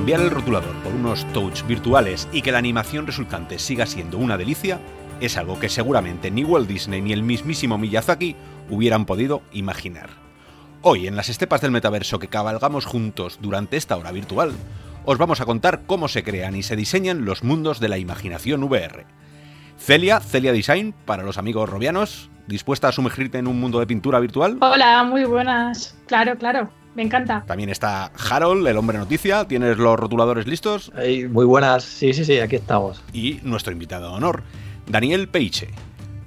Cambiar 0.00 0.22
el 0.22 0.30
rotulador 0.30 0.74
por 0.76 0.94
unos 0.94 1.30
touch 1.34 1.62
virtuales 1.66 2.26
y 2.32 2.40
que 2.40 2.52
la 2.52 2.56
animación 2.56 3.06
resultante 3.06 3.58
siga 3.58 3.84
siendo 3.84 4.16
una 4.16 4.38
delicia 4.38 4.80
es 5.20 5.36
algo 5.36 5.60
que 5.60 5.68
seguramente 5.68 6.30
ni 6.30 6.42
Walt 6.42 6.66
Disney 6.66 7.02
ni 7.02 7.12
el 7.12 7.22
mismísimo 7.22 7.76
Miyazaki 7.76 8.34
hubieran 8.70 9.04
podido 9.04 9.42
imaginar. 9.52 10.08
Hoy, 10.80 11.06
en 11.06 11.16
las 11.16 11.28
estepas 11.28 11.60
del 11.60 11.70
metaverso 11.70 12.18
que 12.18 12.28
cabalgamos 12.28 12.86
juntos 12.86 13.40
durante 13.42 13.76
esta 13.76 13.98
hora 13.98 14.10
virtual, 14.10 14.52
os 15.04 15.18
vamos 15.18 15.42
a 15.42 15.44
contar 15.44 15.82
cómo 15.86 16.08
se 16.08 16.22
crean 16.22 16.56
y 16.56 16.62
se 16.62 16.76
diseñan 16.76 17.26
los 17.26 17.44
mundos 17.44 17.78
de 17.78 17.90
la 17.90 17.98
imaginación 17.98 18.64
VR. 18.64 19.04
Celia, 19.76 20.20
Celia 20.20 20.52
Design, 20.52 20.94
para 21.04 21.24
los 21.24 21.36
amigos 21.36 21.68
robianos, 21.68 22.30
¿dispuesta 22.46 22.88
a 22.88 22.92
sumergirte 22.92 23.36
en 23.36 23.46
un 23.46 23.60
mundo 23.60 23.80
de 23.80 23.86
pintura 23.86 24.18
virtual? 24.18 24.56
Hola, 24.62 25.04
muy 25.04 25.24
buenas. 25.24 25.94
Claro, 26.06 26.38
claro. 26.38 26.79
Me 26.94 27.02
encanta. 27.02 27.44
También 27.46 27.70
está 27.70 28.10
Harold, 28.30 28.66
el 28.66 28.76
hombre 28.76 28.98
noticia. 28.98 29.44
¿Tienes 29.46 29.78
los 29.78 29.98
rotuladores 29.98 30.46
listos? 30.46 30.92
muy 31.30 31.44
buenas. 31.44 31.84
Sí, 31.84 32.12
sí, 32.12 32.24
sí, 32.24 32.38
aquí 32.38 32.56
estamos. 32.56 33.02
Y 33.12 33.40
nuestro 33.42 33.72
invitado 33.72 34.10
de 34.10 34.16
honor, 34.16 34.42
Daniel 34.86 35.28
Peiche, 35.28 35.68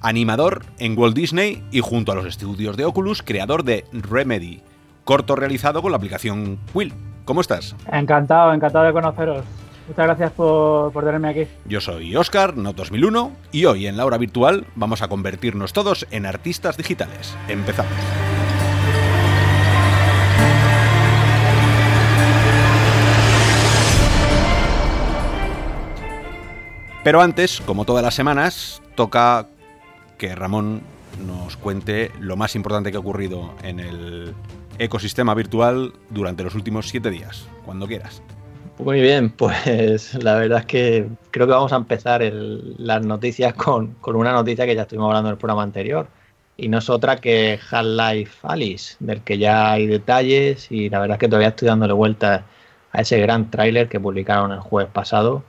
animador 0.00 0.64
en 0.78 0.98
Walt 0.98 1.14
Disney 1.14 1.62
y 1.70 1.80
junto 1.80 2.12
a 2.12 2.14
los 2.14 2.26
estudios 2.26 2.76
de 2.76 2.84
Oculus, 2.84 3.22
creador 3.22 3.64
de 3.64 3.84
Remedy, 3.92 4.62
corto 5.04 5.36
realizado 5.36 5.82
con 5.82 5.90
la 5.92 5.98
aplicación 5.98 6.58
Quill. 6.72 6.92
¿Cómo 7.24 7.40
estás? 7.40 7.74
Encantado, 7.90 8.52
encantado 8.52 8.84
de 8.84 8.92
conoceros. 8.92 9.44
Muchas 9.88 10.06
gracias 10.06 10.32
por, 10.32 10.92
por 10.92 11.04
tenerme 11.04 11.28
aquí. 11.28 11.46
Yo 11.66 11.80
soy 11.80 12.16
Oscar, 12.16 12.56
no 12.56 12.72
2001, 12.72 13.32
y 13.52 13.66
hoy 13.66 13.86
en 13.86 13.96
la 13.96 14.06
hora 14.06 14.16
virtual 14.16 14.66
vamos 14.74 15.02
a 15.02 15.08
convertirnos 15.08 15.72
todos 15.74 16.06
en 16.10 16.24
artistas 16.24 16.76
digitales. 16.76 17.36
Empezamos. 17.48 17.92
Pero 27.04 27.20
antes, 27.20 27.60
como 27.60 27.84
todas 27.84 28.02
las 28.02 28.14
semanas, 28.14 28.82
toca 28.94 29.46
que 30.16 30.34
Ramón 30.34 30.80
nos 31.26 31.58
cuente 31.58 32.10
lo 32.18 32.34
más 32.36 32.56
importante 32.56 32.90
que 32.90 32.96
ha 32.96 33.00
ocurrido 33.00 33.52
en 33.62 33.78
el 33.78 34.34
ecosistema 34.78 35.34
virtual 35.34 35.92
durante 36.08 36.42
los 36.42 36.54
últimos 36.54 36.88
siete 36.88 37.10
días, 37.10 37.46
cuando 37.66 37.86
quieras. 37.86 38.22
Muy 38.78 39.02
bien, 39.02 39.28
pues 39.28 40.14
la 40.14 40.36
verdad 40.36 40.60
es 40.60 40.64
que 40.64 41.06
creo 41.30 41.46
que 41.46 41.52
vamos 41.52 41.74
a 41.74 41.76
empezar 41.76 42.22
las 42.22 43.04
noticias 43.04 43.52
con, 43.52 43.96
una 44.02 44.32
noticia 44.32 44.64
que 44.64 44.74
ya 44.74 44.82
estuvimos 44.82 45.08
hablando 45.08 45.28
en 45.28 45.34
el 45.34 45.38
programa 45.38 45.62
anterior. 45.62 46.08
Y 46.56 46.68
no 46.68 46.78
es 46.78 46.88
otra 46.88 47.16
que 47.16 47.58
Half-Life 47.70 48.38
Alice, 48.44 48.96
del 49.00 49.20
que 49.20 49.36
ya 49.36 49.72
hay 49.72 49.86
detalles 49.86 50.72
y 50.72 50.88
la 50.88 51.00
verdad 51.00 51.16
es 51.16 51.20
que 51.20 51.28
todavía 51.28 51.48
estoy 51.48 51.68
dándole 51.68 51.92
vuelta 51.92 52.46
a 52.92 53.02
ese 53.02 53.18
gran 53.20 53.50
tráiler 53.50 53.90
que 53.90 54.00
publicaron 54.00 54.52
el 54.52 54.60
jueves 54.60 54.90
pasado 54.90 55.42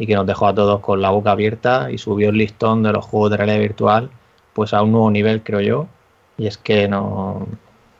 y 0.00 0.06
que 0.06 0.14
nos 0.14 0.26
dejó 0.26 0.46
a 0.46 0.54
todos 0.54 0.80
con 0.80 1.02
la 1.02 1.10
boca 1.10 1.32
abierta 1.32 1.90
y 1.92 1.98
subió 1.98 2.30
el 2.30 2.38
listón 2.38 2.82
de 2.82 2.90
los 2.90 3.04
juegos 3.04 3.32
de 3.32 3.36
realidad 3.36 3.58
virtual 3.58 4.10
pues 4.54 4.72
a 4.72 4.82
un 4.82 4.92
nuevo 4.92 5.10
nivel, 5.10 5.42
creo 5.42 5.60
yo. 5.60 5.88
Y 6.38 6.46
es 6.46 6.56
que 6.56 6.88
no, 6.88 7.46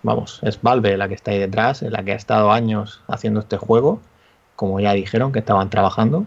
vamos, 0.02 0.40
es 0.42 0.62
Valve 0.62 0.96
la 0.96 1.08
que 1.08 1.14
está 1.14 1.32
ahí 1.32 1.38
detrás, 1.38 1.82
la 1.82 2.02
que 2.02 2.12
ha 2.12 2.16
estado 2.16 2.52
años 2.52 3.02
haciendo 3.06 3.40
este 3.40 3.58
juego, 3.58 4.00
como 4.56 4.80
ya 4.80 4.94
dijeron 4.94 5.30
que 5.30 5.40
estaban 5.40 5.68
trabajando. 5.68 6.24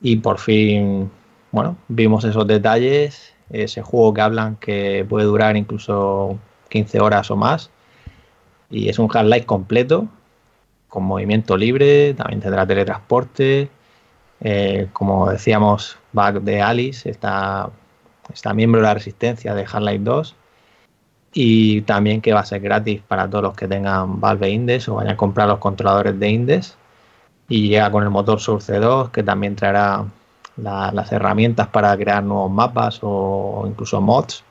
Y 0.00 0.16
por 0.16 0.38
fin, 0.38 1.12
bueno, 1.52 1.76
vimos 1.86 2.24
esos 2.24 2.48
detalles, 2.48 3.34
ese 3.50 3.82
juego 3.82 4.12
que 4.12 4.20
hablan 4.20 4.56
que 4.56 5.06
puede 5.08 5.26
durar 5.26 5.56
incluso 5.56 6.40
15 6.70 6.98
horas 6.98 7.30
o 7.30 7.36
más. 7.36 7.70
Y 8.68 8.88
es 8.88 8.98
un 8.98 9.08
Half-Life 9.12 9.46
completo, 9.46 10.08
con 10.88 11.04
movimiento 11.04 11.56
libre, 11.56 12.14
también 12.14 12.40
tendrá 12.40 12.66
teletransporte, 12.66 13.70
eh, 14.44 14.88
como 14.92 15.30
decíamos, 15.30 15.98
Back 16.12 16.40
de 16.40 16.60
Alice 16.60 17.08
está, 17.08 17.70
está 18.32 18.52
miembro 18.52 18.80
de 18.80 18.88
la 18.88 18.94
resistencia 18.94 19.54
de 19.54 19.62
Half-Life 19.62 20.02
2 20.02 20.36
y 21.32 21.82
también 21.82 22.20
que 22.20 22.32
va 22.32 22.40
a 22.40 22.44
ser 22.44 22.60
gratis 22.60 23.00
para 23.06 23.30
todos 23.30 23.44
los 23.44 23.54
que 23.54 23.68
tengan 23.68 24.20
Valve 24.20 24.50
Index 24.50 24.88
o 24.88 24.96
vayan 24.96 25.12
a 25.12 25.16
comprar 25.16 25.46
los 25.48 25.58
controladores 25.58 26.18
de 26.18 26.28
Index 26.28 26.76
y 27.48 27.68
llega 27.68 27.90
con 27.92 28.02
el 28.02 28.10
motor 28.10 28.40
Source 28.40 28.78
2 28.78 29.10
que 29.10 29.22
también 29.22 29.54
traerá 29.54 30.04
las 30.56 31.12
herramientas 31.12 31.68
para 31.68 31.96
crear 31.96 32.22
nuevos 32.22 32.50
mapas 32.50 32.98
o 33.02 33.64
incluso 33.66 34.00
mods. 34.00 34.44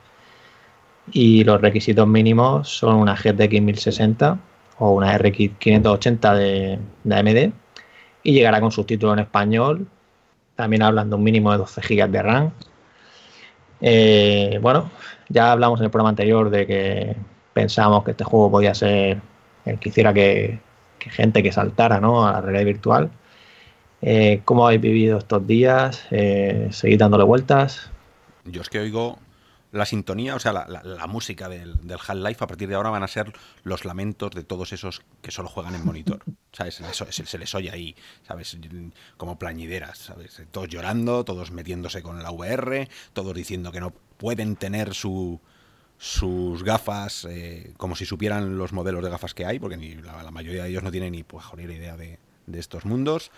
Y 1.12 1.44
los 1.44 1.60
requisitos 1.60 2.06
mínimos 2.08 2.68
son 2.68 2.96
una 2.96 3.14
GTX 3.14 3.60
1060 3.60 4.38
o 4.78 4.92
una 4.92 5.16
RX 5.18 5.50
580 5.58 6.34
de, 6.34 6.78
de 7.04 7.14
AMD 7.14 7.61
y 8.22 8.32
llegará 8.32 8.60
con 8.60 8.72
subtítulos 8.72 9.14
en 9.14 9.20
español. 9.20 9.86
También 10.56 10.82
hablan 10.82 11.10
de 11.10 11.16
un 11.16 11.22
mínimo 11.22 11.52
de 11.52 11.58
12 11.58 11.80
GB 11.80 12.10
de 12.10 12.22
RAM. 12.22 12.52
Eh, 13.80 14.58
bueno, 14.62 14.90
ya 15.28 15.52
hablamos 15.52 15.80
en 15.80 15.84
el 15.86 15.90
programa 15.90 16.10
anterior 16.10 16.50
de 16.50 16.66
que 16.66 17.16
pensábamos 17.52 18.04
que 18.04 18.12
este 18.12 18.24
juego 18.24 18.50
podía 18.50 18.74
ser 18.74 19.20
el 19.64 19.78
que 19.78 19.88
hiciera 19.88 20.14
que, 20.14 20.60
gente 20.98 21.42
que 21.42 21.52
saltara 21.52 22.00
¿no? 22.00 22.26
a 22.26 22.32
la 22.32 22.40
realidad 22.40 22.64
virtual. 22.64 23.10
Eh, 24.02 24.40
¿Cómo 24.44 24.66
habéis 24.66 24.80
vivido 24.80 25.18
estos 25.18 25.46
días? 25.46 26.06
Eh, 26.10 26.68
¿Seguís 26.70 26.98
dándole 26.98 27.24
vueltas? 27.24 27.90
Yo 28.44 28.60
es 28.60 28.68
que 28.68 28.80
oigo 28.80 29.18
la 29.70 29.86
sintonía, 29.86 30.34
o 30.34 30.38
sea, 30.38 30.52
la, 30.52 31.06
música 31.06 31.48
del, 31.48 31.86
del 31.86 31.98
Half-Life 32.06 32.44
a 32.44 32.46
partir 32.46 32.68
de 32.68 32.74
ahora 32.74 32.90
van 32.90 33.02
a 33.02 33.08
ser 33.08 33.32
los 33.62 33.84
lamentos 33.84 34.32
de 34.32 34.44
todos 34.44 34.72
esos 34.72 35.02
que 35.22 35.30
solo 35.30 35.48
juegan 35.48 35.74
en 35.74 35.84
monitor. 35.84 36.20
Se, 36.52 37.38
les 37.38 37.54
oye 37.54 37.70
ahí, 37.70 37.96
¿sabes? 38.26 38.58
Como 39.16 39.38
plañideras, 39.38 39.98
¿sabes? 39.98 40.42
Todos 40.50 40.68
llorando, 40.68 41.24
todos 41.24 41.50
metiéndose 41.50 42.02
con 42.02 42.22
la 42.22 42.30
VR, 42.30 42.88
todos 43.14 43.34
diciendo 43.34 43.72
que 43.72 43.80
no 43.80 43.92
pueden 44.18 44.56
tener 44.56 44.92
su, 44.92 45.40
sus 45.96 46.62
gafas 46.62 47.26
eh, 47.30 47.72
como 47.78 47.96
si 47.96 48.04
supieran 48.04 48.58
los 48.58 48.72
modelos 48.74 49.02
de 49.02 49.10
gafas 49.10 49.32
que 49.32 49.46
hay, 49.46 49.58
porque 49.58 49.78
ni 49.78 49.94
la, 49.94 50.30
mayoría 50.30 50.64
de 50.64 50.70
ellos 50.70 50.82
no 50.82 50.90
tienen 50.90 51.12
ni 51.12 51.22
pues, 51.22 51.44
idea 51.58 51.96
de, 51.96 52.18
de, 52.46 52.58
estos 52.58 52.84
mundos. 52.84 53.30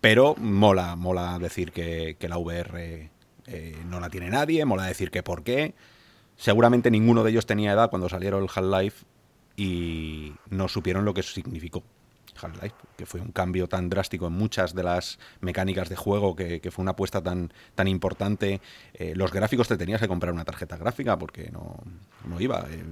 Pero 0.00 0.34
mola, 0.36 0.96
mola 0.96 1.38
decir 1.38 1.72
que, 1.72 2.16
que 2.18 2.28
la 2.28 2.38
VR 2.38 3.10
eh, 3.46 3.76
no 3.86 4.00
la 4.00 4.08
tiene 4.08 4.30
nadie, 4.30 4.64
mola 4.64 4.86
decir 4.86 5.10
que 5.10 5.22
por 5.22 5.42
qué. 5.42 5.74
Seguramente 6.36 6.90
ninguno 6.90 7.22
de 7.22 7.32
ellos 7.32 7.44
tenía 7.44 7.72
edad 7.72 7.90
cuando 7.90 8.08
salieron 8.08 8.42
el 8.42 8.48
Half-Life 8.48 9.04
y 9.56 10.32
no 10.48 10.68
supieron 10.68 11.04
lo 11.04 11.12
que 11.12 11.22
significó 11.22 11.82
Half-Life, 12.40 12.74
que 12.96 13.06
fue 13.06 13.20
un 13.20 13.32
cambio 13.32 13.68
tan 13.68 13.88
drástico 13.88 14.26
en 14.26 14.32
muchas 14.32 14.74
de 14.74 14.82
las 14.82 15.18
mecánicas 15.40 15.88
de 15.88 15.96
juego, 15.96 16.36
que, 16.36 16.60
fue 16.70 16.82
una 16.82 16.92
apuesta 16.92 17.22
tan, 17.22 17.52
tan 17.74 17.88
importante. 17.88 18.60
Eh, 18.94 19.14
los 19.16 19.32
gráficos 19.32 19.68
te 19.68 19.76
tenías 19.76 20.00
que 20.00 20.08
comprar 20.08 20.32
una 20.32 20.44
tarjeta 20.44 20.76
gráfica 20.76 21.18
porque 21.18 21.50
no, 21.50 21.76
no 22.24 22.40
iba. 22.40 22.66
Eh, 22.70 22.84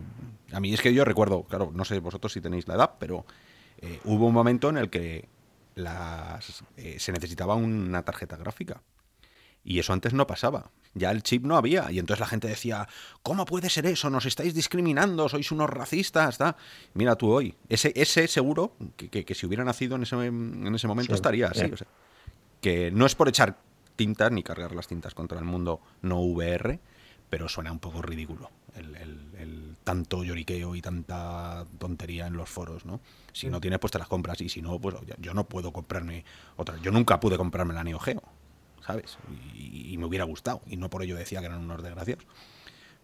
a 0.53 0.61
mí 0.61 0.73
es 0.73 0.81
que 0.81 0.95
yo 0.95 1.05
recuerdo, 1.05 1.45
claro, 1.45 1.71
no 1.75 1.85
sé 1.85 1.99
vosotros 2.01 2.33
si 2.33 2.41
tenéis 2.41 2.67
la 2.69 2.75
edad, 2.75 2.95
pero 2.99 3.25
hubo 4.05 4.27
un 4.27 4.35
momento 4.35 4.71
en 4.71 4.77
el 4.77 4.91
que 4.91 5.29
las, 5.77 6.65
se 6.97 7.13
necesitaba 7.13 7.55
una 7.55 8.03
tarjeta 8.03 8.37
gráfica. 8.37 8.83
Y 9.63 9.79
eso 9.79 9.93
antes 9.93 10.15
no 10.15 10.27
pasaba. 10.27 10.71
Ya 10.99 11.11
el 11.11 11.23
chip 11.23 11.45
no 11.45 11.57
había. 11.57 11.91
Y 11.91 11.99
entonces 11.99 12.21
la 12.21 12.27
gente 12.27 12.49
decía, 12.49 12.89
¿cómo 13.23 13.45
puede 13.45 13.71
ser 13.71 13.87
eso? 13.87 14.11
Nos 14.11 14.27
estáis 14.27 14.55
discriminando, 14.55 15.29
sois 15.29 15.51
unos 15.53 15.71
racistas. 15.71 16.39
Mira 16.95 17.17
tú 17.17 17.31
hoy. 17.31 17.55
Ese, 17.69 17.93
ese 17.97 18.29
seguro 18.29 18.75
que, 18.97 19.35
si 19.35 19.47
hubiera 19.47 19.65
nacido 19.65 19.97
en 19.97 20.03
ese, 20.03 20.17
en 20.17 20.75
ese 20.75 20.87
momento 20.87 21.15
estaría 21.15 21.49
así. 21.49 21.71
que 22.61 22.91
no 22.91 23.07
es 23.07 23.15
por 23.15 23.29
echar 23.29 23.59
tintas 23.97 24.31
ni 24.31 24.43
cargar 24.43 24.75
las 24.75 24.87
tintas 24.87 25.15
contra 25.15 25.39
el 25.39 25.45
mundo 25.45 25.81
no 26.03 26.21
VR, 26.21 26.79
pero 27.31 27.49
suena 27.49 27.73
un 27.73 27.79
poco 27.79 28.03
ridículo 28.03 28.51
el, 28.79 29.77
tanto 29.85 30.23
lloriqueo 30.23 30.75
y 30.75 30.83
tanta 30.83 31.65
tontería 31.79 32.27
en 32.27 32.37
los 32.37 32.49
foros, 32.49 32.85
¿no? 32.85 33.01
Si 33.33 33.49
no 33.49 33.61
tienes, 33.61 33.79
pues 33.79 33.91
te 33.91 33.99
las 33.99 34.09
compras 34.09 34.41
y 34.41 34.49
si 34.49 34.61
no, 34.61 34.79
pues 34.79 34.97
yo 35.19 35.33
no 35.33 35.45
puedo 35.45 35.73
comprarme 35.73 36.25
otra. 36.57 36.77
Yo 36.83 36.91
nunca 36.91 37.21
pude 37.21 37.39
comprarme 37.39 37.73
la 37.73 37.85
Neo 37.85 37.99
Geo 37.99 38.23
¿sabes? 38.89 39.19
Y, 39.55 39.99
me 39.99 40.07
hubiera 40.07 40.25
gustado. 40.25 40.63
Y 40.67 40.77
no 40.77 40.89
por 40.89 41.03
ello 41.03 41.15
decía 41.15 41.41
que 41.41 41.47
eran 41.47 41.61
unos 41.61 41.83
desgraciados. 41.83 42.25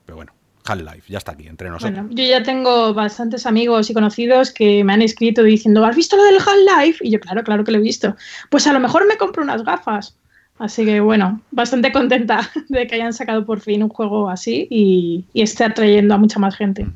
Pero 0.06 0.16
bueno, 0.16 0.32
Half-Life, 0.64 1.12
ya 1.12 1.18
está 1.18 1.32
aquí, 1.32 1.46
entre 1.46 1.68
nosotros. 1.68 1.92
Bueno, 1.92 2.10
yo 2.10 2.24
ya 2.24 2.42
tengo 2.42 2.94
bastantes 2.94 3.44
amigos 3.44 3.90
y 3.90 3.94
conocidos 3.94 4.50
que 4.50 4.82
me 4.82 4.94
han 4.94 5.02
escrito 5.02 5.42
diciendo, 5.42 5.84
¿has 5.84 5.94
visto 5.94 6.16
lo 6.16 6.24
del 6.24 6.36
Half-Life? 6.36 7.06
Y 7.06 7.10
yo, 7.10 7.20
claro, 7.20 7.44
claro 7.44 7.64
que 7.64 7.72
lo 7.72 7.78
he 7.78 7.82
visto. 7.82 8.16
Pues 8.50 8.66
a 8.66 8.72
lo 8.72 8.80
mejor 8.80 9.06
me 9.06 9.18
compro 9.18 9.42
unas 9.42 9.62
gafas. 9.62 10.16
Así 10.58 10.86
que 10.86 11.00
bueno, 11.00 11.42
bastante 11.50 11.92
contenta 11.92 12.50
de 12.68 12.86
que 12.86 12.94
hayan 12.94 13.12
sacado 13.12 13.44
por 13.44 13.60
fin 13.60 13.82
un 13.82 13.90
juego 13.90 14.30
así 14.30 14.66
y, 14.70 15.26
esté 15.34 15.64
atrayendo 15.64 16.14
a 16.14 16.18
mucha 16.18 16.38
más 16.38 16.56
gente. 16.56 16.86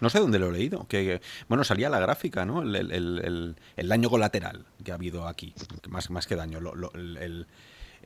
No 0.00 0.10
sé 0.10 0.20
dónde 0.20 0.38
lo 0.38 0.50
he 0.50 0.52
leído. 0.52 0.86
Que, 0.86 1.20
bueno, 1.48 1.64
salía 1.64 1.88
la 1.88 1.98
gráfica, 1.98 2.44
¿no? 2.44 2.62
El, 2.62 3.56
daño 3.76 4.10
colateral 4.10 4.66
que 4.84 4.92
ha 4.92 4.94
habido 4.94 5.26
aquí. 5.26 5.52
Más, 5.88 6.10
más 6.10 6.26
que 6.26 6.36
daño. 6.36 6.60
el, 6.94 7.46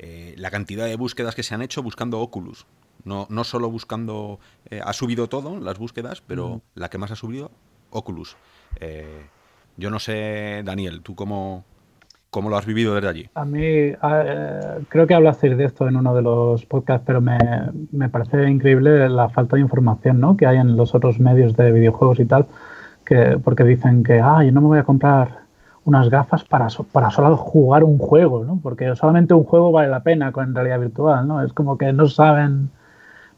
eh, 0.02 0.34
la 0.38 0.50
cantidad 0.50 0.86
de 0.86 0.96
búsquedas 0.96 1.34
que 1.34 1.42
se 1.42 1.54
han 1.54 1.60
hecho 1.60 1.82
buscando 1.82 2.20
Oculus. 2.20 2.66
No, 3.04 3.26
no 3.28 3.44
solo 3.44 3.70
buscando... 3.70 4.40
Eh, 4.70 4.80
ha 4.82 4.94
subido 4.94 5.28
todo 5.28 5.60
las 5.60 5.78
búsquedas, 5.78 6.22
pero 6.22 6.62
la 6.74 6.88
que 6.88 6.96
más 6.96 7.10
ha 7.10 7.16
subido, 7.16 7.50
Oculus. 7.90 8.38
Eh, 8.80 9.26
yo 9.76 9.90
no 9.90 9.98
sé, 9.98 10.62
Daniel, 10.64 11.02
¿tú 11.02 11.14
cómo, 11.14 11.66
¿Cómo 12.30 12.48
lo 12.48 12.56
has 12.56 12.64
vivido 12.64 12.94
desde 12.94 13.08
allí? 13.08 13.30
A 13.34 13.44
mí, 13.44 13.92
creo 14.88 15.06
que 15.06 15.12
hablasteis 15.14 15.58
de 15.58 15.64
esto 15.64 15.86
en 15.86 15.96
uno 15.96 16.14
de 16.14 16.22
los 16.22 16.64
podcasts, 16.64 17.04
pero 17.06 17.20
me, 17.20 17.36
me, 17.92 18.08
parece 18.08 18.48
increíble 18.48 19.06
la 19.10 19.28
falta 19.28 19.56
de 19.56 19.62
información 19.62 20.18
¿no? 20.18 20.34
que 20.34 20.46
hay 20.46 20.56
en 20.56 20.78
los 20.78 20.94
otros 20.94 21.20
medios 21.20 21.56
de 21.58 21.72
videojuegos 21.72 22.20
y 22.20 22.24
tal, 22.24 22.46
que, 23.04 23.38
porque 23.44 23.64
dicen 23.64 24.02
que, 24.02 24.18
ah, 24.20 24.42
yo 24.44 24.52
no 24.52 24.62
me 24.62 24.68
voy 24.68 24.78
a 24.78 24.84
comprar 24.84 25.40
unas 25.84 26.10
gafas 26.10 26.44
para, 26.44 26.68
para 26.92 27.10
solo 27.10 27.36
jugar 27.36 27.84
un 27.84 27.98
juego, 27.98 28.44
¿no? 28.44 28.58
porque 28.62 28.94
solamente 28.96 29.34
un 29.34 29.44
juego 29.44 29.72
vale 29.72 29.88
la 29.88 30.00
pena 30.00 30.32
con 30.32 30.54
realidad 30.54 30.80
virtual, 30.80 31.26
¿no? 31.26 31.42
es 31.42 31.52
como 31.52 31.78
que 31.78 31.92
no 31.92 32.06
saben, 32.06 32.70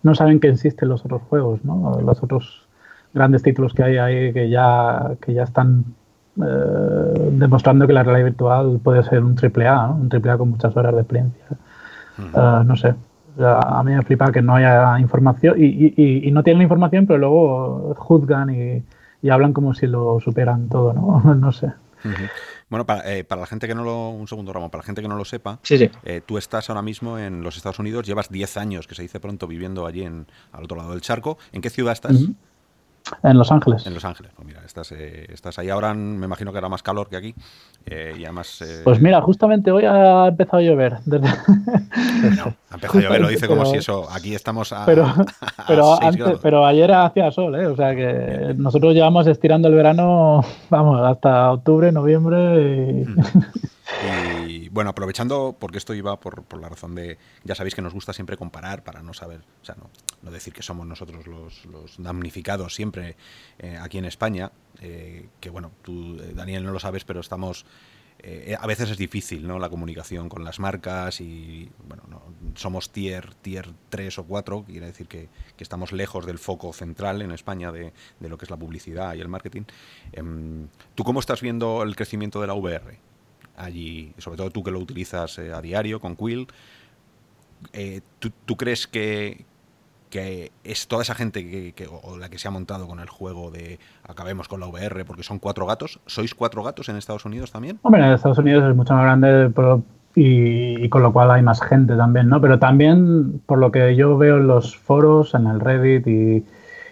no 0.03 0.15
saben 0.15 0.41
que 0.41 0.49
existen 0.49 0.89
los 0.89 1.05
otros 1.05 1.23
juegos, 1.29 1.65
¿no? 1.65 2.01
los 2.01 2.23
otros 2.23 2.67
grandes 3.15 3.43
títulos 3.43 3.75
que 3.75 3.83
hay 3.83 3.99
ahí 3.99 4.33
que 4.33 4.49
ya, 4.49 5.13
que 5.21 5.35
ya 5.35 5.45
están 5.45 5.85
eh, 6.37 7.31
demostrando 7.33 7.87
que 7.87 7.93
la 7.93 8.03
realidad 8.03 8.25
virtual 8.25 8.81
puede 8.83 9.03
ser 9.05 9.23
un 9.23 9.35
triple 9.35 9.69
A, 9.69 9.89
un 9.89 10.09
triple 10.09 10.33
A 10.33 10.39
con 10.39 10.51
muchas 10.51 10.77
horas 10.77 10.95
de 10.95 11.01
experiencia. 11.01 11.45
Eh, 12.19 12.65
no 12.65 12.77
sé, 12.77 12.95
a 13.39 13.83
mí 13.85 13.95
me 13.95 14.03
flipa 14.03 14.33
que 14.33 14.43
no 14.43 14.55
haya 14.55 14.99
información 14.99 15.57
y, 15.59 16.31
no 16.33 16.43
tienen 16.43 16.63
información, 16.63 17.07
pero 17.07 17.19
luego 17.19 17.95
juzgan 17.97 18.51
y, 18.51 19.31
hablan 19.31 19.53
como 19.53 19.73
si 19.75 19.87
lo 19.87 20.19
superan 20.21 20.69
todo, 20.69 20.93
¿no? 20.93 21.35
no 21.41 21.53
sé. 21.53 21.73
Bueno, 22.69 22.87
eh, 23.05 23.25
para, 23.25 23.41
la 23.41 23.47
gente 23.47 23.69
que 23.69 23.75
no 23.75 23.85
lo. 23.85 24.11
Un 24.11 24.29
segundo, 24.29 24.53
Ramón, 24.53 24.71
para 24.71 24.83
la 24.83 24.87
gente 24.87 25.03
que 25.03 25.09
no 25.09 25.17
lo 25.17 25.25
sepa, 25.25 25.61
tú 26.27 26.39
estás 26.39 26.69
ahora 26.71 26.83
mismo 26.83 27.19
en 27.19 27.43
los 27.43 27.57
Estados 27.57 27.79
Unidos, 27.79 28.07
llevas 28.07 28.31
10 28.31 28.57
años, 28.57 28.87
que 28.87 28.95
se 28.95 29.03
dice 29.03 29.21
pronto, 29.21 29.47
viviendo 29.47 29.87
allí 29.87 30.03
en, 30.03 30.27
al 30.53 30.65
otro 30.65 30.77
lado 30.77 30.93
del 30.93 31.01
charco. 31.01 31.39
¿En 31.53 31.61
qué 31.61 31.71
ciudad 31.71 31.93
estás? 31.93 32.17
En 33.23 33.39
Los 33.39 33.51
Ángeles. 33.51 33.87
En 33.87 33.95
Los 33.95 34.05
Ángeles. 34.05 34.33
Pues 34.35 34.47
mira, 34.47 34.63
estás, 34.65 34.93
eh, 34.93 35.27
estás 35.33 35.59
ahí 35.59 35.69
ahora, 35.71 35.95
me 35.95 36.27
imagino 36.27 36.53
que 36.53 36.59
era 36.59 36.69
más 36.69 36.83
calor 36.83 37.09
que 37.09 37.17
aquí. 37.17 37.35
Eh, 37.87 38.15
y 38.19 38.25
además, 38.25 38.63
eh, 38.63 38.81
Pues 38.85 39.01
mira, 39.01 39.21
justamente 39.21 39.71
hoy 39.71 39.85
ha 39.85 40.29
empezado 40.29 40.59
a 40.59 40.63
llover. 40.63 40.99
Desde... 41.05 41.29
ha 41.29 42.75
empezado 42.75 42.99
a 42.99 43.03
llover, 43.03 43.21
lo 43.21 43.29
dice 43.29 43.49
como 43.49 43.67
si 43.67 43.77
eso. 43.77 44.09
Aquí 44.11 44.35
estamos 44.35 44.73
a. 44.73 44.85
Pero, 44.87 45.13
pero, 45.67 46.03
antes, 46.03 46.39
pero 46.41 46.67
ayer 46.67 46.93
hacía 46.93 47.31
sol, 47.31 47.55
¿eh? 47.57 47.67
O 47.67 47.77
sea 47.77 47.95
que 47.95 48.55
nosotros 48.57 48.95
llevamos 48.95 49.27
estirando 49.27 49.69
el 49.69 49.75
verano, 49.75 50.45
vamos, 50.71 51.01
hasta 51.03 51.53
octubre, 51.53 51.93
noviembre. 51.93 52.63
Y... 52.63 53.05
Mm. 53.05 54.49
Y 54.49 54.69
bueno, 54.71 54.91
aprovechando, 54.91 55.55
porque 55.59 55.79
esto 55.79 55.95
iba 55.95 56.19
por, 56.19 56.43
por, 56.45 56.61
la 56.61 56.69
razón 56.69 56.95
de, 56.95 57.19
ya 57.45 57.55
sabéis 57.55 57.75
que 57.75 57.83
nos 57.83 57.93
gusta 57.93 58.13
siempre 58.13 58.37
comparar 58.37 58.83
para 58.83 59.03
no 59.03 59.13
saber, 59.13 59.41
o 59.61 59.65
sea, 59.65 59.77
no, 59.77 59.91
no 60.23 60.31
decir 60.31 60.53
que 60.53 60.63
somos 60.63 60.87
nosotros 60.87 61.27
los, 61.27 61.97
damnificados 61.99 62.75
siempre 62.75 63.17
eh, 63.59 63.77
aquí 63.81 63.99
en 63.99 64.05
España, 64.05 64.53
eh, 64.81 65.29
que 65.41 65.51
bueno, 65.51 65.73
tú, 65.83 66.19
eh, 66.21 66.33
Daniel, 66.35 66.65
no 66.65 66.73
lo 66.73 66.81
sabes, 66.81 67.05
pero 67.05 67.21
estamos... 67.21 67.67
a 68.59 68.67
veces 68.69 68.91
es 68.91 68.99
difícil 68.99 69.49
¿no? 69.49 69.59
la 69.59 69.69
comunicación 69.69 70.29
con 70.29 70.45
las 70.45 70.61
marcas 70.61 71.21
y 71.21 71.69
bueno, 71.89 72.05
no, 72.09 72.23
somos 72.55 72.93
tier, 72.93 73.35
tier 73.43 73.73
3 73.89 74.19
o 74.19 74.25
4, 74.25 74.65
quiere 74.65 74.87
decir 74.87 75.09
que, 75.09 75.29
que 75.57 75.65
estamos 75.65 75.91
lejos 75.91 76.25
del 76.25 76.39
foco 76.39 76.73
central 76.73 77.21
en 77.23 77.33
España 77.33 77.73
de, 77.73 77.93
de, 78.21 78.29
lo 78.29 78.39
que 78.39 78.45
es 78.45 78.51
la 78.51 78.57
publicidad 78.57 79.15
y 79.15 79.21
el 79.21 79.29
marketing. 79.29 79.65
Em, 80.13 80.69
¿Tú 80.95 81.03
cómo 81.03 81.19
estás 81.19 81.41
viendo 81.41 81.83
el 81.83 81.97
crecimiento 81.97 82.41
de 82.41 82.47
la 82.47 82.55
VR? 82.55 82.99
allí, 83.55 84.15
sobre 84.17 84.39
todo 84.39 84.51
tú 84.51 84.63
que 84.63 84.71
lo 84.71 84.79
utilizas 84.79 85.39
a 85.39 85.61
diario 85.61 86.01
con 86.01 86.17
Quill, 86.17 86.47
¿tú, 88.19 88.31
¿tú, 88.47 88.57
crees 88.57 88.87
que, 88.87 89.45
que 90.13 90.53
es 90.63 90.89
toda 90.89 91.01
esa 91.01 91.15
gente 91.15 91.73
que, 91.73 91.89
o 91.91 92.19
la 92.19 92.29
que 92.29 92.39
se 92.39 92.47
ha 92.47 92.51
montado 92.51 92.87
con 92.87 93.01
el 93.01 93.09
juego 93.09 93.51
de 93.51 93.79
acabemos 94.07 94.47
con 94.47 94.61
la 94.61 94.67
VR 94.67 95.07
porque 95.07 95.23
son 95.23 95.39
cuatro 95.39 95.65
gatos. 95.65 96.01
¿Sois 96.07 96.35
cuatro 96.35 96.63
gatos 96.63 96.91
en 96.91 96.97
Estados 96.97 97.25
Unidos 97.25 97.51
también? 97.51 97.79
Hombre, 97.81 98.05
en 98.05 98.13
Estados 98.13 98.37
Unidos 98.37 98.69
es 98.69 98.77
mucho 98.77 98.93
más 98.93 99.05
grande 99.05 99.51
y, 100.15 100.87
con 100.91 101.03
lo 101.03 101.15
cual 101.15 101.31
hay 101.31 101.41
más 101.41 101.63
gente 101.63 101.97
también, 101.97 102.29
¿no? 102.29 102.43
Pero 102.43 102.59
también, 102.59 103.41
por 103.47 103.57
lo 103.59 103.73
que 103.73 103.97
yo 103.97 104.19
veo 104.19 104.37
en 104.37 104.49
los 104.49 104.77
foros, 104.77 105.33
en 105.35 105.47
el 105.47 105.61
Reddit 105.61 106.07
y, 106.07 106.45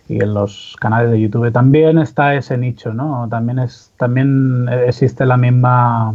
en 0.08 0.32
los 0.32 0.74
canales 0.80 1.10
de 1.10 1.20
YouTube, 1.20 1.52
también 1.52 1.98
está 1.98 2.34
ese 2.34 2.56
nicho, 2.56 2.94
¿no? 2.94 3.28
También, 3.28 3.58
es, 3.58 3.92
también 3.98 4.66
existe 4.86 5.26
la 5.26 5.36
misma 5.36 6.14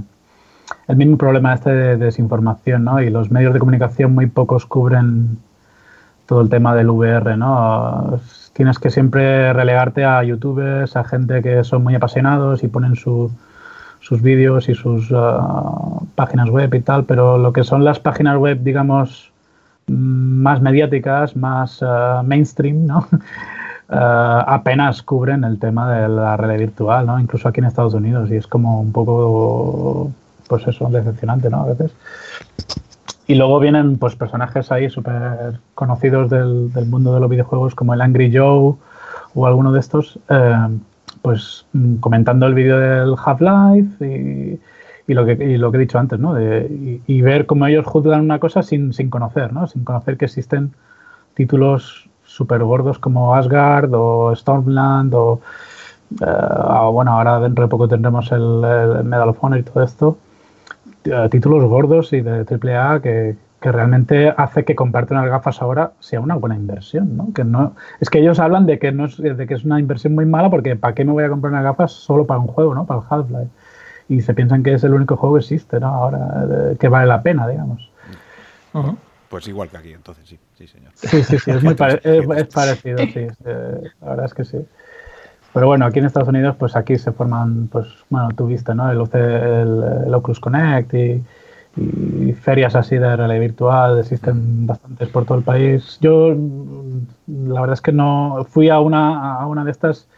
el 0.88 0.96
mismo 0.98 1.18
problema 1.18 1.54
este 1.54 1.70
de 1.70 1.98
desinformación, 1.98 2.84
¿no? 2.84 3.00
Y 3.00 3.12
los 3.12 3.30
medios 3.30 3.54
de 3.54 3.60
comunicación 3.60 4.16
muy 4.16 4.26
pocos 4.26 4.66
cubren 4.66 5.38
todo 6.26 6.42
el 6.42 6.50
tema 6.50 6.76
del 6.76 6.90
VR, 6.90 7.38
¿no? 7.38 8.20
Tienes 8.54 8.80
que 8.80 8.90
siempre 8.90 9.52
relegarte 9.54 10.06
a 10.06 10.24
youtubers, 10.24 10.96
a 10.96 11.04
gente 11.04 11.42
que 11.42 11.64
son 11.64 11.84
muy 11.84 11.96
apasionados 11.96 12.64
y 12.64 12.68
ponen 12.68 12.96
sus 12.96 13.32
vídeos 14.22 14.70
y 14.70 14.76
sus 14.76 15.12
uh, 15.12 16.06
páginas 16.16 16.50
web 16.50 16.74
y 16.74 16.82
tal, 16.82 17.04
pero 17.04 17.38
lo 17.38 17.52
que 17.52 17.64
son 17.64 17.84
las 17.84 18.00
páginas 18.00 18.38
web, 18.38 18.60
digamos, 18.64 19.32
más 19.88 20.62
mediáticas, 20.62 21.36
más 21.36 21.82
uh, 21.82 22.24
mainstream, 22.24 22.88
¿no? 22.88 23.08
Uh, 23.90 23.94
apenas 24.48 25.04
cubren 25.04 25.44
el 25.44 25.60
tema 25.60 25.92
de 25.94 26.08
la 26.08 26.38
realidad 26.38 26.60
virtual, 26.60 27.06
¿no? 27.06 27.20
Incluso 27.20 27.48
aquí 27.48 27.60
en 27.60 27.66
Estados 27.66 27.94
Unidos 27.94 28.30
y 28.32 28.36
es 28.36 28.48
como 28.48 28.80
un 28.80 28.92
poco, 28.92 30.12
pues 30.48 30.66
eso, 30.68 30.88
decepcionante, 30.90 31.50
¿no? 31.50 31.64
A 31.64 31.66
veces. 31.66 31.92
Y 33.28 33.36
luego 33.36 33.60
vienen 33.60 33.98
pues 33.98 34.16
personajes 34.16 34.72
ahí 34.72 34.90
súper 34.90 35.60
conocidos 35.74 36.30
del, 36.30 36.70
mundo 36.88 37.14
de 37.14 37.20
los 37.20 37.30
videojuegos 37.30 37.74
como 37.74 37.94
el 37.94 38.02
Angry 38.02 38.32
Joe 38.36 38.76
o 39.34 39.48
alguno 39.48 39.72
de 39.72 39.80
estos, 39.80 40.20
eh, 40.30 40.68
pues 41.22 41.66
mm, 41.74 41.96
comentando 41.96 42.46
el 42.46 42.54
vídeo 42.54 42.78
del 42.78 43.16
Half-Life 43.18 44.06
y, 44.06 44.60
y, 45.08 45.14
lo 45.14 45.26
que, 45.26 45.36
lo 45.58 45.72
que 45.72 45.78
he 45.78 45.82
dicho 45.82 45.98
antes, 45.98 46.20
¿no? 46.20 46.40
Y, 46.40 47.22
ver 47.22 47.48
cómo 47.48 47.66
ellos 47.66 47.86
juzgan 47.86 48.22
una 48.22 48.40
cosa 48.40 48.62
sin, 48.62 48.94
sin 48.94 49.10
conocer, 49.10 49.52
¿no? 49.52 49.66
Sin 49.68 49.84
conocer 49.84 50.18
que 50.18 50.26
existen 50.26 50.74
títulos 51.34 52.08
súper 52.24 52.64
gordos 52.64 53.00
como 53.00 53.36
Asgard 53.36 53.92
o 53.94 54.36
Stormland 54.36 55.14
o, 55.16 55.42
eh, 56.22 56.90
bueno, 56.92 57.12
ahora 57.12 57.40
dentro 57.40 57.64
de 57.64 57.70
poco 57.70 57.88
tendremos 57.88 58.32
el 58.32 59.04
Medal 59.04 59.30
of 59.30 59.44
Honor 59.44 59.60
y 59.60 59.64
todo 59.64 59.84
esto 59.84 60.18
títulos 61.30 61.64
gordos 61.66 62.14
y 62.14 62.22
de 62.22 62.46
AAA 62.46 63.02
que, 63.02 63.36
que 63.62 63.72
realmente 63.72 64.34
hace 64.36 64.64
que 64.64 64.76
comprarte 64.76 65.14
unas 65.14 65.28
gafas 65.28 65.62
ahora 65.62 65.94
sea 66.00 66.20
una 66.20 66.36
buena 66.36 66.56
inversión, 66.56 67.18
¿no? 67.18 67.34
Que 67.34 67.44
no 67.44 67.76
es 68.00 68.10
que 68.10 68.20
ellos 68.20 68.40
hablan 68.40 68.66
de 68.66 68.80
que 68.80 68.92
no 68.92 69.06
es, 69.06 69.18
de 69.18 69.48
que 69.48 69.54
es 69.54 69.64
una 69.66 69.80
inversión 69.80 70.14
muy 70.14 70.26
mala 70.26 70.50
porque 70.50 70.76
¿para 70.76 70.94
qué 70.94 71.06
me 71.06 71.12
voy 71.12 71.24
a 71.24 71.30
comprar 71.30 71.52
unas 71.52 71.64
gafas 71.64 71.92
solo 71.92 72.26
para 72.26 72.40
un 72.40 72.48
juego, 72.48 72.76
¿no? 72.76 72.86
Para 72.86 73.02
el 73.02 73.06
Half-Life. 73.10 73.50
Y 74.08 74.22
se 74.22 74.34
piensan 74.36 74.62
que 74.62 74.74
es 74.74 74.84
el 74.84 74.94
único 74.94 75.18
juego 75.18 75.36
que 75.36 75.40
existe, 75.40 75.80
¿no? 75.80 75.88
Ahora 75.88 76.76
que 76.80 76.88
vale 76.88 77.08
la 77.08 77.24
pena, 77.24 77.48
digamos. 77.48 77.90
Pues 79.30 79.48
igual 79.48 79.70
que 79.70 79.78
aquí, 79.78 79.94
entonces 79.94 80.28
sí, 80.28 80.40
sí, 80.54 80.68
señor. 80.68 80.92
Sí, 80.94 81.24
sí, 81.24 81.40
sí, 81.40 81.52
es 81.52 81.64
muy 81.64 81.74
es, 82.04 82.48
parecido, 82.54 82.98
sí. 83.00 83.28
la 83.44 84.10
verdad 84.10 84.26
es 84.26 84.34
que 84.34 84.46
sí. 84.46 84.58
Pero 85.56 85.68
bueno, 85.68 85.86
aquí 85.86 86.00
en 86.00 86.06
Estados 86.06 86.28
Unidos, 86.28 86.58
pues 86.60 86.76
aquí 86.76 86.98
se 86.98 87.14
forman, 87.14 87.70
pues 87.70 87.88
bueno, 88.10 88.28
tú 88.36 88.46
viste, 88.46 88.76
¿no? 88.76 88.92
El, 88.92 89.00
el, 89.14 90.14
Oculus 90.14 90.42
Connect 90.42 90.94
y, 90.94 91.24
ferias 92.42 92.76
así 92.76 92.98
de 92.98 93.16
realidad 93.16 93.40
virtual, 93.40 94.00
existen 94.00 94.68
bastantes 94.68 95.08
por 95.08 95.24
todo 95.24 95.38
el 95.38 95.46
país. 95.46 95.98
Yo, 96.02 96.36
la 97.28 97.62
verdad 97.62 97.76
es 97.76 97.80
que 97.80 97.94
no 97.94 98.46
fui 98.50 98.68
a 98.68 98.82
una, 98.82 99.36
a 99.36 99.48
una 99.48 99.64
de 99.64 99.72
estas 99.72 100.10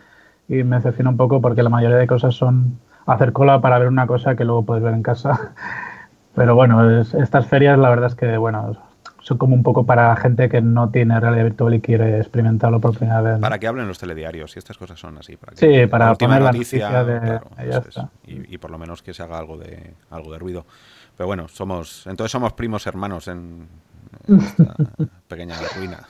y 0.50 0.64
me 0.64 0.78
decepcionó 0.78 1.12
un 1.12 1.18
poco 1.18 1.40
porque 1.40 1.62
la 1.62 1.70
mayoría 1.70 1.98
de 1.98 2.08
cosas 2.08 2.34
son 2.34 2.80
hacer 3.06 3.32
cola 3.32 3.62
para 3.62 3.78
ver 3.78 3.90
una 3.90 4.08
cosa 4.08 4.36
que 4.36 4.44
luego 4.44 4.66
puedes 4.66 4.84
ver 4.84 4.96
en 4.96 5.04
casa. 5.04 5.52
Pero 6.36 6.56
bueno, 6.56 7.02
estas 7.02 7.46
ferias 7.46 7.78
la 7.78 7.90
verdad 7.90 8.08
es 8.08 8.16
que, 8.16 8.38
bueno, 8.38 8.76
son 9.28 9.38
como 9.38 9.56
un 9.56 9.62
poco 9.62 9.86
para 9.86 10.16
gente 10.16 10.48
que 10.48 10.62
no 10.62 10.90
tiene 10.90 11.20
realidad 11.20 11.44
virtual 11.44 11.74
y 11.74 11.82
quiere 11.82 12.20
experimentarlo 12.20 12.80
por 12.80 12.98
primera 12.98 13.20
vez. 13.20 13.40
Para 13.42 13.60
que 13.60 13.68
hablen 13.68 13.86
los 13.86 14.00
telediarios 14.00 14.56
y 14.56 14.60
estas 14.60 14.78
cosas 14.78 14.98
son 14.98 15.18
así. 15.18 15.36
Para 15.36 15.58
sí, 15.58 15.86
para 15.88 16.16
poner 16.16 16.42
la 16.42 16.54
noticia, 16.54 17.04
de... 17.04 17.42
y, 18.26 18.58
por 18.58 18.72
lo 18.72 18.78
menos 18.78 19.04
que 19.04 19.14
se 19.14 19.24
haga 19.24 19.38
algo 19.38 19.58
de 19.58 19.96
algo 20.12 20.32
de 20.32 20.40
ruido. 20.40 20.66
Pero 21.18 21.28
bueno, 21.28 21.50
somos 21.50 22.08
entonces 22.08 22.32
somos 22.32 22.54
primos 22.54 22.88
hermanos 22.88 23.28
en, 23.28 23.68
esta 24.30 24.74
pequeña 25.28 25.58
ruina. 25.76 26.08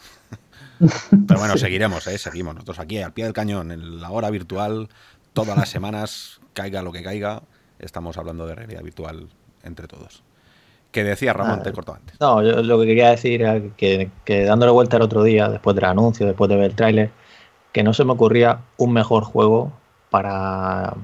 Pero 1.28 1.40
bueno, 1.40 1.58
seguiremos, 1.58 2.06
¿eh? 2.06 2.20
seguimos 2.20 2.54
nosotros 2.54 2.78
aquí 2.78 3.00
al 3.02 3.14
pie 3.14 3.24
del 3.24 3.34
cañón, 3.34 3.72
en 3.72 4.00
la 4.00 4.12
hora 4.12 4.30
virtual, 4.30 4.90
todas 5.34 5.58
las 5.58 5.70
semanas, 5.70 6.40
caiga 6.54 6.84
lo 6.84 6.92
que 6.92 7.02
caiga, 7.02 7.42
estamos 7.80 8.16
hablando 8.20 8.46
de 8.46 8.54
realidad 8.54 8.84
virtual 8.84 9.28
entre 9.64 9.88
todos 9.88 10.27
que 10.92 11.04
decía 11.04 11.34
Ramón, 11.34 11.62
te 11.64 11.72
cortó 11.72 11.94
antes. 11.94 12.20
No, 12.20 12.42
yo 12.44 12.64
lo 12.64 12.80
que 12.80 12.86
quería 12.88 13.12
decir 13.12 13.42
era 13.42 13.62
que, 13.76 14.10
dándole 14.46 14.72
vuelta 14.72 14.98
el 14.98 15.04
otro 15.04 15.24
día, 15.24 15.50
después 15.50 15.76
del 15.76 15.86
anuncio, 15.86 16.26
después 16.26 16.50
de 16.50 16.56
ver 16.56 16.66
el 16.66 16.76
tráiler, 16.76 17.12
que 17.72 17.84
no 17.84 17.94
se 17.94 18.04
me 18.06 18.14
ocurría 18.14 18.60
un 18.78 18.94
mejor 18.94 19.24
juego 19.24 19.72
para 20.10 20.96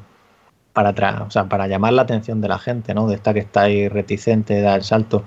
para, 0.74 1.24
o 1.24 1.32
sea, 1.32 1.46
para 1.46 1.68
llamar 1.68 1.94
la 1.94 2.02
atención 2.02 2.42
de 2.42 2.48
la 2.48 2.58
gente, 2.58 2.94
¿no? 2.96 3.08
De 3.08 3.16
esta 3.16 3.34
que 3.34 3.42
está 3.42 3.63
ahí 3.63 3.88
reticente, 3.88 4.56
de 4.56 4.62
dar 4.62 4.78
el 4.80 4.84
salto. 4.84 5.24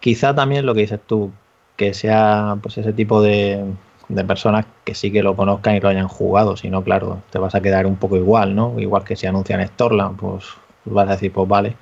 Quizá 0.00 0.34
también 0.34 0.64
lo 0.66 0.74
que 0.74 0.80
dices 0.82 1.00
tú, 1.06 1.32
que 1.76 1.92
sea 1.94 2.56
pues 2.62 2.78
ese 2.78 2.92
tipo 2.94 3.20
de, 3.20 3.62
de 4.08 4.24
personas 4.24 4.66
que 4.84 4.94
sí 4.94 5.12
que 5.12 5.22
lo 5.22 5.36
conozcan 5.36 5.76
y 5.76 5.80
lo 5.80 5.88
hayan 5.88 6.08
jugado, 6.08 6.56
si 6.56 6.70
no, 6.70 6.82
claro, 6.82 7.22
te 7.30 7.38
vas 7.38 7.54
a 7.54 7.60
quedar 7.60 7.86
un 7.86 7.96
poco 7.96 8.16
igual, 8.16 8.54
¿no? 8.54 8.78
Igual 8.78 9.04
que 9.04 9.16
si 9.16 9.26
anuncian 9.26 9.66
Storland, 9.66 10.18
pues 10.18 10.44
vas 10.84 11.08
a 11.08 11.12
decir, 11.12 11.32
pues 11.32 11.48
vale. 11.48 11.76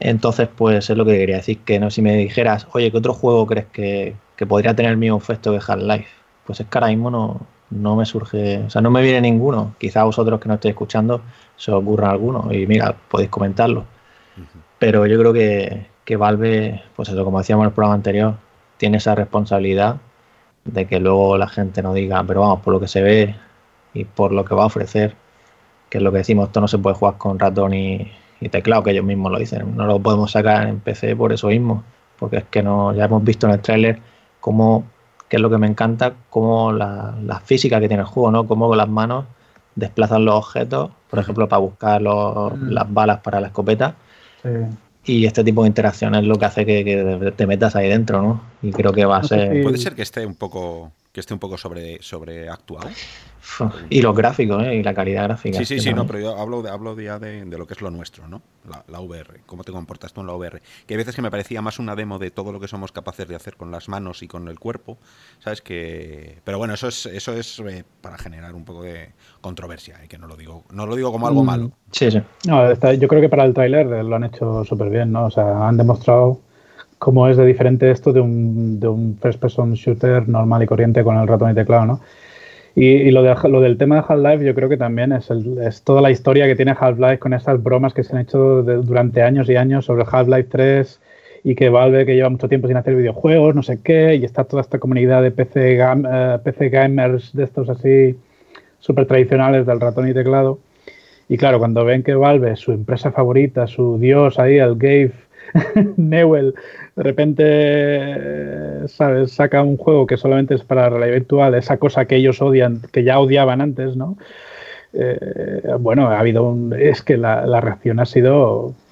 Entonces, 0.00 0.48
pues 0.54 0.90
es 0.90 0.96
lo 0.96 1.04
que 1.04 1.18
quería 1.18 1.36
decir, 1.36 1.60
que 1.60 1.78
no 1.78 1.90
si 1.90 2.02
me 2.02 2.16
dijeras, 2.16 2.66
oye, 2.72 2.90
¿qué 2.90 2.98
otro 2.98 3.14
juego 3.14 3.46
crees 3.46 3.66
que, 3.66 4.16
que 4.36 4.46
podría 4.46 4.74
tener 4.74 4.92
el 4.92 4.98
mismo 4.98 5.18
efecto 5.18 5.52
que 5.52 5.60
Half-Life? 5.66 6.08
Pues 6.44 6.60
es 6.60 6.66
que 6.66 6.78
ahora 6.78 6.88
mismo 6.88 7.10
no, 7.10 7.46
no 7.70 7.96
me 7.96 8.04
surge, 8.04 8.58
o 8.66 8.70
sea, 8.70 8.82
no 8.82 8.90
me 8.90 9.02
viene 9.02 9.20
ninguno. 9.20 9.74
Quizá 9.78 10.04
vosotros 10.04 10.40
que 10.40 10.48
no 10.48 10.54
estéis 10.54 10.72
escuchando 10.72 11.22
se 11.56 11.70
os 11.72 11.82
ocurra 11.82 12.10
alguno 12.10 12.52
y 12.52 12.66
mira, 12.66 12.94
podéis 13.08 13.30
comentarlo. 13.30 13.84
Pero 14.78 15.06
yo 15.06 15.18
creo 15.18 15.32
que, 15.32 15.86
que 16.04 16.16
Valve, 16.16 16.82
pues 16.96 17.08
eso, 17.08 17.24
como 17.24 17.38
decíamos 17.38 17.64
en 17.64 17.68
el 17.68 17.74
programa 17.74 17.94
anterior, 17.94 18.34
tiene 18.78 18.98
esa 18.98 19.14
responsabilidad 19.14 19.96
de 20.64 20.86
que 20.86 21.00
luego 21.00 21.36
la 21.38 21.48
gente 21.48 21.82
no 21.82 21.94
diga, 21.94 22.22
pero 22.24 22.40
vamos, 22.40 22.60
por 22.60 22.72
lo 22.74 22.80
que 22.80 22.88
se 22.88 23.02
ve 23.02 23.36
y 23.94 24.04
por 24.04 24.32
lo 24.32 24.44
que 24.44 24.54
va 24.54 24.64
a 24.64 24.66
ofrecer, 24.66 25.14
que 25.88 25.98
es 25.98 26.04
lo 26.04 26.12
que 26.12 26.18
decimos, 26.18 26.46
esto 26.46 26.60
no 26.60 26.68
se 26.68 26.78
puede 26.78 26.96
jugar 26.96 27.18
con 27.18 27.38
ratón 27.38 27.74
y, 27.74 28.10
teclado, 28.48 28.82
que 28.82 28.90
ellos 28.90 29.04
mismos 29.04 29.32
lo 29.32 29.38
dicen, 29.38 29.76
no 29.76 29.86
lo 29.86 29.98
podemos 30.00 30.32
sacar 30.32 30.66
en 30.68 30.80
PC 30.80 31.16
por 31.16 31.32
eso 31.32 31.48
mismo, 31.48 31.84
porque 32.18 32.38
es 32.38 32.44
que 32.44 32.62
no, 32.62 32.94
ya 32.94 33.04
hemos 33.04 33.24
visto 33.24 33.46
en 33.46 33.52
el 33.54 33.60
tráiler 33.60 33.98
cómo, 34.40 34.84
que 35.28 35.36
es 35.36 35.42
lo 35.42 35.50
que 35.50 35.58
me 35.58 35.66
encanta, 35.66 36.14
cómo 36.30 36.72
la, 36.72 37.42
física 37.44 37.80
que 37.80 37.88
tiene 37.88 38.02
el 38.02 38.08
juego, 38.08 38.30
¿no? 38.30 38.46
Cómo 38.46 38.68
con 38.68 38.78
las 38.78 38.88
manos 38.88 39.24
desplazan 39.74 40.24
los 40.24 40.34
objetos, 40.34 40.90
por 41.08 41.18
ejemplo, 41.18 41.48
para 41.48 41.60
buscar 41.60 42.02
mm. 42.02 42.70
las 42.70 42.92
balas 42.92 43.20
para 43.20 43.40
la 43.40 43.48
escopeta. 43.48 43.94
Y 45.04 45.26
este 45.26 45.42
tipo 45.42 45.62
de 45.62 45.68
interacción 45.68 46.14
es 46.14 46.24
lo 46.24 46.36
que 46.36 46.44
hace 46.44 46.66
que, 46.66 47.32
te 47.36 47.46
metas 47.46 47.74
ahí 47.76 47.88
dentro, 47.88 48.22
¿no? 48.22 48.40
Y 48.62 48.70
creo 48.70 48.92
que 48.92 49.04
va 49.04 49.18
a 49.18 49.24
ser. 49.24 49.62
Puede 49.62 49.78
ser 49.78 49.94
que 49.94 50.02
esté 50.02 50.24
un 50.26 50.34
poco 50.34 50.92
que 51.12 51.20
esté 51.20 51.34
un 51.34 51.40
poco 51.40 51.58
sobre, 51.58 52.02
sobre 52.02 52.48
actual. 52.48 52.88
Y 53.90 54.02
los 54.02 54.16
gráficos, 54.16 54.62
¿eh? 54.64 54.76
Y 54.76 54.82
la 54.82 54.94
calidad 54.94 55.24
gráfica. 55.24 55.58
Sí, 55.58 55.64
sí, 55.64 55.80
sí, 55.80 55.92
no, 55.92 56.06
pero 56.06 56.20
yo 56.20 56.38
hablo, 56.38 56.62
de, 56.62 56.70
hablo 56.70 56.98
ya 56.98 57.18
de, 57.18 57.44
lo 57.44 57.66
que 57.66 57.74
es 57.74 57.80
lo 57.80 57.90
nuestro, 57.90 58.28
¿no? 58.28 58.40
La, 58.88 59.00
VR, 59.00 59.40
cómo 59.46 59.64
te 59.64 59.72
comportas 59.72 60.12
tú 60.12 60.20
en 60.20 60.28
la 60.28 60.34
VR. 60.34 60.62
Que 60.86 60.94
hay 60.94 60.98
veces 60.98 61.16
que 61.16 61.22
me 61.22 61.30
parecía 61.30 61.60
más 61.60 61.78
una 61.78 61.96
demo 61.96 62.18
de 62.18 62.30
todo 62.30 62.52
lo 62.52 62.60
que 62.60 62.68
somos 62.68 62.92
capaces 62.92 63.26
de 63.26 63.34
hacer 63.34 63.56
con 63.56 63.70
las 63.70 63.88
manos 63.88 64.22
y 64.22 64.28
con 64.28 64.48
el 64.48 64.58
cuerpo, 64.58 64.98
¿sabes? 65.40 65.60
que 65.60 66.38
Pero 66.44 66.58
bueno, 66.58 66.74
eso 66.74 66.88
es, 66.88 67.06
eso 67.06 67.34
es 67.34 67.58
eh, 67.60 67.84
para 68.00 68.16
generar 68.16 68.54
un 68.54 68.64
poco 68.64 68.82
de 68.82 69.10
controversia, 69.40 69.98
¿eh? 70.02 70.08
que 70.08 70.18
no 70.18 70.26
lo 70.26 70.36
digo 70.36 70.64
no 70.72 70.86
lo 70.86 70.94
digo 70.94 71.10
como 71.10 71.26
algo 71.26 71.42
mm, 71.42 71.46
malo. 71.46 71.72
Sí, 71.90 72.10
sí. 72.10 72.20
No, 72.46 72.72
yo 72.72 73.08
creo 73.08 73.20
que 73.20 73.28
para 73.28 73.44
el 73.44 73.54
tráiler 73.54 73.86
lo 73.86 74.16
han 74.16 74.24
hecho 74.24 74.64
súper 74.64 74.90
bien, 74.90 75.10
¿no? 75.12 75.26
O 75.26 75.30
sea, 75.30 75.66
han 75.66 75.76
demostrado 75.76 76.40
cómo 76.98 77.26
es 77.26 77.36
de 77.36 77.44
diferente 77.44 77.90
esto 77.90 78.12
de 78.12 78.20
un, 78.20 78.78
de 78.78 78.86
un 78.86 79.18
first 79.20 79.40
person 79.40 79.74
shooter 79.74 80.28
normal 80.28 80.62
y 80.62 80.66
corriente 80.66 81.02
con 81.02 81.16
el 81.18 81.26
ratón 81.26 81.50
y 81.50 81.54
teclado, 81.54 81.86
¿no? 81.86 82.00
Y, 82.74 83.10
lo, 83.10 83.22
de, 83.22 83.34
lo 83.50 83.60
del 83.60 83.76
tema 83.76 83.96
de 83.96 84.04
Half-Life 84.08 84.44
yo 84.46 84.54
creo 84.54 84.68
que 84.68 84.78
también 84.78 85.12
es, 85.12 85.30
es 85.30 85.82
toda 85.82 86.00
la 86.00 86.10
historia 86.10 86.46
que 86.46 86.56
tiene 86.56 86.74
Half-Life 86.78 87.18
con 87.18 87.34
esas 87.34 87.62
bromas 87.62 87.92
que 87.92 88.02
se 88.02 88.14
han 88.14 88.22
hecho 88.22 88.62
durante 88.62 89.22
años 89.22 89.48
y 89.50 89.56
años 89.56 89.84
sobre 89.84 90.04
Half-Life 90.10 90.48
3 90.50 91.00
y 91.44 91.54
que 91.54 91.68
Valve 91.68 92.06
que 92.06 92.14
lleva 92.14 92.28
mucho 92.28 92.48
tiempo 92.48 92.68
sin 92.68 92.76
hacer 92.76 92.94
videojuegos, 92.94 93.54
no 93.54 93.62
sé 93.62 93.80
qué, 93.82 94.14
y 94.14 94.24
está 94.24 94.44
toda 94.44 94.62
esta 94.62 94.78
comunidad 94.78 95.22
de 95.22 95.30
PC, 95.30 95.78
eh, 95.80 96.38
PC 96.44 96.68
gamers 96.68 97.32
de 97.32 97.44
estos 97.44 97.68
así 97.68 98.16
súper 98.78 99.06
tradicionales 99.06 99.66
del 99.66 99.80
ratón 99.80 100.08
y 100.08 100.14
teclado. 100.14 100.60
Y 101.28 101.36
claro, 101.38 101.58
cuando 101.58 101.84
ven 101.84 102.02
que 102.02 102.14
Valve, 102.14 102.56
su 102.56 102.72
empresa 102.72 103.10
favorita, 103.10 103.66
su 103.66 103.98
dios 103.98 104.38
ahí, 104.38 104.58
el 104.58 104.76
Gabe 104.76 105.12
Newell, 105.96 106.54
de 106.96 107.02
repente, 107.02 108.88
¿sabes? 108.88 109.32
Saca 109.32 109.62
un 109.62 109.76
juego 109.76 110.06
que 110.06 110.16
solamente 110.16 110.54
es 110.54 110.62
para 110.62 110.90
realidad 110.90 111.14
virtual, 111.14 111.54
esa 111.54 111.78
cosa 111.78 112.04
que 112.04 112.16
ellos 112.16 112.42
odian, 112.42 112.82
que 112.92 113.04
ya 113.04 113.18
odiaban 113.18 113.60
antes, 113.60 113.96
¿no? 113.96 114.18
Eh, 114.92 115.62
bueno, 115.80 116.08
ha 116.08 116.18
habido 116.18 116.44
un. 116.44 116.74
Es 116.74 117.02
que 117.02 117.16
la, 117.16 117.60
reacción 117.60 118.00
ha 118.00 118.06
sido. 118.06 118.74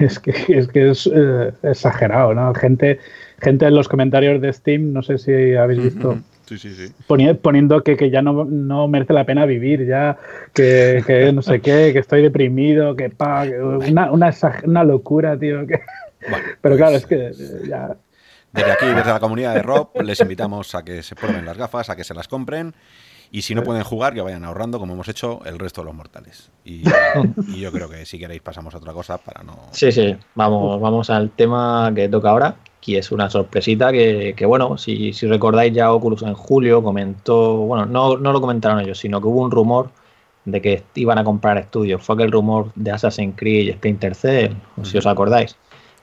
Es 0.00 0.18
que 0.18 0.32
es, 0.48 0.68
que 0.68 0.90
es 0.90 1.10
eh, 1.12 1.52
exagerado, 1.62 2.34
¿no? 2.34 2.52
Gente, 2.54 2.98
gente 3.40 3.66
en 3.66 3.74
los 3.74 3.88
comentarios 3.88 4.40
de 4.40 4.52
Steam, 4.52 4.92
no 4.92 5.02
sé 5.02 5.18
si 5.18 5.54
habéis 5.54 5.82
visto. 5.82 6.18
Sí, 6.46 6.58
sí, 6.58 6.74
sí. 6.74 6.92
Poniendo 7.06 7.82
que, 7.82 8.10
ya 8.10 8.22
no, 8.22 8.44
no, 8.44 8.88
merece 8.88 9.12
la 9.12 9.24
pena 9.24 9.46
vivir, 9.46 9.86
ya 9.86 10.18
que, 10.52 11.30
no 11.32 11.42
sé 11.42 11.60
qué, 11.60 11.90
que 11.92 12.00
estoy 12.00 12.22
deprimido, 12.22 12.94
que 12.94 13.10
pa, 13.10 13.44
una, 13.44 14.10
una, 14.10 14.34
una, 14.64 14.84
locura, 14.84 15.38
tío. 15.38 15.66
Que... 15.66 15.80
Pero 16.60 16.76
claro, 16.76 16.96
es 16.96 17.06
que 17.06 17.28
eh, 17.28 17.62
ya... 17.68 17.96
Desde 18.52 18.70
aquí, 18.70 18.86
desde 18.86 19.10
la 19.10 19.20
comunidad 19.20 19.54
de 19.54 19.62
Rob, 19.62 19.90
les 20.02 20.20
invitamos 20.20 20.74
a 20.74 20.84
que 20.84 21.02
se 21.02 21.14
prueben 21.14 21.46
las 21.46 21.56
gafas, 21.56 21.88
a 21.88 21.96
que 21.96 22.04
se 22.04 22.12
las 22.12 22.28
compren. 22.28 22.74
Y 23.34 23.40
si 23.40 23.54
no 23.54 23.62
pueden 23.62 23.82
jugar, 23.82 24.12
que 24.12 24.20
vayan 24.20 24.44
ahorrando, 24.44 24.78
como 24.78 24.92
hemos 24.92 25.08
hecho 25.08 25.40
el 25.46 25.58
resto 25.58 25.80
de 25.80 25.86
los 25.86 25.94
mortales. 25.94 26.50
Y, 26.66 26.82
yo 27.58 27.72
creo 27.72 27.88
que 27.88 28.04
si 28.04 28.18
queréis 28.18 28.42
pasamos 28.42 28.74
a 28.74 28.76
otra 28.76 28.92
cosa 28.92 29.16
para 29.16 29.42
no. 29.42 29.56
Sí, 29.70 29.90
sí. 29.90 30.14
Vamos, 30.34 30.78
vamos 30.82 31.08
al 31.08 31.30
tema 31.30 31.90
que 31.94 32.10
toca 32.10 32.28
ahora, 32.28 32.56
que 32.78 32.98
es 32.98 33.10
una 33.10 33.30
sorpresita 33.30 33.90
que, 33.90 34.44
bueno, 34.46 34.76
si, 34.76 35.14
si, 35.14 35.26
recordáis 35.26 35.72
ya 35.72 35.94
Oculus 35.94 36.20
en 36.24 36.34
julio 36.34 36.82
comentó, 36.82 37.56
bueno, 37.56 37.86
no, 37.86 38.18
no 38.18 38.32
lo 38.34 38.40
comentaron 38.42 38.80
ellos, 38.80 38.98
sino 38.98 39.18
que 39.18 39.28
hubo 39.28 39.40
un 39.40 39.50
rumor 39.50 39.90
de 40.44 40.60
que 40.60 40.82
iban 40.96 41.16
a 41.16 41.24
comprar 41.24 41.56
estudios. 41.56 42.02
Fue 42.02 42.16
aquel 42.16 42.32
rumor 42.32 42.70
de 42.74 42.90
Assassin's 42.90 43.34
Creed 43.36 43.68
y 43.68 43.72
Splinter 43.72 44.14
Cell, 44.14 44.52
si 44.82 44.98
os 44.98 45.06
acordáis. 45.06 45.56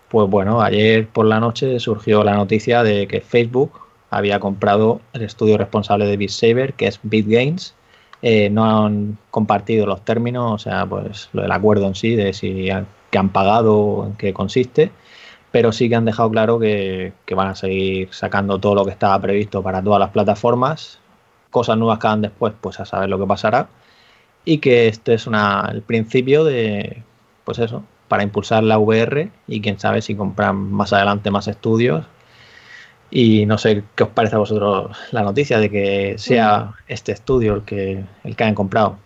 Pues 0.10 0.30
bueno, 0.30 0.62
ayer 0.62 1.08
por 1.08 1.26
la 1.26 1.40
noche 1.40 1.80
surgió 1.80 2.24
la 2.24 2.36
noticia 2.36 2.84
de 2.84 3.08
que 3.08 3.22
Facebook 3.22 3.80
había 4.10 4.40
comprado 4.40 5.02
el 5.14 5.22
estudio 5.22 5.58
responsable 5.58 6.08
de 6.08 6.18
Beat 6.18 6.32
Saber, 6.32 6.74
que 6.74 6.88
es 6.88 7.00
BitGames. 7.04 7.76
Eh, 8.22 8.50
no 8.50 8.86
han 8.86 9.18
compartido 9.32 9.86
los 9.86 10.04
términos, 10.04 10.52
o 10.54 10.58
sea, 10.58 10.86
pues 10.86 11.30
del 11.32 11.52
acuerdo 11.52 11.86
en 11.88 11.96
sí, 11.96 12.16
de 12.16 12.34
si 12.34 12.70
han, 12.70 12.88
que 13.12 13.18
han 13.18 13.30
pagado, 13.30 14.06
en 14.08 14.16
qué 14.16 14.34
consiste, 14.34 14.92
pero 15.52 15.72
sí 15.72 15.90
que 15.90 15.96
han 15.96 16.06
dejado 16.06 16.30
claro 16.32 16.60
que, 16.60 17.14
van 17.36 17.50
a 17.50 17.56
seguir 17.56 18.10
sacando 18.12 18.60
todo 18.60 18.76
lo 18.76 18.86
que 18.86 18.92
estaba 18.92 19.20
previsto 19.22 19.64
para 19.64 19.82
todas 19.84 20.00
las 20.00 20.10
plataformas, 20.10 21.00
cosas 21.52 21.78
nuevas 21.78 22.00
que 22.00 22.08
hagan 22.08 22.22
después, 22.24 22.54
pues 22.60 22.80
a 22.80 22.86
saber 22.86 23.10
lo 23.10 23.20
que 23.20 23.28
pasará, 23.28 23.70
y 24.46 24.60
que 24.60 24.88
este 24.88 25.14
es 25.14 25.28
una, 25.28 25.70
el 25.72 25.82
principio 25.82 26.44
de, 26.44 27.04
pues 27.46 27.60
eso, 27.60 27.84
para 28.10 28.24
impulsar 28.24 28.64
la 28.64 28.78
VR 28.78 29.32
y 29.48 29.62
quién 29.62 29.80
sabe 29.80 30.02
si 30.02 30.16
compran 30.16 30.58
más 30.58 30.92
adelante 30.92 31.32
más 31.32 31.48
estudios. 31.48 32.06
Y 33.12 33.46
no 33.46 33.58
sé 33.58 33.84
qué 33.96 34.04
os 34.04 34.10
parece 34.10 34.36
a 34.36 34.40
vosotros 34.40 34.96
la 35.12 35.24
noticia 35.24 35.60
de 35.60 35.70
que 35.70 36.16
sea 36.18 36.74
este 36.88 37.14
estudio 37.14 37.56
el 37.56 37.62
que, 37.64 38.04
el 38.24 38.36
que 38.36 38.44
hayan 38.44 38.56
comprado. 38.56 38.98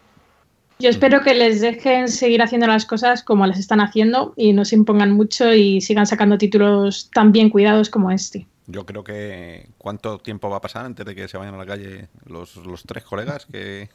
Yo 0.79 0.89
espero 0.89 1.21
que 1.21 1.33
les 1.33 1.61
dejen 1.61 2.09
seguir 2.09 2.41
haciendo 2.41 2.67
las 2.67 2.85
cosas 2.85 3.23
como 3.23 3.45
las 3.45 3.59
están 3.59 3.79
haciendo 3.79 4.33
y 4.35 4.51
no 4.53 4.65
se 4.65 4.75
impongan 4.75 5.11
mucho 5.11 5.53
y 5.53 5.79
sigan 5.81 6.07
sacando 6.07 6.37
títulos 6.37 7.09
tan 7.13 7.31
bien 7.31 7.49
cuidados 7.49 7.89
como 7.89 8.11
este. 8.11 8.47
Yo 8.65 8.85
creo 8.85 9.03
que 9.03 9.69
cuánto 9.77 10.19
tiempo 10.19 10.49
va 10.49 10.57
a 10.57 10.61
pasar 10.61 10.85
antes 10.85 11.05
de 11.05 11.13
que 11.15 11.27
se 11.27 11.37
vayan 11.37 11.53
a 11.55 11.57
la 11.57 11.65
calle 11.65 12.07
los, 12.25 12.55
los 12.57 12.83
tres 12.83 13.03
colegas 13.03 13.45
que... 13.45 13.89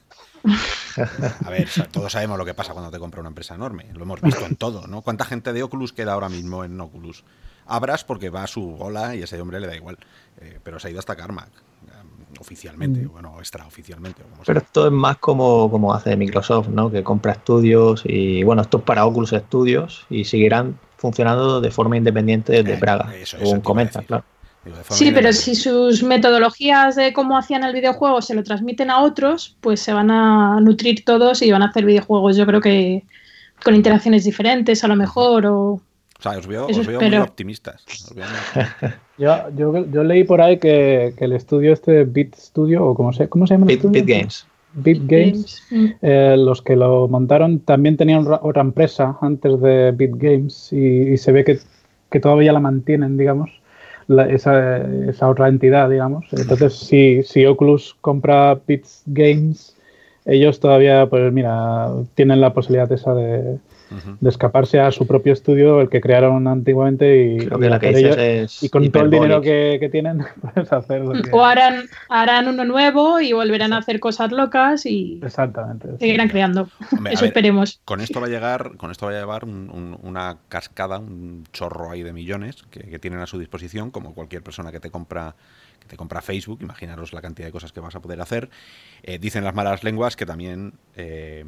A 1.44 1.50
ver, 1.50 1.68
todos 1.90 2.12
sabemos 2.12 2.36
lo 2.38 2.44
que 2.44 2.54
pasa 2.54 2.72
cuando 2.72 2.90
te 2.90 2.98
compra 2.98 3.20
una 3.20 3.28
empresa 3.28 3.54
enorme. 3.54 3.86
Lo 3.94 4.02
hemos 4.02 4.20
visto 4.20 4.44
en 4.44 4.56
todo, 4.56 4.86
¿no? 4.86 5.02
¿Cuánta 5.02 5.24
gente 5.24 5.52
de 5.52 5.62
Oculus 5.62 5.92
queda 5.92 6.12
ahora 6.12 6.28
mismo 6.28 6.64
en 6.64 6.78
Oculus? 6.80 7.24
Abras 7.66 8.04
porque 8.04 8.30
va 8.30 8.44
a 8.44 8.46
su 8.46 8.76
bola 8.76 9.14
y 9.14 9.20
a 9.20 9.24
ese 9.24 9.40
hombre 9.40 9.60
le 9.60 9.66
da 9.66 9.76
igual. 9.76 9.98
Eh, 10.40 10.58
pero 10.62 10.78
se 10.78 10.88
ha 10.88 10.90
ido 10.90 10.98
hasta 11.00 11.16
Carmack, 11.16 11.48
eh, 11.48 12.40
oficialmente, 12.40 13.06
mm. 13.06 13.12
bueno, 13.12 13.36
extraoficialmente. 13.38 14.22
Pero 14.44 14.60
esto 14.60 14.86
es 14.86 14.92
más 14.92 15.16
como, 15.18 15.70
como 15.70 15.94
hace 15.94 16.16
Microsoft, 16.16 16.68
¿no? 16.68 16.90
Que 16.90 17.02
compra 17.02 17.32
estudios 17.32 18.02
y, 18.04 18.42
bueno, 18.42 18.62
esto 18.62 18.78
es 18.78 18.84
para 18.84 19.06
Oculus 19.06 19.30
Studios 19.30 20.06
y 20.10 20.24
seguirán 20.24 20.78
funcionando 20.96 21.60
de 21.60 21.70
forma 21.70 21.96
independiente 21.96 22.52
desde 22.52 22.74
eh, 22.74 22.78
Praga, 22.78 23.14
eso, 23.14 23.38
según 23.38 23.60
comenta, 23.60 24.02
claro. 24.02 24.24
Sí, 24.90 25.10
pero 25.12 25.32
si 25.32 25.54
sus 25.54 26.02
metodologías 26.02 26.96
de 26.96 27.12
cómo 27.12 27.36
hacían 27.38 27.64
el 27.64 27.72
videojuego 27.72 28.20
se 28.22 28.34
lo 28.34 28.42
transmiten 28.42 28.90
a 28.90 29.02
otros, 29.02 29.56
pues 29.60 29.80
se 29.80 29.92
van 29.92 30.10
a 30.10 30.60
nutrir 30.60 31.04
todos 31.04 31.42
y 31.42 31.50
van 31.50 31.62
a 31.62 31.66
hacer 31.66 31.84
videojuegos, 31.84 32.36
yo 32.36 32.46
creo 32.46 32.60
que 32.60 33.04
con 33.64 33.74
interacciones 33.74 34.24
diferentes 34.24 34.84
a 34.84 34.88
lo 34.88 34.96
mejor 34.96 35.46
o... 35.46 35.80
O 36.18 36.22
sea, 36.22 36.36
os 36.36 36.48
veo, 36.48 36.66
muy 36.68 37.16
optimistas. 37.16 37.84
yo, 39.18 39.48
yo, 39.54 40.02
leí 40.02 40.24
por 40.24 40.40
ahí 40.40 40.58
que, 40.58 41.14
el 41.16 41.32
estudio 41.32 41.72
este 41.72 42.02
Bit 42.02 42.34
Studio, 42.34 42.86
o 42.86 42.94
cómo 42.94 43.12
se, 43.12 43.28
cómo 43.28 43.46
se 43.46 43.54
llama 43.54 43.70
el 43.70 43.78
Bit, 43.78 44.04
Games. 44.04 44.44
Bit 44.74 45.02
Games, 45.06 45.62
mm. 45.70 45.86
eh, 46.02 46.34
los 46.36 46.60
que 46.60 46.74
lo 46.74 47.06
montaron 47.06 47.60
también 47.60 47.96
tenían 47.96 48.26
otra 48.26 48.62
empresa 48.62 49.16
antes 49.20 49.60
de 49.60 49.92
Bit 49.92 50.16
Games 50.16 50.72
y, 50.72 51.16
se 51.16 51.30
ve 51.30 51.44
que, 51.44 51.60
que, 52.10 52.18
todavía 52.18 52.52
la 52.52 52.60
mantienen, 52.60 53.16
digamos 53.16 53.50
esa, 54.08 54.78
esa, 55.08 55.28
otra 55.28 55.48
entidad, 55.48 55.90
digamos. 55.90 56.26
Entonces, 56.32 56.74
si, 56.74 57.22
si 57.22 57.44
Oculus 57.46 57.96
compra 58.00 58.58
Bits 58.66 59.02
Games, 59.06 59.76
ellos 60.24 60.60
todavía, 60.60 61.06
pues 61.08 61.32
mira, 61.32 61.90
tienen 62.14 62.40
la 62.40 62.52
posibilidad 62.52 62.90
esa 62.90 63.14
de, 63.14 63.58
de 64.20 64.28
escaparse 64.28 64.80
a 64.80 64.90
su 64.92 65.06
propio 65.06 65.32
estudio, 65.32 65.80
el 65.80 65.88
que 65.88 66.00
crearon 66.00 66.46
antiguamente 66.46 67.22
y, 67.34 67.38
Creo 67.46 67.58
que 67.58 67.68
la 67.70 67.78
que 67.78 67.88
hacer 67.88 67.96
dices 67.98 68.16
ellos- 68.18 68.52
es 68.58 68.62
y 68.62 68.68
con 68.68 68.90
todo 68.90 69.04
el 69.04 69.10
dinero 69.10 69.40
que, 69.40 69.78
que 69.80 69.88
tienen, 69.88 70.24
puedes 70.54 70.72
hacer 70.72 71.00
lo 71.02 71.12
que... 71.22 71.30
O 71.32 71.44
harán, 71.44 71.84
harán 72.08 72.48
uno 72.48 72.64
nuevo 72.64 73.20
y 73.20 73.32
volverán 73.32 73.72
a 73.72 73.78
hacer 73.78 74.00
cosas 74.00 74.30
locas 74.32 74.84
y 74.86 75.20
Exactamente. 75.22 75.88
sí. 75.92 75.96
seguirán 76.00 76.28
creando. 76.28 76.68
Hombre, 76.96 77.12
Eso 77.14 77.22
ver, 77.22 77.28
esperemos. 77.28 77.80
Con 77.84 78.00
esto 78.00 78.20
va 78.20 78.26
a 78.26 78.30
llegar, 78.30 78.76
con 78.76 78.90
esto 78.90 79.06
va 79.06 79.12
a 79.12 79.14
llevar 79.18 79.44
un- 79.44 79.70
un- 79.70 79.98
una 80.02 80.38
cascada, 80.48 80.98
un 80.98 81.44
chorro 81.52 81.90
ahí 81.90 82.02
de 82.02 82.12
millones 82.12 82.62
que, 82.70 82.80
que 82.80 82.98
tienen 82.98 83.20
a 83.20 83.26
su 83.26 83.38
disposición, 83.38 83.90
como 83.90 84.14
cualquier 84.14 84.42
persona 84.42 84.70
que 84.72 84.80
te 84.80 84.90
compra 84.90 85.34
que 85.80 85.86
te 85.86 85.96
compra 85.96 86.20
Facebook. 86.20 86.58
Imaginaros 86.60 87.12
la 87.12 87.22
cantidad 87.22 87.46
de 87.46 87.52
cosas 87.52 87.70
que 87.72 87.78
vas 87.78 87.94
a 87.94 88.00
poder 88.00 88.20
hacer. 88.20 88.50
Eh, 89.04 89.18
dicen 89.20 89.44
las 89.44 89.54
malas 89.54 89.84
lenguas 89.84 90.16
que 90.16 90.26
también 90.26 90.72
eh, 90.96 91.44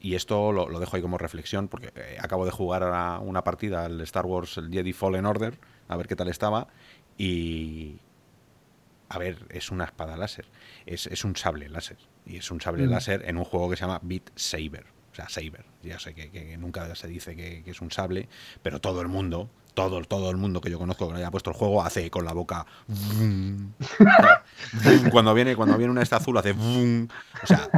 y 0.00 0.14
esto 0.14 0.52
lo, 0.52 0.68
lo 0.68 0.78
dejo 0.80 0.96
ahí 0.96 1.02
como 1.02 1.18
reflexión 1.18 1.68
porque 1.68 1.92
eh, 1.96 2.16
acabo 2.20 2.44
de 2.44 2.50
jugar 2.50 2.82
a 2.84 3.18
una 3.20 3.42
partida 3.44 3.84
al 3.84 4.00
Star 4.02 4.26
Wars 4.26 4.56
el 4.58 4.70
Jedi 4.70 4.92
Fallen 4.92 5.26
Order 5.26 5.58
a 5.88 5.96
ver 5.96 6.06
qué 6.06 6.16
tal 6.16 6.28
estaba 6.28 6.68
y 7.16 7.98
a 9.08 9.18
ver 9.18 9.38
es 9.50 9.70
una 9.70 9.84
espada 9.84 10.16
láser 10.16 10.46
es, 10.86 11.06
es 11.06 11.24
un 11.24 11.34
sable 11.36 11.68
láser 11.68 11.96
y 12.26 12.36
es 12.36 12.50
un 12.50 12.60
sable 12.60 12.86
Mm. 12.86 12.90
láser 12.90 13.24
en 13.28 13.36
un 13.38 13.44
juego 13.44 13.70
que 13.70 13.76
se 13.76 13.82
llama 13.82 14.00
Beat 14.02 14.30
Saber 14.36 14.84
o 15.12 15.14
sea 15.14 15.28
Saber 15.28 15.64
ya 15.82 15.98
sé 15.98 16.14
que, 16.14 16.30
que- 16.30 16.46
que 16.46 16.56
nunca 16.58 16.94
se 16.94 17.08
dice 17.08 17.34
que, 17.34 17.62
que 17.64 17.70
es 17.70 17.80
un 17.80 17.90
sable 17.90 18.28
pero 18.62 18.80
todo 18.80 19.00
el 19.00 19.08
mundo 19.08 19.50
todo, 19.78 20.02
todo 20.02 20.28
el 20.28 20.36
mundo 20.36 20.60
que 20.60 20.72
yo 20.72 20.78
conozco 20.78 21.08
que 21.08 21.14
haya 21.14 21.30
puesto 21.30 21.50
el 21.50 21.56
juego 21.56 21.84
hace 21.84 22.10
con 22.10 22.24
la 22.24 22.32
boca 22.32 22.66
cuando 25.12 25.32
viene 25.34 25.54
cuando 25.54 25.78
viene 25.78 25.92
una 25.92 26.02
esta 26.02 26.16
azul 26.16 26.36
hace 26.36 26.50
o 26.50 27.46
sea 27.46 27.68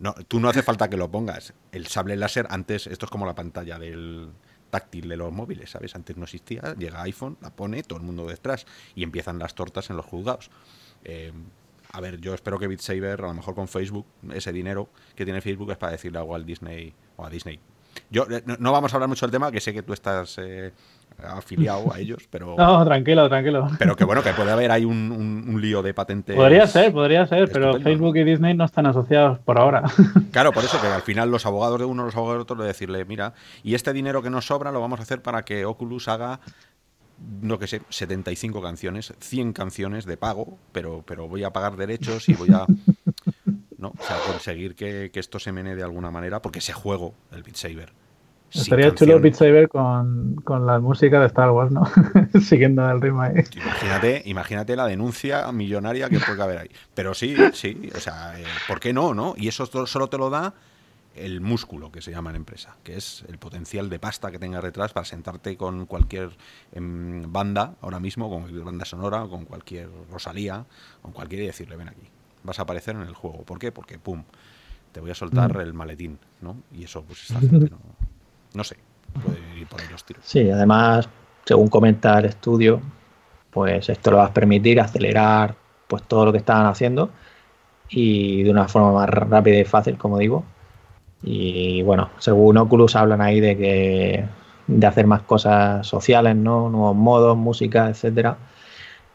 no, 0.00 0.14
tú 0.26 0.40
no 0.40 0.48
hace 0.48 0.62
falta 0.62 0.88
que 0.88 0.96
lo 0.96 1.10
pongas. 1.10 1.52
El 1.70 1.86
sable 1.86 2.16
láser 2.16 2.46
antes 2.48 2.86
esto 2.86 3.04
es 3.04 3.10
como 3.10 3.26
la 3.26 3.34
pantalla 3.34 3.78
del 3.78 4.30
táctil 4.70 5.06
de 5.06 5.18
los 5.18 5.30
móviles 5.30 5.72
sabes 5.72 5.94
antes 5.94 6.16
no 6.16 6.24
existía 6.24 6.74
llega 6.78 7.02
iPhone 7.02 7.36
la 7.42 7.50
pone 7.50 7.82
todo 7.82 7.98
el 7.98 8.06
mundo 8.06 8.26
detrás 8.26 8.64
y 8.94 9.02
empiezan 9.02 9.38
las 9.38 9.54
tortas 9.54 9.90
en 9.90 9.98
los 9.98 10.06
juzgados. 10.06 10.50
Eh, 11.04 11.30
a 11.92 12.00
ver 12.00 12.22
yo 12.22 12.32
espero 12.32 12.58
que 12.58 12.68
Beat 12.68 12.80
Saber 12.80 13.20
a 13.20 13.26
lo 13.26 13.34
mejor 13.34 13.54
con 13.54 13.68
Facebook 13.68 14.06
ese 14.32 14.50
dinero 14.50 14.88
que 15.14 15.26
tiene 15.26 15.42
Facebook 15.42 15.72
es 15.72 15.76
para 15.76 15.92
decirle 15.92 16.20
algo 16.20 16.34
al 16.34 16.46
Disney 16.46 16.94
o 17.16 17.26
a 17.26 17.28
Disney 17.28 17.60
yo 18.10 18.26
eh, 18.30 18.42
no, 18.46 18.56
no 18.58 18.72
vamos 18.72 18.92
a 18.92 18.96
hablar 18.96 19.08
mucho 19.08 19.26
del 19.26 19.30
tema 19.32 19.50
que 19.52 19.60
sé 19.60 19.72
que 19.72 19.82
tú 19.82 19.92
estás 19.92 20.36
eh, 20.38 20.72
afiliado 21.22 21.92
a 21.92 21.98
ellos 21.98 22.26
pero 22.30 22.54
No, 22.58 22.84
tranquilo, 22.84 23.28
tranquilo. 23.28 23.68
pero 23.78 23.94
que 23.96 24.04
bueno 24.04 24.22
que 24.22 24.32
puede 24.32 24.50
haber 24.50 24.70
ahí 24.70 24.84
un, 24.84 25.12
un- 25.12 25.44
un 25.54 25.60
lío 25.60 25.82
de 25.82 25.92
patentes 25.94 26.36
Podría 26.36 26.66
ser, 26.66 26.92
podría 26.92 27.26
ser, 27.26 27.50
pero. 27.52 27.80
Facebook 27.80 28.16
y 28.16 28.24
Disney 28.24 28.54
no 28.54 28.64
están 28.64 28.86
asociados 28.86 29.38
por 29.40 29.58
ahora. 29.58 29.82
Claro, 30.32 30.52
por 30.52 30.64
eso 30.64 30.80
que 30.80 30.86
al 30.86 31.02
final 31.02 31.30
los 31.30 31.44
abogados 31.46 31.78
de 31.78 31.84
uno, 31.84 32.04
los 32.04 32.14
abogados 32.14 32.38
de 32.38 32.42
otro, 32.42 32.56
de 32.56 32.66
decirle, 32.68 33.04
mira, 33.04 33.34
y 33.64 33.74
este 33.74 33.92
dinero 33.92 34.22
que 34.22 34.30
nos 34.30 34.46
sobra 34.46 34.70
lo 34.72 34.80
vamos 34.80 35.00
a 35.00 35.02
hacer 35.02 35.22
para 35.22 35.42
que 35.42 35.64
Oculus 35.64 36.06
haga, 36.08 36.38
no 37.42 37.58
que 37.58 37.66
sé, 37.66 37.82
75 37.88 38.62
canciones, 38.62 39.12
100 39.20 39.52
canciones 39.52 40.04
de 40.06 40.16
pago, 40.16 40.56
pero, 40.72 41.02
pero 41.06 41.26
voy 41.28 41.42
a 41.44 41.50
pagar 41.52 41.76
derechos 41.76 42.28
y 42.28 42.34
voy 42.34 42.50
a... 42.52 42.64
¿no? 43.80 43.92
O 43.98 44.02
sea, 44.02 44.16
conseguir 44.26 44.74
que, 44.74 45.10
que 45.12 45.20
esto 45.20 45.38
se 45.38 45.52
mene 45.52 45.74
de 45.74 45.82
alguna 45.82 46.10
manera, 46.10 46.42
porque 46.42 46.60
ese 46.60 46.72
juego, 46.72 47.14
el 47.32 47.42
Beat 47.42 47.56
Saber. 47.56 47.92
Estaría 48.52 48.92
chulo 48.94 49.20
Beat 49.20 49.34
Saber 49.34 49.68
con, 49.68 50.36
con 50.44 50.66
la 50.66 50.80
música 50.80 51.20
de 51.20 51.26
Star 51.26 51.50
Wars, 51.50 51.70
¿no? 51.70 51.88
Siguiendo 52.40 52.88
el 52.90 53.00
ritmo 53.00 53.22
ahí. 53.22 53.44
Imagínate, 53.54 54.22
imagínate 54.26 54.76
la 54.76 54.86
denuncia 54.86 55.50
millonaria 55.52 56.08
que 56.08 56.18
puede 56.18 56.42
haber 56.42 56.58
ahí. 56.58 56.70
Pero 56.94 57.14
sí, 57.14 57.36
sí, 57.52 57.90
o 57.94 58.00
sea, 58.00 58.38
eh, 58.38 58.44
¿por 58.66 58.80
qué 58.80 58.92
no, 58.92 59.14
no? 59.14 59.34
Y 59.36 59.48
eso 59.48 59.66
solo 59.66 60.08
te 60.08 60.18
lo 60.18 60.30
da 60.30 60.54
el 61.14 61.40
músculo 61.40 61.92
que 61.92 62.02
se 62.02 62.10
llama 62.10 62.30
en 62.30 62.36
empresa, 62.36 62.76
que 62.82 62.96
es 62.96 63.24
el 63.28 63.38
potencial 63.38 63.88
de 63.88 63.98
pasta 63.98 64.30
que 64.30 64.38
tengas 64.38 64.62
detrás 64.62 64.92
para 64.92 65.04
sentarte 65.04 65.56
con 65.56 65.86
cualquier 65.86 66.30
em, 66.72 67.30
banda 67.32 67.74
ahora 67.80 68.00
mismo, 68.00 68.28
con 68.28 68.40
cualquier 68.42 68.64
banda 68.64 68.84
sonora, 68.84 69.26
con 69.28 69.44
cualquier 69.44 69.88
Rosalía, 70.10 70.66
con 71.02 71.12
cualquiera 71.12 71.44
y 71.44 71.46
decirle, 71.48 71.76
ven 71.76 71.88
aquí, 71.88 72.08
vas 72.44 72.58
a 72.58 72.62
aparecer 72.62 72.96
en 72.96 73.02
el 73.02 73.14
juego. 73.14 73.42
¿Por 73.44 73.58
qué? 73.58 73.72
Porque, 73.72 73.98
pum, 73.98 74.22
te 74.92 75.00
voy 75.00 75.10
a 75.10 75.14
soltar 75.14 75.56
Mm. 75.56 75.60
el 75.60 75.74
maletín, 75.74 76.18
¿no? 76.40 76.56
Y 76.72 76.84
eso, 76.84 77.02
pues 77.02 77.22
está 77.22 77.38
haciendo 77.38 77.60
que 77.60 77.70
no, 77.70 77.78
no 78.54 78.64
sé, 78.64 78.76
puede 79.22 79.40
ir 79.58 79.66
por 79.68 79.80
ahí 79.80 79.88
los 79.88 80.04
tiros. 80.04 80.24
Sí, 80.26 80.50
además, 80.50 81.08
según 81.44 81.68
comenta 81.68 82.18
el 82.18 82.26
estudio, 82.26 82.80
pues 83.50 83.88
esto 83.88 84.10
le 84.10 84.16
va 84.18 84.26
a 84.26 84.34
permitir 84.34 84.80
acelerar 84.80 85.54
pues 85.88 86.02
todo 86.04 86.24
lo 86.26 86.32
que 86.32 86.38
estaban 86.38 86.66
haciendo 86.66 87.10
y 87.88 88.42
de 88.44 88.50
una 88.50 88.68
forma 88.68 88.92
más 88.92 89.08
rápida 89.10 89.58
y 89.58 89.64
fácil, 89.64 89.98
como 89.98 90.18
digo. 90.18 90.44
Y 91.22 91.82
bueno, 91.82 92.10
según 92.18 92.56
Oculus 92.58 92.96
hablan 92.96 93.20
ahí 93.20 93.40
de 93.40 93.56
que 93.56 94.24
de 94.66 94.86
hacer 94.86 95.06
más 95.06 95.22
cosas 95.22 95.86
sociales, 95.86 96.36
¿no? 96.36 96.70
Nuevos 96.70 96.96
modos, 96.96 97.36
música, 97.36 97.88
etcétera. 97.88 98.38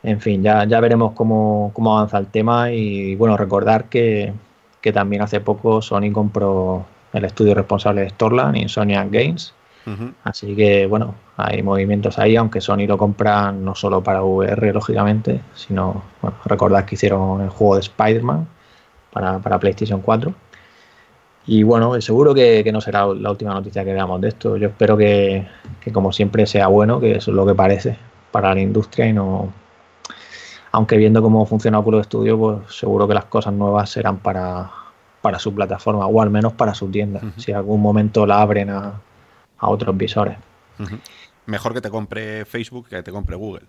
En 0.05 0.21
fin, 0.21 0.43
ya, 0.43 0.65
ya 0.65 0.79
veremos 0.79 1.13
cómo, 1.13 1.71
cómo 1.73 1.97
avanza 1.97 2.19
el 2.19 2.27
tema 2.27 2.71
y 2.71 3.15
bueno, 3.15 3.35
recordar 3.37 3.85
que, 3.85 4.31
que 4.79 4.93
también 4.93 5.23
hace 5.23 5.41
poco 5.41 5.81
Sony 5.81 6.11
compró 6.13 6.85
el 7.11 7.25
estudio 7.25 7.55
responsable 7.55 8.01
de 8.01 8.09
Storland, 8.11 8.55
Insomniac 8.55 9.09
Games. 9.09 9.53
Así 10.23 10.55
que 10.55 10.85
bueno, 10.85 11.15
hay 11.37 11.63
movimientos 11.63 12.19
ahí, 12.19 12.35
aunque 12.35 12.61
Sony 12.61 12.85
lo 12.87 12.97
compra 12.99 13.51
no 13.51 13.73
solo 13.73 14.03
para 14.03 14.23
VR, 14.23 14.73
lógicamente, 14.73 15.41
sino, 15.55 16.03
bueno, 16.21 16.37
recordad 16.45 16.85
que 16.85 16.95
hicieron 16.95 17.41
el 17.41 17.49
juego 17.49 17.75
de 17.75 17.81
Spider-Man 17.81 18.47
para, 19.11 19.39
para 19.39 19.59
PlayStation 19.59 20.01
4. 20.01 20.33
Y 21.47 21.63
bueno, 21.63 21.99
seguro 21.99 22.33
que, 22.35 22.63
que 22.63 22.71
no 22.71 22.79
será 22.79 23.07
la 23.07 23.31
última 23.31 23.53
noticia 23.53 23.83
que 23.83 23.93
veamos 23.93 24.21
de 24.21 24.29
esto. 24.29 24.57
Yo 24.57 24.67
espero 24.67 24.97
que, 24.97 25.47
que, 25.81 25.91
como 25.91 26.11
siempre, 26.11 26.45
sea 26.45 26.67
bueno, 26.67 26.99
que 26.99 27.15
eso 27.17 27.31
es 27.31 27.35
lo 27.35 27.45
que 27.45 27.55
parece 27.55 27.97
para 28.31 28.53
la 28.53 28.61
industria 28.61 29.07
y 29.07 29.13
no. 29.13 29.64
Aunque 30.75 30.97
viendo 30.97 31.21
cómo 31.21 31.45
funciona 31.45 31.79
Oculus 31.79 32.05
Studio, 32.05 32.38
pues 32.38 32.75
seguro 32.75 33.07
que 33.07 33.13
las 33.13 33.25
cosas 33.25 33.53
nuevas 33.53 33.89
serán 33.89 34.17
para, 34.17 34.69
para 35.21 35.39
su 35.39 35.53
plataforma 35.55 36.05
o 36.05 36.21
al 36.21 36.29
menos 36.29 36.51
para 36.53 36.73
su 36.73 36.89
tienda. 36.89 37.21
Si 37.38 37.51
en 37.51 37.57
algún 37.57 37.81
momento 37.81 38.25
la 38.25 38.41
abren 38.41 38.69
a, 38.69 38.99
a 39.59 39.69
otros 39.69 39.95
visores. 39.95 40.38
Mejor 41.45 41.73
que 41.73 41.79
te 41.81 41.89
compre 41.89 42.43
Facebook 42.43 42.89
que 42.89 43.01
te 43.03 43.11
compre 43.11 43.35
Google. 43.38 43.65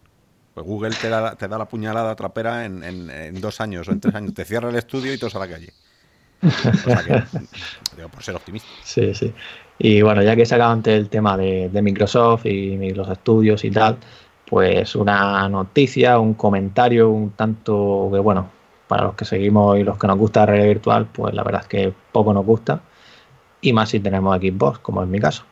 Pues 0.55 0.67
Google 0.67 0.95
te 1.01 1.09
da, 1.09 1.37
te 1.37 1.47
da 1.47 1.59
la 1.59 1.67
puñalada 1.69 2.17
trapera 2.17 2.65
en, 2.65 2.83
en- 2.83 3.11
en 3.11 3.41
dos 3.41 3.61
años 3.61 3.87
o 3.89 3.93
en 3.93 4.01
tres 4.01 4.15
años. 4.15 4.35
Te 4.35 4.45
cierra 4.45 4.71
el 4.71 4.77
estudio 4.77 5.13
y 5.15 5.19
todos 5.19 5.37
a 5.37 5.39
la 5.39 5.49
calle. 5.49 5.73
Que, 6.41 6.49
digo, 7.97 8.09
por 8.09 8.23
ser 8.23 8.35
optimista. 8.35 8.69
Sí, 8.83 9.15
sí. 9.15 9.33
Y 9.79 10.03
bueno, 10.03 10.23
ya 10.23 10.35
que 10.35 10.43
he 10.43 10.47
sacado 10.47 10.73
antes 10.73 10.95
el 10.99 11.09
tema 11.09 11.37
de, 11.37 11.69
de 11.69 11.83
Microsoft 11.83 12.47
y 12.47 12.91
los 12.93 13.09
estudios 13.11 13.65
y 13.65 13.71
tal, 13.71 13.99
pues 14.49 14.95
una 14.97 15.49
noticia, 15.49 16.19
un 16.19 16.35
comentario, 16.35 17.11
un 17.11 17.31
tanto 17.31 18.09
que 18.13 18.19
bueno, 18.21 18.49
para 18.89 19.05
los 19.05 19.15
que 19.15 19.25
seguimos 19.25 19.79
y 19.79 19.85
los 19.85 19.99
que 19.99 20.07
nos 20.07 20.19
gusta 20.19 20.41
la 20.41 20.47
realidad 20.47 20.69
virtual, 20.69 21.07
pues 21.13 21.35
la 21.35 21.43
verdad 21.43 21.63
es 21.63 21.69
que 21.69 21.93
poco 22.13 22.33
nos 22.33 22.47
gusta. 22.47 22.81
Y 23.61 23.73
más 23.73 23.91
si 23.91 24.01
tenemos 24.01 24.37
Xbox, 24.39 24.79
como 24.81 25.03
es 25.03 25.09
mi 25.09 25.21
caso. 25.21 25.45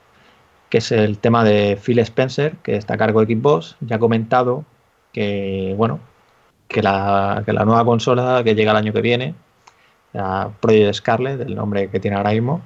Que 0.71 0.79
es 0.79 0.93
el 0.93 1.19
tema 1.19 1.45
de 1.45 1.79
Phil 1.83 1.99
Spencer, 2.01 2.57
que 2.63 2.77
está 2.77 2.95
a 2.95 2.99
cargo 2.99 3.25
de 3.25 3.35
Xbox. 3.35 3.77
Ya 3.81 3.97
ha 3.97 3.99
comentado 3.99 4.65
que, 5.13 5.75
bueno, 5.77 6.01
que 6.69 6.83
la, 6.83 7.43
nueva 7.47 7.85
consola 7.85 8.43
que 8.45 8.55
llega 8.55 8.73
el 8.73 8.79
año 8.79 8.93
que 8.93 9.01
viene, 9.01 9.35
la 10.13 10.51
Project 10.61 10.95
Scarlet, 10.95 11.41
el 11.41 11.55
nombre 11.55 11.91
que 11.91 12.01
tiene 12.01 12.17
ahora 12.17 12.31
mismo, 12.31 12.63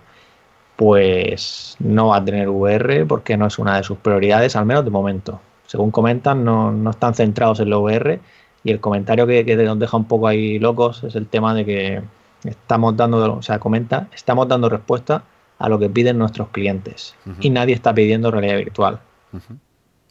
pues 0.77 1.77
no 1.81 2.09
va 2.09 2.19
a 2.19 2.25
tener 2.25 2.49
VR 2.49 3.07
porque 3.07 3.37
no 3.37 3.47
es 3.47 3.59
una 3.59 3.77
de 3.77 3.83
sus 3.85 3.99
prioridades, 3.99 4.57
al 4.57 4.67
menos 4.67 4.85
de 4.85 4.91
momento. 4.91 5.41
Según 5.69 5.91
comentan, 5.91 6.45
no, 6.45 6.73
no 6.73 6.91
están 6.91 7.15
centrados 7.15 7.61
en 7.61 7.69
la 7.69 7.77
VR 7.77 8.21
y 8.65 8.71
el 8.71 8.81
comentario 8.81 9.27
que, 9.27 9.45
que 9.45 9.55
nos 9.57 9.79
deja 9.79 9.97
un 9.99 10.07
poco 10.07 10.27
ahí 10.27 10.59
locos 10.59 11.05
es 11.05 11.15
el 11.15 11.27
tema 11.27 11.55
de 11.55 11.65
que 11.67 12.03
estamos 12.45 12.97
dando, 12.97 13.35
o 13.35 13.43
sea, 13.43 13.59
comenta, 13.59 14.09
estamos 14.15 14.49
dando 14.49 14.71
respuesta 14.71 15.23
a 15.59 15.69
lo 15.69 15.79
que 15.79 15.91
piden 15.91 16.19
nuestros 16.19 16.49
clientes. 16.49 17.15
Y 17.41 17.51
nadie 17.51 17.75
está 17.75 17.93
pidiendo 17.93 18.31
realidad 18.31 18.57
virtual. 18.57 19.01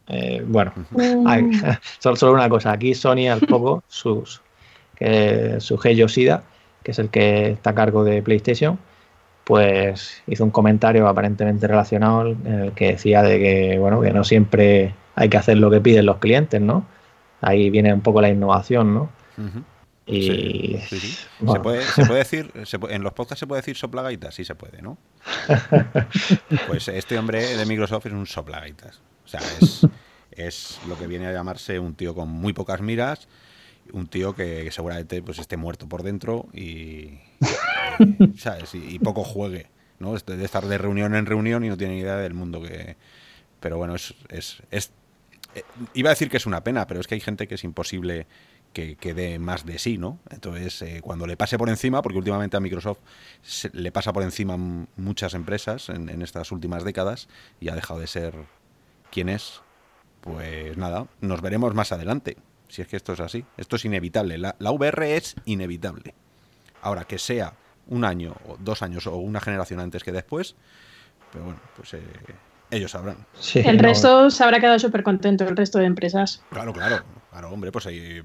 Eh, 0.08 0.43
bueno, 0.46 0.74
Mm, 0.91 1.28
Ay, 1.28 1.52
solo, 2.00 2.15
solo 2.15 2.34
una 2.34 2.50
cosa, 2.50 2.72
aquí 2.72 2.93
Sony 2.93 3.28
al 3.32 3.41
poco, 3.41 3.84
sus, 3.88 4.41
que, 4.96 5.56
su 5.60 5.80
Hei 5.84 5.96
Yoshida, 5.96 6.43
que 6.84 6.91
es 6.91 7.00
el 7.00 7.10
que 7.10 7.50
está 7.50 7.72
a 7.72 7.76
cargo 7.76 8.04
de 8.04 8.22
PlayStation, 8.22 8.78
pues 9.43 10.22
hizo 10.28 10.43
un 10.43 10.52
comentario 10.52 11.08
aparentemente 11.08 11.65
relacionado 11.67 12.28
en 12.28 12.48
el 12.48 12.72
que 12.74 12.91
decía 12.91 13.24
de 13.24 13.39
que, 13.39 13.80
bueno, 13.80 14.02
que 14.02 14.12
no 14.12 14.24
siempre 14.24 14.93
hay 15.18 15.30
que 15.30 15.38
hacer 15.38 15.58
lo 15.58 15.72
que 15.72 15.82
piden 15.82 16.06
los 16.06 16.18
clientes, 16.18 16.62
¿no? 16.62 16.86
Ahí 17.42 17.72
viene 17.72 17.92
un 17.92 18.02
poco 18.02 18.22
la 18.22 18.30
innovación, 18.30 18.94
¿no? 18.94 19.10
Y 20.06 20.22
Sí, 20.22 20.80
sí, 20.88 21.00
sí. 21.00 21.26
Se, 21.52 21.60
puede, 21.60 21.82
se 21.82 22.06
puede 22.06 22.20
decir, 22.20 22.52
se 22.66 22.78
en 22.90 23.04
los 23.04 23.14
podcasts 23.14 23.40
se 23.40 23.48
puede 23.48 23.62
decir 23.62 23.76
soplagaitas, 23.76 24.36
sí 24.36 24.46
se 24.46 24.56
puede, 24.56 24.82
¿no? 24.82 24.98
Pues 26.68 26.88
este 26.88 27.18
hombre 27.18 27.58
de 27.58 27.66
Microsoft 27.66 28.06
es 28.06 28.14
un 28.14 28.28
soplagaitas. 28.28 29.02
O 29.26 29.28
sea, 29.28 29.42
es, 29.60 29.88
es 30.32 30.80
lo 30.88 30.98
que 30.98 31.08
viene 31.08 31.26
a 31.26 31.34
llamarse 31.34 31.80
un 31.80 31.96
tío 31.96 32.14
con 32.14 32.30
muy 32.30 32.54
pocas 32.54 32.80
miras, 32.82 33.28
un 33.92 34.08
tío 34.08 34.36
que, 34.36 34.64
que 34.64 34.72
seguramente 34.72 35.22
pues 35.24 35.40
esté 35.40 35.58
muerto 35.58 35.90
por 35.90 36.04
dentro 36.04 36.46
y, 36.54 37.20
¿sabes? 38.38 38.76
Y, 38.76 38.96
y 38.96 39.00
poco 39.00 39.24
juegue. 39.24 39.68
¿no? 40.00 40.14
De 40.16 40.46
estar 40.46 40.66
de 40.66 40.78
reunión 40.78 41.16
en 41.16 41.26
reunión 41.26 41.66
y 41.66 41.70
no 41.70 41.78
tiene 41.78 41.96
ni 41.96 42.02
idea 42.02 42.18
del 42.18 42.36
mundo 42.36 42.62
que... 42.62 42.96
Pero 43.60 43.78
bueno, 43.78 43.96
es, 43.96 44.14
es, 44.30 44.62
es 44.70 44.92
iba 45.93 46.10
a 46.10 46.13
decir 46.13 46.30
que 46.30 46.38
es 46.38 46.46
una 46.46 46.63
pena, 46.63 46.88
pero 46.88 47.00
es 47.00 47.08
que 47.08 47.15
hay 47.15 47.22
gente 47.22 47.48
que 47.48 47.56
es 47.56 47.63
imposible 47.63 48.28
que, 48.74 48.96
que 48.96 49.13
dé 49.13 49.39
más 49.39 49.65
de 49.65 49.80
sí, 49.80 49.98
¿no? 49.98 50.20
Entonces, 50.30 50.82
eh, 50.82 51.00
cuando 51.02 51.26
le 51.26 51.38
pase 51.38 51.58
por 51.58 51.70
encima, 51.70 52.02
porque 52.02 52.17
últimamente 52.17 52.58
a 52.58 52.60
Microsoft 52.60 53.00
le 53.74 53.91
pasa 53.91 54.13
por 54.13 54.24
encima 54.24 54.58
muchas 54.96 55.34
empresas 55.34 55.89
en, 55.89 56.10
en, 56.10 56.22
estas 56.22 56.52
últimas 56.52 56.84
décadas 56.84 57.28
y 57.60 57.70
ha 57.70 57.76
dejado 57.76 58.00
de 58.00 58.08
ser 58.08 58.34
quien 59.12 59.30
es, 59.30 59.62
pues 60.22 60.78
nada, 60.78 61.08
nos 61.22 61.41
veremos 61.41 61.74
más 61.74 61.91
adelante, 61.91 62.38
si 62.67 62.82
es 62.82 62.88
que 62.88 62.98
esto 62.98 63.13
es 63.13 63.20
así. 63.20 63.46
Esto 63.58 63.78
es 63.78 63.86
inevitable, 63.86 64.38
la, 64.38 64.56
la 64.60 64.72
VR 64.72 65.15
es 65.15 65.36
inevitable. 65.46 66.13
Ahora, 66.82 67.06
que 67.06 67.17
sea 67.17 67.54
un 67.88 68.04
año, 68.04 68.36
o 68.48 68.58
dos 68.60 68.82
años 68.82 69.08
o 69.08 69.15
una 69.15 69.39
generación 69.39 69.80
antes 69.80 70.04
que 70.04 70.12
después, 70.12 70.56
pero 71.32 71.46
bueno, 71.46 71.60
pues... 71.76 71.93
Eh, 71.93 72.02
ellos 72.72 72.92
sabrán. 72.92 73.26
Sí, 73.40 73.60
el 73.60 73.80
resto 73.80 74.30
se 74.30 74.44
habrá 74.44 74.60
quedado 74.60 74.80
súper 74.80 75.04
contento, 75.04 75.46
el 75.46 75.56
resto 75.56 75.80
de 75.80 75.86
empresas. 75.86 76.44
Claro, 76.50 76.74
claro. 76.74 77.04
Claro, 77.32 77.52
hombre, 77.52 77.72
pues 77.72 77.86
ahí 77.86 78.24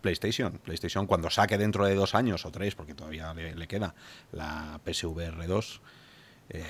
PlayStation. 0.00 0.58
PlayStation 0.58 1.06
cuando 1.06 1.30
saque 1.30 1.56
dentro 1.56 1.86
de 1.86 1.94
dos 1.94 2.16
años 2.16 2.44
o 2.46 2.50
tres, 2.50 2.74
porque 2.74 2.92
todavía 2.92 3.32
le, 3.32 3.54
le 3.54 3.68
queda 3.68 3.94
la 4.32 4.80
PSVR 4.84 5.46
2, 5.46 5.80
eh, 6.50 6.64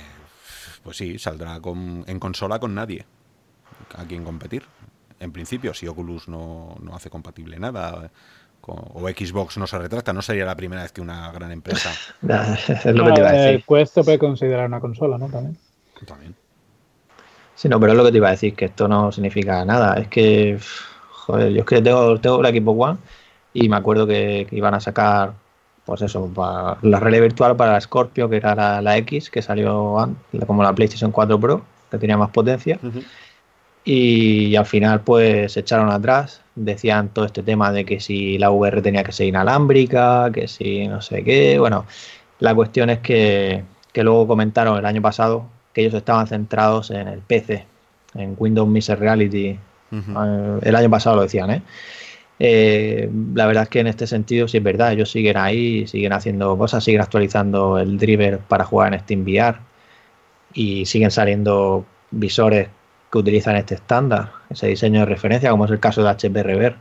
pues 0.83 0.99
sí, 0.99 1.19
saldrá 1.19 1.59
con, 1.61 2.05
en 2.07 2.21
consola 2.21 2.59
con 2.59 2.75
nadie 2.75 3.07
a 3.97 4.05
quien 4.05 4.25
competir. 4.25 4.65
En 5.21 5.33
principio, 5.33 5.73
si 5.73 5.87
Oculus 5.87 6.29
no, 6.29 6.77
no 6.83 6.95
hace 6.95 7.09
compatible 7.09 7.59
nada 7.59 8.11
con, 8.61 8.77
o 8.79 9.09
Xbox 9.09 9.57
no 9.57 9.67
se 9.67 9.79
retracta, 9.79 10.13
no 10.13 10.21
sería 10.21 10.45
la 10.45 10.55
primera 10.57 10.83
vez 10.83 10.93
que 10.93 11.01
una 11.01 11.33
gran 11.33 11.51
empresa. 11.51 11.91
es 12.23 12.95
lo 12.95 13.07
que 13.07 13.13
te 13.13 13.21
iba 13.21 13.29
a 13.31 13.33
decir. 13.33 13.65
Quest 13.67 13.95
se 13.95 14.05
puede 14.05 14.19
considerar 14.19 14.67
una 14.67 14.81
consola, 14.81 15.17
¿no? 15.17 15.29
También. 15.29 15.57
También. 16.07 16.35
Sí, 17.59 17.69
no, 17.69 17.81
pero 17.81 17.91
es 17.93 17.99
lo 17.99 18.05
que 18.05 18.13
te 18.13 18.19
iba 18.19 18.29
a 18.29 18.31
decir, 18.31 18.55
que 18.55 18.67
esto 18.67 18.87
no 18.87 19.11
significa 19.11 19.65
nada. 19.65 19.95
Es 19.95 20.07
que, 20.07 20.59
joder, 21.11 21.53
yo 21.53 21.61
es 21.63 21.67
que 21.67 21.83
tengo, 21.83 22.21
tengo 22.21 22.41
el 22.41 22.47
equipo 22.47 22.71
One 22.71 22.99
y 23.53 23.69
me 23.69 23.75
acuerdo 23.77 24.07
que, 24.07 24.47
que, 24.49 24.55
iban 24.57 24.75
a 24.75 24.81
sacar, 24.81 25.33
pues 25.85 26.03
eso, 26.03 26.31
para 26.33 26.79
la 26.83 27.01
realidad 27.01 27.23
virtual 27.23 27.57
para 27.57 27.73
la 27.73 27.81
Scorpio, 27.81 28.29
que 28.29 28.37
era 28.37 28.55
la, 28.55 28.81
la 28.81 28.97
X, 28.99 29.29
que 29.29 29.43
salió 29.43 29.99
antes, 29.99 30.45
como 30.47 30.63
la 30.63 30.73
PlayStation 30.73 31.11
4 31.11 31.41
Pro, 31.41 31.63
que 31.91 31.99
tenía 31.99 32.17
más 32.17 32.31
potencia. 32.31 32.79
Uh 32.81 32.87
-huh. 32.87 33.05
y, 33.85 34.47
y, 34.53 34.57
al 34.57 34.67
final, 34.67 35.01
pues 35.01 35.53
se 35.53 35.61
echaron 35.61 35.91
atrás. 35.91 36.43
Decían 36.55 37.09
todo 37.09 37.25
este 37.25 37.43
tema 37.43 37.73
de 37.73 37.85
que 37.85 37.99
si 38.01 38.39
la 38.39 38.51
VR 38.51 38.83
tenía 38.83 39.03
que 39.03 39.13
ser 39.13 39.27
inalámbrica, 39.27 40.31
que 40.33 40.47
si 40.49 40.87
no 40.89 41.03
sé 41.03 41.25
qué. 41.25 41.59
Bueno, 41.59 41.87
la 42.41 42.55
cuestión 42.55 42.91
es 42.91 43.01
que, 43.01 43.65
que 43.93 44.05
luego 44.05 44.29
comentaron 44.29 44.79
el 44.79 44.87
año 44.87 45.03
pasado 45.03 45.58
que 45.79 45.83
ellos 45.83 45.95
estaban 45.95 46.27
centrados 46.27 46.91
en 46.91 47.07
el 47.07 47.21
PC, 47.21 47.65
en 48.15 48.35
Windows 48.37 48.69
Mixed 48.69 48.99
Reality. 48.99 49.57
Uh 49.93 49.97
-huh. 49.97 50.59
El 50.61 50.75
año 50.75 50.91
pasado 50.91 51.15
lo 51.15 51.23
decían, 51.23 51.51
¿eh? 51.53 51.63
Eh, 52.41 53.09
la 53.35 53.47
verdad 53.47 53.63
es 53.65 53.69
que 53.69 53.79
en 53.79 53.87
este 53.87 54.09
sentido 54.09 54.49
sí 54.49 54.57
es 54.57 54.63
verdad, 54.65 54.93
ellos 54.93 55.09
siguen 55.09 55.37
ahí, 55.37 55.87
siguen 55.87 56.13
haciendo 56.13 56.59
cosas, 56.59 56.83
siguen 56.83 57.01
actualizando 57.01 57.79
el 57.79 57.97
driver 57.97 58.39
para 58.39 58.65
jugar 58.65 58.93
en 58.93 59.01
SteamVR 59.01 59.59
y 60.53 60.85
siguen 60.87 61.13
saliendo 61.13 61.85
visores 62.11 62.69
que 63.13 63.19
utilizan 63.19 63.55
este 63.55 63.77
estándar, 63.77 64.33
ese 64.51 64.67
diseño 64.67 65.01
de 65.01 65.07
referencia, 65.07 65.51
como 65.51 65.65
es 65.67 65.71
el 65.71 65.79
caso 65.81 66.03
de 66.03 66.11
HP 66.11 66.43
Rever. 66.43 66.75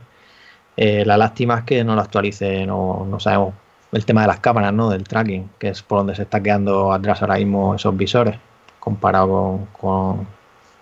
Eh, 0.76 1.04
la 1.04 1.16
lástima 1.16 1.58
es 1.58 1.64
que 1.64 1.84
no 1.84 1.94
lo 1.94 2.00
actualice, 2.00 2.66
no, 2.66 3.06
no, 3.08 3.20
sabemos 3.20 3.54
el 3.92 4.04
tema 4.04 4.22
de 4.22 4.28
las 4.28 4.40
cámaras, 4.40 4.72
¿no? 4.72 4.90
del 4.90 5.04
tracking, 5.04 5.50
que 5.58 5.68
es 5.68 5.82
por 5.82 5.98
donde 5.98 6.14
se 6.16 6.22
está 6.22 6.42
quedando 6.42 6.92
atrás 6.92 7.22
ahora 7.22 7.36
mismo 7.36 7.74
esos 7.76 7.96
visores 7.96 8.38
comparado 8.78 9.28
con, 9.28 9.66
con, 9.66 10.28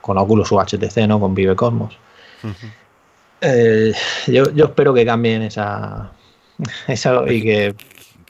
con 0.01 0.19
Oculus 0.19 0.53
o 0.53 0.61
HTC, 0.61 1.07
¿no? 1.09 1.21
Con 1.21 1.35
Vive 1.35 1.57
Cosmos. 1.57 1.99
Uh 2.43 2.49
-huh. 2.49 2.73
eh, 3.41 3.95
yo, 4.27 4.51
yo, 4.53 4.67
espero 4.67 4.95
que 4.95 5.05
cambien 5.05 5.43
esa, 5.43 6.13
esa 6.87 7.31
y 7.33 7.43
que 7.43 7.75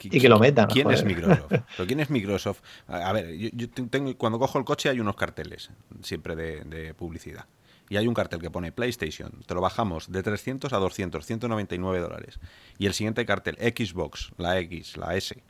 y 0.03 0.19
que 0.21 0.29
lo 0.29 0.39
metan. 0.39 0.67
¿Quién 0.69 0.85
joder. 0.85 0.99
es 0.99 1.05
Microsoft? 1.05 1.51
¿Pero 1.77 1.87
¿Quién 1.87 1.99
es 1.99 2.09
Microsoft? 2.09 2.61
A 2.87 3.13
ver, 3.13 3.35
yo, 3.35 3.49
yo, 3.53 3.67
tengo, 3.89 4.15
cuando 4.17 4.39
cojo 4.39 4.57
el 4.59 4.65
coche 4.65 4.89
hay 4.89 4.99
unos 4.99 5.15
carteles 5.15 5.69
siempre 6.01 6.35
de, 6.35 6.61
de, 6.61 6.93
publicidad. 6.93 7.45
Y 7.89 7.97
hay 7.97 8.07
un 8.07 8.13
cartel 8.13 8.41
que 8.41 8.51
pone 8.51 8.71
PlayStation. 8.71 9.31
Te 9.45 9.53
lo 9.53 9.61
bajamos 9.61 10.11
de 10.11 10.21
300 10.21 10.73
a 10.73 10.77
200, 10.77 11.25
199 11.25 11.99
dólares. 11.99 12.39
Y 12.77 12.85
el 12.85 12.93
siguiente 12.93 13.25
cartel, 13.25 13.55
Xbox, 13.55 14.31
la 14.37 14.59
X, 14.59 14.97
la 14.97 15.15
S, 15.15 15.41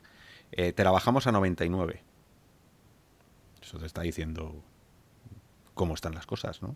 eh, 0.52 0.72
te 0.72 0.84
la 0.84 0.92
bajamos 0.92 1.26
a 1.26 1.32
99. 1.32 2.02
Eso 3.68 3.78
te 3.78 3.84
está 3.84 4.00
diciendo 4.00 4.64
cómo 5.74 5.92
están 5.92 6.14
las 6.14 6.24
cosas, 6.24 6.62
¿no? 6.62 6.74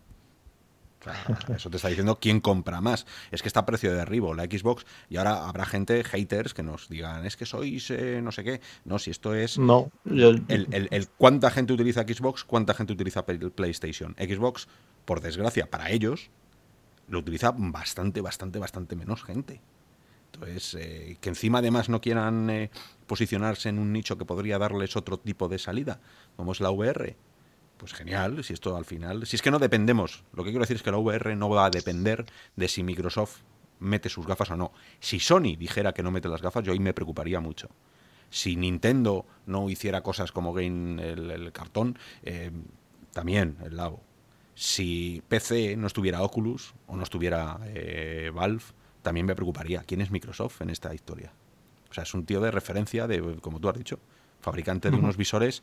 eso 1.57 1.71
te 1.71 1.77
está 1.77 1.89
diciendo 1.89 2.19
quién 2.21 2.41
compra 2.41 2.83
más. 2.83 3.07
Es 3.31 3.41
que 3.41 3.49
está 3.49 3.61
a 3.61 3.67
precio 3.67 3.91
de 3.91 3.97
derribo 3.97 4.35
la 4.35 4.45
Xbox 4.45 4.85
y 5.09 5.17
ahora 5.17 5.49
habrá 5.49 5.65
gente, 5.65 6.05
haters, 6.05 6.53
que 6.53 6.63
nos 6.63 6.91
digan, 6.91 7.25
es 7.25 7.39
que 7.39 7.47
sois 7.47 7.91
eh, 7.91 8.21
no 8.23 8.31
sé 8.31 8.45
qué. 8.45 8.61
No, 8.85 8.99
si 8.99 9.11
esto 9.11 9.35
es... 9.35 9.59
No, 9.59 9.91
yo... 10.05 10.29
el, 10.29 10.45
el, 10.49 10.89
el, 10.91 11.09
cuánta 11.17 11.51
gente 11.51 11.73
utiliza 11.73 12.03
Xbox, 12.03 12.45
cuánta 12.45 12.75
gente 12.75 12.93
utiliza 12.93 13.25
PlayStation. 13.25 14.15
Xbox, 14.19 14.69
por 15.07 15.23
desgracia, 15.23 15.71
para 15.71 15.91
ellos, 15.91 16.31
lo 17.09 17.21
utiliza 17.21 17.53
bastante, 17.57 18.21
bastante, 18.21 18.59
bastante 18.59 18.97
menos 18.97 19.25
gente. 19.25 19.63
Entonces, 20.35 20.77
eh, 20.79 21.17
que 21.21 21.29
encima 21.31 21.59
además 21.59 21.89
no 21.89 22.01
quieran 22.01 22.51
eh, 22.51 22.71
posicionarse 23.13 23.69
en 23.69 23.79
un 23.79 23.93
nicho 23.93 24.17
que 24.17 24.25
podría 24.25 24.57
darles 24.57 24.97
otro 24.97 25.19
tipo 25.19 25.47
de 25.47 25.59
salida, 25.59 26.01
como 26.35 26.53
es 26.53 26.61
la 26.61 26.71
VR, 26.71 27.15
pues 27.77 27.93
genial, 27.93 28.43
si 28.43 28.55
esto 28.55 28.75
al 28.75 28.87
final, 28.87 29.27
si 29.27 29.37
es 29.37 29.43
que 29.43 29.51
no 29.51 29.59
dependemos, 29.59 30.25
lo 30.33 30.43
que 30.43 30.49
quiero 30.49 30.63
decir 30.63 30.77
es 30.77 30.83
que 30.83 30.91
la 30.91 30.97
VR 30.97 31.37
no 31.37 31.51
va 31.51 31.67
a 31.67 31.71
depender 31.71 32.25
de 32.57 32.69
si 32.69 32.83
Microsoft 32.83 33.41
mete 33.81 34.09
sus 34.09 34.27
gafas 34.27 34.51
o 34.53 34.57
no. 34.57 34.73
Si 34.99 35.21
Sony 35.21 35.57
dijera 35.59 35.93
que 35.93 36.03
no 36.03 36.11
mete 36.11 36.27
las 36.27 36.41
gafas, 36.41 36.65
yo 36.65 36.73
ahí 36.73 36.79
me 36.79 36.95
preocuparía 36.95 37.39
mucho. 37.39 37.69
Si 38.31 38.57
Nintendo 38.57 39.27
no 39.45 39.69
hiciera 39.69 40.01
cosas 40.01 40.33
como 40.33 40.55
Game 40.55 41.07
el, 41.07 41.53
cartón, 41.53 41.99
eh, 42.23 42.51
también 43.13 43.59
el 43.63 43.77
lado. 43.77 44.01
Si 44.55 45.23
PC 45.29 45.77
no 45.77 45.87
estuviera 45.87 46.23
Oculus 46.23 46.73
o 46.87 46.97
no 46.97 47.03
estuviera 47.03 47.61
eh, 47.67 48.31
Valve, 48.35 48.65
también 49.03 49.27
me 49.27 49.35
preocuparía. 49.35 49.83
¿Quién 49.83 50.01
es 50.01 50.11
Microsoft 50.11 50.63
en 50.63 50.71
esta 50.71 50.95
historia? 50.95 51.35
O 51.93 51.95
sea, 51.95 52.05
es 52.05 52.15
un 52.15 52.25
tío 52.25 52.41
de 52.41 52.51
referencia, 52.51 53.07
de, 53.07 53.21
como 53.41 53.61
tú 53.61 53.69
has 53.69 53.77
dicho, 53.77 53.99
fabricante 54.41 54.91
de 54.91 54.97
uh 54.97 54.99
-huh. 54.99 55.05
unos 55.05 55.17
visores 55.17 55.63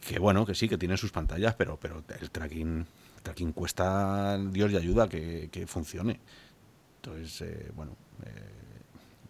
que 0.00 0.18
bueno, 0.18 0.46
que 0.46 0.54
sí, 0.54 0.68
que 0.68 0.78
tienen 0.78 0.96
sus 0.96 1.10
pantallas, 1.10 1.54
pero, 1.56 1.76
pero 1.80 2.02
el 2.20 2.30
tracking, 2.30 2.86
el 3.16 3.22
tracking 3.22 3.52
cuesta 3.52 4.38
Dios 4.38 4.70
y 4.72 4.76
ayuda 4.76 5.08
que, 5.08 5.48
que 5.50 5.66
funcione. 5.66 6.20
Entonces, 7.02 7.40
eh, 7.42 7.70
bueno, 7.74 7.92
eh, 8.24 8.58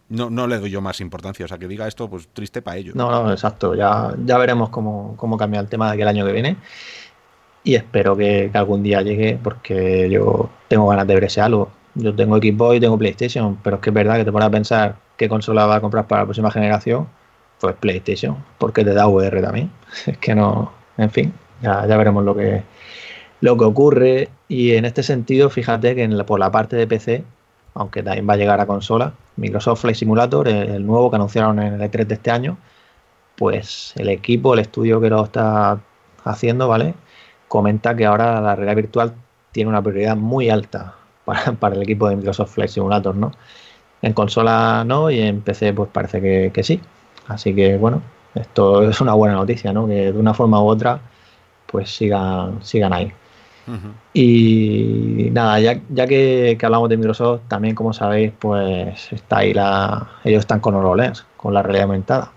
no, 0.09 0.29
no 0.29 0.47
le 0.47 0.59
doy 0.59 0.69
yo 0.69 0.81
más 0.81 1.01
importancia. 1.01 1.45
O 1.45 1.47
sea, 1.47 1.57
que 1.57 1.67
diga 1.67 1.87
esto, 1.87 2.09
pues 2.09 2.27
triste 2.33 2.61
para 2.61 2.77
ellos. 2.77 2.95
No, 2.95 3.09
no, 3.09 3.31
exacto. 3.31 3.75
Ya, 3.75 4.13
ya 4.23 4.37
veremos 4.37 4.69
cómo, 4.69 5.15
cómo 5.17 5.37
cambia 5.37 5.59
el 5.59 5.67
tema 5.67 5.87
de 5.87 5.93
aquí 5.93 6.01
el 6.03 6.07
año 6.07 6.25
que 6.25 6.33
viene. 6.33 6.57
Y 7.63 7.75
espero 7.75 8.15
que, 8.15 8.49
que, 8.51 8.57
algún 8.57 8.83
día 8.83 9.01
llegue, 9.01 9.39
porque 9.43 10.09
yo 10.09 10.49
tengo 10.67 10.87
ganas 10.87 11.07
de 11.07 11.13
ver 11.15 11.23
ese 11.25 11.41
algo. 11.41 11.71
Yo 11.95 12.15
tengo 12.15 12.37
Xbox 12.37 12.77
y 12.77 12.79
tengo 12.79 12.97
PlayStation, 12.97 13.57
pero 13.63 13.77
es 13.77 13.81
que 13.81 13.89
es 13.89 13.93
verdad 13.93 14.17
que 14.17 14.25
te 14.25 14.31
pones 14.31 14.47
a 14.47 14.51
pensar 14.51 15.08
qué 15.19 15.27
consola 15.27 15.67
va 15.67 15.75
a 15.75 15.81
comprar 15.81 16.07
para 16.07 16.21
la 16.21 16.27
próxima 16.27 16.49
generación 16.49 17.07
pues 17.59 17.75
PlayStation, 17.75 18.37
porque 18.57 18.85
te 18.85 18.93
da 18.93 19.07
VR 19.07 19.41
también. 19.41 19.69
Es 20.07 20.17
que 20.17 20.33
no, 20.33 20.71
en 20.97 21.11
fin, 21.11 21.33
ya, 21.61 21.85
veremos 21.85 22.23
lo 22.23 22.35
que, 22.35 22.63
lo 23.41 23.57
que 23.57 23.65
ocurre. 23.65 24.29
Y 24.47 24.75
en 24.75 24.85
este 24.85 25.03
sentido, 25.03 25.49
fíjate 25.49 25.93
que 25.93 26.03
en 26.03 26.17
la, 26.17 26.25
por 26.25 26.39
la 26.39 26.51
parte 26.51 26.77
de 26.77 26.87
PC, 26.87 27.25
aunque 27.75 28.01
también 28.01 28.27
va 28.29 28.33
a 28.33 28.37
llegar 28.37 28.61
a 28.61 28.65
consola, 28.65 29.13
Microsoft 29.35 29.81
Flight 29.81 29.97
Simulator, 29.97 30.47
el, 30.47 30.85
nuevo 30.85 31.09
que 31.09 31.17
anunciaron 31.17 31.59
en 31.59 31.73
el 31.73 31.81
E3 31.81 32.05
de 32.07 32.13
este 32.15 32.31
año, 32.31 32.57
pues 33.35 33.93
el 33.97 34.07
equipo, 34.09 34.53
el 34.53 34.61
estudio 34.61 35.01
que 35.01 35.09
lo 35.09 35.25
está 35.25 35.79
haciendo, 36.23 36.69
¿vale? 36.69 36.93
Comenta 37.49 37.95
que 37.95 38.05
ahora 38.05 38.39
la 38.39 38.55
realidad 38.55 38.75
virtual 38.77 39.13
tiene 39.51 39.69
una 39.69 39.81
prioridad 39.81 40.15
muy 40.15 40.49
alta 40.49 40.95
para 41.25 41.75
el 41.75 41.81
equipo 41.83 42.07
de 42.07 42.15
Microsoft 42.15 42.53
Flight 42.53 42.71
Simulator, 42.71 43.15
¿no? 43.15 43.31
En 44.01 44.13
consola 44.13 44.83
no 44.85 45.09
y 45.11 45.19
en 45.19 45.41
PC 45.41 45.73
pues 45.73 45.89
parece 45.91 46.21
que, 46.21 46.51
que 46.53 46.63
sí. 46.63 46.81
Así 47.27 47.53
que 47.53 47.77
bueno, 47.77 48.01
esto 48.35 48.83
es 48.89 49.01
una 49.01 49.13
buena 49.13 49.35
noticia, 49.35 49.73
¿no? 49.73 49.87
Que 49.87 50.11
de 50.11 50.19
una 50.19 50.33
forma 50.33 50.61
u 50.61 50.67
otra, 50.67 50.99
pues 51.67 51.89
sigan, 51.95 52.63
sigan 52.63 52.93
ahí. 52.93 53.11
Uh 53.67 53.71
-huh. 53.71 53.91
Y 54.13 55.29
nada, 55.31 55.59
ya, 55.59 55.79
ya 55.89 56.07
que, 56.07 56.57
que, 56.59 56.65
hablamos 56.65 56.89
de 56.89 56.97
Microsoft, 56.97 57.41
también 57.47 57.75
como 57.75 57.93
sabéis, 57.93 58.33
pues 58.39 59.11
está 59.13 59.39
ahí 59.39 59.53
la. 59.53 60.07
Ellos 60.23 60.39
están 60.41 60.59
con 60.59 60.75
HoloLens, 60.75 61.25
con 61.37 61.53
la 61.53 61.61
realidad 61.61 61.85
aumentada. 61.85 62.31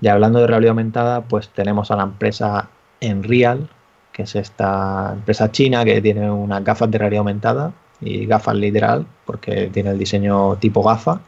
Y 0.00 0.08
hablando 0.08 0.40
de 0.40 0.46
realidad 0.46 0.70
aumentada, 0.70 1.22
pues 1.22 1.48
tenemos 1.48 1.90
a 1.90 1.96
la 1.96 2.04
empresa 2.04 2.68
Enreal, 3.00 3.68
que 4.12 4.22
es 4.22 4.36
esta 4.36 5.12
empresa 5.14 5.50
china 5.50 5.84
que 5.84 6.00
tiene 6.00 6.30
unas 6.30 6.62
gafas 6.62 6.90
de 6.90 6.98
realidad 6.98 7.20
aumentada 7.20 7.72
y 8.04 8.26
gafas 8.26 8.54
literal, 8.54 9.06
porque 9.24 9.70
tiene 9.72 9.90
el 9.90 9.98
diseño 9.98 10.56
tipo 10.56 10.82
gafa 10.82 11.20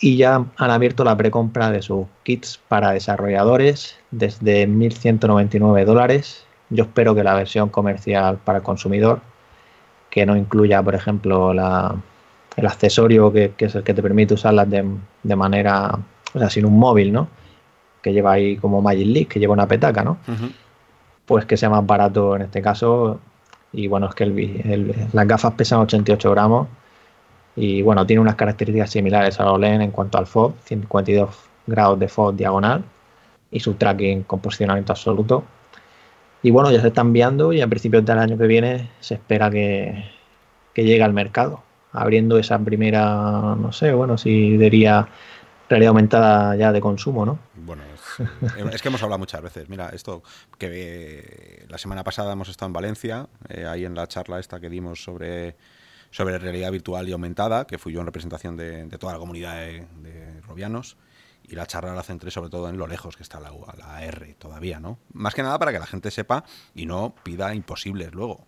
y 0.00 0.16
ya 0.16 0.44
han 0.56 0.70
abierto 0.70 1.04
la 1.04 1.16
precompra 1.16 1.70
de 1.70 1.80
sus 1.80 2.06
kits 2.24 2.60
para 2.68 2.92
desarrolladores 2.92 3.96
desde 4.10 4.68
1.199 4.68 5.84
dólares. 5.84 6.44
Yo 6.70 6.84
espero 6.84 7.14
que 7.14 7.24
la 7.24 7.34
versión 7.34 7.68
comercial 7.68 8.38
para 8.44 8.58
el 8.58 8.64
consumidor, 8.64 9.20
que 10.10 10.26
no 10.26 10.36
incluya, 10.36 10.82
por 10.82 10.94
ejemplo, 10.94 11.52
el 11.52 12.66
accesorio 12.66 13.32
que, 13.32 13.54
es 13.56 13.74
el 13.74 13.82
que 13.82 13.94
te 13.94 14.02
permite 14.02 14.34
usarlas 14.34 14.68
de, 14.68 14.84
de, 15.22 15.36
manera, 15.36 15.98
o 16.34 16.38
sea, 16.38 16.50
sin 16.50 16.66
un 16.66 16.78
móvil, 16.78 17.10
¿no? 17.10 17.28
Que 18.02 18.12
lleva 18.12 18.32
ahí 18.32 18.56
como 18.56 18.82
Magic 18.82 19.06
League, 19.06 19.26
que 19.26 19.40
lleva 19.40 19.54
una 19.54 19.66
petaca, 19.66 20.04
¿no? 20.04 20.18
Pues 21.24 21.46
que 21.46 21.56
sea 21.56 21.70
más 21.70 21.86
barato 21.86 22.36
en 22.36 22.42
este 22.42 22.60
caso. 22.60 23.20
Y 23.74 23.88
bueno, 23.88 24.08
es 24.08 24.14
que 24.14 24.26
las 25.12 25.26
gafas 25.26 25.54
pesan 25.54 25.80
88 25.80 26.30
gramos 26.30 26.68
y 27.56 27.82
bueno, 27.82 28.06
tiene 28.06 28.20
unas 28.20 28.36
características 28.36 28.90
similares 28.90 29.38
a 29.40 29.44
la 29.44 29.52
OLED 29.52 29.80
en 29.80 29.90
cuanto 29.90 30.18
al 30.18 30.26
FOB, 30.26 30.54
52 30.64 31.28
grados 31.66 31.98
de 31.98 32.08
FOB 32.08 32.36
diagonal 32.36 32.84
y 33.50 33.60
su 33.60 33.74
tracking 33.74 34.24
con 34.24 34.40
posicionamiento 34.40 34.92
absoluto. 34.92 35.44
Y 36.42 36.50
bueno, 36.50 36.70
ya 36.70 36.80
se 36.80 36.88
está 36.88 37.00
enviando 37.00 37.52
y 37.52 37.60
a 37.62 37.66
principios 37.66 38.04
del 38.04 38.18
año 38.18 38.36
que 38.36 38.46
viene 38.46 38.90
se 39.00 39.14
espera 39.14 39.50
que, 39.50 40.04
llegue 40.74 41.02
al 41.02 41.12
mercado, 41.12 41.62
abriendo 41.92 42.38
esa 42.38 42.58
primera, 42.58 43.56
no 43.56 43.72
sé, 43.72 43.92
bueno, 43.92 44.18
si 44.18 44.56
diría 44.56 45.08
realidad 45.68 45.90
aumentada 45.90 46.56
ya 46.56 46.72
de 46.72 46.80
consumo, 46.80 47.24
¿no? 47.24 47.38
Es, 48.72 48.82
que 48.82 48.88
hemos 48.88 49.02
hablado 49.02 49.18
muchas 49.18 49.42
veces. 49.42 49.68
Mira, 49.68 49.90
esto 49.90 50.22
que 50.58 50.68
eh, 50.70 51.66
la 51.68 51.78
semana 51.78 52.04
pasada 52.04 52.32
hemos 52.32 52.48
estado 52.48 52.68
en 52.68 52.72
Valencia, 52.72 53.28
eh, 53.48 53.66
ahí 53.66 53.84
en 53.84 53.94
la 53.94 54.06
charla 54.06 54.38
esta 54.38 54.60
que 54.60 54.68
dimos 54.68 55.02
sobre 55.02 55.56
sobre 56.10 56.38
realidad 56.38 56.70
virtual 56.70 57.08
y 57.08 57.12
aumentada, 57.12 57.66
que 57.66 57.76
fui 57.76 57.92
yo 57.92 57.98
en 57.98 58.06
representación 58.06 58.56
de, 58.56 58.86
toda 59.00 59.14
la 59.14 59.18
comunidad 59.18 59.56
de, 59.56 59.84
de, 59.96 60.40
robianos. 60.42 60.96
Y 61.42 61.56
la 61.56 61.66
charla 61.66 61.92
la 61.92 62.04
centré 62.04 62.30
sobre 62.30 62.50
todo 62.50 62.68
en 62.68 62.78
lo 62.78 62.86
lejos 62.86 63.16
que 63.16 63.24
está 63.24 63.40
la, 63.40 63.52
la 63.76 64.04
R 64.04 64.34
todavía, 64.34 64.78
¿no? 64.78 65.00
Más 65.12 65.34
que 65.34 65.42
nada 65.42 65.58
para 65.58 65.72
que 65.72 65.80
la 65.80 65.86
gente 65.86 66.12
sepa 66.12 66.44
y 66.72 66.86
no 66.86 67.16
pida 67.24 67.52
imposibles 67.52 68.12
luego. 68.12 68.46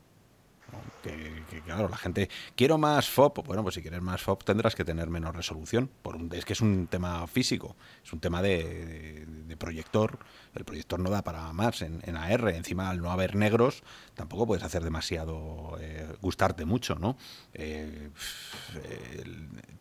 Que, 1.03 1.62
claro, 1.65 1.89
la 1.89 1.97
gente, 1.97 2.29
quiero 2.55 2.79
más 2.79 3.09
FOP. 3.09 3.47
Bueno, 3.47 3.62
pues 3.62 3.77
si 3.77 3.83
quieres 3.83 4.03
más 4.03 4.23
FOP 4.23 4.45
tendrás 4.45 4.75
que 4.75 4.85
tener 4.85 5.09
menos 5.09 5.35
resolución. 5.35 5.91
Por 6.03 6.19
es 6.35 6.45
que 6.45 6.53
es 6.53 6.61
un 6.61 6.87
tema 6.89 7.27
físico, 7.27 7.77
es 8.05 8.12
un 8.12 8.21
tema 8.21 8.43
de, 8.43 9.27
proyector. 9.59 10.19
El 10.55 10.65
proyector 10.65 10.99
no 11.01 11.11
da 11.11 11.23
para 11.23 11.53
más 11.53 11.83
en, 11.83 12.17
AR. 12.17 12.49
Encima, 12.49 12.91
al 12.91 13.01
no 13.01 13.11
haber 13.11 13.37
negros, 13.37 13.83
tampoco 14.15 14.47
puedes 14.47 14.65
hacer 14.65 14.83
demasiado, 14.83 15.77
eh, 15.81 16.07
gustarte 16.21 16.65
mucho, 16.65 16.97
¿no? 16.97 17.17
Eh, 17.55 18.11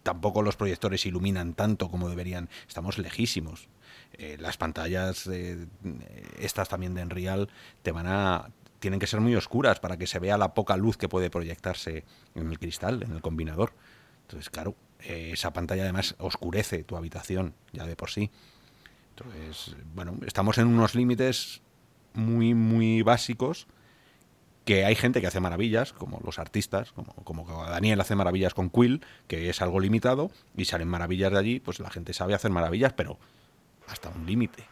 tampoco 0.04 0.42
los 0.42 0.56
proyectores 0.56 1.06
iluminan 1.06 1.54
tanto 1.54 1.90
como 1.90 2.10
deberían. 2.10 2.50
Estamos 2.68 2.98
lejísimos. 2.98 3.68
Eh, 4.14 4.38
las 4.40 4.58
pantallas 4.58 5.30
estas 6.40 6.70
también 6.70 6.94
de 6.94 7.02
Enreal 7.02 7.50
te 7.82 7.92
van 7.92 8.08
a 8.08 8.50
tienen 8.80 9.00
que 9.00 9.08
ser 9.08 9.22
muy 9.22 9.36
oscuras 9.36 9.80
para 9.80 9.98
que 9.98 10.08
se 10.08 10.20
vea 10.20 10.38
la 10.38 10.54
poca 10.54 10.78
luz 10.78 10.98
que 10.98 11.10
puede 11.10 11.30
proyectarse 11.30 12.04
en 12.36 12.50
el 12.50 12.60
cristal, 12.60 13.04
en 13.04 13.12
el 13.12 13.22
combinador. 13.22 13.72
Entonces, 14.24 14.50
claro, 14.50 14.76
eh, 15.02 15.32
esa 15.34 15.54
pantalla 15.54 15.84
además 15.84 16.16
oscurece 16.20 16.84
tu 16.84 16.96
habitación 16.96 17.54
ya 17.74 17.86
de 17.86 17.96
por 17.96 18.10
sí. 18.10 18.32
Entonces, 19.18 19.76
bueno, 19.94 20.16
estamos 20.26 20.58
en 20.58 20.68
unos 20.68 20.96
límites 20.96 21.62
muy, 22.14 22.54
muy 22.54 23.02
básicos 23.02 23.68
que 24.66 24.84
hay 24.84 24.96
gente 24.96 25.22
que 25.22 25.28
hace 25.28 25.40
maravillas, 25.40 25.94
como 25.94 26.20
los 26.26 26.40
artistas, 26.40 26.92
como, 26.92 27.14
como 27.24 27.46
Daniel 27.66 28.02
hace 28.02 28.16
maravillas 28.16 28.56
con 28.56 28.72
Quill, 28.72 29.06
que 29.28 29.50
es 29.50 29.62
algo 29.62 29.80
limitado, 29.80 30.32
y 30.58 30.66
salen 30.66 30.88
maravillas 30.88 31.32
de 31.32 31.38
allí, 31.38 31.60
pues 31.60 31.80
la 31.80 31.92
gente 31.92 32.14
sabe 32.14 32.34
hacer 32.34 32.50
maravillas, 32.50 32.92
pero 32.94 33.20
hasta 33.88 34.10
un 34.10 34.26
límite. 34.26 34.64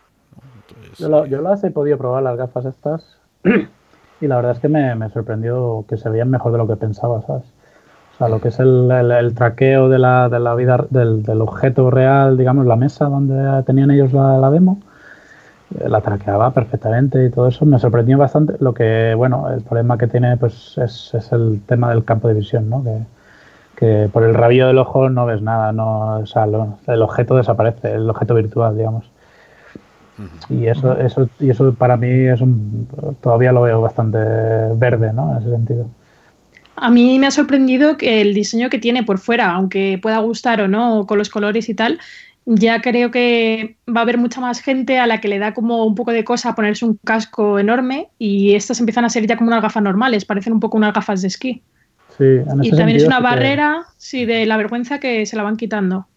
Yo, 0.98 1.26
yo 1.28 1.42
las 1.42 1.64
he 1.64 1.70
podido 1.70 2.00
probar, 2.00 2.24
las 2.24 2.38
gafas 2.38 2.66
estas, 2.66 3.20
y 4.24 4.28
la 4.28 4.38
verdad 4.38 4.54
es 4.54 4.60
que 4.60 4.70
me, 4.70 5.10
sorprendió 5.10 5.86
que 5.88 5.98
se 5.98 6.10
veían 6.10 6.30
mejor 6.30 6.54
de 6.54 6.58
lo 6.58 6.68
que 6.68 6.78
pensaba, 6.78 7.22
¿sabes? 7.24 7.44
O 8.14 8.18
sea, 8.18 8.30
lo 8.30 8.40
que 8.40 8.50
es 8.50 8.60
el, 8.60 8.90
el, 8.90 9.34
traqueo 9.34 9.90
de 9.90 10.00
la, 10.00 10.30
de 10.30 10.40
la 10.40 10.56
vida, 10.56 10.86
del, 10.90 11.24
del, 11.24 11.42
objeto 11.42 11.90
real, 11.92 12.38
digamos, 12.38 12.66
la 12.66 12.76
mesa 12.76 13.06
donde 13.06 13.64
tenían 13.64 13.92
ellos 13.92 14.14
la, 14.14 14.38
la, 14.38 14.50
demo, 14.50 14.80
eh, 15.78 15.90
la 15.90 16.00
traqueaba 16.02 16.52
perfectamente 16.52 17.26
y 17.26 17.30
todo 17.32 17.48
eso 17.48 17.66
me 17.66 17.80
sorprendió 17.80 18.18
bastante. 18.18 18.54
Lo 18.60 18.74
que, 18.74 19.14
bueno, 19.16 19.52
el 19.52 19.62
problema 19.62 19.98
que 19.98 20.08
tiene 20.08 20.38
pues 20.38 20.78
es, 20.78 21.14
es 21.14 21.32
el 21.34 21.62
tema 21.66 21.90
del 21.90 22.06
campo 22.06 22.28
de 22.30 22.36
visión, 22.36 22.70
¿no? 22.70 22.84
Que, 22.84 23.00
que 23.76 24.10
por 24.14 24.24
el 24.24 24.36
rabillo 24.36 24.68
del 24.68 24.78
ojo 24.78 25.10
no 25.10 25.26
ves 25.26 25.42
nada, 25.42 25.74
no, 25.74 26.20
o 26.20 26.26
sea, 26.26 26.46
el 26.46 27.02
objeto 27.02 27.36
desaparece, 27.36 27.94
el 27.94 28.10
objeto 28.10 28.36
virtual, 28.36 28.78
digamos. 28.78 29.10
Y 30.50 30.68
eso, 30.68 30.98
eso, 30.98 31.30
y 31.40 31.50
eso 31.50 31.74
para 31.74 31.98
mí 31.98 32.08
es 32.08 32.40
un, 32.42 32.88
todavía 33.22 33.52
lo 33.52 33.64
veo 33.64 33.82
bastante 33.82 34.20
verde, 34.76 35.12
¿no? 35.14 35.32
En 35.32 35.42
ese 35.42 35.50
sentido. 35.50 35.88
A 36.76 36.90
mí 36.90 37.20
me 37.20 37.28
ha 37.28 37.32
sorprendido 37.32 37.98
que 37.98 38.22
el 38.22 38.34
diseño 38.34 38.70
que 38.70 38.80
tiene 38.80 39.04
por 39.04 39.20
fuera, 39.20 39.52
aunque 39.52 40.00
pueda 40.02 40.20
gustar 40.20 40.62
o 40.62 40.68
no, 40.68 41.06
con 41.08 41.18
los 41.18 41.30
colores 41.30 41.70
y 41.70 41.74
tal, 41.74 42.00
ya 42.46 42.82
creo 42.82 43.12
que 43.12 43.78
va 43.88 44.02
a 44.02 44.04
haber 44.04 44.18
mucha 44.18 44.42
más 44.42 44.60
gente 44.60 45.00
a 45.00 45.08
la 45.08 45.22
que 45.22 45.28
le 45.28 45.40
da 45.40 45.54
como 45.54 45.86
un 45.86 45.96
poco 45.96 46.12
de 46.12 46.24
cosa 46.24 46.56
ponerse 46.56 46.86
un 46.86 47.00
casco 47.04 47.58
enorme 47.58 48.10
y 48.20 48.56
estas 48.56 48.80
empiezan 48.80 49.06
a 49.06 49.10
ser 49.10 49.26
ya 49.28 49.38
como 49.38 49.50
unas 49.50 49.62
gafas 49.62 49.84
normales, 49.84 50.26
parecen 50.26 50.54
un 50.54 50.60
poco 50.60 50.78
unas 50.78 50.94
gafas 50.94 51.22
de 51.22 51.28
esquí. 51.28 51.62
Sí, 52.18 52.26
y 52.62 52.72
también 52.72 52.98
es 52.98 53.06
una 53.06 53.20
barrera, 53.20 53.86
sí, 53.98 54.26
de 54.26 54.46
la 54.46 54.58
vergüenza 54.58 55.00
que 55.00 55.26
se 55.26 55.36
la 55.36 55.44
van 55.44 55.58
quitando. 55.58 56.08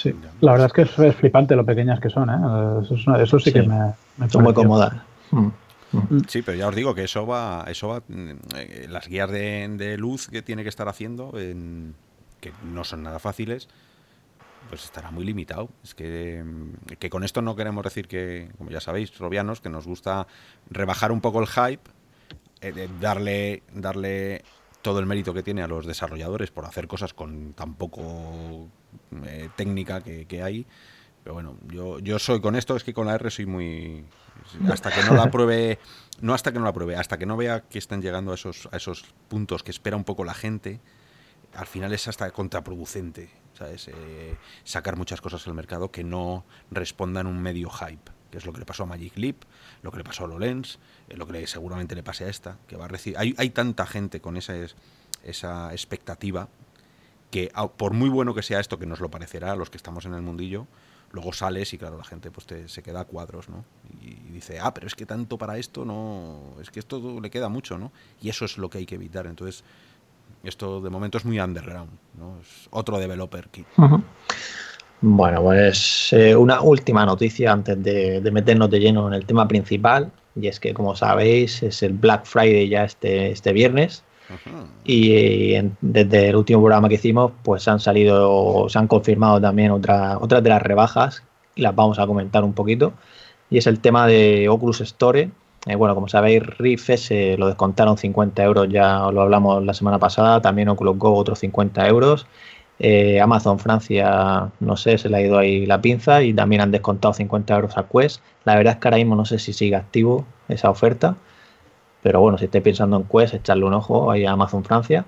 Sí, 0.00 0.14
la 0.40 0.52
verdad 0.52 0.68
es 0.68 0.72
que 0.72 1.08
es, 1.08 1.16
flipante 1.16 1.54
lo 1.54 1.66
pequeñas 1.66 2.00
que 2.00 2.08
son, 2.08 2.30
¿eh? 2.30 3.22
Eso, 3.22 3.38
sí, 3.38 3.52
que 3.52 3.62
me, 3.62 3.92
me 4.16 4.30
Son 4.30 4.42
muy 4.42 4.54
cómodas. 4.54 4.94
Mm, 5.30 5.38
mm. 5.38 5.52
Mm. 5.92 6.20
Sí, 6.26 6.40
pero 6.40 6.56
ya 6.56 6.68
os 6.68 6.74
digo 6.74 6.94
que 6.94 7.04
eso 7.04 7.26
va, 7.26 7.66
eso 7.68 7.88
va, 7.88 8.02
eh, 8.08 8.86
las 8.88 9.08
guías 9.08 9.30
de, 9.30 9.96
luz 9.98 10.28
que 10.28 10.40
tiene 10.40 10.62
que 10.62 10.70
estar 10.70 10.88
haciendo, 10.88 11.32
que 11.32 12.52
no 12.64 12.82
son 12.84 13.02
nada 13.02 13.18
fáciles, 13.18 13.68
pues 14.70 14.84
estará 14.84 15.10
muy 15.10 15.24
limitado. 15.24 15.68
Es 15.84 15.94
que, 15.94 16.42
que 16.98 17.10
con 17.10 17.22
esto 17.22 17.42
no 17.42 17.54
queremos 17.54 17.84
decir 17.84 18.08
que, 18.08 18.48
como 18.56 18.70
ya 18.70 18.80
sabéis, 18.80 19.18
robianos, 19.18 19.60
que 19.60 19.68
nos 19.68 19.86
gusta 19.86 20.26
rebajar 20.70 21.12
un 21.12 21.20
poco 21.20 21.40
el 21.40 21.46
hype, 21.46 21.90
eh, 22.62 22.88
darle, 23.02 23.64
darle 23.74 24.44
todo 24.80 24.98
el 24.98 25.04
mérito 25.04 25.34
que 25.34 25.42
tiene 25.42 25.62
a 25.62 25.68
los 25.68 25.84
desarrolladores 25.84 26.50
por 26.50 26.64
hacer 26.64 26.88
cosas 26.88 27.12
con 27.12 27.52
tan 27.52 27.74
poco 27.74 28.70
eh, 29.24 29.48
técnica 29.56 30.00
que, 30.00 30.42
hay. 30.42 30.66
Pero 31.22 31.34
bueno, 31.34 31.56
yo, 31.68 31.98
yo 31.98 32.18
soy 32.18 32.40
con 32.40 32.56
esto, 32.56 32.76
es 32.76 32.84
que 32.84 32.94
con 32.94 33.06
la 33.06 33.14
R 33.14 33.30
soy 33.30 33.46
muy... 33.46 34.04
Hasta 34.70 34.90
que 34.90 35.02
no 35.02 35.14
la 35.14 35.30
pruebe, 35.30 35.78
no 36.20 36.34
hasta 36.34 36.52
que 36.52 36.58
no 36.58 36.64
la 36.64 36.72
pruebe, 36.72 36.96
hasta 36.96 37.18
que 37.18 37.26
no 37.26 37.36
vea 37.36 37.62
que 37.62 37.78
están 37.78 38.00
llegando 38.00 38.32
a 38.32 38.34
esos, 38.34 38.68
a 38.72 38.76
esos 38.76 39.04
puntos 39.28 39.62
que 39.62 39.70
espera 39.70 39.96
un 39.96 40.04
poco 40.04 40.24
la 40.24 40.34
gente, 40.34 40.80
al 41.54 41.66
final 41.66 41.92
es 41.92 42.08
hasta 42.08 42.30
contraproducente, 42.30 43.30
¿sabes? 43.54 43.88
Eh, 43.88 44.36
sacar 44.64 44.96
muchas 44.96 45.20
cosas 45.20 45.46
al 45.46 45.54
mercado 45.54 45.90
que 45.90 46.04
no 46.04 46.44
respondan 46.70 47.26
un 47.26 47.40
medio 47.42 47.70
hype, 47.70 48.10
que 48.30 48.38
es 48.38 48.46
lo 48.46 48.52
que 48.52 48.60
le 48.60 48.66
pasó 48.66 48.84
a 48.84 48.86
Magic 48.86 49.16
Leap, 49.16 49.42
lo 49.82 49.90
que 49.90 49.98
le 49.98 50.04
pasó 50.04 50.24
a 50.24 50.26
HoloLens, 50.26 50.78
eh, 51.08 51.16
lo 51.16 51.26
que 51.26 51.32
le, 51.32 51.46
seguramente 51.46 51.94
le 51.94 52.02
pase 52.02 52.24
a 52.24 52.28
esta, 52.28 52.58
que 52.66 52.76
va 52.76 52.84
a 52.86 52.88
recibir... 52.88 53.18
Hay, 53.18 53.34
hay 53.36 53.50
tanta 53.50 53.86
gente 53.86 54.20
con 54.20 54.36
esa, 54.36 54.54
esa 55.24 55.72
expectativa 55.72 56.48
que 57.30 57.52
por 57.76 57.92
muy 57.92 58.08
bueno 58.08 58.34
que 58.34 58.42
sea 58.42 58.60
esto, 58.60 58.78
que 58.78 58.86
nos 58.86 59.00
lo 59.00 59.10
parecerá 59.10 59.52
a 59.52 59.56
los 59.56 59.70
que 59.70 59.76
estamos 59.76 60.04
en 60.04 60.14
el 60.14 60.22
mundillo, 60.22 60.66
luego 61.12 61.32
sales 61.32 61.72
y 61.72 61.78
claro, 61.78 61.96
la 61.96 62.04
gente 62.04 62.30
pues 62.30 62.46
se 62.66 62.82
queda 62.82 63.00
a 63.00 63.04
cuadros, 63.04 63.48
¿no? 63.48 63.64
Y, 64.00 64.14
dice, 64.32 64.58
ah, 64.60 64.72
pero 64.72 64.86
es 64.86 64.94
que 64.94 65.06
tanto 65.06 65.38
para 65.38 65.58
esto 65.58 65.84
no, 65.84 66.54
es 66.60 66.70
que 66.70 66.80
esto 66.80 67.20
le 67.20 67.30
queda 67.30 67.48
mucho, 67.48 67.78
¿no? 67.78 67.92
Y 68.22 68.28
eso 68.28 68.44
es 68.44 68.58
lo 68.58 68.70
que 68.70 68.78
hay 68.78 68.86
que 68.86 68.94
evitar. 68.94 69.26
Entonces, 69.26 69.64
esto 70.44 70.80
de 70.80 70.90
momento 70.90 71.18
es 71.18 71.24
muy 71.24 71.40
underground, 71.40 71.90
¿no? 72.18 72.38
Es 72.40 72.68
otro 72.70 72.98
developer 72.98 73.48
kit. 73.48 73.66
Bueno, 75.02 75.42
pues 75.42 76.12
eh, 76.12 76.36
una 76.36 76.60
última 76.60 77.06
noticia 77.06 77.52
antes 77.52 77.82
de, 77.82 78.20
de, 78.20 78.30
meternos 78.30 78.70
de 78.70 78.80
lleno 78.80 79.08
en 79.08 79.14
el 79.14 79.24
tema 79.24 79.48
principal, 79.48 80.12
y 80.36 80.46
es 80.46 80.60
que 80.60 80.74
como 80.74 80.94
sabéis 80.94 81.62
es 81.62 81.82
el 81.82 81.94
Black 81.94 82.26
Friday 82.26 82.68
ya 82.68 82.84
este, 82.84 83.30
este 83.30 83.52
viernes, 83.52 84.04
y 84.84 85.54
desde 85.80 86.28
el 86.28 86.36
último 86.36 86.60
programa 86.60 86.88
que 86.88 86.94
hicimos, 86.94 87.32
pues 87.42 87.66
han 87.68 87.80
salido, 87.80 88.68
se 88.68 88.78
han 88.78 88.86
confirmado 88.86 89.40
también 89.40 89.70
otra, 89.70 90.18
otras 90.18 90.42
de 90.42 90.50
las 90.50 90.62
rebajas 90.62 91.22
y 91.54 91.62
las 91.62 91.74
vamos 91.74 91.98
a 91.98 92.06
comentar 92.06 92.44
un 92.44 92.52
poquito. 92.52 92.92
Y 93.50 93.58
es 93.58 93.66
el 93.66 93.80
tema 93.80 94.06
de 94.06 94.48
Oculus 94.48 94.80
Store. 94.80 95.30
Eh, 95.66 95.74
bueno, 95.74 95.94
como 95.94 96.08
sabéis, 96.08 96.42
Rift 96.58 96.90
S 96.90 97.36
lo 97.36 97.48
descontaron 97.48 97.98
50 97.98 98.42
euros, 98.42 98.68
ya 98.70 99.10
lo 99.10 99.20
hablamos 99.20 99.64
la 99.64 99.74
semana 99.74 99.98
pasada. 99.98 100.40
También 100.40 100.68
Oculus 100.68 100.98
Go 100.98 101.14
otros 101.14 101.40
50 101.40 101.86
euros. 101.88 102.26
Eh, 102.78 103.20
Amazon 103.20 103.58
Francia, 103.58 104.50
no 104.58 104.76
sé, 104.76 104.96
se 104.96 105.10
le 105.10 105.18
ha 105.18 105.20
ido 105.20 105.36
ahí 105.36 105.66
la 105.66 105.82
pinza 105.82 106.22
y 106.22 106.32
también 106.32 106.62
han 106.62 106.70
descontado 106.70 107.12
50 107.12 107.54
euros 107.54 107.76
a 107.76 107.86
Quest. 107.86 108.22
La 108.44 108.54
verdad 108.56 108.74
es 108.74 108.80
que 108.80 108.88
ahora 108.88 108.96
mismo 108.96 109.16
no 109.16 109.26
sé 109.26 109.38
si 109.38 109.52
sigue 109.52 109.76
activo 109.76 110.24
esa 110.48 110.70
oferta. 110.70 111.16
Pero 112.02 112.20
bueno, 112.20 112.38
si 112.38 112.46
estáis 112.46 112.64
pensando 112.64 112.96
en 112.96 113.04
Quest, 113.04 113.34
echarle 113.34 113.64
un 113.64 113.74
ojo 113.74 114.10
ahí 114.10 114.24
a 114.24 114.32
Amazon 114.32 114.64
Francia. 114.64 115.04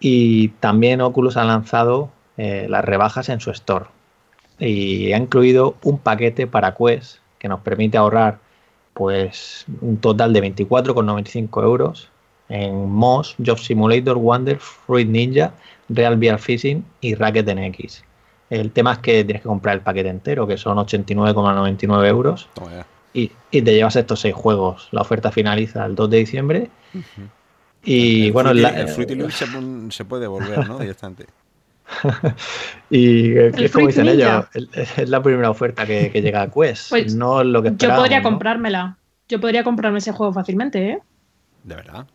Y 0.00 0.48
también 0.60 1.00
Oculus 1.00 1.36
ha 1.36 1.44
lanzado 1.44 2.10
eh, 2.36 2.66
las 2.68 2.84
rebajas 2.84 3.28
en 3.28 3.40
su 3.40 3.50
store. 3.50 3.86
Y 4.58 5.12
ha 5.12 5.16
incluido 5.16 5.76
un 5.82 5.98
paquete 5.98 6.46
para 6.46 6.74
Quest 6.74 7.18
que 7.38 7.48
nos 7.48 7.60
permite 7.60 7.98
ahorrar 7.98 8.38
pues 8.94 9.64
un 9.80 9.96
total 9.96 10.32
de 10.32 10.42
24,95 10.42 11.62
euros 11.62 12.08
en 12.48 12.90
Moss, 12.90 13.34
Job 13.44 13.58
Simulator, 13.58 14.16
Wonder, 14.16 14.58
Fruit 14.58 15.08
Ninja, 15.08 15.52
Real 15.88 16.18
VR 16.18 16.38
Fishing 16.38 16.84
y 17.00 17.14
Racket 17.14 17.48
NX. 17.48 18.04
El 18.50 18.70
tema 18.70 18.92
es 18.92 18.98
que 18.98 19.24
tienes 19.24 19.42
que 19.42 19.48
comprar 19.48 19.76
el 19.76 19.80
paquete 19.80 20.10
entero, 20.10 20.46
que 20.46 20.58
son 20.58 20.76
89,99 20.76 22.06
euros. 22.06 22.48
Y, 23.12 23.28
te 23.50 23.60
llevas 23.60 23.96
estos 23.96 24.20
seis 24.20 24.34
juegos. 24.34 24.88
La 24.92 25.02
oferta 25.02 25.30
finaliza 25.30 25.84
el 25.84 25.94
2 25.94 26.10
de 26.10 26.16
diciembre. 26.16 26.70
Y 27.84 28.26
el 28.26 28.32
bueno, 28.32 28.50
Fruity, 28.94 29.14
el 29.14 29.32
se, 29.92 30.04
puede 30.04 30.26
volver, 30.26 30.66
¿no? 30.66 30.78
Directamente. 30.78 31.26
y 32.90 33.36
es 33.36 33.72
como 33.72 33.88
dicen 33.88 34.08
ellos, 34.08 34.46
es 34.54 35.08
la 35.08 35.22
primera 35.22 35.50
oferta 35.50 35.84
que, 35.84 36.10
llega 36.10 36.42
a 36.42 36.50
Quest. 36.50 36.90
Pues 36.90 37.14
no 37.14 37.40
es 37.40 37.46
lo 37.46 37.62
que 37.62 37.72
Yo 37.76 37.94
podría 37.94 38.22
comprármela. 38.22 38.96
Yo 39.28 39.40
podría 39.40 39.64
comprarme 39.64 39.98
ese 39.98 40.12
juego 40.12 40.32
fácilmente, 40.32 40.90
¿eh? 40.90 40.98
¿De 41.64 41.74
verdad? 41.74 42.06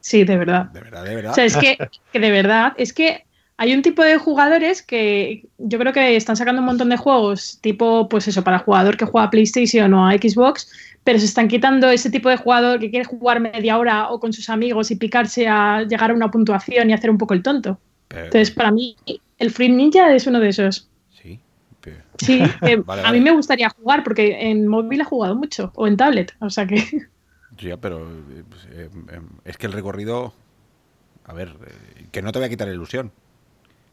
Sí, 0.00 0.24
de 0.24 0.36
verdad. 0.36 0.66
De 0.66 0.80
verdad, 0.80 1.04
de 1.04 1.14
verdad. 1.16 1.32
O 1.32 1.34
sea, 1.34 1.44
es 1.44 1.56
que, 1.56 1.76
que 2.12 2.20
de 2.20 2.30
verdad, 2.30 2.74
es 2.76 2.92
que 2.92 3.25
hay 3.58 3.74
un 3.74 3.82
tipo 3.82 4.02
de 4.02 4.18
jugadores 4.18 4.82
que 4.82 5.46
yo 5.58 5.78
creo 5.78 5.92
que 5.92 6.16
están 6.16 6.36
sacando 6.36 6.60
un 6.60 6.66
montón 6.66 6.90
de 6.90 6.96
juegos, 6.96 7.58
tipo, 7.62 8.08
pues 8.08 8.28
eso, 8.28 8.44
para 8.44 8.58
jugador 8.58 8.96
que 8.96 9.06
juega 9.06 9.26
a 9.26 9.30
PlayStation 9.30 9.92
o 9.94 10.06
a 10.06 10.12
Xbox, 10.12 10.70
pero 11.04 11.18
se 11.18 11.24
están 11.24 11.48
quitando 11.48 11.88
ese 11.88 12.10
tipo 12.10 12.28
de 12.28 12.36
jugador 12.36 12.80
que 12.80 12.90
quiere 12.90 13.04
jugar 13.04 13.40
media 13.40 13.78
hora 13.78 14.10
o 14.10 14.20
con 14.20 14.32
sus 14.32 14.50
amigos 14.50 14.90
y 14.90 14.96
picarse 14.96 15.48
a 15.48 15.82
llegar 15.82 16.10
a 16.10 16.14
una 16.14 16.30
puntuación 16.30 16.90
y 16.90 16.92
hacer 16.92 17.10
un 17.10 17.18
poco 17.18 17.32
el 17.32 17.42
tonto. 17.42 17.78
Entonces, 18.10 18.50
para 18.50 18.70
mí, 18.70 18.96
el 19.38 19.50
Free 19.50 19.68
Ninja 19.68 20.14
es 20.14 20.26
uno 20.26 20.40
de 20.40 20.48
esos. 20.48 20.88
Sí. 21.10 21.40
Sí, 22.18 22.40
a 23.04 23.12
mí 23.12 23.20
me 23.20 23.30
gustaría 23.30 23.70
jugar 23.70 24.04
porque 24.04 24.50
en 24.50 24.66
móvil 24.66 25.00
he 25.00 25.04
jugado 25.04 25.34
mucho 25.34 25.72
o 25.76 25.86
en 25.86 25.96
tablet, 25.96 26.34
o 26.40 26.50
sea 26.50 26.66
que. 26.66 26.76
Sí, 27.58 27.70
pero 27.80 28.06
eh, 28.06 28.42
pues, 28.46 28.66
eh, 28.70 28.90
eh, 29.12 29.20
es 29.46 29.56
que 29.56 29.64
el 29.66 29.72
recorrido. 29.72 30.34
A 31.24 31.32
ver, 31.32 31.54
que 32.12 32.20
no 32.20 32.30
te 32.30 32.38
voy 32.38 32.46
a 32.46 32.50
quitar 32.50 32.68
ilusión. 32.68 33.12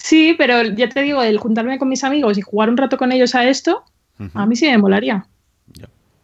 Sí, 0.03 0.35
pero 0.37 0.63
ya 0.63 0.89
te 0.89 1.01
digo, 1.01 1.23
el 1.23 1.37
juntarme 1.37 1.79
con 1.79 1.87
mis 1.87 2.03
amigos 2.03 2.37
y 2.37 2.41
jugar 2.41 2.69
un 2.69 2.75
rato 2.75 2.97
con 2.97 3.13
ellos 3.13 3.35
a 3.35 3.47
esto, 3.47 3.85
a 4.33 4.45
mí 4.45 4.57
sí 4.57 4.65
me 4.65 4.77
molaría. 4.77 5.25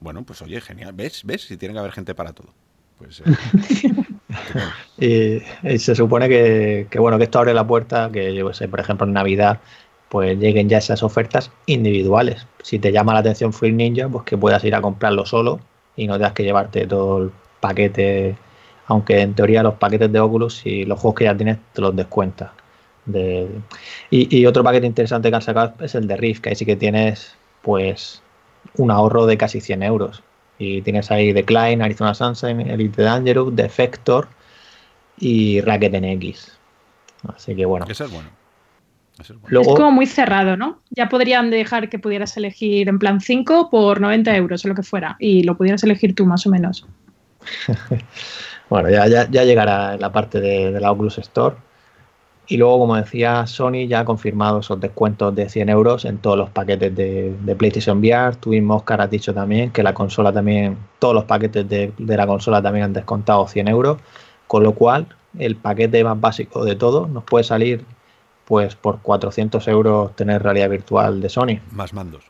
Bueno, 0.01 0.23
pues 0.23 0.41
oye, 0.41 0.59
genial. 0.59 0.91
¿Ves? 0.91 1.21
¿Ves? 1.23 1.43
Si 1.43 1.55
tiene 1.55 1.73
que 1.73 1.79
haber 1.79 1.93
gente 1.93 2.13
para 2.13 2.33
todo. 2.33 2.49
Pues, 2.97 3.23
eh, 4.97 5.41
y, 5.63 5.79
se 5.79 5.95
supone 5.95 6.27
que, 6.27 6.89
bueno, 6.99 7.17
que 7.17 7.23
esto 7.23 7.39
abre 7.39 7.53
la 7.53 7.65
puerta, 7.65 8.09
que 8.11 8.35
yo 8.35 8.51
sé, 8.51 8.67
por 8.67 8.81
ejemplo, 8.81 9.07
en 9.07 9.13
Navidad, 9.13 9.61
pues 10.09 10.37
lleguen 10.37 10.67
ya 10.67 10.79
esas 10.79 11.01
ofertas 11.01 11.49
individuales. 11.65 12.47
Si 12.61 12.79
te 12.79 12.91
llama 12.91 13.13
la 13.13 13.19
atención 13.19 13.53
Free 13.53 13.71
Ninja, 13.71 14.09
pues 14.09 14.25
que 14.25 14.37
puedas 14.37 14.61
ir 14.65 14.75
a 14.75 14.81
comprarlo 14.81 15.25
solo 15.25 15.61
y 15.95 16.05
no 16.05 16.15
tengas 16.15 16.33
que 16.33 16.43
llevarte 16.43 16.85
todo 16.85 17.23
el 17.23 17.31
paquete, 17.61 18.35
aunque 18.87 19.21
en 19.21 19.35
teoría 19.35 19.63
los 19.63 19.75
paquetes 19.75 20.11
de 20.11 20.19
Oculus, 20.19 20.65
y 20.65 20.83
los 20.83 20.99
juegos 20.99 21.17
que 21.17 21.23
ya 21.23 21.37
tienes, 21.37 21.59
te 21.71 21.79
los 21.79 21.95
descuentas. 21.95 22.58
Y, 24.09 24.45
otro 24.45 24.63
paquete 24.63 24.87
interesante 24.87 25.29
que 25.29 25.35
han 25.35 25.41
sacado 25.41 25.73
es 25.79 25.95
el 25.95 26.07
de 26.07 26.17
Rift, 26.17 26.41
que 26.41 26.49
ahí 26.49 26.55
sí 26.55 26.65
que 26.65 26.75
tienes 26.75 27.35
pues 27.61 28.21
un 28.77 28.91
ahorro 28.91 29.25
de 29.25 29.37
casi 29.37 29.61
100 29.61 29.83
euros. 29.83 30.23
Y 30.57 30.81
tienes 30.81 31.09
ahí 31.11 31.31
Decline, 31.31 31.81
Arizona 31.81 32.13
Sunshine, 32.13 32.61
Elite 32.69 33.01
Dangerous, 33.01 33.55
Defector 33.55 34.27
y 35.17 35.61
Racket 35.61 35.93
NX. 35.93 36.57
Así 37.35 37.55
que 37.55 37.65
bueno. 37.65 37.85
Eso 37.89 38.05
es 38.05 38.11
bueno. 38.11 38.29
es, 39.19 39.67
como 39.67 39.91
muy 39.91 40.05
cerrado, 40.05 40.57
¿no? 40.57 40.79
Ya 40.89 41.07
podrían 41.07 41.49
dejar 41.49 41.89
que 41.89 41.99
pudieras 41.99 42.35
elegir 42.35 42.89
en 42.89 42.99
plan 42.99 43.21
5 43.21 43.69
por 43.69 44.01
90 44.01 44.35
euros 44.35 44.65
o 44.65 44.67
lo 44.67 44.75
que 44.75 44.83
fuera. 44.83 45.15
Y 45.19 45.43
lo 45.43 45.55
pudieras 45.55 45.83
elegir 45.83 46.13
tú 46.13 46.25
más 46.25 46.45
o 46.45 46.49
menos. 46.49 46.85
bueno, 48.69 48.89
ya, 48.89 49.07
ya, 49.07 49.43
llegará 49.43 49.93
en 49.93 50.01
la 50.01 50.11
parte 50.11 50.41
de, 50.41 50.71
de 50.73 50.79
la 50.79 50.91
Oculus 50.91 51.19
Store 51.19 51.55
y 52.51 52.57
luego, 52.57 52.79
como 52.79 52.95
decía, 52.95 53.45
Sony 53.45 53.87
ya 53.87 53.99
ha 53.99 54.05
confirmado 54.05 54.61
esos 54.61 54.79
descuentos 54.79 55.35
de 55.35 55.47
100 55.47 55.69
euros 55.69 56.03
en 56.03 56.17
todos 56.17 56.35
los 56.35 56.49
paquetes 56.49 56.95
de, 56.95 57.55
PlayStation 57.55 57.99
VR. 57.99 58.35
Tuvimos, 58.37 58.77
Oscar, 58.77 59.01
has 59.01 59.11
dicho 59.11 59.35
también 59.35 59.69
que 59.69 59.83
la 59.83 59.93
consola 59.93 60.33
también, 60.33 60.75
todos 60.97 61.13
los 61.13 61.25
paquetes 61.25 61.69
de, 61.69 61.93
la 61.99 62.25
consola 62.25 62.59
también 62.59 62.85
han 62.85 62.93
descontado 62.93 63.47
100 63.47 63.67
euros. 63.67 63.99
Con 64.47 64.63
lo 64.63 64.73
cual, 64.73 65.15
el 65.37 65.57
paquete 65.57 66.03
más 66.03 66.19
básico 66.19 66.65
de 66.65 66.75
todo 66.75 67.07
nos 67.07 67.23
puede 67.23 67.43
salir 67.43 67.85
pues 68.45 68.75
por 68.75 68.99
400 69.01 69.67
euros 69.67 70.15
tener 70.15 70.41
realidad 70.41 70.71
virtual 70.71 71.21
de 71.21 71.29
Sony. 71.29 71.59
Más 71.71 71.93
mandos. 71.93 72.23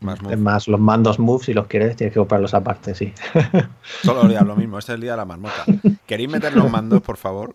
Más, 0.00 0.22
más 0.38 0.68
los 0.68 0.80
mandos 0.80 1.18
Move, 1.18 1.44
si 1.44 1.52
los 1.52 1.66
quieres, 1.66 1.96
tienes 1.96 2.14
que 2.14 2.18
comprarlos 2.18 2.54
aparte, 2.54 2.94
sí. 2.94 3.12
Solo 4.02 4.24
lo 4.24 4.56
mismo, 4.56 4.78
este 4.78 4.92
es 4.92 4.94
el 4.94 5.02
día 5.02 5.10
de 5.10 5.16
la 5.18 5.26
marmota. 5.26 5.64
¿Queréis 6.06 6.30
meter 6.30 6.54
los 6.56 6.70
mandos, 6.70 7.02
por 7.02 7.18
favor? 7.18 7.54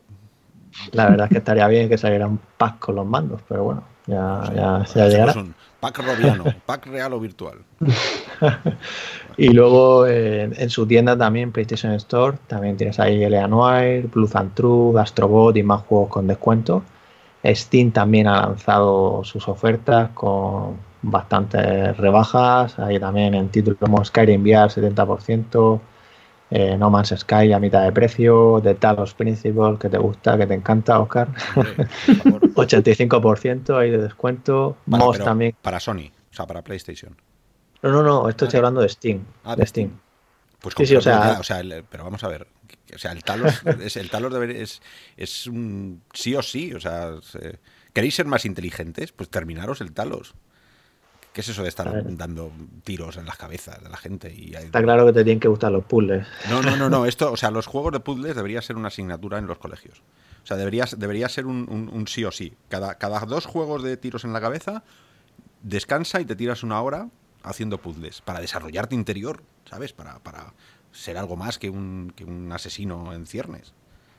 La 0.91 1.09
verdad 1.09 1.25
es 1.25 1.31
que 1.31 1.37
estaría 1.39 1.67
bien 1.67 1.89
que 1.89 1.97
saliera 1.97 2.27
un 2.27 2.39
pack 2.57 2.79
con 2.79 2.95
los 2.95 3.05
mandos, 3.05 3.41
pero 3.47 3.63
bueno, 3.63 3.83
ya, 4.07 4.43
ya, 4.55 4.85
ya 4.93 5.07
llegará. 5.07 5.33
Un 5.33 5.53
pack 5.79 5.99
robiano, 5.99 6.43
pack 6.65 6.87
real 6.87 7.13
o 7.13 7.19
virtual. 7.19 7.57
y 9.37 9.49
luego 9.49 10.05
eh, 10.07 10.43
en 10.43 10.69
su 10.69 10.85
tienda 10.85 11.17
también, 11.17 11.51
PlayStation 11.51 11.93
Store, 11.93 12.37
también 12.47 12.77
tienes 12.77 12.99
ahí 12.99 13.23
L.A. 13.23 13.47
Noir, 13.47 14.07
Blue 14.07 14.29
and 14.33 14.53
True, 14.53 14.99
Astrobot 14.99 15.55
y 15.57 15.63
más 15.63 15.83
juegos 15.83 16.09
con 16.09 16.27
descuento. 16.27 16.83
Steam 17.45 17.91
también 17.91 18.27
ha 18.27 18.41
lanzado 18.41 19.23
sus 19.23 19.47
ofertas 19.47 20.09
con 20.13 20.77
bastantes 21.01 21.95
rebajas. 21.97 22.77
Ahí 22.79 22.99
también 22.99 23.33
en 23.33 23.49
títulos 23.49 23.79
como 23.79 24.03
Skyrim 24.03 24.41
VR 24.41 24.69
70%, 24.69 25.79
eh, 26.51 26.77
no 26.77 26.89
Man's 26.89 27.13
Sky 27.15 27.53
a 27.53 27.59
mitad 27.59 27.83
de 27.83 27.91
precio, 27.91 28.59
The 28.63 28.73
Talos 28.75 29.13
Principle, 29.13 29.77
que 29.79 29.89
te 29.89 29.97
gusta, 29.97 30.37
que 30.37 30.47
te 30.47 30.55
encanta, 30.55 30.99
Oscar. 30.99 31.27
85% 31.55 33.77
ahí 33.77 33.91
de 33.91 33.99
descuento. 33.99 34.77
también. 35.23 35.55
Para 35.61 35.79
Sony, 35.79 36.11
o 36.31 36.33
sea, 36.33 36.47
para 36.47 36.63
PlayStation. 36.63 37.15
No, 37.81 37.91
no, 37.91 38.03
no, 38.03 38.27
esto 38.27 38.45
estoy 38.45 38.57
hablando 38.57 38.81
de 38.81 38.89
Steam. 38.89 39.25
Ah, 39.43 39.55
de 39.55 39.65
Steam. 39.65 39.99
Pues 40.59 40.75
sí, 40.77 40.85
sí, 40.85 40.95
o 40.95 41.01
sea, 41.01 41.39
pero 41.89 42.03
vamos 42.03 42.23
a 42.23 42.27
ver, 42.27 42.47
o 42.93 42.97
sea, 42.97 43.11
el 43.11 43.23
Talos, 43.23 43.61
es, 43.81 43.95
el 43.95 44.09
Talos 44.09 44.33
es, 44.49 44.81
es 45.15 45.47
un 45.47 46.01
sí 46.13 46.35
o 46.35 46.41
sí, 46.41 46.73
o 46.73 46.79
sea, 46.79 47.13
¿queréis 47.93 48.15
ser 48.15 48.25
más 48.25 48.45
inteligentes? 48.45 49.11
Pues 49.11 49.29
terminaros 49.29 49.81
el 49.81 49.93
Talos. 49.93 50.33
¿Qué 51.39 51.41
es 51.41 51.47
eso 51.47 51.63
de 51.63 51.69
estar 51.69 52.03
dando 52.17 52.51
tiros 52.83 53.15
en 53.15 53.25
las 53.25 53.37
cabezas 53.37 53.81
de 53.81 53.87
la 53.87 53.95
gente? 53.95 54.29
Y 54.29 54.53
Está 54.55 54.83
claro 54.83 55.05
que 55.05 55.13
te 55.13 55.23
tienen 55.23 55.39
que 55.39 55.47
gustar 55.47 55.71
los 55.71 55.85
puzzles. 55.85 56.27
No, 56.49 56.61
no, 56.61 56.75
no, 56.75 56.89
no. 56.89 57.05
Esto, 57.05 57.31
o 57.31 57.37
sea, 57.37 57.49
los 57.49 57.65
juegos 57.65 57.93
de 57.93 58.01
puzzles 58.01 58.35
debería 58.35 58.61
ser 58.61 58.75
una 58.75 58.89
asignatura 58.89 59.37
en 59.37 59.47
los 59.47 59.57
colegios. 59.57 60.01
O 60.43 60.45
sea, 60.45 60.57
debería, 60.57 60.83
debería 60.97 61.29
ser 61.29 61.45
un, 61.45 62.03
sí 62.09 62.25
o 62.25 62.31
sí. 62.33 62.55
Cada, 62.67 62.95
cada 62.95 63.21
dos 63.21 63.45
juegos 63.45 63.83
de 63.83 63.95
tiros 63.95 64.25
en 64.25 64.33
la 64.33 64.41
cabeza, 64.41 64.83
descansa 65.63 66.19
y 66.19 66.25
te 66.25 66.35
tiras 66.35 66.61
una 66.61 66.81
hora 66.81 67.07
haciendo 67.43 67.77
puzzles 67.77 68.19
para 68.19 68.41
desarrollarte 68.41 68.95
interior, 68.95 69.41
¿sabes? 69.63 69.93
Para, 69.93 70.19
para 70.19 70.51
ser 70.91 71.17
algo 71.17 71.37
más 71.37 71.57
que 71.57 71.69
un, 71.69 72.11
que 72.17 72.25
un 72.25 72.51
asesino 72.51 73.13
en 73.13 73.25
ciernes. 73.25 73.73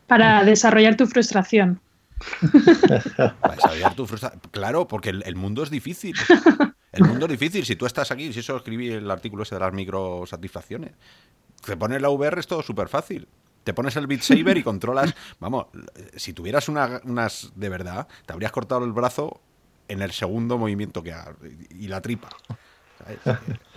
Para 0.06 0.42
desarrollar 0.42 0.96
tu 0.96 1.06
frustración. 1.06 1.82
Para 3.40 3.54
desarrollar 3.54 3.94
tu 3.94 4.06
frustración. 4.06 4.40
Claro, 4.50 4.88
porque 4.88 5.10
el, 5.10 5.36
mundo 5.36 5.62
es 5.62 5.70
difícil. 5.70 6.16
El 6.92 7.04
mundo 7.04 7.26
es 7.26 7.32
difícil. 7.32 7.64
Si 7.64 7.76
tú 7.76 7.86
estás 7.86 8.10
aquí, 8.10 8.32
si 8.32 8.40
eso 8.40 8.56
escribí 8.56 8.90
el 8.90 9.10
artículo 9.10 9.42
ese 9.42 9.54
de 9.54 9.60
las 9.60 9.72
microsatisfacciones, 9.72 10.92
te 11.64 11.76
pones 11.76 12.02
la 12.02 12.10
VR 12.10 12.40
es 12.40 12.46
todo 12.46 12.62
súper 12.62 12.88
fácil. 12.88 13.28
Te 13.64 13.74
pones 13.74 13.94
el 13.96 14.06
Beat 14.06 14.22
Saber 14.22 14.56
y 14.56 14.62
controlas. 14.62 15.14
Vamos, 15.38 15.66
si 16.16 16.32
tuvieras 16.32 16.68
unas 16.68 17.52
de 17.54 17.68
verdad, 17.68 18.08
te 18.26 18.32
habrías 18.32 18.52
cortado 18.52 18.84
el 18.84 18.92
brazo 18.92 19.40
en 19.88 20.02
el 20.02 20.12
segundo 20.12 20.56
movimiento 20.56 21.02
que 21.02 21.12
ha, 21.12 21.34
y 21.70 21.88
la 21.88 22.00
tripa. 22.00 22.30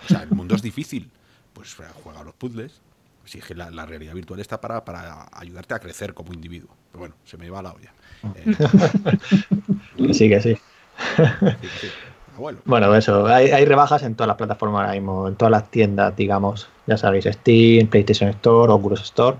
O 0.04 0.08
sea, 0.08 0.22
el 0.22 0.30
mundo 0.30 0.54
es 0.54 0.62
difícil. 0.62 1.10
Pues 1.52 1.74
juega 1.74 2.20
a 2.20 2.24
los 2.24 2.34
puzzles. 2.34 2.80
Si 3.24 3.40
la, 3.54 3.70
la, 3.70 3.86
realidad 3.86 4.12
virtual 4.12 4.40
está 4.40 4.60
para, 4.60 4.84
para 4.84 5.28
ayudarte 5.32 5.72
a 5.72 5.78
crecer 5.78 6.12
como 6.12 6.34
individuo. 6.34 6.76
Pero 6.90 6.98
bueno, 7.00 7.14
se 7.24 7.38
me 7.38 7.48
va 7.48 7.62
la 7.62 7.72
olla. 7.72 7.94
Eh, 8.34 8.54
sí, 10.12 10.28
que 10.28 10.42
sí. 10.42 10.58
Bueno. 12.36 12.94
eso, 12.94 13.26
hay, 13.26 13.64
rebajas 13.64 14.02
en 14.02 14.14
todas 14.14 14.28
las 14.28 14.36
plataformas 14.36 14.80
ahora 14.80 14.92
mismo, 14.92 15.28
en 15.28 15.36
todas 15.36 15.52
las 15.52 15.70
tiendas, 15.70 16.16
digamos, 16.16 16.68
ya 16.86 16.96
sabéis, 16.96 17.26
Steam, 17.26 17.86
PlayStation 17.86 18.30
Store, 18.30 18.72
Oculus 18.72 19.02
Store. 19.02 19.36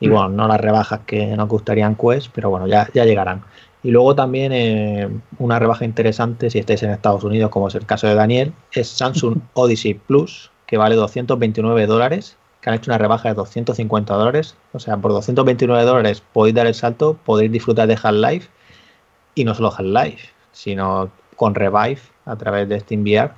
Y 0.00 0.08
mm. 0.08 0.12
bueno, 0.12 0.28
no 0.30 0.48
las 0.48 0.60
rebajas 0.60 1.00
que 1.06 1.26
nos 1.36 1.48
gustarían 1.48 1.96
Quest, 1.96 2.30
pero 2.34 2.50
bueno, 2.50 2.66
ya, 2.66 2.88
ya 2.94 3.04
llegarán. 3.04 3.42
Y 3.82 3.90
luego 3.90 4.14
también 4.14 4.52
eh, 4.52 5.08
una 5.38 5.58
rebaja 5.58 5.84
interesante, 5.84 6.50
si 6.50 6.58
estáis 6.58 6.82
en 6.82 6.90
Estados 6.90 7.22
Unidos, 7.24 7.50
como 7.50 7.68
es 7.68 7.74
el 7.74 7.86
caso 7.86 8.06
de 8.06 8.14
Daniel, 8.14 8.52
es 8.72 8.88
Samsung 8.88 9.38
Odyssey 9.54 9.94
Plus, 9.94 10.50
que 10.66 10.76
vale 10.76 10.96
229 10.96 11.86
dólares, 11.86 12.36
que 12.60 12.70
han 12.70 12.76
hecho 12.76 12.90
una 12.90 12.98
rebaja 12.98 13.28
de 13.28 13.34
250 13.34 14.14
dólares. 14.14 14.56
O 14.72 14.80
sea, 14.80 14.96
por 14.96 15.12
229 15.12 15.84
dólares 15.84 16.22
podéis 16.32 16.56
dar 16.56 16.66
el 16.66 16.74
salto, 16.74 17.16
podéis 17.24 17.52
disfrutar 17.52 17.86
de 17.86 17.98
Half-Life 18.02 18.48
y 19.34 19.44
no 19.44 19.54
solo 19.54 19.72
Half-Life, 19.72 20.30
sino 20.52 21.10
con 21.38 21.54
Revive 21.54 22.00
a 22.26 22.36
través 22.36 22.68
de 22.68 22.80
SteamVR, 22.80 23.32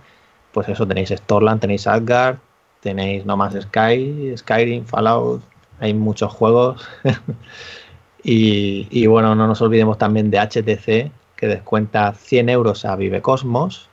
pues 0.53 0.69
eso 0.69 0.89
tenéis 0.89 1.11
Storland, 1.11 1.61
tenéis 1.61 1.87
Asgard, 1.87 2.39
tenéis 2.81 3.25
No 3.27 3.37
Man's 3.37 3.63
Sky, 3.63 4.35
Skyrim, 4.37 4.87
Fallout, 4.87 5.43
hay 5.79 5.95
muchos 5.95 6.33
juegos. 6.33 6.89
y, 8.25 8.89
y, 8.91 9.07
bueno, 9.07 9.35
no 9.35 9.47
nos 9.47 9.61
olvidemos 9.61 9.99
también 9.99 10.31
de 10.31 10.39
HTC, 10.39 11.13
que 11.37 11.47
descuenta 11.47 12.13
100 12.15 12.49
euros 12.49 12.85
a 12.85 12.97
Vive 12.97 13.23
Cosmos 13.23 13.89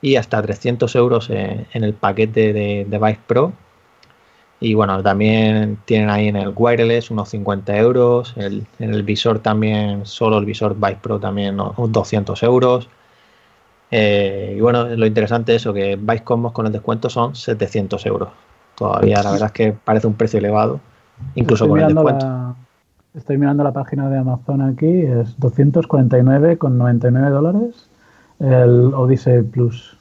y 0.00 0.16
hasta 0.16 0.40
300 0.42 0.94
euros 0.96 1.30
en, 1.30 1.66
el 1.72 1.94
paquete 1.94 2.52
de, 2.52 2.86
de 2.88 2.98
Vive 2.98 3.20
Pro. 3.26 3.52
Y 4.60 4.72
bueno, 4.72 5.02
también 5.02 5.78
tienen 5.84 6.08
ahí 6.08 6.28
en 6.28 6.36
el 6.36 6.52
wireless 6.56 7.10
unos 7.10 7.28
50 7.28 7.76
euros, 7.76 8.32
el, 8.36 8.66
en 8.78 8.94
el 8.94 9.02
visor 9.02 9.40
también, 9.40 10.06
solo 10.06 10.38
el 10.38 10.46
visor 10.46 10.74
Vive 10.74 10.98
Pro 11.02 11.20
también 11.20 11.60
unos 11.60 11.92
200 11.92 12.42
euros. 12.42 12.88
Eh, 13.90 14.54
y 14.56 14.60
bueno, 14.60 14.84
lo 14.84 15.06
interesante 15.06 15.54
es 15.54 15.62
eso, 15.62 15.72
que 15.72 15.96
Vice 15.96 16.24
Cosmos 16.24 16.52
con 16.52 16.66
el 16.66 16.72
descuento 16.72 17.08
son 17.08 17.34
700 17.36 18.04
euros. 18.06 18.28
Todavía 18.76 19.22
la 19.22 19.30
verdad 19.32 19.46
es 19.46 19.52
que 19.52 19.72
parece 19.72 20.06
un 20.06 20.14
precio 20.14 20.38
elevado, 20.38 20.80
incluso 21.34 21.64
Estoy 21.64 21.68
con 21.70 21.78
el 21.80 21.86
mirando 21.94 22.02
descuento. 22.10 22.26
la- 22.26 22.54
estoy 23.18 23.38
mirando 23.38 23.64
la 23.64 23.72
página 23.72 24.10
de 24.10 24.18
Amazon 24.18 24.60
aquí, 24.60 24.86
es 25.02 25.38
249,99 25.38 27.30
dólares 27.30 27.88
el 28.40 28.92
Odyssey 28.94 29.42
Plus. 29.42 29.96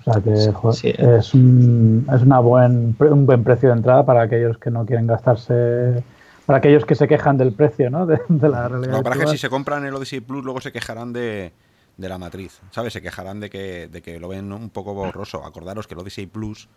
O 0.00 0.12
sea 0.12 0.22
que 0.22 0.52
joder, 0.52 0.76
sí. 0.76 0.92
es, 0.96 1.34
un, 1.34 2.06
es 2.12 2.22
una 2.22 2.38
buen, 2.40 2.94
un 3.00 3.26
buen 3.26 3.42
precio 3.42 3.70
de 3.70 3.76
entrada 3.76 4.04
para 4.04 4.22
aquellos 4.22 4.58
que 4.58 4.70
no 4.70 4.84
quieren 4.86 5.06
gastarse, 5.06 6.02
para 6.44 6.58
aquellos 6.58 6.84
que 6.84 6.94
se 6.94 7.08
quejan 7.08 7.38
del 7.38 7.52
precio 7.52 7.88
¿no? 7.90 8.06
de, 8.06 8.20
de 8.28 8.48
la 8.48 8.68
realidad. 8.68 8.92
Lo 8.92 8.98
que 8.98 9.02
pasa 9.04 9.08
es 9.08 9.12
que 9.14 9.18
virtual. 9.20 9.28
si 9.36 9.38
se 9.38 9.48
compran 9.48 9.84
el 9.86 9.94
Odyssey 9.94 10.20
Plus, 10.20 10.44
luego 10.44 10.60
se 10.60 10.70
quejarán 10.70 11.12
de, 11.12 11.52
de 11.96 12.08
la 12.08 12.18
matriz, 12.18 12.60
¿sabes? 12.70 12.92
Se 12.92 13.00
quejarán 13.02 13.40
de 13.40 13.48
que, 13.50 13.88
de 13.88 14.02
que 14.02 14.18
lo 14.20 14.28
ven 14.28 14.52
un 14.52 14.70
poco 14.70 14.92
borroso. 14.94 15.44
Acordaros 15.44 15.86
que 15.86 15.94
el 15.94 16.00
Odyssey 16.00 16.26
Plus 16.26 16.68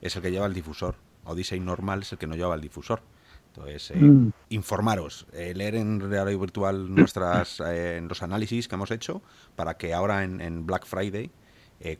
es 0.00 0.14
el 0.16 0.22
que 0.22 0.30
lleva 0.30 0.46
el 0.46 0.54
difusor. 0.54 0.96
Odyssey 1.24 1.60
normal 1.60 2.02
es 2.02 2.12
el 2.12 2.18
que 2.18 2.26
no 2.26 2.36
lleva 2.36 2.54
el 2.54 2.60
difusor. 2.60 3.02
Entonces, 3.48 3.90
eh, 3.92 3.96
Mm. 3.96 4.30
informaros, 4.50 5.26
eh, 5.32 5.54
leer 5.54 5.74
en 5.74 6.00
realidad 6.00 6.26
virtual 6.38 6.94
nuestras 6.94 7.60
eh, 7.66 8.00
los 8.06 8.22
análisis 8.22 8.68
que 8.68 8.74
hemos 8.74 8.90
hecho 8.90 9.22
para 9.56 9.76
que 9.78 9.94
ahora 9.94 10.22
en, 10.24 10.40
en 10.40 10.66
Black 10.66 10.86
Friday 10.86 11.30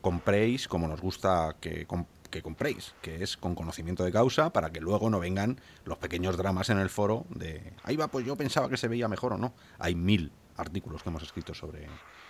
compréis 0.01 0.67
como 0.67 0.87
nos 0.89 0.99
gusta 1.01 1.55
que, 1.61 1.85
com- 1.85 2.05
que 2.29 2.41
compréis, 2.41 2.93
que 3.01 3.23
es 3.23 3.37
con 3.37 3.55
conocimiento 3.55 4.03
de 4.03 4.11
causa 4.11 4.51
para 4.51 4.71
que 4.71 4.81
luego 4.81 5.09
no 5.09 5.19
vengan 5.19 5.59
los 5.85 5.97
pequeños 5.97 6.35
dramas 6.37 6.69
en 6.69 6.79
el 6.79 6.89
foro 6.89 7.25
de 7.29 7.73
ahí 7.83 7.95
va, 7.95 8.09
pues 8.09 8.25
yo 8.25 8.35
pensaba 8.35 8.67
que 8.69 8.75
se 8.77 8.87
veía 8.89 9.07
mejor 9.07 9.33
o 9.33 9.37
no. 9.37 9.53
Hay 9.79 9.95
mil 9.95 10.31
artículos 10.57 11.01
que 11.01 11.09
hemos 11.09 11.23
escrito 11.23 11.53
sobre, 11.53 11.87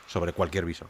sobre 0.10 0.34
cualquier 0.34 0.66
visor. 0.66 0.88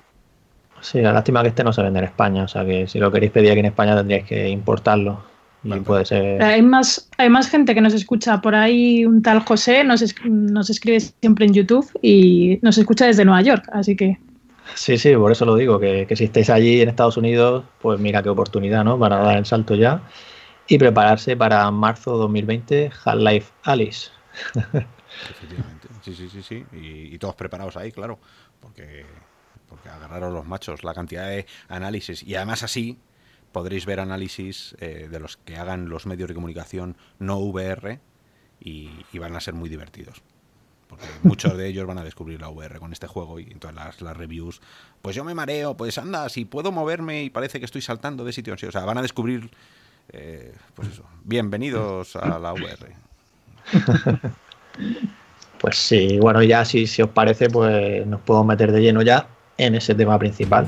Sí, 0.82 1.02
la 1.02 1.12
lástima 1.12 1.42
que 1.42 1.50
este 1.50 1.64
no 1.64 1.74
se 1.74 1.84
vende 1.84 2.00
en 2.00 2.06
España, 2.06 2.44
o 2.44 2.48
sea 2.48 2.64
que 2.66 2.88
si 2.88 3.00
lo 3.00 3.12
queréis 3.12 3.34
pedir 3.34 3.52
aquí 3.52 3.60
en 3.60 3.66
España 3.66 3.96
tendríais 3.98 4.26
que 4.26 4.48
importarlo. 4.48 5.22
Y 5.62 5.78
puede 5.82 6.06
ser. 6.06 6.42
Hay 6.42 6.62
más, 6.62 7.10
hay 7.18 7.30
más 7.30 7.50
gente 7.50 7.76
que 7.76 7.82
nos 7.82 7.94
escucha. 7.94 8.40
Por 8.40 8.56
ahí 8.56 9.06
un 9.06 9.22
tal 9.22 9.42
José 9.42 9.84
nos, 9.84 10.02
es- 10.02 10.16
nos 10.24 10.70
escribe 10.70 11.02
siempre 11.02 11.46
en 11.46 11.54
YouTube 11.54 11.86
y 12.02 12.60
nos 12.62 12.78
escucha 12.78 13.06
desde 13.08 13.26
Nueva 13.26 13.42
York. 13.42 13.66
Así 13.74 13.98
que 13.98 14.18
Sí, 14.76 14.98
sí, 14.98 15.14
por 15.16 15.32
eso 15.34 15.44
lo 15.46 15.56
digo, 15.56 15.80
que, 15.80 16.06
que 16.08 16.16
si 16.16 16.24
estáis 16.26 16.50
allí 16.50 16.80
en 16.82 16.88
Estados 16.88 17.18
Unidos, 17.18 17.66
pues 17.82 18.00
mira 18.00 18.24
qué 18.24 18.30
oportunidad, 18.30 18.86
¿no? 18.86 18.98
Para 18.98 19.18
dar 19.18 19.38
el 19.38 19.46
salto 19.46 19.76
ya 19.76 20.02
y 20.68 20.78
prepararse 20.78 21.36
para 21.36 21.70
marzo 21.72 22.16
2020 22.18 22.92
Half-Life 23.04 23.52
Alice. 23.64 24.12
Efectivamente. 25.30 25.88
Sí, 26.02 26.14
sí, 26.16 26.30
sí, 26.30 26.42
sí. 26.42 26.66
Y, 26.72 27.16
y 27.16 27.18
todos 27.18 27.36
preparados 27.36 27.76
ahí, 27.78 27.92
claro. 27.92 28.20
Porque, 28.60 29.06
porque 29.68 29.90
agarraros 29.90 30.34
los 30.34 30.46
machos, 30.46 30.84
la 30.84 30.94
cantidad 30.94 31.28
de 31.28 31.46
análisis. 31.68 32.24
Y 32.24 32.36
además 32.36 32.64
así 32.64 33.00
podréis 33.52 33.86
ver 33.86 34.00
análisis 34.00 34.76
eh, 34.80 35.08
de 35.10 35.20
los 35.20 35.38
que 35.38 35.58
hagan 35.58 35.90
los 35.90 36.06
medios 36.06 36.28
de 36.28 36.36
comunicación 36.36 36.98
no 37.18 37.38
VR 37.40 38.00
y, 38.60 38.90
y 39.12 39.20
van 39.20 39.36
a 39.36 39.40
ser 39.40 39.54
muy 39.54 39.70
divertidos. 39.70 40.22
Porque 40.88 41.06
muchos 41.24 41.56
de 41.56 41.68
ellos 41.68 41.86
van 41.86 42.00
a 42.00 42.04
descubrir 42.04 42.42
la 42.42 42.50
VR 42.50 42.80
con 42.80 42.92
este 42.92 43.08
juego 43.08 43.40
y 43.40 43.44
entonces 43.44 43.76
las, 43.76 44.02
las 44.02 44.18
reviews, 44.18 44.62
pues 45.02 45.16
yo 45.16 45.24
me 45.24 45.34
mareo, 45.34 45.78
pues 45.78 45.98
anda, 45.98 46.28
si 46.30 46.46
puedo 46.46 46.72
moverme 46.72 47.24
y 47.24 47.30
parece 47.30 47.60
que 47.60 47.66
estoy 47.66 47.82
saltando 47.82 48.26
de 48.26 48.34
sitio 48.34 48.54
en 48.54 48.60
sitio. 48.60 48.70
O 48.70 48.72
sea, 48.72 48.86
van 48.86 48.98
a 48.98 49.02
descubrir, 49.02 49.50
eh, 50.10 50.54
pues 50.74 50.90
eso, 50.90 51.06
bienvenidos 51.24 52.16
a 52.16 52.40
la 52.40 52.54
VR. 52.54 52.96
Pues 55.60 55.78
sí, 55.78 56.18
bueno, 56.20 56.42
ya 56.42 56.64
si, 56.66 56.88
si 56.88 57.02
os 57.02 57.10
parece, 57.10 57.50
pues 57.50 58.06
nos 58.08 58.22
podemos 58.22 58.48
meter 58.48 58.72
de 58.72 58.82
lleno 58.82 59.02
ya 59.02 59.28
en 59.58 59.76
ese 59.76 59.94
tema 59.94 60.18
principal. 60.18 60.68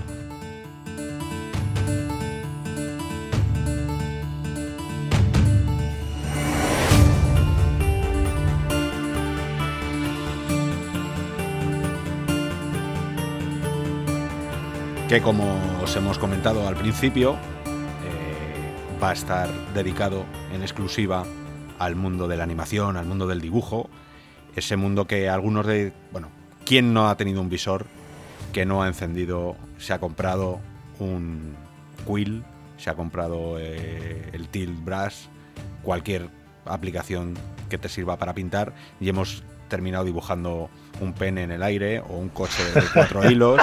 que 15.11 15.21
como 15.21 15.43
os 15.83 15.93
hemos 15.97 16.17
comentado 16.17 16.65
al 16.69 16.77
principio, 16.77 17.33
eh, 17.33 18.97
va 19.03 19.09
a 19.09 19.11
estar 19.11 19.49
dedicado 19.73 20.23
en 20.53 20.61
exclusiva 20.61 21.25
al 21.79 21.97
mundo 21.97 22.29
de 22.29 22.37
la 22.37 22.45
animación, 22.45 22.95
al 22.95 23.05
mundo 23.05 23.27
del 23.27 23.41
dibujo, 23.41 23.89
ese 24.55 24.75
mundo 24.75 25.07
que 25.07 25.29
algunos 25.29 25.65
de, 25.65 25.93
bueno, 26.11 26.29
¿quién 26.65 26.93
no 26.93 27.09
ha 27.09 27.17
tenido 27.17 27.41
un 27.41 27.49
visor 27.49 27.85
que 28.51 28.65
no 28.65 28.83
ha 28.83 28.87
encendido, 28.87 29.55
se 29.77 29.93
ha 29.93 29.99
comprado 29.99 30.59
un 30.99 31.55
Quill, 32.05 32.43
se 32.77 32.89
ha 32.89 32.95
comprado 32.95 33.57
eh, 33.59 34.29
el 34.33 34.47
Tilt 34.49 34.83
Brush, 34.83 35.27
cualquier 35.83 36.29
aplicación 36.65 37.35
que 37.69 37.77
te 37.77 37.89
sirva 37.89 38.17
para 38.17 38.33
pintar 38.33 38.73
y 38.99 39.09
hemos 39.09 39.43
terminado 39.69 40.03
dibujando 40.03 40.69
un 40.99 41.13
pene 41.13 41.43
en 41.43 41.51
el 41.51 41.63
aire 41.63 42.01
o 42.01 42.17
un 42.17 42.29
coche 42.29 42.63
de 42.75 42.83
cuatro 42.93 43.23
hilos 43.31 43.61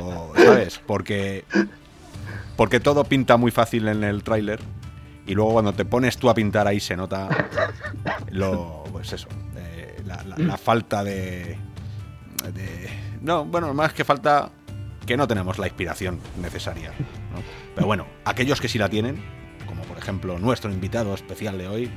o, 0.00 0.32
¿sabes? 0.36 0.80
Porque 0.84 1.44
porque 2.56 2.80
todo 2.80 3.04
pinta 3.04 3.36
muy 3.36 3.50
fácil 3.50 3.88
en 3.88 4.04
el 4.04 4.22
tráiler 4.22 4.60
y 5.26 5.34
luego 5.34 5.52
cuando 5.52 5.72
te 5.72 5.84
pones 5.84 6.18
tú 6.18 6.28
a 6.28 6.34
pintar 6.34 6.66
ahí 6.66 6.80
se 6.80 6.96
nota 6.96 7.28
lo 8.30 8.84
pues 8.92 9.12
eso 9.12 9.28
la, 10.04 10.56
falta 10.58 11.02
de, 11.04 11.58
no 13.20 13.44
bueno 13.44 13.72
más 13.74 13.92
que 13.92 14.04
falta 14.04 14.50
que 15.06 15.16
no 15.16 15.26
tenemos 15.26 15.58
la 15.58 15.66
inspiración 15.66 16.20
necesaria 16.40 16.92
pero 17.74 17.86
bueno 17.86 18.06
aquellos 18.24 18.60
que 18.60 18.68
sí 18.68 18.78
la 18.78 18.88
tienen 18.88 19.22
como 19.66 19.82
por 19.82 19.98
ejemplo 19.98 20.38
nuestro 20.38 20.70
invitado 20.70 21.14
especial 21.14 21.58
de 21.58 21.68
hoy 21.68 21.90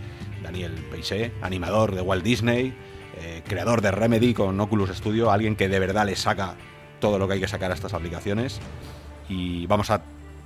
Daniel 0.44 0.74
Peixé 0.92 1.34
animador 1.42 1.96
de 1.96 2.02
Walt 2.02 2.24
Disney 2.24 2.74
eh, 3.20 3.42
creador 3.48 3.82
de 3.82 3.92
Remedy 3.92 4.34
con 4.34 4.60
Oculus 4.60 4.92
Studio 4.92 5.32
alguien 5.32 5.56
que 5.56 5.70
de 5.70 5.80
verdad 5.80 6.06
le 6.06 6.16
saca 6.16 6.56
todo 7.00 7.18
lo 7.18 7.28
que 7.28 7.36
hay 7.36 7.40
que 7.40 7.48
sacar 7.48 7.72
a 7.72 7.74
estas 7.74 7.94
aplicaciones. 7.94 8.60
Y 9.30 9.66
vamos 9.68 9.90
a 9.90 10.02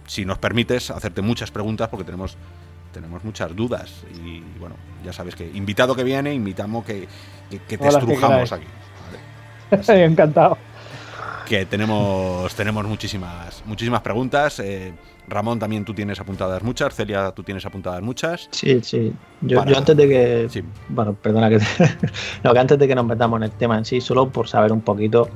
si 0.07 0.25
nos 0.25 0.37
permites 0.37 0.89
hacerte 0.89 1.21
muchas 1.21 1.51
preguntas 1.51 1.89
porque 1.89 2.03
tenemos 2.03 2.37
tenemos 2.91 3.23
muchas 3.23 3.55
dudas 3.55 4.03
y 4.23 4.41
bueno 4.59 4.75
ya 5.03 5.13
sabes 5.13 5.35
que 5.35 5.45
invitado 5.53 5.95
que 5.95 6.03
viene 6.03 6.33
invitamos 6.33 6.85
que, 6.85 7.07
que, 7.49 7.59
que 7.59 7.77
te 7.77 7.77
que 7.77 7.87
estrujamos 7.87 8.51
aquí 8.51 8.65
¿vale? 9.71 10.03
Encantado. 10.05 10.57
que 11.45 11.65
tenemos 11.65 12.53
tenemos 12.55 12.85
muchísimas 12.85 13.63
muchísimas 13.65 14.01
preguntas 14.01 14.59
eh, 14.59 14.93
Ramón 15.27 15.59
también 15.59 15.85
tú 15.85 15.93
tienes 15.93 16.19
apuntadas 16.19 16.61
muchas 16.63 16.93
Celia 16.93 17.31
tú 17.31 17.43
tienes 17.43 17.65
apuntadas 17.65 18.01
muchas 18.01 18.49
Sí, 18.51 18.79
sí. 18.83 19.13
Yo, 19.41 19.59
Para- 19.59 19.71
yo 19.71 19.77
antes 19.77 19.95
de 19.97 20.07
que. 20.09 20.47
Sí. 20.49 20.63
Bueno, 20.89 21.13
perdona 21.13 21.49
que. 21.49 21.59
te- 21.59 21.65
no, 22.43 22.51
que 22.53 22.59
antes 22.59 22.77
de 22.77 22.87
que 22.87 22.95
nos 22.95 23.05
metamos 23.05 23.37
en 23.37 23.43
el 23.43 23.51
tema 23.51 23.77
en 23.77 23.85
sí, 23.85 24.01
solo 24.01 24.29
por 24.29 24.47
saber 24.47 24.71
un 24.73 24.81
poquito, 24.81 25.29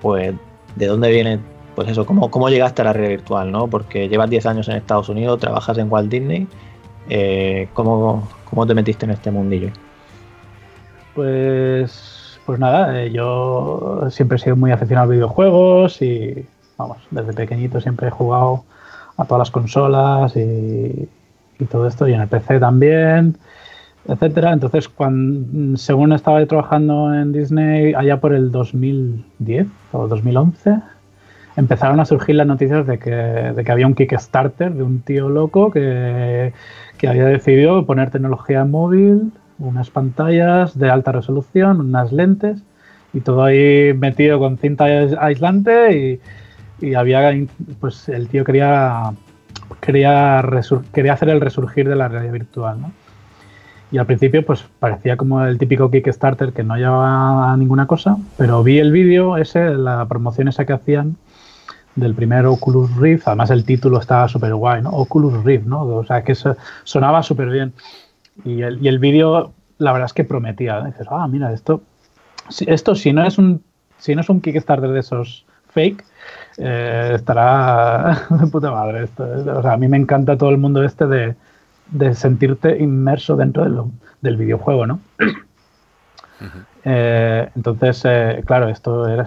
pues, 0.00 0.32
de 0.76 0.86
dónde 0.86 1.10
viene, 1.10 1.38
pues 1.74 1.88
eso, 1.88 2.06
cómo, 2.06 2.30
cómo 2.30 2.48
llegaste 2.50 2.82
a 2.82 2.84
la 2.86 2.92
realidad 2.92 3.18
virtual, 3.18 3.50
¿no? 3.50 3.66
Porque 3.66 4.08
llevas 4.08 4.30
10 4.30 4.46
años 4.46 4.68
en 4.68 4.76
Estados 4.76 5.08
Unidos, 5.08 5.40
trabajas 5.40 5.76
en 5.78 5.90
Walt 5.90 6.10
Disney. 6.10 6.46
Eh, 7.08 7.68
¿cómo, 7.74 8.28
¿Cómo 8.48 8.66
te 8.66 8.74
metiste 8.74 9.04
en 9.06 9.12
este 9.12 9.30
mundillo? 9.30 9.70
Pues, 11.14 12.38
pues 12.46 12.58
nada, 12.58 13.02
eh, 13.02 13.10
yo 13.10 14.06
siempre 14.10 14.36
he 14.36 14.38
sido 14.38 14.56
muy 14.56 14.72
aficionado 14.72 15.10
a 15.10 15.14
videojuegos 15.14 16.00
y, 16.02 16.46
vamos, 16.76 16.98
desde 17.10 17.32
pequeñito 17.32 17.80
siempre 17.80 18.08
he 18.08 18.10
jugado 18.10 18.64
a 19.16 19.24
todas 19.24 19.40
las 19.40 19.50
consolas 19.50 20.36
y, 20.36 21.08
todo 21.70 21.86
esto, 21.86 22.08
y 22.08 22.12
en 22.12 22.20
el 22.20 22.28
PC 22.28 22.58
también, 22.58 23.38
etcétera. 24.08 24.52
Entonces, 24.52 24.88
cuando, 24.88 25.76
según 25.76 26.12
estaba 26.12 26.40
yo 26.40 26.48
trabajando 26.48 27.14
en 27.14 27.32
Disney 27.32 27.94
allá 27.94 28.18
por 28.20 28.32
el 28.32 28.50
2010 28.50 29.68
o 29.92 30.08
2011, 30.08 30.80
empezaron 31.56 32.00
a 32.00 32.04
surgir 32.04 32.36
las 32.36 32.46
noticias 32.46 32.86
de 32.86 32.98
que, 32.98 33.10
de 33.10 33.64
que 33.64 33.72
había 33.72 33.86
un 33.86 33.94
Kickstarter 33.94 34.72
de 34.72 34.82
un 34.82 35.00
tío 35.00 35.28
loco 35.28 35.70
que, 35.70 36.52
que 36.98 37.08
había 37.08 37.26
decidido 37.26 37.84
poner 37.86 38.10
tecnología 38.10 38.64
móvil, 38.64 39.32
unas 39.58 39.90
pantallas 39.90 40.78
de 40.78 40.90
alta 40.90 41.12
resolución, 41.12 41.80
unas 41.80 42.12
lentes 42.12 42.62
Y 43.12 43.20
todo 43.20 43.44
ahí 43.44 43.92
metido 43.94 44.38
con 44.38 44.58
cinta 44.58 44.84
aislante 44.84 46.20
y, 46.80 46.86
y 46.86 46.94
había, 46.94 47.32
pues 47.80 48.08
el 48.08 48.28
tío 48.28 48.44
quería, 48.44 49.12
quería, 49.80 50.42
quería 50.92 51.12
hacer 51.12 51.28
el 51.28 51.40
resurgir 51.40 51.88
de 51.88 51.96
la 51.96 52.08
realidad 52.08 52.32
virtual, 52.32 52.80
¿no? 52.80 52.92
Y 53.92 53.98
al 53.98 54.06
principio 54.06 54.44
pues 54.44 54.64
parecía 54.80 55.18
como 55.18 55.44
el 55.44 55.58
típico 55.58 55.90
Kickstarter 55.90 56.54
que 56.54 56.64
no 56.64 56.76
llevaba 56.76 57.54
ninguna 57.58 57.86
cosa, 57.86 58.16
pero 58.38 58.62
vi 58.62 58.78
el 58.78 58.90
vídeo 58.90 59.36
ese, 59.36 59.74
la 59.74 60.06
promoción 60.06 60.48
esa 60.48 60.64
que 60.64 60.72
hacían 60.72 61.16
del 61.94 62.14
primer 62.14 62.46
Oculus 62.46 62.94
Rift, 62.96 63.28
además 63.28 63.50
el 63.50 63.64
título 63.64 63.98
estaba 63.98 64.28
súper 64.28 64.54
guay, 64.54 64.82
¿no? 64.82 64.90
Oculus 64.90 65.44
Rift, 65.44 65.66
¿no? 65.66 65.82
O 65.82 66.04
sea, 66.04 66.22
que 66.24 66.34
sonaba 66.84 67.22
súper 67.22 67.50
bien. 67.50 67.72
Y 68.44 68.62
el, 68.62 68.84
y 68.84 68.88
el 68.88 68.98
vídeo, 68.98 69.52
la 69.78 69.92
verdad 69.92 70.06
es 70.06 70.12
que 70.12 70.24
prometía. 70.24 70.82
Dices, 70.82 71.06
ah, 71.10 71.26
mira, 71.28 71.52
esto, 71.52 71.82
esto 72.66 72.94
si 72.94 73.12
no 73.12 73.24
es 73.24 73.38
un, 73.38 73.62
si 73.98 74.14
no 74.14 74.22
es 74.22 74.28
un 74.28 74.40
Kickstarter 74.40 74.90
de 74.90 75.00
esos 75.00 75.44
fake, 75.68 76.04
eh, 76.58 77.12
estará 77.14 78.26
de 78.30 78.46
puta 78.46 78.70
madre. 78.70 79.04
Esto, 79.04 79.24
o 79.24 79.62
sea, 79.62 79.72
a 79.72 79.76
mí 79.76 79.88
me 79.88 79.96
encanta 79.96 80.36
todo 80.36 80.50
el 80.50 80.58
mundo 80.58 80.82
este 80.82 81.06
de, 81.06 81.34
de 81.90 82.14
sentirte 82.14 82.78
inmerso 82.78 83.36
dentro 83.36 83.90
del 84.20 84.36
videojuego, 84.36 84.86
¿no? 84.86 85.00
Eh, 86.84 87.48
entonces, 87.54 88.02
eh, 88.04 88.42
claro, 88.44 88.68
esto 88.68 89.06
era 89.06 89.26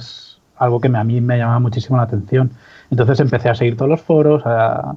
algo 0.58 0.80
que 0.80 0.88
a 0.88 1.04
mí 1.04 1.22
me 1.22 1.38
llamaba 1.38 1.60
muchísimo 1.60 1.98
la 1.98 2.04
atención. 2.04 2.52
Entonces 2.92 3.20
empecé 3.20 3.50
a 3.50 3.56
seguir 3.56 3.78
todos 3.78 3.90
los 3.90 4.02
foros, 4.02 4.44
a, 4.46 4.96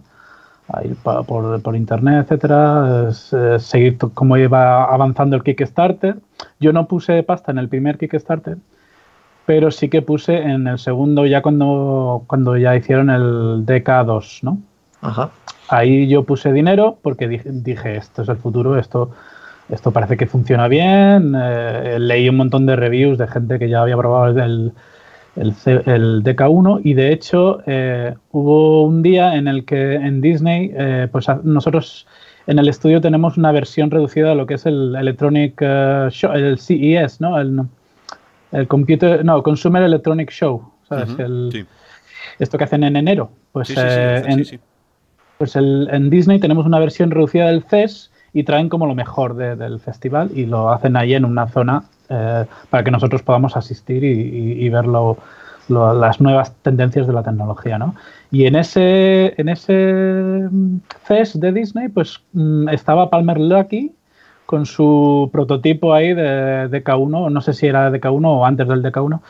ir 0.84 0.96
por, 0.96 1.76
internet, 1.76 2.24
etcétera, 2.24 3.08
eh, 3.10 3.58
seguir 3.58 3.96
cómo 4.14 4.36
iba 4.36 4.84
avanzando 4.84 5.36
el 5.36 5.42
Kickstarter. 5.42 6.16
Yo 6.60 6.72
no 6.72 6.86
puse 6.86 7.22
pasta 7.22 7.50
en 7.52 7.58
el 7.58 7.68
primer 7.68 7.96
Kickstarter, 7.96 8.58
pero 9.46 9.70
sí 9.70 9.88
que 9.88 10.02
puse 10.02 10.36
en 10.36 10.66
el 10.66 10.78
segundo, 10.78 11.24
ya 11.24 11.40
cuando, 11.40 12.24
cuando 12.26 12.56
ya 12.56 12.76
hicieron 12.76 13.08
el 13.08 13.64
DK2, 13.64 14.40
¿no? 14.42 14.58
Ajá. 15.00 15.30
Ahí 15.68 16.08
yo 16.08 16.24
puse 16.24 16.52
dinero 16.52 16.98
porque 17.02 17.28
dije, 17.28 17.96
esto 17.96 18.22
es 18.22 18.28
el 18.28 18.36
futuro, 18.38 18.78
esto, 18.78 19.10
esto 19.68 19.90
parece 19.90 20.16
que 20.16 20.26
funciona 20.26 20.66
bien. 20.66 21.34
Eh, 21.38 21.98
leí 22.00 22.28
un 22.28 22.36
montón 22.36 22.64
de 22.64 22.74
reviews 22.74 23.18
de 23.18 23.28
gente 23.28 23.58
que 23.58 23.68
ya 23.68 23.82
había 23.82 23.96
probado 23.96 24.28
el, 24.42 24.72
el, 25.36 25.54
el 25.86 26.22
DK1 26.22 26.80
y 26.84 26.94
de 26.94 27.12
hecho 27.12 27.60
eh, 27.66 28.14
hubo 28.32 28.84
un 28.84 29.02
día 29.02 29.34
en 29.36 29.48
el 29.48 29.64
que 29.64 29.94
en 29.94 30.20
Disney, 30.20 30.72
eh, 30.74 31.08
pues 31.10 31.26
nosotros 31.44 32.06
en 32.46 32.58
el 32.58 32.68
estudio 32.68 33.00
tenemos 33.00 33.36
una 33.36 33.52
versión 33.52 33.90
reducida 33.90 34.30
de 34.30 34.34
lo 34.34 34.46
que 34.46 34.54
es 34.54 34.66
el 34.66 34.96
Electronic 34.96 35.60
Show, 36.10 36.32
el 36.32 36.58
CES, 36.58 37.20
¿no? 37.20 37.38
El, 37.38 37.60
el 38.52 38.66
Computer, 38.66 39.24
no, 39.24 39.42
Consumer 39.42 39.82
Electronic 39.82 40.30
Show, 40.30 40.72
¿sabes? 40.88 41.10
Esto 42.38 42.58
que 42.58 42.64
hacen 42.64 42.84
en 42.84 42.96
enero. 42.96 43.30
Pues 43.52 43.70
en, 43.76 44.60
pues 45.36 45.56
en 45.56 46.10
Disney 46.10 46.38
tenemos 46.38 46.66
una 46.66 46.78
versión 46.78 47.10
reducida 47.10 47.46
del 47.46 47.62
CES 47.64 48.10
y 48.32 48.44
traen 48.44 48.68
como 48.68 48.86
lo 48.86 48.94
mejor 48.94 49.34
del 49.34 49.80
festival 49.80 50.30
y 50.34 50.46
lo 50.46 50.70
hacen 50.70 50.96
ahí 50.96 51.14
en 51.14 51.24
una 51.24 51.48
zona 51.48 51.84
eh, 52.08 52.44
para 52.70 52.84
que 52.84 52.90
nosotros 52.90 53.22
podamos 53.22 53.56
asistir 53.56 54.04
y, 54.04 54.68
ver 54.68 54.86
las 54.86 56.20
nuevas 56.20 56.54
tendencias 56.62 57.06
de 57.06 57.12
la 57.12 57.22
tecnología, 57.22 57.78
¿no? 57.78 57.94
Y 58.30 58.46
en 58.46 58.56
ese, 58.56 59.34
en 59.40 59.48
ese 59.48 60.48
CES 61.06 61.40
de 61.40 61.52
Disney, 61.52 61.88
pues 61.88 62.20
mm, 62.32 62.68
estaba 62.68 63.10
Palmer 63.10 63.38
Lucky 63.38 63.92
con 64.46 64.64
su 64.64 65.28
prototipo 65.32 65.92
ahí 65.92 66.14
de 66.14 66.70
DK1, 66.70 67.30
no 67.30 67.40
sé 67.40 67.52
si 67.52 67.66
era 67.66 67.90
DK1 67.90 68.26
o 68.26 68.46
antes 68.46 68.66
del 68.66 68.82
DK1, 68.82 69.20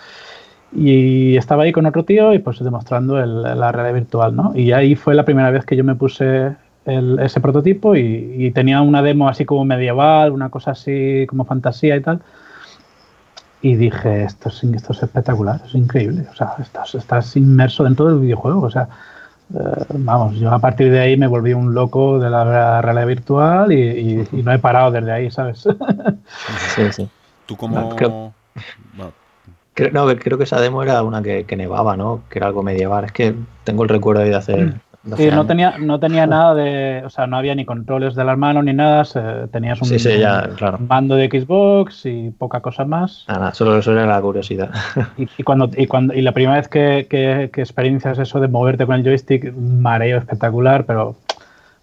y 0.72 1.36
estaba 1.36 1.64
ahí 1.64 1.72
con 1.72 1.86
otro 1.86 2.04
tío 2.04 2.34
y 2.34 2.38
pues 2.38 2.62
demostrando 2.62 3.16
la 3.24 3.72
realidad 3.72 3.94
virtual, 3.94 4.36
¿no? 4.36 4.52
Y 4.54 4.72
ahí 4.72 4.94
fue 4.94 5.14
la 5.14 5.24
primera 5.24 5.50
vez 5.50 5.64
que 5.64 5.76
yo 5.76 5.82
me 5.82 5.94
puse 5.94 6.54
ese 6.88 7.40
prototipo 7.40 7.96
y, 7.96 8.50
tenía 8.54 8.80
una 8.80 9.02
demo 9.02 9.28
así 9.28 9.44
como 9.44 9.64
medieval, 9.64 10.32
una 10.32 10.48
cosa 10.48 10.72
así 10.72 11.26
como 11.28 11.44
fantasía 11.44 11.96
y 11.96 12.00
tal. 12.00 12.20
Y 13.60 13.74
dije, 13.74 14.24
esto 14.24 14.50
es, 14.50 14.62
esto 14.62 14.92
es 14.92 15.02
espectacular, 15.02 15.60
es 15.66 15.74
increíble. 15.74 16.26
O 16.30 16.34
sea, 16.34 16.54
estás, 16.60 16.94
estás 16.94 17.36
inmerso 17.36 17.84
dentro 17.84 18.06
del 18.06 18.20
videojuego. 18.20 18.62
O 18.62 18.70
sea, 18.70 18.88
eh, 19.54 19.84
vamos, 19.94 20.36
yo 20.36 20.52
a 20.52 20.58
partir 20.58 20.90
de 20.92 21.00
ahí 21.00 21.16
me 21.16 21.26
volví 21.26 21.54
un 21.54 21.74
loco 21.74 22.18
de 22.18 22.30
la 22.30 22.80
realidad 22.82 23.06
virtual 23.06 23.72
y, 23.72 24.28
no 24.32 24.52
he 24.52 24.58
parado 24.58 24.92
desde 24.92 25.10
ahí, 25.10 25.30
¿sabes? 25.30 25.66
sí, 26.76 26.92
sí. 26.92 27.08
Tú 27.46 27.56
como... 27.56 27.96
Creo, 27.96 29.92
no, 29.92 30.06
creo 30.16 30.38
que 30.38 30.44
esa 30.44 30.60
demo 30.60 30.82
era 30.82 31.02
una 31.02 31.22
que, 31.22 31.44
nevaba, 31.56 31.96
¿no? 31.96 32.22
Que 32.28 32.40
era 32.40 32.48
algo 32.48 32.62
medieval. 32.62 33.04
Es 33.04 33.12
que 33.12 33.34
tengo 33.64 33.84
el 33.84 33.88
recuerdo 33.88 34.22
ahí 34.22 34.30
de 34.30 34.36
hacer. 34.36 34.74
Sí, 35.16 35.30
no 35.30 35.46
tenía, 35.46 35.78
no 35.78 35.98
tenía 36.00 36.26
nada 36.26 36.54
de. 36.54 37.02
O 37.04 37.10
sea, 37.10 37.26
no 37.26 37.36
había 37.36 37.54
ni 37.54 37.64
controles 37.64 38.14
de 38.14 38.24
las 38.24 38.36
manos 38.36 38.64
ni 38.64 38.72
nada. 38.72 39.04
tenías 39.50 39.80
un, 39.80 40.86
mando 40.86 41.14
de 41.14 41.28
Xbox 41.28 42.06
y 42.06 42.30
poca 42.30 42.60
cosa 42.60 42.84
más. 42.84 43.24
Nada, 43.28 43.54
solo 43.54 43.78
eso 43.78 43.92
era 43.92 44.06
la 44.06 44.20
curiosidad. 44.20 44.70
Y, 45.16 45.42
cuando, 45.42 45.70
y, 45.76 45.86
cuando, 45.86 46.14
y 46.14 46.22
la 46.22 46.32
primera 46.32 46.56
vez 46.56 46.68
que, 46.68 47.06
que, 47.08 47.50
que 47.52 47.60
experiencias 47.60 48.18
eso 48.18 48.40
de 48.40 48.48
moverte 48.48 48.86
con 48.86 48.96
el 48.96 49.04
joystick, 49.04 49.52
mareo 49.54 50.18
espectacular, 50.18 50.84
pero 50.84 51.16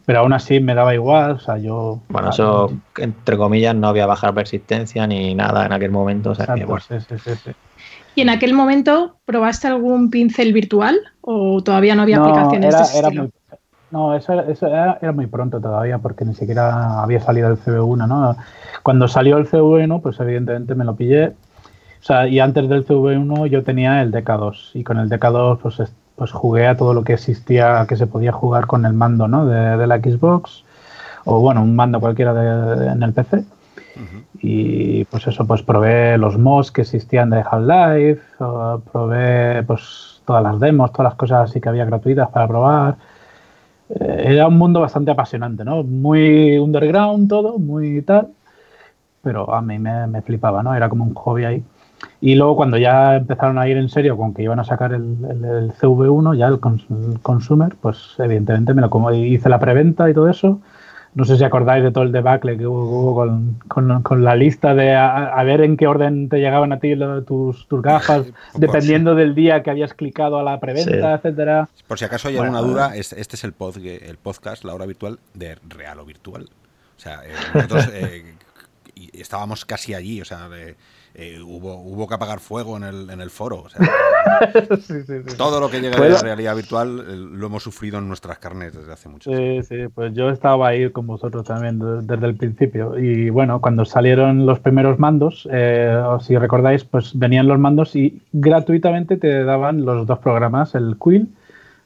pero 0.06 0.20
aún 0.20 0.34
así 0.34 0.60
me 0.60 0.76
daba 0.76 0.94
igual, 0.94 1.32
o 1.32 1.40
sea, 1.40 1.58
yo... 1.58 2.00
Bueno, 2.10 2.30
eso, 2.30 2.72
entre 2.98 3.38
comillas, 3.38 3.76
no 3.76 3.88
había 3.88 4.06
bajar 4.06 4.36
persistencia 4.36 5.08
ni 5.08 5.34
nada 5.34 5.66
en 5.66 5.74
aquel 5.74 5.90
momento, 5.90 6.32
o 6.32 6.36
sea, 6.36 6.46
que, 6.54 6.64
bueno. 6.64 6.84
sí, 6.88 6.96
sí, 7.00 7.16
sí, 7.18 7.52
¿Y 8.16 8.22
en 8.22 8.30
aquel 8.30 8.54
momento 8.54 9.18
probaste 9.26 9.68
algún 9.68 10.10
pincel 10.10 10.54
virtual 10.54 10.98
o 11.22 11.62
todavía 11.62 11.96
no 11.96 12.04
había 12.04 12.18
aplicaciones 12.18 12.74
era, 12.74 12.88
de 12.88 12.98
era 12.98 13.10
muy, 13.10 13.32
no, 13.92 14.16
eso, 14.16 14.34
era, 14.34 15.00
muy 15.14 15.28
pronto 15.28 15.62
todavía 15.62 16.00
porque 16.00 16.26
ni 16.26 16.34
siquiera 16.34 17.02
había 17.02 17.22
salido 17.22 17.50
el 17.50 17.58
CV1, 17.58 18.08
¿no? 18.08 18.36
Cuando 18.84 19.08
salió 19.08 19.38
el 19.38 19.48
CV1, 19.48 20.02
pues 20.02 20.20
evidentemente 20.20 20.76
me 20.76 20.84
lo 20.84 20.96
pillé. 20.96 21.28
O 21.30 22.04
sea, 22.04 22.28
y 22.28 22.40
antes 22.40 22.68
del 22.68 22.86
CV1 22.86 23.48
yo 23.48 23.64
tenía 23.64 24.02
el 24.02 24.12
DK2 24.12 24.72
y 24.74 24.84
con 24.84 24.98
el 24.98 25.10
DK2 25.10 25.60
pues, 25.60 25.82
pues 26.16 26.32
jugué 26.32 26.68
a 26.68 26.76
todo 26.76 26.94
lo 26.94 27.04
que 27.04 27.14
existía, 27.14 27.86
que 27.88 27.96
se 27.96 28.06
podía 28.06 28.32
jugar 28.32 28.68
con 28.68 28.86
el 28.86 28.94
mando, 28.94 29.28
¿no? 29.28 29.46
De, 29.46 29.88
la 29.88 29.98
Xbox 30.00 30.66
o 31.24 31.40
bueno, 31.40 31.64
un 31.64 31.76
mando 31.76 32.00
cualquiera 32.00 32.92
en 32.92 33.02
el 33.02 33.14
PC. 33.14 33.46
Y 34.48 35.06
pues 35.06 35.26
eso, 35.26 35.48
pues 35.48 35.64
probé 35.64 36.20
los 36.20 36.38
mods 36.38 36.72
que 36.72 36.82
existían 36.82 37.32
de 37.32 37.40
Half-Life, 37.40 38.22
probé 38.92 39.64
pues 39.64 40.22
todas 40.24 40.44
las 40.44 40.60
demos, 40.60 40.92
todas 40.92 41.06
las 41.06 41.16
cosas 41.16 41.50
así 41.50 41.60
que 41.60 41.68
había 41.68 41.84
gratuitas 41.84 42.30
para 42.30 42.48
probar. 42.48 42.96
Eh, 43.90 44.26
era 44.28 44.48
un 44.48 44.60
mundo 44.60 44.82
bastante 44.82 45.10
apasionante, 45.10 45.66
¿no? 45.66 45.82
Muy 45.82 46.60
underground 46.60 47.28
todo, 47.28 47.58
muy 47.58 48.04
tal, 48.04 48.28
pero 49.24 49.52
a 49.52 49.64
mí 49.64 49.80
me, 49.80 50.22
flipaba, 50.22 50.62
¿no? 50.62 50.76
Era 50.76 50.90
como 50.90 51.06
un 51.06 51.16
hobby 51.16 51.46
ahí. 51.46 51.64
Y 52.22 52.36
luego 52.36 52.56
cuando 52.56 52.78
ya 52.78 53.16
empezaron 53.16 53.58
a 53.58 53.68
ir 53.68 53.78
en 53.78 53.90
serio 53.90 54.16
con 54.16 54.36
que 54.36 54.44
iban 54.44 54.60
a 54.60 54.64
sacar 54.64 54.94
el, 54.94 55.18
el, 55.44 55.74
CV1, 55.74 56.38
ya 56.38 56.48
el, 56.50 56.60
consumer, 56.60 57.76
pues 57.82 58.14
evidentemente 58.20 58.76
me 58.76 58.82
lo 58.84 58.92
como, 58.92 59.12
hice 59.12 59.50
la 59.50 59.60
preventa 59.60 60.08
y 60.08 60.14
todo 60.14 60.30
eso 60.30 60.60
no 61.16 61.24
sé 61.24 61.38
si 61.38 61.44
acordáis 61.46 61.82
de 61.82 61.92
todo 61.92 62.04
el 62.04 62.12
debacle 62.12 62.58
que 62.58 62.68
hubo 62.68 63.16
con, 63.70 64.24
la 64.24 64.36
lista 64.36 64.76
de 64.76 64.94
a, 64.94 65.42
ver 65.44 65.62
en 65.62 65.78
qué 65.78 65.88
orden 65.88 66.28
te 66.28 66.38
llegaban 66.38 66.74
a 66.74 66.80
ti 66.80 66.94
tus, 67.26 67.68
tus 67.68 67.82
gafas, 67.82 68.28
dependiendo 68.54 69.16
del 69.16 69.34
día 69.34 69.64
que 69.64 69.72
habías 69.72 69.94
clicado 69.94 70.38
a 70.38 70.44
la 70.44 70.60
preventa, 70.60 71.16
etcétera. 71.16 71.70
Por 71.88 71.98
si 71.98 72.06
acaso 72.06 72.28
hay 72.28 72.38
alguna 72.38 72.60
duda, 72.60 72.96
este, 72.96 73.20
es 73.20 73.44
el, 73.46 73.54
pod, 73.54 73.78
el 73.78 74.18
podcast, 74.18 74.66
la 74.66 74.76
hora 74.76 74.86
virtual, 74.86 75.20
de 75.34 75.56
real 75.70 76.00
o 76.00 76.06
virtual. 76.06 76.50
O 76.98 77.00
sea, 77.00 77.22
eh, 77.26 77.32
nosotros 77.54 77.90
eh, 77.94 78.36
estábamos 79.14 79.64
casi 79.64 79.94
allí, 79.94 80.22
o 80.22 80.26
sea, 80.26 80.50
de, 80.50 80.76
eh, 81.18 81.40
hubo, 81.42 81.76
hubo 81.76 82.10
que 82.10 82.16
apagar 82.16 82.42
fuego 82.42 82.76
en 82.76 82.84
el, 82.84 83.10
en 83.10 83.22
el 83.22 83.30
foro. 83.30 83.64
Todo 85.38 85.62
lo 85.62 85.70
que 85.70 85.80
llega 85.80 85.98
de 85.98 86.10
la 86.10 86.20
realidad 86.20 86.56
virtual 86.56 87.00
eh, 87.00 87.16
lo 87.16 87.48
hemos 87.48 87.64
sufrido 87.64 88.00
en 88.00 88.10
nuestras 88.10 88.38
carnes 88.38 88.74
desde 88.74 88.92
hace 88.92 89.08
mucho 89.08 89.32
tiempo. 89.32 89.64
Sí, 89.64 89.84
sí, 89.84 89.88
pues 89.94 90.14
yo 90.14 90.30
estaba 90.30 90.68
ahí 90.68 90.90
con 90.90 91.08
vosotros 91.08 91.46
también 91.46 91.80
desde 92.06 92.26
el 92.26 92.36
principio. 92.36 93.00
Y 93.00 93.30
bueno, 93.30 93.62
cuando 93.62 93.86
salieron 93.86 94.46
los 94.46 94.60
primeros 94.60 95.00
mandos, 95.00 95.48
eh, 95.54 96.04
si 96.20 96.38
recordáis, 96.38 96.84
pues 96.84 97.18
venían 97.18 97.48
los 97.48 97.60
mandos 97.60 97.96
y 97.96 98.22
gratuitamente 98.34 99.16
te 99.16 99.46
daban 99.46 99.86
los 99.86 100.06
dos 100.06 100.20
programas, 100.20 100.76
el 100.76 100.98
Quill 101.02 101.30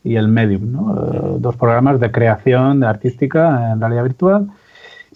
y 0.03 0.15
el 0.15 0.27
Medium, 0.27 0.71
¿no? 0.71 1.37
dos 1.39 1.55
programas 1.55 1.99
de 1.99 2.11
creación, 2.11 2.79
de 2.79 2.87
artística 2.87 3.73
en 3.73 3.79
realidad 3.79 4.03
virtual. 4.03 4.47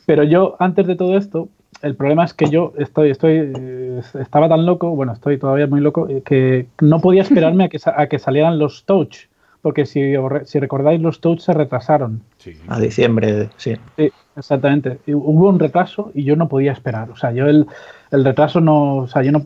Pero 0.05 0.23
yo, 0.23 0.55
antes 0.59 0.85
de 0.85 0.95
todo 0.95 1.17
esto, 1.17 1.49
el 1.83 1.95
problema 1.95 2.25
es 2.25 2.33
que 2.33 2.49
yo 2.49 2.73
estoy, 2.77 3.11
estoy, 3.11 3.53
eh, 3.55 4.01
estaba 4.19 4.49
tan 4.49 4.65
loco, 4.65 4.95
bueno, 4.95 5.13
estoy 5.13 5.37
todavía 5.37 5.67
muy 5.67 5.81
loco, 5.81 6.07
eh, 6.09 6.23
que 6.25 6.67
no 6.81 6.99
podía 6.99 7.21
esperarme 7.23 7.65
a 7.65 7.69
que, 7.69 7.79
a 7.85 8.07
que 8.07 8.17
salieran 8.17 8.57
los 8.57 8.85
touch, 8.85 9.27
porque 9.63 9.85
si, 9.85 10.13
si 10.43 10.59
recordáis, 10.59 10.99
los 11.01 11.21
Touch 11.21 11.39
se 11.39 11.53
retrasaron. 11.53 12.21
A 12.67 12.81
diciembre, 12.81 13.49
sí. 13.55 13.77
Sí, 13.95 14.11
exactamente. 14.35 14.99
hubo 15.07 15.47
un 15.47 15.57
retraso 15.57 16.11
y 16.13 16.25
yo 16.25 16.35
no 16.35 16.49
podía 16.49 16.73
esperar. 16.73 17.09
O 17.11 17.15
sea, 17.15 17.31
yo 17.31 17.47
el, 17.47 17.65
el 18.11 18.25
retraso 18.25 18.59
no. 18.59 18.97
O 18.97 19.07
sea, 19.07 19.23
yo 19.23 19.31
no. 19.31 19.41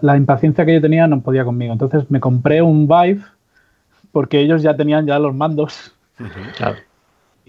la, 0.00 0.16
impaciencia 0.16 0.64
que 0.64 0.72
yo 0.72 0.80
tenía 0.80 1.06
no 1.06 1.20
podía 1.20 1.44
conmigo. 1.44 1.74
Entonces 1.74 2.10
me 2.10 2.20
compré 2.20 2.62
un 2.62 2.88
Vive 2.88 3.20
porque 4.12 4.40
ellos 4.40 4.62
ya 4.62 4.74
tenían 4.74 5.06
ya 5.06 5.18
los 5.18 5.34
mandos. 5.34 5.94
Claro. 6.56 6.78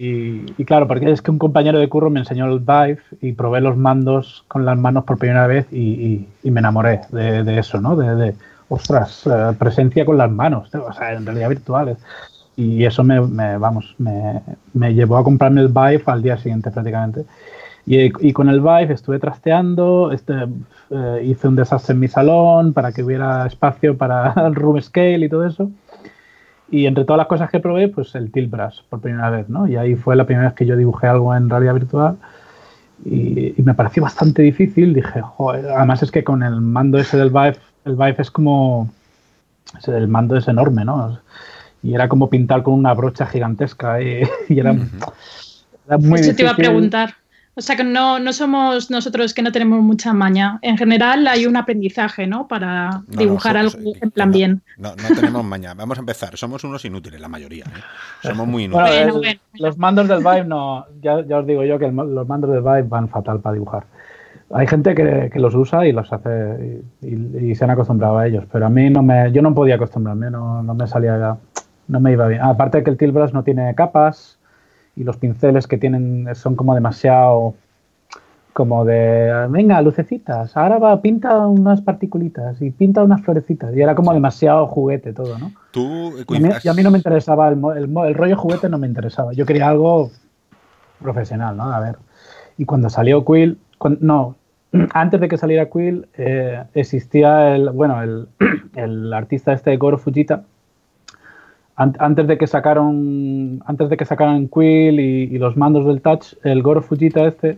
Y, 0.02 0.64
claro, 0.64 0.88
porque 0.88 1.10
es 1.10 1.20
que 1.20 1.30
un 1.30 1.38
compañero 1.38 1.78
de 1.78 1.86
curro 1.90 2.08
me 2.08 2.20
enseñó 2.20 2.46
el 2.46 2.60
Vive 2.60 3.00
y 3.20 3.32
probé 3.32 3.60
los 3.60 3.76
mandos 3.76 4.46
con 4.48 4.64
las 4.64 4.78
manos 4.78 5.04
por 5.04 5.18
primera 5.18 5.46
vez 5.46 5.70
y, 5.70 6.26
me 6.42 6.60
enamoré 6.60 7.02
de, 7.10 7.58
eso, 7.58 7.82
¿no? 7.82 7.96
De, 7.96 8.34
ostras, 8.70 9.26
eh, 9.26 9.52
presencia 9.58 10.06
con 10.06 10.16
las 10.16 10.30
manos, 10.30 10.74
o 10.74 10.92
sea, 10.94 11.12
en 11.12 11.26
realidad 11.26 11.50
virtuales. 11.50 11.98
Y 12.56 12.82
eso 12.86 13.04
me, 13.04 13.20
vamos, 13.58 13.94
me, 13.98 14.94
llevó 14.94 15.18
a 15.18 15.22
comprarme 15.22 15.60
el 15.60 15.68
Vive 15.68 16.02
al 16.06 16.22
día 16.22 16.38
siguiente 16.38 16.70
prácticamente. 16.70 17.26
Y, 17.84 18.32
con 18.32 18.48
el 18.48 18.60
Vive 18.60 18.94
estuve 18.94 19.18
trasteando, 19.18 20.12
este, 20.12 20.32
eh, 20.88 21.24
hice 21.26 21.46
un 21.46 21.56
desastre 21.56 21.92
en 21.92 22.00
mi 22.00 22.08
salón 22.08 22.72
para 22.72 22.92
que 22.92 23.02
hubiera 23.02 23.46
espacio 23.46 23.98
para 23.98 24.32
el 24.46 24.54
room 24.54 24.80
scale 24.80 25.26
y 25.26 25.28
todo 25.28 25.44
eso. 25.44 25.70
Y 26.70 26.86
entre 26.86 27.04
todas 27.04 27.18
las 27.18 27.26
cosas 27.26 27.50
que 27.50 27.58
probé, 27.58 27.88
pues 27.88 28.14
el 28.14 28.30
Tilt 28.30 28.50
Brush 28.50 28.80
por 28.88 29.00
primera 29.00 29.30
vez, 29.30 29.48
¿no? 29.48 29.66
Y 29.66 29.76
ahí 29.76 29.96
fue 29.96 30.14
la 30.14 30.24
primera 30.24 30.48
vez 30.48 30.54
que 30.54 30.66
yo 30.66 30.76
dibujé 30.76 31.08
algo 31.08 31.34
en 31.34 31.50
realidad 31.50 31.74
virtual 31.74 32.16
y, 33.04 33.54
me 33.62 33.74
pareció 33.74 34.02
bastante 34.02 34.42
difícil. 34.42 34.94
Dije, 34.94 35.20
joder, 35.20 35.68
además 35.70 36.02
es 36.02 36.10
que 36.10 36.22
con 36.24 36.42
el 36.42 36.60
mando 36.60 36.98
ese 36.98 37.16
del 37.16 37.30
Vive, 37.30 37.56
el 37.84 37.96
Vive 37.96 38.16
es 38.18 38.30
como, 38.30 38.90
el 39.86 40.08
mando 40.08 40.36
es 40.36 40.48
enorme, 40.48 40.84
¿no? 40.84 41.18
Y 41.82 41.94
era 41.94 42.08
como 42.08 42.28
pintar 42.28 42.62
con 42.62 42.74
una 42.74 42.92
brocha 42.94 43.26
gigantesca 43.26 44.00
y, 44.02 44.22
era, 44.48 44.76
era, 45.86 45.98
muy 45.98 46.20
Eso 46.20 46.34
te 46.34 46.42
iba 46.42 46.52
a 46.52 46.56
preguntar. 46.56 47.14
O 47.60 47.62
sea 47.62 47.76
que 47.76 47.84
no, 47.84 48.18
no, 48.18 48.32
somos 48.32 48.90
nosotros 48.90 49.34
que 49.34 49.42
no 49.42 49.52
tenemos 49.52 49.82
mucha 49.82 50.14
maña. 50.14 50.58
En 50.62 50.78
general 50.78 51.26
hay 51.26 51.44
un 51.44 51.58
aprendizaje, 51.58 52.26
¿no? 52.26 52.48
Para 52.48 53.02
dibujar 53.06 53.58
algo 53.58 53.78
en 54.00 54.10
plan 54.10 54.32
bien. 54.32 54.62
No, 54.78 54.94
no, 54.96 55.14
tenemos 55.14 55.44
maña. 55.44 55.74
Vamos 55.74 55.98
a 55.98 56.00
empezar. 56.00 56.38
Somos 56.38 56.64
unos 56.64 56.82
inútiles, 56.86 57.20
la 57.20 57.28
mayoría. 57.28 57.64
¿eh? 57.64 57.82
Somos 58.22 58.46
muy 58.46 58.64
inútiles. 58.64 59.40
Los 59.58 59.76
mandos 59.76 60.08
del 60.08 60.20
Vive 60.20 60.44
no. 60.44 60.86
Ya, 61.02 61.16
os 61.16 61.46
digo 61.46 61.62
yo 61.64 61.78
que 61.78 61.92
los 61.92 62.26
mandos 62.26 62.50
del 62.50 62.62
Vive 62.62 62.84
van 62.84 63.10
fatal 63.10 63.40
para 63.40 63.52
dibujar. 63.52 63.84
Hay 64.54 64.66
gente 64.66 64.94
que, 64.94 65.30
los 65.34 65.54
usa 65.54 65.86
y 65.86 65.92
los 65.92 66.10
hace 66.10 66.80
y, 67.02 67.54
se 67.54 67.64
han 67.64 67.72
acostumbrado 67.72 68.16
a 68.16 68.26
ellos, 68.26 68.44
pero 68.50 68.64
a 68.64 68.70
mí 68.70 68.88
no 68.88 69.02
me, 69.02 69.30
yo 69.32 69.42
no 69.42 69.54
podía 69.54 69.74
acostumbrarme, 69.74 70.30
no, 70.30 70.62
no 70.62 70.74
me 70.74 70.86
salía, 70.86 71.36
no 71.88 72.00
me 72.00 72.12
iba 72.12 72.26
bien. 72.26 72.40
Aparte 72.40 72.82
que 72.82 72.88
el 72.88 72.96
Tilt 72.96 73.12
Brush 73.12 73.32
no 73.32 73.44
tiene 73.44 73.74
capas, 73.74 74.39
y 74.96 75.04
los 75.04 75.16
pinceles 75.16 75.66
que 75.66 75.78
tienen 75.78 76.28
son 76.34 76.56
como 76.56 76.74
demasiado 76.74 77.54
como 78.52 78.84
de 78.84 79.46
venga 79.48 79.80
lucecitas 79.80 80.56
ahora 80.56 80.78
va 80.78 81.00
pinta 81.00 81.46
unas 81.46 81.80
particulitas 81.80 82.60
y 82.60 82.70
pinta 82.70 83.02
unas 83.04 83.22
florecitas 83.22 83.74
y 83.76 83.80
era 83.80 83.94
como 83.94 84.12
demasiado 84.12 84.66
juguete 84.66 85.12
todo 85.12 85.38
no 85.38 85.52
tú 85.70 86.00
y 86.28 86.68
a, 86.68 86.74
mí, 86.74 86.82
no 86.82 86.90
me 86.90 86.98
interesaba 86.98 87.48
el, 87.48 87.58
el, 87.76 88.14
rollo 88.14 88.36
juguete 88.36 88.68
no 88.68 88.78
me 88.78 88.86
interesaba. 88.86 89.32
Yo 89.32 89.46
quería 89.46 89.68
algo 89.68 90.10
profesional 91.00 91.56
no 91.56 91.72
a 91.72 91.80
ver. 91.80 91.96
Y 92.58 92.64
cuando 92.64 92.90
salió 92.90 93.24
Quill 93.24 93.58
no 94.00 94.36
antes 94.92 95.20
de 95.20 95.28
que 95.28 95.38
saliera 95.38 95.70
Quill 95.70 96.06
eh, 96.16 96.64
existía 96.74 97.54
el 97.54 97.70
bueno 97.70 98.02
el, 98.02 98.28
el 98.74 99.12
artista 99.12 99.52
este 99.52 99.70
de 99.70 99.76
Goro 99.76 99.98
Fujita 99.98 100.44
antes 101.80 102.26
de 102.26 102.36
que 102.36 102.46
sacaron 102.46 103.62
antes 103.64 103.88
de 103.88 103.96
que 103.96 104.04
sacaran 104.04 104.48
Quill 104.48 105.00
y, 105.00 105.38
los 105.38 105.56
mandos 105.56 105.86
del 105.86 106.02
Touch, 106.02 106.34
el 106.44 106.62
Goro 106.62 106.82
Fujita 106.82 107.26
este 107.26 107.56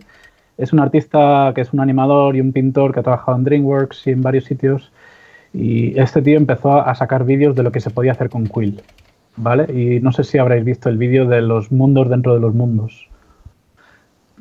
es 0.57 0.71
un 0.71 0.79
artista 0.79 1.51
que 1.53 1.61
es 1.61 1.73
un 1.73 1.81
animador 1.81 2.35
y 2.35 2.41
un 2.41 2.53
pintor 2.53 2.93
que 2.93 3.01
ha 3.01 3.03
trabajado 3.03 3.37
en 3.37 3.43
DreamWorks 3.43 4.07
y 4.07 4.11
en 4.11 4.21
varios 4.21 4.45
sitios 4.45 4.91
y 5.53 5.99
este 5.99 6.21
tío 6.21 6.37
empezó 6.37 6.81
a 6.81 6.95
sacar 6.95 7.25
vídeos 7.25 7.55
de 7.55 7.63
lo 7.63 7.71
que 7.71 7.81
se 7.81 7.89
podía 7.89 8.13
hacer 8.13 8.29
con 8.29 8.47
Quill, 8.47 8.81
¿vale? 9.35 9.65
Y 9.71 9.99
no 9.99 10.11
sé 10.11 10.23
si 10.23 10.37
habréis 10.37 10.63
visto 10.63 10.89
el 10.89 10.97
vídeo 10.97 11.27
de 11.27 11.41
los 11.41 11.71
mundos 11.71 12.09
dentro 12.09 12.33
de 12.33 12.39
los 12.39 12.55
mundos. 12.55 13.07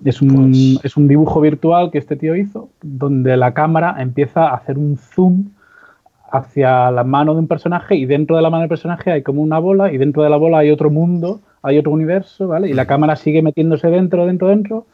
Es 0.04 0.22
un, 0.22 0.34
pues 0.34 0.84
es 0.84 0.96
un 0.96 1.06
dibujo 1.06 1.40
virtual 1.40 1.90
que 1.90 1.98
este 1.98 2.16
tío 2.16 2.34
hizo 2.34 2.70
donde 2.82 3.36
la 3.36 3.52
cámara 3.52 3.96
empieza 3.98 4.48
a 4.48 4.54
hacer 4.54 4.78
un 4.78 4.96
zoom 4.96 5.50
hacia 6.32 6.90
la 6.90 7.04
mano 7.04 7.34
de 7.34 7.40
un 7.40 7.46
personaje 7.46 7.94
y 7.94 8.06
dentro 8.06 8.36
de 8.36 8.42
la 8.42 8.48
mano 8.48 8.62
del 8.62 8.68
personaje 8.70 9.12
hay 9.12 9.22
como 9.22 9.42
una 9.42 9.58
bola 9.58 9.92
y 9.92 9.98
dentro 9.98 10.22
de 10.22 10.30
la 10.30 10.38
bola 10.38 10.58
hay 10.58 10.70
otro 10.70 10.90
mundo, 10.90 11.40
hay 11.62 11.76
otro 11.78 11.92
universo, 11.92 12.48
¿vale? 12.48 12.70
Y 12.70 12.72
la 12.72 12.86
cámara 12.86 13.16
sigue 13.16 13.42
metiéndose 13.42 13.88
dentro, 13.88 14.24
dentro, 14.26 14.48
dentro 14.48 14.86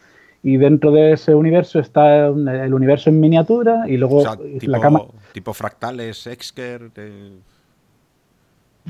y 0.42 0.56
dentro 0.56 0.90
de 0.90 1.12
ese 1.12 1.34
universo 1.34 1.78
está 1.78 2.26
el 2.26 2.74
universo 2.74 3.10
en 3.10 3.20
miniatura 3.20 3.84
y 3.86 3.96
luego 3.96 4.24
tipo, 4.58 4.72
la 4.72 4.80
cámara... 4.80 5.04
Tipo 5.32 5.54
fractales, 5.54 6.26
Exker... 6.26 6.90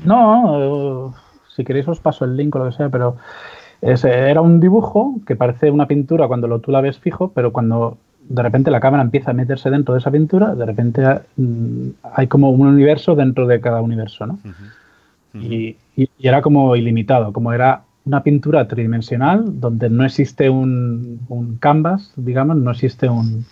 No, 0.03 1.13
si 1.55 1.63
queréis 1.63 1.87
os 1.87 1.99
paso 1.99 2.25
el 2.25 2.35
link 2.35 2.55
o 2.55 2.59
lo 2.59 2.65
que 2.65 2.71
sea, 2.71 2.89
pero 2.89 3.17
era 3.81 4.41
un 4.41 4.59
dibujo 4.59 5.15
que 5.27 5.35
parece 5.35 5.69
una 5.69 5.87
pintura 5.87 6.27
cuando 6.27 6.59
tú 6.59 6.71
la 6.71 6.81
ves 6.81 6.97
fijo, 6.97 7.31
pero 7.33 7.51
cuando 7.51 7.97
de 8.29 8.43
repente 8.43 8.71
la 8.71 8.79
cámara 8.79 9.03
empieza 9.03 9.31
a 9.31 9.33
meterse 9.33 9.69
dentro 9.69 9.95
de 9.95 9.99
esa 9.99 10.11
pintura, 10.11 10.55
de 10.55 10.65
repente 10.65 11.01
mm, 11.35 11.89
hay 12.13 12.27
como 12.27 12.51
un 12.51 12.67
universo 12.67 13.15
dentro 13.15 13.47
de 13.47 13.59
cada 13.59 13.81
universo, 13.81 14.27
¿no? 14.27 14.39
Y, 15.33 15.77
era 16.19 16.41
como 16.41 16.75
ilimitado, 16.75 17.33
como 17.33 17.51
era 17.51 17.81
una 18.05 18.23
pintura 18.23 18.67
tridimensional 18.67 19.59
donde 19.59 19.89
no 19.89 20.05
existe 20.05 20.49
un, 20.49 21.19
canvas, 21.59 22.13
digamos, 22.15 22.55
no 22.55 22.71
existe 22.71 23.09
un, 23.09 23.45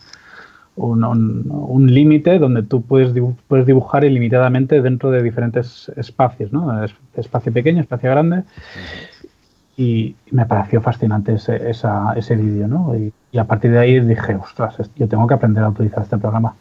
un, 0.76 1.94
límite 1.94 2.40
donde 2.40 2.64
tú 2.64 2.84
puedes, 2.84 3.14
puedes 3.48 3.66
dibujar 3.66 4.06
ilimitadamente 4.06 4.82
dentro 4.82 5.12
de 5.12 5.24
diferentes 5.24 5.92
espacios, 5.98 6.54
¿no? 6.54 6.86
Espacio 7.16 7.52
pequeño, 7.52 7.82
espacio 7.82 8.10
grande 8.12 8.44
y 9.78 10.16
me 10.32 10.48
pareció 10.48 10.82
fascinante 10.82 11.36
ese, 11.36 11.70
ese 11.70 12.36
vídeo, 12.36 12.68
¿no? 12.68 12.96
Y, 12.96 13.14
a 13.38 13.44
partir 13.44 13.70
de 13.70 13.78
ahí 13.78 14.00
dije, 14.00 14.34
ostras, 14.34 14.76
yo 14.96 15.08
tengo 15.08 15.28
que 15.28 15.36
aprender 15.36 15.64
a 15.64 15.70
utilizar 15.70 16.02
este 16.02 16.18
programa. 16.18 16.56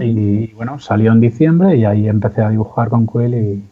Y, 0.00 0.52
bueno, 0.52 0.78
salió 0.78 1.10
en 1.10 1.20
diciembre 1.20 1.76
y 1.76 1.84
ahí 1.84 2.08
empecé 2.08 2.42
a 2.42 2.48
dibujar 2.48 2.88
con 2.88 3.08
Quill 3.08 3.34
y... 3.34 3.64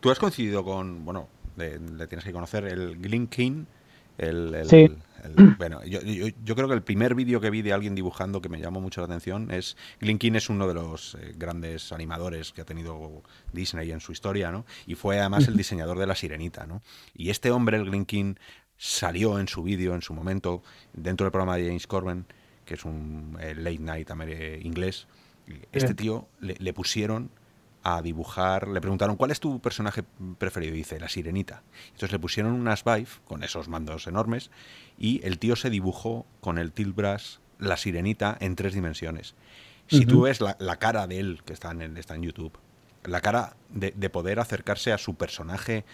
Tú 0.00 0.10
has 0.10 0.18
coincidido 0.18 0.64
con, 0.64 1.04
bueno, 1.04 1.28
le, 1.56 1.78
tienes 2.08 2.24
que 2.24 2.32
conocer, 2.32 2.64
el 2.64 2.96
Glinkin, 2.98 3.68
el, 4.18 4.54
el, 4.56 4.66
sí. 4.66 4.90
Bueno, 5.58 5.84
yo, 5.84 6.00
yo, 6.02 6.54
creo 6.56 6.68
que 6.68 6.74
el 6.74 6.82
primer 6.82 7.14
vídeo 7.14 7.40
que 7.40 7.50
vi 7.50 7.62
de 7.62 7.72
alguien 7.72 7.94
dibujando 7.94 8.40
que 8.40 8.48
me 8.48 8.60
llamó 8.60 8.80
mucho 8.80 9.00
la 9.00 9.06
atención 9.06 9.50
es 9.50 9.76
Glinkin 10.00 10.36
es 10.36 10.48
uno 10.48 10.66
de 10.66 10.74
los 10.74 11.14
eh, 11.14 11.34
grandes 11.36 11.92
animadores 11.92 12.52
que 12.52 12.62
ha 12.62 12.64
tenido 12.64 13.22
Disney 13.52 13.92
en 13.92 14.00
su 14.00 14.12
historia, 14.12 14.50
¿no? 14.50 14.64
Y 14.86 14.94
fue 14.94 15.20
además 15.20 15.46
el 15.48 15.56
diseñador 15.56 15.98
de 15.98 16.06
la 16.06 16.14
Sirenita, 16.14 16.66
¿no? 16.66 16.82
Y 17.14 17.30
este 17.30 17.50
hombre, 17.50 17.76
el 17.76 17.84
Glinkin, 17.84 18.38
salió 18.76 19.38
en 19.38 19.48
su 19.48 19.62
vídeo 19.62 19.94
en 19.94 20.02
su 20.02 20.12
momento 20.12 20.62
dentro 20.92 21.24
del 21.24 21.30
programa 21.30 21.56
de 21.56 21.66
James 21.66 21.86
Corbin, 21.86 22.26
que 22.64 22.74
es 22.74 22.84
un 22.84 23.38
eh, 23.40 23.54
late 23.54 23.78
night 23.78 24.10
inglés. 24.62 25.06
Este 25.72 25.94
tío 25.94 26.28
le 26.40 26.72
pusieron 26.72 27.30
a 27.82 28.02
dibujar, 28.02 28.68
le 28.68 28.80
preguntaron, 28.80 29.16
¿cuál 29.16 29.30
es 29.30 29.40
tu 29.40 29.60
personaje 29.60 30.04
preferido? 30.38 30.74
Y 30.74 30.78
dice, 30.78 31.00
la 31.00 31.08
sirenita. 31.08 31.62
Entonces 31.86 32.12
le 32.12 32.18
pusieron 32.18 32.52
unas 32.52 32.84
Vive 32.84 33.08
con 33.26 33.42
esos 33.42 33.68
mandos 33.68 34.06
enormes 34.06 34.50
y 34.98 35.20
el 35.24 35.38
tío 35.38 35.56
se 35.56 35.70
dibujó 35.70 36.26
con 36.40 36.58
el 36.58 36.72
tilt 36.72 36.94
brush 36.94 37.38
la 37.58 37.76
sirenita 37.76 38.36
en 38.40 38.56
tres 38.56 38.74
dimensiones. 38.74 39.34
Si 39.88 40.06
tú 40.06 40.22
ves 40.22 40.40
la, 40.40 40.76
cara 40.76 41.06
de 41.06 41.18
él, 41.18 41.42
que 41.44 41.52
está 41.52 41.70
en, 41.72 41.96
está 41.98 42.14
en 42.14 42.22
YouTube, 42.22 42.56
la 43.04 43.20
cara 43.20 43.56
de, 43.68 43.92
poder 44.10 44.40
acercarse 44.40 44.92
a 44.92 44.98
su 44.98 45.16
personaje 45.16 45.84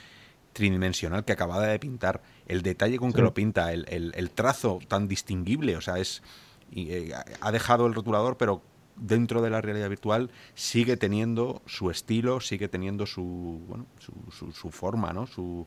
tridimensional 0.53 1.24
que 1.24 1.32
acababa 1.32 1.66
de 1.66 1.78
pintar, 1.78 2.22
el 2.47 2.62
detalle 2.62 2.99
con 2.99 3.12
que 3.12 3.22
lo 3.22 3.34
pinta, 3.34 3.72
el, 3.72 4.30
trazo 4.34 4.78
tan 4.86 5.09
distinguible, 5.09 5.76
o 5.76 5.80
sea, 5.80 5.99
es... 5.99 6.22
Eh, 6.70 7.12
ha 7.41 7.51
dejado 7.51 7.86
el 7.86 7.95
rotulador, 7.95 8.36
pero 8.36 8.62
dentro 9.01 9.42
de 9.42 9.51
la 9.51 9.61
realidad 9.61 9.88
virtual 9.88 10.30
sigue 10.55 10.96
teniendo 10.96 11.62
su 11.66 11.90
estilo, 11.90 12.40
sigue 12.40 12.68
teniendo 12.68 13.07
su, 13.07 13.61
bueno, 13.68 13.86
su, 13.99 14.53
su, 14.53 14.70
forma, 14.70 15.12
¿no? 15.12 15.26
Su, 15.26 15.66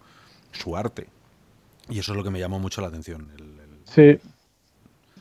su, 0.52 0.76
arte. 0.76 1.08
Y 1.90 2.00
eso 2.00 2.12
es 2.12 2.18
lo 2.18 2.24
que 2.24 2.30
me 2.30 2.40
llamó 2.40 2.60
mucho 2.60 2.82
la 2.82 2.88
atención. 2.88 3.28
Sí. 3.86 4.20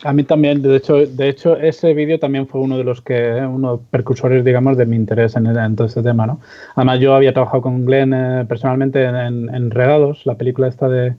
A 0.03 0.15
mí 0.15 0.25
también, 0.25 0.63
de 0.63 0.77
hecho, 0.77 0.95
de 0.95 1.29
hecho 1.29 1.57
ese 1.57 1.93
vídeo 1.93 2.19
también 2.19 2.47
fue 2.47 2.63
uno 2.63 2.79
de 2.79 2.85
los 2.85 3.03
que, 3.03 3.35
uno 3.47 3.73
de 3.73 3.77
los 3.77 3.87
percursores, 3.91 4.45
digamos, 4.45 4.79
de 4.79 4.87
mi 4.87 4.97
interés 4.97 5.37
en, 5.37 5.77
todo 5.77 5.87
este 5.87 6.03
tema, 6.03 6.27
¿no? 6.27 6.41
Además, 6.75 7.01
yo 7.01 7.15
había 7.15 7.35
trabajado 7.35 7.63
con 7.63 7.85
Glenn 7.85 8.15
eh, 8.15 8.47
personalmente 8.49 9.05
en, 9.05 9.55
en, 9.55 9.71
Regados, 9.71 10.25
la 10.25 10.37
película 10.37 10.69
esta 10.69 10.89
de, 10.89 11.17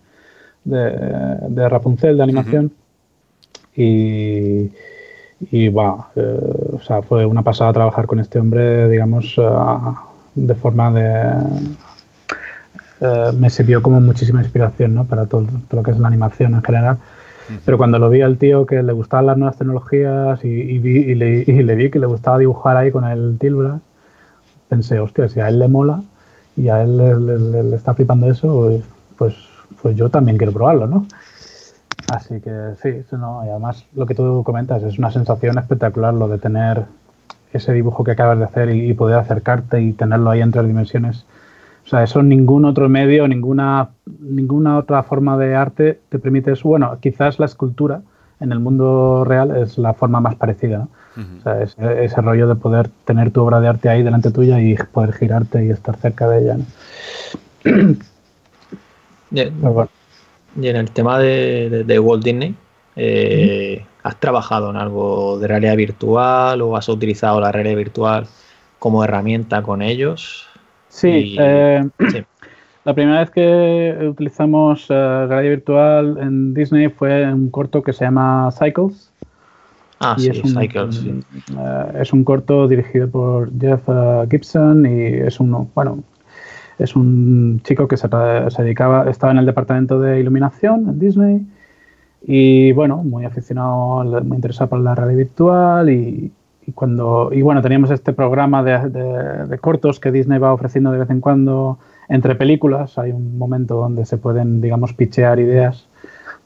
de, 0.64 1.70
Rapunzel, 1.70 2.18
de 2.18 2.24
animación. 2.24 2.72
Y, 3.76 4.72
y 5.50 5.70
va, 5.70 6.10
eh, 6.16 6.40
o 6.74 6.80
sea, 6.82 7.02
fue 7.02 7.26
una 7.26 7.42
pasada 7.42 7.74
trabajar 7.74 8.06
con 8.06 8.20
este 8.20 8.40
hombre, 8.40 8.88
digamos, 8.90 9.36
de 10.36 10.56
forma 10.56 10.92
de... 10.92 11.34
eh, 13.02 13.32
me 13.38 13.50
sirvió 13.50 13.82
como 13.82 14.00
muchísima 14.00 14.42
inspiración 14.42 14.94
¿no? 14.94 15.06
para 15.06 15.26
todo, 15.26 15.44
todo 15.68 15.82
lo 15.82 15.84
que 15.84 15.92
es 15.92 16.00
la 16.00 16.08
animación 16.08 16.54
en 16.54 16.64
general. 16.64 16.98
Pero 17.66 17.78
cuando 17.78 18.00
lo 18.00 18.10
vi 18.10 18.22
al 18.22 18.38
tío 18.38 18.66
que 18.66 18.82
le 18.82 18.94
gustaban 18.94 19.26
las 19.26 19.38
nuevas 19.38 19.58
tecnologías 19.58 20.44
y, 20.46 20.48
y 20.48 20.80
vi- 20.80 21.00
y 21.12 21.16
le, 21.16 21.44
y 21.46 21.64
le 21.64 21.76
vi 21.76 21.90
que 21.90 22.00
le 22.00 22.06
gustaba 22.06 22.38
dibujar 22.38 22.78
ahí 22.78 22.92
con 22.92 23.04
el 23.04 23.38
Tilbra, 23.40 23.80
pensé, 24.70 25.00
hostia, 25.00 25.28
si 25.28 25.42
a 25.42 25.50
él 25.50 25.60
le 25.60 25.68
mola 25.68 26.02
y 26.56 26.70
a 26.70 26.82
él 26.82 26.98
le, 26.98 27.64
le- 27.64 27.76
está 27.76 27.94
flipando 27.94 28.30
eso, 28.30 28.80
pues, 29.18 29.36
pues 29.82 29.98
yo 29.98 30.10
también 30.10 30.38
quiero 30.38 30.54
probarlo, 30.54 30.88
¿no? 30.88 31.06
Así 32.12 32.42
que 32.42 32.74
sí, 32.82 32.90
eso 32.90 33.18
no, 33.18 33.46
y 33.46 33.50
además 33.50 33.86
lo 33.94 34.06
que 34.06 34.16
tú 34.16 34.44
comentas 34.44 34.84
es 34.84 35.00
una 35.00 35.12
sensación 35.12 35.58
espectacular 35.58 36.14
lo 36.14 36.28
de 36.28 36.40
tener 36.40 36.84
ese 37.54 37.72
dibujo 37.72 38.04
que 38.04 38.12
acabas 38.12 38.38
de 38.38 38.46
hacer 38.46 38.70
y, 38.70 38.90
y 38.90 38.94
poder 38.94 39.18
acercarte 39.18 39.82
y 39.82 39.94
tenerlo 39.94 40.30
ahí 40.30 40.42
en 40.42 40.52
tres 40.52 40.68
dimensiones. 40.68 41.26
O 41.86 41.90
sea, 41.90 42.04
eso 42.04 42.22
ningún 42.22 42.66
otro 42.66 42.90
medio, 42.90 43.28
ninguna, 43.28 43.90
ninguna 44.20 44.78
otra 44.78 45.04
forma 45.04 45.38
de 45.38 45.56
arte 45.56 46.00
te 46.10 46.20
permite 46.20 46.52
eso. 46.52 46.68
Bueno, 46.68 46.98
quizás 47.00 47.40
la 47.40 47.46
escultura 47.46 48.02
en 48.42 48.52
el 48.52 48.60
mundo 48.60 49.24
real 49.24 49.56
es 49.56 49.78
la 49.78 49.94
forma 49.94 50.20
más 50.20 50.36
parecida. 50.36 50.80
¿no? 50.80 50.90
O 51.40 51.42
sea, 51.44 51.62
ese, 51.62 52.04
ese 52.04 52.22
rollo 52.22 52.48
de 52.48 52.56
poder 52.56 52.90
tener 53.06 53.32
tu 53.32 53.42
obra 53.42 53.62
de 53.62 53.68
arte 53.68 53.90
ahí 53.90 54.04
delante 54.04 54.32
tuya 54.32 54.60
y 54.60 54.76
poder 54.76 55.14
girarte 55.14 55.66
y 55.66 55.70
estar 55.70 55.96
cerca 55.96 56.28
de 56.28 56.42
ella. 56.42 56.58
¿no? 56.58 56.66
Y, 59.32 59.46
Pero 59.46 59.74
bueno. 59.74 60.01
Y 60.60 60.68
en 60.68 60.76
el 60.76 60.92
tema 60.92 61.20
de, 61.20 61.70
de- 61.70 61.84
de 61.84 62.00
Walt 62.00 62.24
Disney, 62.24 62.56
eh, 62.96 63.86
¿has 64.04 64.20
trabajado 64.20 64.70
en 64.70 64.76
algo 64.78 65.40
de 65.40 65.48
realidad 65.48 65.76
virtual 65.78 66.62
o 66.62 66.76
has 66.76 66.90
utilizado 66.90 67.40
la 67.40 67.52
realidad 67.52 67.78
virtual 67.78 68.28
como 68.80 69.04
herramienta 69.04 69.62
con 69.62 69.82
ellos? 69.82 70.48
Sí, 70.90 71.10
Y- 71.10 71.38
eh, 71.40 71.84
sí. 72.00 72.24
la 72.86 72.94
primera 72.94 73.20
vez 73.20 73.30
que 73.30 73.98
utilizamos 74.10 74.88
eh, 74.90 74.94
realidad 75.28 75.52
virtual 75.56 76.18
en 76.20 76.54
Disney 76.54 76.90
fue 76.90 77.22
en 77.24 77.34
un 77.34 77.50
corto 77.50 77.82
que 77.84 77.94
se 77.94 78.06
llama 78.06 78.50
Cycles. 78.52 79.10
Ah, 80.00 80.16
y 80.18 80.22
sí, 80.22 80.30
es, 80.30 80.44
un, 80.44 80.62
Cycles, 80.62 81.04
es 82.02 82.12
un 82.12 82.24
corto 82.24 82.68
dirigido 82.68 83.08
por 83.08 83.52
Jeff 83.60 83.84
Gibson 84.32 84.86
y 84.86 85.06
es 85.28 85.40
un, 85.40 85.70
bueno, 85.76 86.04
es 86.80 86.96
un 86.96 87.62
chico 87.64 87.88
que 87.88 87.98
se, 87.98 88.08
se 88.50 88.64
dedicaba, 88.64 89.10
estaba 89.10 89.32
en 89.32 89.40
el 89.40 89.46
departamento 89.46 90.00
de 90.00 90.20
iluminación 90.20 90.90
en 90.90 91.00
Disney 91.00 91.46
y 92.26 92.72
bueno, 92.74 92.98
muy 92.98 93.26
aficionado, 93.26 94.04
muy 94.24 94.38
interesado 94.38 94.70
por 94.70 94.80
la 94.80 94.96
realidad 94.96 95.18
virtual 95.18 95.90
y, 95.90 96.32
cuando 96.76 97.32
y 97.34 97.42
bueno, 97.42 97.62
teníamos 97.62 97.92
este 97.92 98.14
programa 98.14 98.64
de, 98.64 98.90
de- 98.90 99.46
de 99.48 99.58
cortos 99.60 100.00
que 100.00 100.12
Disney 100.12 100.40
va 100.40 100.54
ofreciendo 100.54 100.92
de 100.92 101.00
vez 101.00 101.10
en 101.10 101.20
cuando 101.20 101.80
entre 102.08 102.36
películas, 102.36 102.98
hay 102.98 103.12
un 103.12 103.38
momento 103.38 103.76
donde 103.76 104.06
se 104.06 104.18
pueden, 104.18 104.62
digamos, 104.62 104.94
pichear 104.94 105.40
ideas 105.40 105.88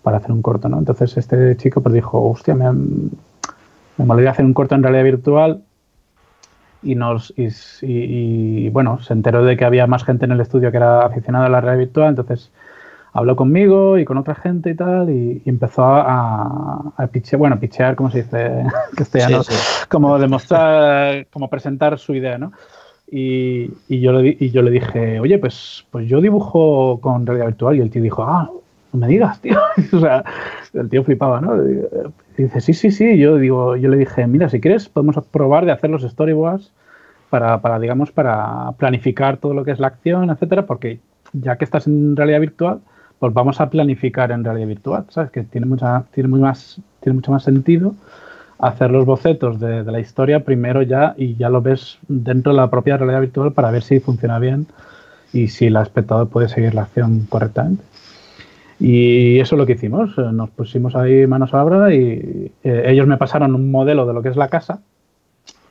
para 0.03 0.17
hacer 0.17 0.31
un 0.31 0.41
corto, 0.43 0.69
¿no? 0.69 0.77
Entonces 0.79 1.17
este 1.17 1.57
chico 1.57 1.81
pues 1.81 1.93
dijo, 1.93 2.23
hostia, 2.29 2.55
me, 2.55 2.71
me 2.71 4.05
molaría 4.05 4.31
hacer 4.31 4.45
un 4.45 4.53
corto 4.53 4.75
en 4.75 4.83
realidad 4.83 5.03
virtual 5.03 5.61
y 6.85 6.95
nos 6.95 7.33
y, 7.37 7.45
y- 7.83 8.67
y, 8.67 8.69
bueno 8.69 8.99
se 9.01 9.13
enteró 9.13 9.43
de 9.45 9.57
que 9.57 9.65
había 9.65 9.87
más 9.87 10.03
gente 10.05 10.25
en 10.25 10.31
el 10.31 10.41
estudio 10.41 10.71
que 10.71 10.77
era 10.77 11.05
aficionada 11.05 11.47
a 11.47 11.49
la 11.49 11.61
realidad 11.61 11.79
virtual 11.87 12.09
entonces 12.09 12.51
habló 13.13 13.35
conmigo 13.35 13.97
y 13.97 14.05
con 14.05 14.17
otra 14.17 14.35
gente 14.35 14.71
y 14.71 14.75
tal 14.75 15.09
y, 15.09 15.41
y 15.45 15.49
empezó 15.49 15.83
a, 15.85 16.93
a 16.97 17.07
pichear 17.07 17.39
bueno 17.39 17.59
pichear 17.59 17.95
como 17.95 18.11
se 18.11 18.23
dice 18.23 18.45
en 18.45 18.67
castellano 18.97 19.43
Sí, 19.43 19.53
sí. 19.53 19.85
como 19.89 20.19
demostrar 20.19 21.27
como 21.31 21.49
presentar 21.49 21.97
su 21.99 22.13
idea 22.15 22.37
no 22.37 22.51
y, 23.11 23.71
y 23.87 24.01
yo 24.01 24.11
le 24.13 24.35
y 24.39 24.51
yo 24.51 24.61
le 24.61 24.71
dije 24.71 25.19
oye 25.19 25.37
pues 25.39 25.85
pues 25.91 26.07
yo 26.07 26.21
dibujo 26.21 26.99
con 27.01 27.25
realidad 27.25 27.47
virtual 27.47 27.75
y 27.77 27.81
el 27.81 27.89
tío 27.91 28.01
dijo 28.01 28.23
ah 28.23 28.49
no 28.95 29.01
me 29.01 29.07
digas 29.07 29.41
tío 29.41 29.59
o 29.93 29.99
sea 29.99 30.23
el 30.73 30.89
tío 30.89 31.03
flipaba 31.03 31.41
no 31.41 31.55
dice, 32.37 32.61
sí, 32.61 32.73
sí, 32.73 32.91
sí. 32.91 33.17
Yo 33.17 33.37
digo, 33.37 33.75
yo 33.75 33.89
le 33.89 33.97
dije, 33.97 34.27
mira, 34.27 34.49
si 34.49 34.59
quieres, 34.59 34.89
podemos 34.89 35.15
probar 35.25 35.65
de 35.65 35.71
hacer 35.71 35.89
los 35.89 36.03
storyboards 36.03 36.71
para, 37.29 37.61
para, 37.61 37.79
digamos, 37.79 38.11
para 38.11 38.71
planificar 38.77 39.37
todo 39.37 39.53
lo 39.53 39.63
que 39.63 39.71
es 39.71 39.79
la 39.79 39.87
acción, 39.87 40.29
etcétera, 40.29 40.65
porque 40.65 40.99
ya 41.33 41.57
que 41.57 41.65
estás 41.65 41.87
en 41.87 42.15
realidad 42.15 42.39
virtual, 42.39 42.79
pues 43.19 43.33
vamos 43.33 43.61
a 43.61 43.69
planificar 43.69 44.31
en 44.31 44.43
realidad 44.43 44.67
virtual, 44.67 45.05
¿sabes? 45.09 45.31
Que 45.31 45.43
tiene 45.43 45.65
mucha, 45.65 46.03
tiene 46.13 46.29
muy 46.29 46.39
más, 46.39 46.79
tiene 47.01 47.15
mucho 47.15 47.31
más 47.31 47.43
sentido 47.43 47.95
hacer 48.57 48.89
los 48.89 49.05
bocetos 49.05 49.59
de, 49.59 49.83
de 49.83 49.91
la 49.91 49.99
historia 49.99 50.45
primero 50.45 50.81
ya 50.81 51.13
y 51.17 51.35
ya 51.35 51.49
lo 51.49 51.61
ves 51.61 51.97
dentro 52.07 52.53
de 52.53 52.57
la 52.57 52.69
propia 52.69 52.95
realidad 52.95 53.19
virtual 53.19 53.51
para 53.51 53.69
ver 53.69 53.83
si 53.83 53.99
funciona 53.99 54.39
bien 54.39 54.67
y 55.33 55.49
si 55.49 55.65
el 55.65 55.75
espectador 55.75 56.29
puede 56.29 56.47
seguir 56.47 56.73
la 56.73 56.83
acción 56.83 57.25
correctamente. 57.27 57.83
Y 58.79 59.39
eso 59.39 59.55
es 59.55 59.59
lo 59.59 59.65
que 59.65 59.73
hicimos. 59.73 60.11
eh, 60.17 60.21
Nos 60.33 60.49
pusimos 60.49 60.95
ahí 60.95 61.25
manos 61.27 61.53
a 61.53 61.57
la 61.57 61.63
obra 61.63 61.93
y 61.93 62.51
eh, 62.63 62.83
ellos 62.87 63.07
me 63.07 63.17
pasaron 63.17 63.55
un 63.55 63.71
modelo 63.71 64.05
de 64.05 64.13
lo 64.13 64.21
que 64.21 64.29
es 64.29 64.35
la 64.35 64.49
casa 64.49 64.79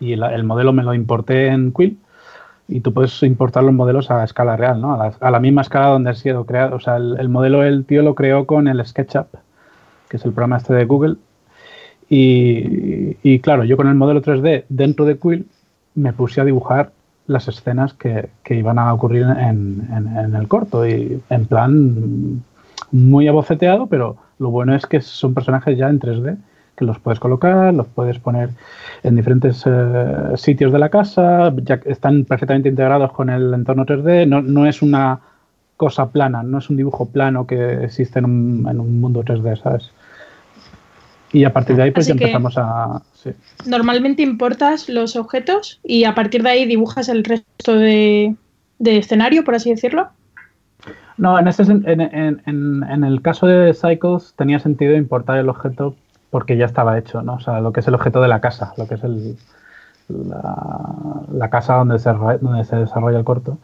y 0.00 0.16
la- 0.16 0.34
el 0.34 0.44
modelo 0.44 0.72
me 0.72 0.82
lo 0.82 0.94
importé 0.94 1.48
en 1.48 1.72
Quill 1.72 1.98
y 2.66 2.80
tú 2.80 2.94
puedes 2.94 3.22
importar 3.22 3.62
los 3.62 3.74
modelos 3.74 4.10
a 4.10 4.24
escala 4.24 4.56
real, 4.56 4.80
¿no? 4.80 4.94
A 4.94 4.96
la, 5.08 5.12
a 5.20 5.30
la 5.30 5.38
misma 5.40 5.60
escala 5.62 5.88
donde 5.88 6.10
ha 6.10 6.14
sido 6.14 6.46
creado. 6.46 6.76
O 6.76 6.80
sea, 6.80 6.96
el, 6.96 7.16
el 7.18 7.28
modelo 7.28 7.62
el 7.62 7.84
tío 7.84 8.02
lo 8.02 8.14
creó 8.14 8.46
con 8.46 8.68
el 8.68 8.84
SketchUp, 8.84 9.26
que 10.08 10.16
es 10.16 10.24
el 10.24 10.32
programa 10.32 10.56
este 10.56 10.72
de 10.72 10.84
Google. 10.86 11.16
Y, 12.08 13.16
y 13.22 13.40
claro, 13.40 13.64
yo 13.64 13.76
con 13.76 13.88
el 13.88 13.94
modelo 13.94 14.20
3D 14.22 14.64
dentro 14.68 15.04
de 15.04 15.18
Quill 15.18 15.46
me 15.94 16.12
puse 16.12 16.40
a 16.40 16.44
dibujar 16.44 16.92
las 17.26 17.48
escenas 17.48 17.94
que, 17.94 18.28
que 18.42 18.54
iban 18.56 18.78
a 18.78 18.92
ocurrir 18.92 19.22
en, 19.24 19.88
en- 19.94 20.16
en 20.16 20.34
el 20.34 20.46
corto 20.48 20.86
y 20.86 21.20
en 21.30 21.46
plan 21.46 22.42
muy 22.94 23.26
aboceteado, 23.26 23.88
pero 23.88 24.16
lo 24.38 24.50
bueno 24.50 24.74
es 24.74 24.86
que 24.86 25.00
son 25.00 25.34
personajes 25.34 25.76
ya 25.76 25.88
en 25.88 25.98
3D 25.98 26.36
que 26.76 26.84
los 26.84 26.98
puedes 27.00 27.18
colocar, 27.18 27.74
los 27.74 27.88
puedes 27.88 28.18
poner 28.18 28.50
en 29.02 29.16
diferentes 29.16 29.64
eh, 29.66 30.36
sitios 30.36 30.72
de 30.72 30.78
la 30.78 30.88
casa, 30.88 31.52
ya 31.56 31.80
que 31.80 31.90
están 31.90 32.24
perfectamente 32.24 32.68
integrados 32.68 33.12
con 33.12 33.30
el 33.30 33.52
entorno 33.52 33.84
3D, 33.84 34.26
no, 34.28 34.42
no 34.42 34.66
es 34.66 34.80
una 34.80 35.20
cosa 35.76 36.10
plana, 36.10 36.42
no 36.42 36.58
es 36.58 36.70
un 36.70 36.76
dibujo 36.76 37.06
plano 37.06 37.46
que 37.46 37.84
existe 37.84 38.20
en 38.20 38.24
un, 38.26 38.68
en 38.68 38.78
un 38.78 39.00
mundo 39.00 39.24
3D, 39.24 39.60
¿sabes? 39.60 39.90
Y 41.32 41.44
a 41.44 41.52
partir 41.52 41.74
de 41.74 41.82
ahí 41.82 41.90
pues 41.90 42.08
Así 42.08 42.16
ya 42.16 42.26
empezamos 42.26 42.54
a... 42.56 43.02
sí. 43.12 43.30
Normalmente 43.66 44.22
importas 44.22 44.88
los 44.88 45.16
objetos 45.16 45.80
y 45.82 46.04
a 46.04 46.14
partir 46.14 46.44
de 46.44 46.50
ahí 46.50 46.64
dibujas 46.64 47.08
el 47.08 47.24
resto 47.24 47.74
de, 47.74 48.36
de 48.78 48.98
escenario, 48.98 49.42
por 49.42 49.56
así 49.56 49.70
decirlo. 49.70 50.10
No, 51.16 51.38
en, 51.38 51.46
ese, 51.48 51.62
en, 51.62 51.84
en- 52.00 52.42
en- 52.46 53.04
el 53.04 53.22
caso 53.22 53.46
de 53.46 53.72
Cycles 53.74 54.34
tenía 54.36 54.58
sentido 54.58 54.96
importar 54.96 55.38
el 55.38 55.48
objeto 55.48 55.94
porque 56.30 56.56
ya 56.56 56.66
estaba 56.66 56.98
hecho, 56.98 57.22
¿no? 57.22 57.34
O 57.34 57.40
sea, 57.40 57.60
lo 57.60 57.72
que 57.72 57.80
es 57.80 57.88
el 57.88 57.94
objeto 57.94 58.20
de 58.20 58.28
la 58.28 58.40
casa, 58.40 58.74
lo 58.76 58.88
que 58.88 58.94
es 58.96 59.04
el, 59.04 59.36
la, 60.08 61.22
la 61.32 61.50
casa 61.50 61.76
donde 61.76 61.98
se, 61.98 62.10
desarrolla- 62.10 62.38
donde 62.40 62.64
se 62.64 62.76
desarrolla 62.76 63.18
el 63.18 63.24
corto. 63.24 63.58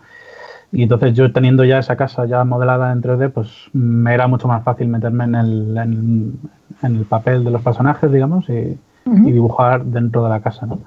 Y 0.72 0.84
entonces 0.84 1.14
yo 1.14 1.32
teniendo 1.32 1.64
ya 1.64 1.78
esa 1.78 1.96
casa 1.96 2.26
ya 2.26 2.44
modelada 2.44 2.92
en 2.92 3.02
3D, 3.02 3.28
pues 3.30 3.50
me 3.72 4.14
era 4.14 4.28
mucho 4.28 4.48
más 4.48 4.64
fácil 4.64 4.88
meterme 4.88 5.24
en 5.24 5.34
el, 5.36 5.78
en, 5.78 6.40
en 6.82 6.96
el 6.96 7.06
papel 7.06 7.44
de 7.44 7.50
los 7.52 7.62
personajes, 7.62 8.12
digamos, 8.12 8.48
y, 8.50 8.78
y 9.24 9.32
dibujar 9.32 9.84
dentro 9.84 10.22
de 10.24 10.30
la 10.30 10.40
casa, 10.42 10.66
¿no? 10.66 10.80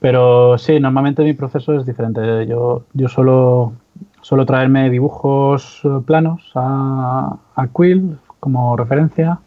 Pero 0.00 0.58
sí, 0.58 0.80
normalmente 0.80 1.22
mi 1.22 1.32
proceso 1.34 1.74
es 1.74 1.86
diferente. 1.86 2.46
Yo, 2.46 2.84
yo 2.92 3.08
suelo, 3.08 3.74
suelo 4.22 4.46
traerme 4.46 4.88
dibujos 4.88 5.80
eh, 5.84 5.88
planos 6.06 6.50
a, 6.54 7.36
a 7.54 7.66
Quill 7.68 8.16
como 8.40 8.76
referencia 8.76 9.38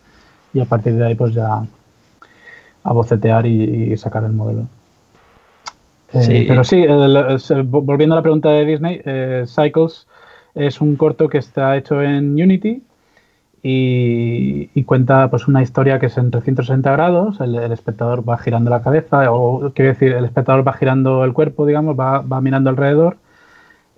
y 0.53 0.59
a 0.59 0.65
partir 0.65 0.95
de 0.95 1.07
ahí 1.07 1.15
pues 1.15 1.34
ya 1.34 1.63
a 2.84 2.93
bocetear 2.93 3.47
y, 3.47 3.93
y 3.93 3.97
sacar 3.97 4.23
el 4.23 4.34
modelo. 4.34 4.67
Eh, 6.13 6.21
Sí. 6.21 6.45
Pero 6.47 6.63
sí, 6.63 6.86
volviendo 7.65 8.15
a 8.15 8.17
la 8.17 8.21
pregunta 8.21 8.49
de 8.49 8.65
Disney, 8.65 9.01
eh, 9.03 9.45
Cycles 9.47 10.07
es 10.53 10.80
un 10.80 10.95
corto 10.95 11.28
que 11.28 11.39
está 11.39 11.76
hecho 11.76 12.01
en 12.01 12.32
Unity 12.34 12.84
y, 13.63 14.69
y 14.73 14.84
cuenta 14.84 15.30
pues 15.30 15.47
una 15.47 15.61
historia 15.63 15.99
que 15.99 16.05
es 16.05 16.17
en 16.17 16.32
360 16.32 16.91
grados, 16.91 17.41
el, 17.41 17.55
el 17.55 17.71
espectador 17.71 18.28
va 18.28 18.38
girando 18.38 18.69
la 18.69 18.82
cabeza, 18.82 19.32
o 19.32 19.71
quiero 19.73 19.89
decir, 19.91 20.13
el 20.13 20.23
espectador 20.23 20.65
va 20.65 20.73
girando 20.73 21.26
el 21.26 21.34
cuerpo, 21.34 21.65
digamos, 21.65 21.99
va, 21.99 22.19
va 22.19 22.39
mirando 22.41 22.69
alrededor 22.69 23.17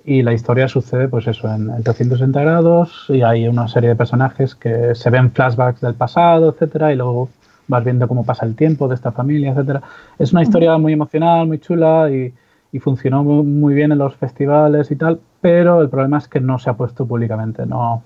y 0.08 0.24
la 0.24 0.32
historia 0.32 0.70
sucede 0.70 1.10
pues 1.10 1.28
eso, 1.28 1.54
en, 1.54 1.70
en 1.70 1.84
360 1.84 2.42
grados 2.42 3.08
y 3.10 3.24
hay 3.24 3.46
una 3.50 3.68
serie 3.68 3.90
de 3.90 3.96
personajes 3.98 4.56
que 4.56 4.96
se 4.96 5.10
ven 5.10 5.32
flashbacks 5.32 5.82
del 5.82 5.96
pasado, 5.96 6.50
etcétera, 6.50 6.94
y 6.94 6.96
luego 6.96 7.28
vas 7.68 7.84
viendo 7.84 8.08
cómo 8.08 8.24
pasa 8.24 8.46
el 8.46 8.56
tiempo 8.56 8.88
de 8.88 8.96
esta 8.96 9.12
familia, 9.12 9.52
etcétera. 9.52 9.82
Es 10.18 10.32
una 10.32 10.44
historia 10.44 10.78
muy 10.78 10.94
emocional, 10.94 11.46
muy 11.46 11.60
chula 11.60 12.10
y, 12.10 12.34
y 12.72 12.80
funcionó 12.80 13.26
muy, 13.26 13.44
muy 13.44 13.74
bien 13.74 13.92
en 13.92 13.98
los 13.98 14.16
festivales 14.16 14.90
y 14.92 14.96
tal, 14.96 15.20
pero 15.42 15.82
el 15.82 15.90
problema 15.90 16.20
es 16.20 16.30
que 16.30 16.40
no 16.40 16.58
se 16.58 16.70
ha 16.70 16.74
puesto 16.74 17.06
públicamente, 17.06 17.66
no, 17.66 18.02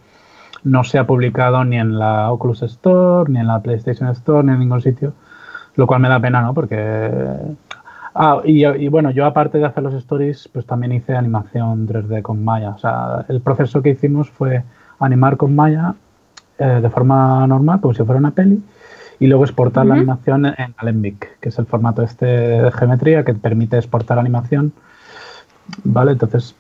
no 0.64 0.84
se 0.84 0.98
ha 0.98 1.06
publicado 1.06 1.64
ni 1.66 1.78
en 1.78 2.00
la 2.00 2.32
Oculus 2.32 2.64
Store, 2.64 3.32
ni 3.32 3.40
en 3.40 3.46
la 3.46 3.60
PlayStation 3.60 4.10
Store, 4.10 4.44
ni 4.44 4.54
en 4.54 4.60
ningún 4.60 4.82
sitio, 4.82 5.14
lo 5.76 5.86
cual 5.86 6.02
me 6.02 6.10
da 6.10 6.20
pena, 6.20 6.42
¿no? 6.42 6.56
Porque 6.56 7.12
Ah, 8.14 8.42
y, 8.44 8.88
bueno, 8.90 9.12
yo 9.12 9.26
aparte 9.26 9.58
de 9.58 9.66
hacer 9.66 9.84
los 9.84 9.94
stories, 9.94 10.50
pues 10.52 10.66
también 10.66 10.92
hice 10.92 11.16
animación 11.16 11.88
3D 11.88 12.22
con 12.22 12.44
Maya. 12.44 12.72
O 12.72 12.78
sea, 12.78 13.26
el 13.30 13.42
proceso 13.42 13.82
que 13.82 13.90
hicimos 13.90 14.30
fue 14.30 14.64
animar 15.00 15.38
con 15.38 15.56
Maya 15.56 15.96
eh, 16.60 16.80
de 16.82 16.90
forma 16.90 17.48
normal, 17.48 17.80
como 17.80 17.94
si 17.94 18.04
fuera 18.04 18.20
una 18.20 18.32
peli, 18.32 18.62
y 19.20 19.28
luego 19.28 19.46
exportar 19.46 19.86
la 19.86 19.96
animación 19.96 20.46
en 20.46 20.76
Alembic, 20.78 21.40
que 21.40 21.50
es 21.50 21.60
el 21.60 21.66
formato 21.66 22.02
este 22.02 22.26
de 22.26 22.72
geometría 22.72 23.24
que 23.24 23.34
permite 23.34 23.78
exportar 23.78 24.20
animación. 24.20 24.74
¿Vale? 25.84 26.12
Entonces, 26.12 26.56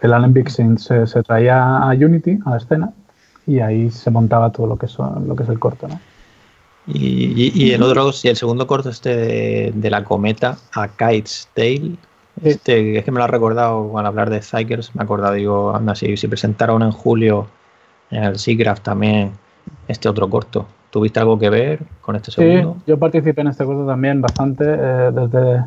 el 0.00 0.12
Alembic 0.12 0.48
se, 0.48 0.76
se, 0.76 1.22
traía 1.22 1.78
a 1.78 1.88
Unity, 1.90 2.38
a 2.44 2.50
la 2.50 2.56
escena, 2.58 2.92
y 3.46 3.58
ahí 3.60 3.90
se 3.90 4.10
montaba 4.10 4.52
todo 4.52 4.66
lo 4.66 4.76
que, 4.76 4.86
son, 4.86 5.26
lo 5.26 5.34
que 5.34 5.42
es 5.42 5.48
el 5.48 5.58
corto, 5.58 5.88
¿no? 5.88 5.98
Y, 6.88 7.72
el 7.72 7.82
otro, 7.82 8.12
si 8.12 8.28
el 8.28 8.36
segundo 8.36 8.66
corto 8.66 8.90
este 8.90 9.72
de, 9.72 9.90
la 9.90 10.04
cometa, 10.04 10.56
a 10.72 10.88
Kite's 10.88 11.48
Tale, 11.52 11.96
este, 12.42 12.98
es 12.98 13.04
que 13.04 13.10
me 13.10 13.18
lo 13.18 13.24
ha 13.24 13.28
recordado 13.28 13.98
al 13.98 14.06
hablar 14.06 14.30
de 14.30 14.40
Cycles, 14.40 14.94
me 14.94 15.00
ha 15.00 15.04
acordado, 15.04 15.34
digo, 15.34 15.74
anda, 15.74 15.94
si, 15.94 16.16
si 16.16 16.28
presentaron 16.28 16.82
en 16.82 16.92
julio 16.92 17.48
en 18.10 18.22
el 18.22 18.38
SIGGRAPH 18.38 18.80
también 18.80 19.32
este 19.88 20.08
otro 20.08 20.28
corto. 20.30 20.66
¿Tuviste 20.90 21.18
algo 21.18 21.38
que 21.38 21.50
ver 21.50 21.80
con 22.00 22.16
este 22.16 22.30
segundo? 22.30 22.76
Sí, 22.78 22.82
yo 22.86 22.98
participé 22.98 23.40
en 23.40 23.48
este 23.48 23.64
corto 23.64 23.84
también 23.86 24.20
bastante. 24.20 24.64
Eh, 24.66 25.10
desde, 25.12 25.64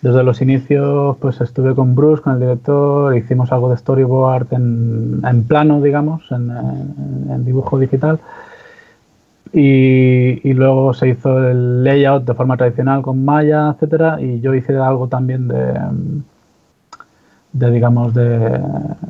desde 0.00 0.22
los 0.22 0.40
inicios 0.40 1.16
pues 1.20 1.40
estuve 1.40 1.74
con 1.74 1.94
Bruce, 1.94 2.22
con 2.22 2.34
el 2.34 2.40
director, 2.40 3.16
hicimos 3.16 3.52
algo 3.52 3.68
de 3.70 3.76
storyboard 3.76 4.52
en, 4.52 5.20
en 5.28 5.44
plano, 5.44 5.82
digamos, 5.82 6.24
en, 6.30 6.50
en 7.30 7.44
dibujo 7.44 7.78
digital. 7.78 8.18
Y, 9.58 10.52
luego 10.52 10.92
se 10.92 11.08
hizo 11.08 11.48
el 11.48 11.82
layout 11.82 12.26
de 12.26 12.34
forma 12.34 12.58
tradicional 12.58 13.00
con 13.00 13.24
Maya, 13.24 13.70
etcétera, 13.70 14.20
y 14.20 14.38
yo 14.42 14.52
hice 14.54 14.76
algo 14.76 15.08
también 15.08 15.48
de, 15.48 15.80
de 17.54 17.70
digamos, 17.70 18.12
de, 18.12 18.60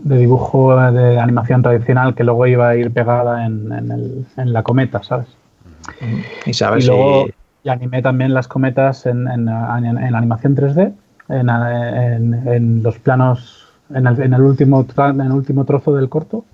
dibujo 0.05 0.77
de 0.93 1.19
animación 1.19 1.63
tradicional 1.63 2.15
que 2.15 2.23
luego 2.23 2.47
iba 2.47 2.69
a 2.69 2.77
ir 2.77 2.93
pegada 2.93 3.45
en, 3.45 3.73
el, 3.73 4.25
en 4.37 4.53
la 4.53 4.63
cometa, 4.63 5.03
¿sabes? 5.03 5.27
Y, 6.47 6.55
sabes 6.55 6.85
y 6.85 6.87
luego 6.87 7.27
animé 7.67 8.01
también 8.01 8.33
las 8.33 8.47
cometas 8.47 9.05
en, 9.07 9.27
en, 9.27 9.49
animación 9.49 10.55
3D, 10.55 10.93
en, 11.29 12.83
los 12.85 12.99
planos, 13.01 13.67
en 13.93 14.07
el, 14.07 14.21
en 14.23 14.33
el, 14.33 14.43
último, 14.43 14.87
en 14.97 15.21
el 15.23 15.33
último 15.33 15.65
trozo 15.65 15.93
del 15.97 16.09
corto 16.09 16.45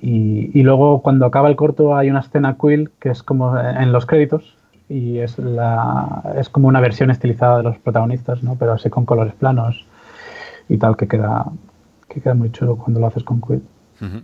y, 0.00 0.62
luego 0.62 1.02
cuando 1.02 1.26
acaba 1.26 1.48
el 1.48 1.56
corto 1.56 1.96
hay 1.96 2.10
una 2.10 2.20
escena 2.20 2.56
quill 2.60 2.90
que 3.00 3.10
es 3.10 3.22
como 3.22 3.58
en 3.58 3.92
los 3.92 4.06
créditos 4.06 4.56
y 4.88 5.18
es, 5.18 5.38
la, 5.38 6.34
es 6.36 6.48
como 6.48 6.68
una 6.68 6.80
versión 6.80 7.10
estilizada 7.10 7.58
de 7.58 7.62
los 7.64 7.78
protagonistas, 7.78 8.42
¿no? 8.42 8.56
pero 8.56 8.72
así 8.72 8.90
con 8.90 9.04
colores 9.04 9.34
planos 9.34 9.84
y 10.68 10.76
tal, 10.78 10.96
que 10.96 11.08
queda, 11.08 11.46
que 12.08 12.20
queda 12.20 12.34
muy 12.34 12.50
chulo 12.52 12.76
cuando 12.76 13.00
lo 13.00 13.06
haces 13.06 13.24
con 13.24 13.40
Quill. 13.40 13.62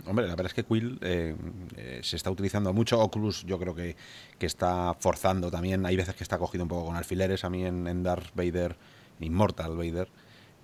Hombre, 0.07 0.27
la 0.27 0.35
verdad 0.35 0.45
es 0.45 0.53
que 0.53 0.63
Quill 0.63 0.99
eh, 1.01 1.35
eh, 1.77 1.99
se 2.03 2.15
está 2.15 2.29
utilizando 2.29 2.73
mucho. 2.73 2.99
Oculus 2.99 3.43
yo 3.43 3.57
creo 3.57 3.73
que, 3.73 3.95
que, 4.37 4.45
está 4.45 4.93
forzando 4.99 5.49
también. 5.49 5.85
Hay 5.85 5.95
veces 5.95 6.13
que 6.13 6.23
está 6.23 6.37
cogido 6.37 6.63
un 6.63 6.69
poco 6.69 6.85
con 6.85 6.95
alfileres. 6.95 7.43
A 7.43 7.49
mí 7.49 7.65
en, 7.65 8.03
Darth 8.03 8.35
Vader, 8.35 8.75
Immortal 9.19 9.75
Vader, 9.75 10.09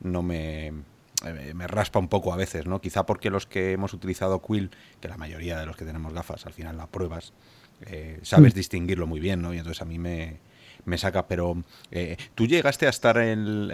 no 0.01 0.21
me, 0.21 0.73
eh, 1.25 1.53
me 1.53 1.67
raspa 1.67 1.99
un 1.99 2.07
poco 2.07 2.31
a 2.31 2.37
veces, 2.37 2.65
¿no? 2.65 2.79
Quizá 2.79 3.05
porque 3.05 3.29
los 3.29 3.45
que 3.45 3.73
hemos 3.73 3.93
utilizado 3.93 4.41
Quill, 4.41 4.71
que 5.01 5.09
la 5.09 5.17
mayoría 5.17 5.59
de 5.59 5.65
los 5.65 5.75
que 5.75 5.83
tenemos 5.83 6.13
gafas 6.13 6.45
al 6.45 6.53
final 6.53 6.77
las 6.77 6.87
pruebas, 6.87 7.33
eh, 7.81 8.19
sabes 8.23 8.53
mm. 8.53 8.57
distinguirlo 8.57 9.05
muy 9.05 9.19
bien, 9.19 9.41
¿no? 9.41 9.53
Y 9.53 9.57
entonces 9.57 9.81
a 9.81 9.85
mí 9.85 9.99
me, 9.99 10.39
saca, 10.97 11.27
pero 11.27 11.61
eh, 11.91 12.15
tú 12.35 12.47
llegaste 12.47 12.87
a 12.87 12.89
estar 12.89 13.17
en... 13.17 13.67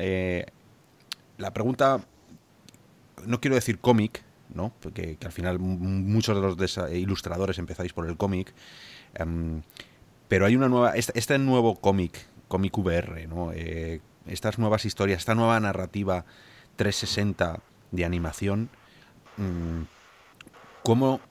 la 1.37 1.53
pregunta, 1.53 2.01
no 3.25 3.39
quiero 3.39 3.55
decir 3.55 3.79
cómic, 3.79 4.23
¿no? 4.53 4.73
Porque 4.79 5.17
que 5.17 5.27
al 5.27 5.31
final 5.31 5.59
muchos 5.59 6.35
de 6.35 6.65
los 6.65 6.93
ilustradores 6.93 7.59
empezáis 7.59 7.93
por 7.93 8.07
el 8.07 8.17
cómic, 8.17 8.53
em, 9.13 9.61
pero 10.27 10.47
hay 10.47 10.55
una 10.55 10.67
nueva, 10.67 10.95
este, 10.95 11.17
este 11.17 11.37
nuevo 11.37 11.75
cómic, 11.75 12.25
cómic 12.47 12.75
VR, 12.75 13.27
¿no? 13.27 13.51
estas 14.25 14.57
nuevas 14.57 14.85
historias, 14.85 15.19
esta 15.19 15.35
nueva 15.35 15.59
narrativa 15.59 16.25
360 16.75 17.59
de 17.91 18.05
animación, 18.05 18.69
mm, 19.37 19.83
¿cómo 20.83 21.21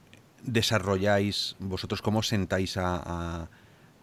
desarrolláis 0.42 1.56
vosotros, 1.58 2.02
cómo 2.02 2.22
sentáis 2.22 2.76
a, 2.76 3.48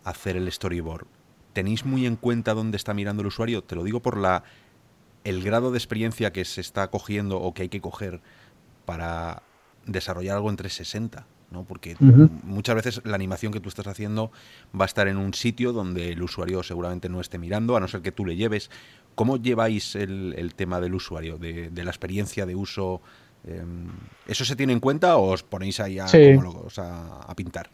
hacer 0.04 0.36
el 0.36 0.52
storyboard? 0.52 1.06
¿Tenéis 1.54 1.86
muy 1.86 2.06
en 2.06 2.16
cuenta 2.16 2.54
dónde 2.54 2.78
está 2.78 2.94
mirando 2.94 3.22
el 3.22 3.28
usuario? 3.28 3.64
Te 3.64 3.76
lo 3.76 3.84
digo 3.84 4.02
por 4.02 4.18
la 4.18 4.44
el 5.24 5.44
grado 5.44 5.72
de 5.72 5.78
experiencia 5.78 6.34
que 6.34 6.46
se 6.46 6.62
está 6.62 6.90
cogiendo 6.90 7.40
o 7.40 7.54
que 7.54 7.64
hay 7.64 7.70
que 7.70 7.82
coger 7.82 8.22
para 8.86 9.44
desarrollar 9.86 10.38
algo 10.38 10.50
en 10.50 10.56
360. 10.56 11.28
¿no? 11.52 11.66
Porque 11.66 11.96
muchas 12.00 12.76
veces 12.76 13.02
la 13.04 13.16
animación 13.16 13.52
que 13.52 13.60
tú 13.60 13.70
estás 13.70 13.86
haciendo 13.88 14.32
va 14.74 14.86
a 14.86 14.88
estar 14.88 15.08
en 15.08 15.18
un 15.18 15.34
sitio 15.34 15.74
donde 15.74 16.14
el 16.14 16.24
usuario 16.24 16.64
seguramente 16.64 17.10
no 17.10 17.20
esté 17.20 17.38
mirando, 17.38 17.76
a 17.76 17.80
no 17.80 17.88
ser 17.88 18.02
que 18.02 18.12
tú 18.12 18.26
le 18.26 18.38
lleves. 18.38 18.72
¿Cómo 19.16 19.38
lleváis 19.38 19.96
el, 19.96 20.54
tema 20.56 20.80
del 20.80 20.96
usuario, 20.96 21.38
de, 21.38 21.70
la 21.74 21.90
experiencia 21.90 22.46
de 22.46 22.56
uso? 22.56 23.02
Em, 23.46 23.88
¿Eso 24.28 24.46
se 24.46 24.56
tiene 24.56 24.74
en 24.74 24.80
cuenta 24.80 25.18
o 25.18 25.32
os 25.32 25.44
ponéis 25.44 25.80
ahí 25.80 26.00
a, 26.00 26.06
a, 26.06 27.36
pintar? 27.36 27.70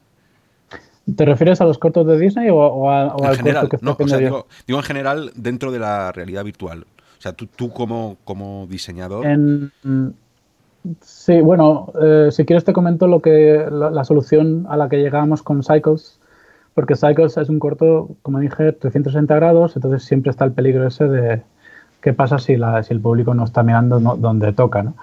¿Te 1.15 1.25
refieres 1.25 1.61
a 1.61 1.65
los 1.65 1.77
cortos 1.77 2.05
de 2.07 2.19
Disney 2.19 2.49
o, 2.51 2.89
a, 2.89 3.11
al 3.13 3.38
general, 3.38 3.69
que 3.69 3.77
no, 3.81 3.95
digo, 3.95 4.45
en 4.67 4.83
general 4.83 5.31
dentro 5.35 5.71
de 5.71 5.79
la 5.79 6.11
realidad 6.11 6.43
virtual. 6.43 6.85
O 7.17 7.21
sea, 7.21 7.33
tú, 7.33 7.47
tú 7.47 7.71
como, 7.71 8.17
como 8.23 8.67
diseñador... 8.69 9.25
Sí, 11.01 11.41
bueno, 11.41 11.91
eh, 12.01 12.29
si 12.31 12.45
quieres 12.45 12.63
te 12.63 12.73
comento 12.73 13.07
lo 13.07 13.21
que 13.21 13.65
la, 13.69 14.03
solución 14.03 14.65
a 14.69 14.77
la 14.77 14.88
que 14.88 14.97
llegamos 14.97 15.43
con 15.43 15.63
Cycles, 15.63 16.19
porque 16.78 16.95
Cycles 16.95 17.36
es 17.38 17.49
un 17.49 17.57
corto, 17.57 18.17
como 18.21 18.39
dije, 18.39 18.71
360 18.71 19.34
grados, 19.34 19.75
entonces 19.75 20.03
siempre 20.03 20.30
está 20.30 20.45
el 20.45 20.51
peligro 20.51 20.86
ese 20.86 21.07
de 21.07 21.41
qué 22.01 22.13
pasa 22.13 22.38
si, 22.38 22.55
la, 22.55 22.84
si 22.84 22.93
el 22.93 23.01
público 23.01 23.34
no 23.34 23.45
está 23.45 23.63
mirando 23.63 23.99
donde 23.99 24.53
toca. 24.53 24.84
¿no? 24.84 24.93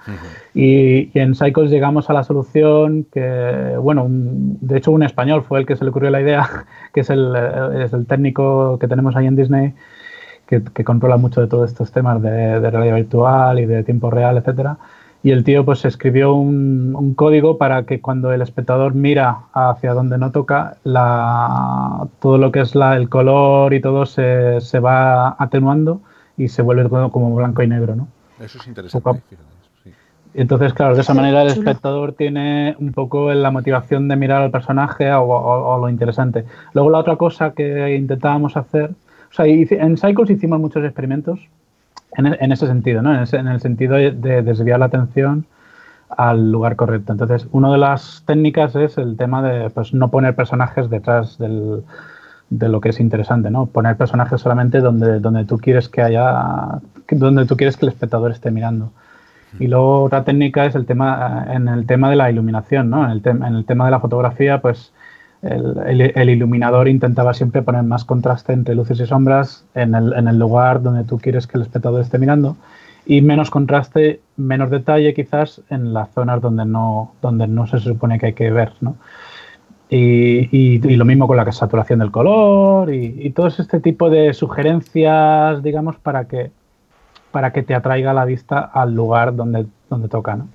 y, 0.53 1.11
en 1.19 1.35
Cycles 1.35 1.69
llegamos 1.69 2.09
a 2.09 2.13
la 2.13 2.23
solución 2.23 3.05
que, 3.11 3.75
bueno, 3.77 4.05
de 4.07 4.77
hecho 4.77 4.91
un 4.91 5.03
español 5.03 5.43
fue 5.43 5.59
el 5.59 5.65
que 5.65 5.75
se 5.75 5.83
le 5.83 5.89
ocurrió 5.89 6.11
la 6.11 6.21
idea, 6.21 6.47
que 6.93 7.01
es 7.01 7.09
el, 7.09 7.35
es 7.77 7.91
el 7.91 8.05
técnico 8.05 8.79
que 8.79 8.87
tenemos 8.87 9.17
ahí 9.17 9.27
en 9.27 9.35
Disney, 9.35 9.73
que, 10.47 10.61
controla 10.85 11.17
mucho 11.17 11.41
de 11.41 11.47
todos 11.47 11.69
estos 11.69 11.91
temas 11.91 12.21
de, 12.21 12.61
de 12.61 12.71
realidad 12.71 12.95
virtual 12.95 13.59
y 13.59 13.65
de 13.65 13.83
tiempo 13.83 14.09
real, 14.09 14.37
etcétera 14.37 14.77
y 15.25 15.31
el 15.31 15.43
tío 15.43 15.65
pues 15.65 15.83
escribió 15.85 16.35
un, 16.35 17.15
código 17.15 17.57
para 17.57 17.87
que 17.87 17.99
cuando 17.99 18.31
el 18.31 18.43
espectador 18.43 18.93
mira 18.93 19.39
hacia 19.53 19.95
donde 19.95 20.19
no 20.19 20.31
toca, 20.31 20.77
la, 20.83 22.07
todo 22.19 22.37
lo 22.37 22.51
que 22.51 22.59
es 22.59 22.75
la, 22.75 22.95
el 22.95 23.09
color 23.09 23.73
y 23.73 23.81
todo 23.81 24.05
se, 24.05 24.61
se, 24.61 24.79
va 24.79 25.35
atenuando 25.39 25.99
y 26.37 26.47
se 26.49 26.61
vuelve 26.61 26.87
todo 26.87 27.09
como 27.09 27.33
blanco 27.33 27.63
y 27.63 27.67
negro, 27.67 27.95
¿no? 27.95 28.07
Eso 28.39 28.59
es 28.59 28.67
interesante. 28.67 29.23
Entonces, 30.35 30.75
claro, 30.75 30.93
de 30.93 31.01
esa 31.01 31.15
manera 31.15 31.41
el 31.41 31.47
espectador 31.47 32.13
tiene 32.13 32.75
un 32.77 32.91
poco 32.91 33.33
la 33.33 33.49
motivación 33.49 34.07
de 34.07 34.17
mirar 34.17 34.43
al 34.43 34.51
personaje 34.51 35.11
o, 35.11 35.79
lo 35.81 35.89
interesante. 35.89 36.45
Luego 36.73 36.91
la 36.91 36.99
otra 36.99 37.15
cosa 37.15 37.53
que 37.53 37.95
intentábamos 37.95 38.57
hacer, 38.57 38.91
o 39.31 39.33
sea, 39.33 39.47
en 39.47 39.97
Cycles 39.97 40.29
hicimos 40.29 40.59
muchos 40.59 40.85
experimentos 40.85 41.39
en, 42.17 42.51
ese 42.51 42.67
sentido, 42.67 43.01
¿no? 43.01 43.13
En, 43.13 43.47
el 43.47 43.59
sentido 43.61 43.95
de 43.95 44.41
desviar 44.41 44.79
la 44.79 44.85
atención 44.85 45.45
al 46.09 46.51
lugar 46.51 46.75
correcto. 46.75 47.11
Entonces, 47.11 47.47
una 47.51 47.71
de 47.71 47.77
las 47.77 48.23
técnicas 48.25 48.75
es 48.75 48.97
el 48.97 49.17
tema 49.17 49.41
de 49.41 49.69
pues, 49.69 49.93
no 49.93 50.09
poner 50.09 50.35
personajes 50.35 50.89
detrás 50.89 51.37
del, 51.37 51.83
de 52.49 52.69
lo 52.69 52.81
que 52.81 52.89
es 52.89 52.99
interesante, 52.99 53.49
¿no? 53.49 53.65
Poner 53.65 53.97
personajes 53.97 54.41
solamente 54.41 54.79
donde, 54.79 55.19
donde 55.19 55.45
tú 55.45 55.57
quieres 55.57 55.89
que 55.89 56.01
haya, 56.01 56.79
donde 57.09 57.45
tú 57.45 57.57
quieres 57.57 57.77
que 57.77 57.85
el 57.85 57.91
espectador 57.91 58.31
esté 58.31 58.51
mirando. 58.51 58.91
Y 59.59 59.67
luego 59.67 60.03
otra 60.03 60.23
técnica 60.25 60.65
es 60.65 60.75
el 60.75 60.85
tema, 60.85 61.45
en 61.49 61.67
el 61.69 61.85
tema 61.85 62.09
de 62.09 62.17
la 62.17 62.29
iluminación, 62.29 62.89
¿no? 62.89 63.05
En 63.05 63.11
el, 63.11 63.21
en 63.25 63.55
el 63.55 63.65
tema 63.65 63.85
de 63.85 63.91
la 63.91 64.01
fotografía, 64.01 64.61
pues 64.61 64.91
el, 65.45 66.29
iluminador 66.29 66.87
intentaba 66.87 67.33
siempre 67.33 67.61
poner 67.61 67.83
más 67.83 68.03
contraste 68.03 68.53
entre 68.53 68.73
luces 68.73 68.99
y 68.99 69.05
sombras 69.05 69.63
en 69.75 69.93
el, 69.93 70.39
lugar 70.39 70.81
donde 70.81 71.03
tú 71.03 71.19
quieres 71.19 71.45
que 71.45 71.57
el 71.57 71.61
espectador 71.61 72.01
esté 72.01 72.17
mirando 72.17 72.57
y 73.05 73.21
menos 73.21 73.51
contraste, 73.51 74.21
menos 74.37 74.71
detalle 74.71 75.13
quizás 75.13 75.61
en 75.69 75.93
las 75.93 76.09
zonas 76.09 76.41
donde 76.41 76.65
no, 76.65 77.13
se 77.69 77.77
supone 77.79 78.17
que 78.17 78.27
hay 78.27 78.33
que 78.33 78.49
ver. 78.49 78.73
¿no? 78.81 78.95
Y, 79.87 80.79
lo 80.97 81.05
mismo 81.05 81.27
con 81.27 81.37
la 81.37 81.51
saturación 81.51 81.99
del 81.99 82.09
color 82.09 82.91
y, 82.91 83.29
todo 83.29 83.47
este 83.47 83.79
tipo 83.79 84.09
de 84.09 84.33
sugerencias, 84.33 85.61
digamos, 85.61 85.97
para 85.97 86.25
que, 86.25 86.51
te 87.67 87.75
atraiga 87.75 88.13
la 88.13 88.25
vista 88.25 88.59
al 88.59 88.95
lugar 88.95 89.35
donde, 89.35 89.67
donde 89.91 90.07
toca. 90.07 90.35
¿no? 90.35 90.47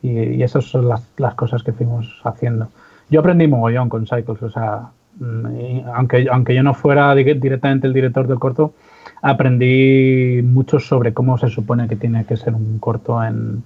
Y, 0.00 0.42
esas 0.42 0.64
son 0.64 0.88
las 0.88 1.34
cosas 1.34 1.62
que 1.62 1.74
fuimos 1.74 2.22
haciendo. 2.24 2.68
Yo 3.10 3.20
aprendí 3.20 3.46
mogollón 3.46 3.88
con 3.88 4.06
Cycles, 4.06 4.42
o 4.42 4.50
sea, 4.50 4.88
mm, 5.18 5.88
aunque, 5.94 6.26
aunque 6.30 6.54
yo 6.54 6.62
no 6.62 6.74
fuera 6.74 7.14
directamente 7.14 7.86
el 7.86 7.92
director 7.92 8.26
del 8.26 8.38
corto, 8.38 8.74
aprendí 9.22 10.42
mucho 10.42 10.78
sobre 10.80 11.14
cómo 11.14 11.38
se 11.38 11.48
supone 11.48 11.88
que 11.88 11.96
tiene 11.96 12.24
que 12.24 12.36
ser 12.36 12.54
un 12.54 12.78
corto 12.78 13.22
en, 13.22 13.62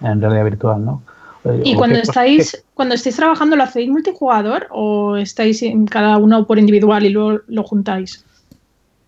en 0.00 0.20
realidad 0.20 0.44
virtual, 0.44 0.84
¿no? 0.84 1.02
Eh, 1.44 1.62
¿Y 1.64 1.74
cuando 1.74 1.98
estáis, 1.98 2.64
cuando 2.74 2.94
estáis 2.94 3.16
trabajando, 3.16 3.56
lo 3.56 3.64
hacéis 3.64 3.90
multijugador 3.90 4.66
o 4.70 5.16
estáis 5.16 5.62
en 5.62 5.86
cada 5.86 6.18
uno 6.18 6.46
por 6.46 6.58
individual 6.58 7.04
y 7.04 7.10
luego 7.10 7.40
lo 7.48 7.62
juntáis? 7.64 8.24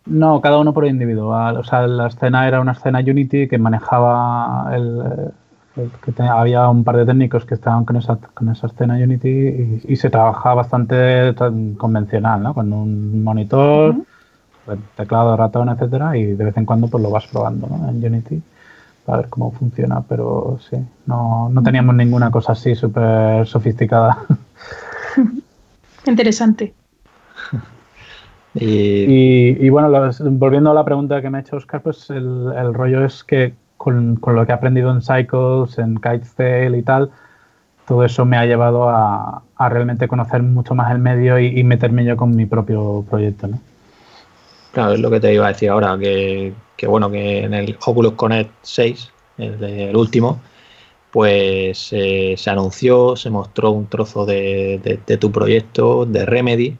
No, 0.06 0.40
cada 0.40 0.58
uno 0.58 0.74
por 0.74 0.86
individual. 0.86 1.56
O 1.56 1.64
sea, 1.64 1.86
la 1.86 2.08
escena 2.08 2.46
era 2.46 2.60
una 2.60 2.72
escena 2.72 3.00
Unity 3.00 3.48
que 3.48 3.58
manejaba 3.58 4.70
el, 4.74 5.32
que 5.74 6.22
había 6.22 6.68
un 6.68 6.84
par 6.84 6.96
de 6.96 7.06
técnicos 7.06 7.44
que 7.44 7.54
estaban 7.54 7.84
con 7.84 7.96
esa, 7.96 8.16
con 8.16 8.48
esa 8.48 8.68
escena 8.68 8.94
Unity 8.94 9.80
y, 9.86 9.96
se 9.96 10.08
trabajaba 10.10 10.56
bastante 10.56 11.34
convencional, 11.76 12.42
¿no? 12.42 12.54
Con 12.54 12.72
un 12.72 13.24
monitor, 13.24 13.96
teclado, 14.96 15.36
ratón, 15.36 15.68
etcétera, 15.68 16.16
y 16.16 16.24
de 16.24 16.44
vez 16.44 16.56
en 16.56 16.64
cuando 16.64 16.88
pues 16.88 17.02
lo 17.02 17.10
vas 17.10 17.26
probando, 17.26 17.66
¿no? 17.66 17.88
En 17.88 18.04
Unity 18.04 18.42
a 19.06 19.16
ver 19.18 19.28
cómo 19.28 19.52
funciona, 19.52 20.02
pero 20.08 20.58
sí, 20.70 20.76
no, 21.06 21.48
no 21.50 21.62
teníamos 21.62 21.94
ninguna 21.94 22.30
cosa 22.30 22.52
así 22.52 22.74
súper 22.74 23.46
sofisticada. 23.46 24.24
Interesante. 26.06 26.74
y, 28.54 29.68
bueno, 29.68 29.90
volviendo 30.30 30.70
a 30.70 30.74
la 30.74 30.84
pregunta 30.84 31.20
que 31.20 31.30
me 31.30 31.38
ha 31.38 31.40
hecho 31.42 31.56
Oscar, 31.56 31.82
pues 31.82 32.08
el, 32.10 32.74
rollo 32.74 33.04
es 33.04 33.24
que 33.24 33.54
con, 33.76 34.18
lo 34.24 34.46
que 34.46 34.52
he 34.52 34.54
aprendido 34.54 34.90
en 34.90 35.02
Cycles, 35.02 35.78
en 35.78 35.96
Kitesale 35.96 36.78
y 36.78 36.82
tal, 36.82 37.10
todo 37.86 38.04
eso 38.04 38.24
me 38.24 38.36
ha 38.36 38.46
llevado 38.46 38.88
a, 38.88 39.42
realmente 39.58 40.08
conocer 40.08 40.42
mucho 40.42 40.74
más 40.74 40.90
el 40.90 40.98
medio 40.98 41.38
y, 41.38 41.62
meterme 41.64 42.04
yo 42.04 42.16
con 42.16 42.34
mi 42.34 42.46
propio 42.46 43.04
proyecto, 43.08 43.48
¿no? 43.48 43.60
Claro, 44.72 44.92
es 44.92 45.00
lo 45.00 45.10
que 45.10 45.20
te 45.20 45.32
iba 45.32 45.46
a 45.46 45.52
decir 45.52 45.70
ahora, 45.70 45.96
que, 45.98 46.52
bueno, 46.86 47.10
que 47.10 47.44
en 47.44 47.54
el 47.54 47.78
Oculus 47.86 48.14
Connect 48.14 48.50
6, 48.62 49.12
el, 49.38 49.96
último, 49.96 50.40
pues 51.12 51.90
eh, 51.92 52.34
se 52.36 52.50
anunció, 52.50 53.14
se 53.16 53.30
mostró 53.30 53.70
un 53.70 53.86
trozo 53.86 54.26
de, 54.26 55.00
tu 55.20 55.30
proyecto, 55.30 56.04
de 56.06 56.26
Remedy, 56.26 56.76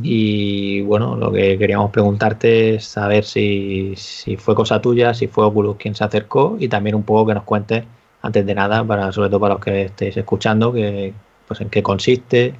y 0.00 0.80
bueno, 0.82 1.16
lo 1.16 1.30
que 1.30 1.58
queríamos 1.58 1.90
preguntarte 1.90 2.76
es 2.76 2.86
saber 2.86 3.24
si, 3.24 3.94
si, 3.96 4.36
fue 4.36 4.54
cosa 4.54 4.80
tuya, 4.80 5.12
si 5.12 5.26
fue 5.26 5.44
Oculus 5.44 5.76
quien 5.76 5.94
se 5.94 6.04
acercó 6.04 6.56
y 6.58 6.68
también 6.68 6.96
un 6.96 7.02
poco 7.02 7.26
que 7.26 7.34
nos 7.34 7.44
cuentes, 7.44 7.84
antes 8.22 8.46
de 8.46 8.54
nada, 8.54 8.84
para, 8.84 9.12
sobre 9.12 9.28
todo 9.28 9.40
para 9.40 9.54
los 9.54 9.64
que 9.64 9.82
estéis 9.82 10.16
escuchando, 10.16 10.72
que, 10.72 11.12
pues 11.46 11.60
en 11.60 11.68
qué 11.68 11.82
consiste 11.82 12.54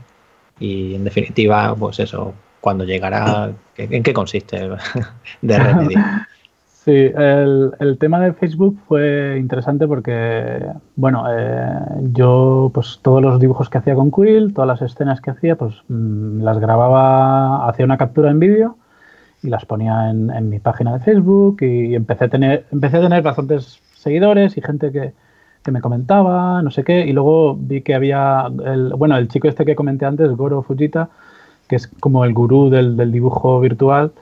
y 0.60 0.94
en 0.94 1.04
definitiva, 1.04 1.74
pues 1.74 2.00
eso, 2.00 2.34
cuando 2.60 2.84
llegará, 2.84 3.52
¿en 3.76 4.02
qué 4.02 4.12
consiste 4.12 4.68
de 5.42 5.58
Remedy? 5.58 5.94
Sí, 6.84 6.90
el, 6.90 7.96
tema 8.00 8.18
de 8.18 8.32
Facebook 8.32 8.76
fue 8.88 9.36
interesante 9.38 9.86
porque, 9.86 10.66
bueno, 10.96 11.24
eh, 11.30 11.78
yo 12.12 12.72
pues 12.74 12.98
todos 13.02 13.22
los 13.22 13.38
dibujos 13.38 13.70
que 13.70 13.78
hacía 13.78 13.94
con 13.94 14.10
Quill, 14.10 14.52
todas 14.52 14.66
las 14.66 14.82
escenas 14.82 15.20
que 15.20 15.30
hacía, 15.30 15.54
pues 15.54 15.76
mm, 15.88 16.42
las 16.42 16.58
grababa, 16.58 17.68
hacía 17.68 17.84
una 17.84 17.98
captura 17.98 18.32
en 18.32 18.40
vídeo 18.40 18.78
y 19.42 19.48
las 19.48 19.64
ponía 19.64 20.10
en, 20.10 20.48
mi 20.48 20.58
página 20.58 20.92
de 20.94 21.00
Facebook 21.00 21.58
y 21.62 21.94
empecé 21.94 22.24
a 22.24 22.28
tener, 22.28 22.66
empecé 22.72 22.96
a 22.96 23.02
tener 23.02 23.22
bastantes 23.22 23.80
seguidores 23.94 24.56
y 24.56 24.60
gente 24.60 24.90
que, 24.90 25.12
que 25.62 25.70
me 25.70 25.80
comentaba, 25.80 26.62
no 26.62 26.70
sé 26.72 26.82
qué, 26.84 27.06
y 27.06 27.12
luego 27.12 27.56
vi 27.56 27.82
que 27.82 27.94
había, 27.94 28.50
el, 28.64 28.94
bueno, 28.94 29.16
el 29.16 29.28
chico 29.28 29.46
este 29.48 29.64
que 29.64 29.76
comenté 29.76 30.04
antes, 30.06 30.30
Goro 30.32 30.62
Fujita, 30.62 31.10
que 31.68 31.76
es 31.76 31.86
como 32.00 32.24
el 32.24 32.34
gurú 32.34 32.68
del, 32.70 33.12
dibujo 33.12 33.60
virtual, 33.60 34.12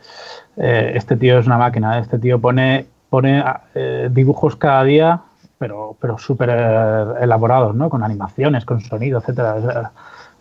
eh, 0.57 0.93
este 0.95 1.17
tío 1.17 1.39
es 1.39 1.47
una 1.47 1.59
máquina. 1.59 1.99
Este 1.99 2.19
tío 2.19 2.41
pone, 2.41 2.87
pone 3.09 3.45
eh, 3.75 4.09
dibujos 4.11 4.57
cada 4.57 4.85
día, 4.85 5.21
pero, 5.59 5.97
pero 6.01 6.19
súper 6.19 6.51
eh, 6.53 7.05
elaborados, 7.23 7.75
¿no? 7.75 7.91
Con 7.91 8.03
animaciones, 8.03 8.65
con 8.65 8.81
sonido, 8.81 9.21
etcétera. 9.21 9.91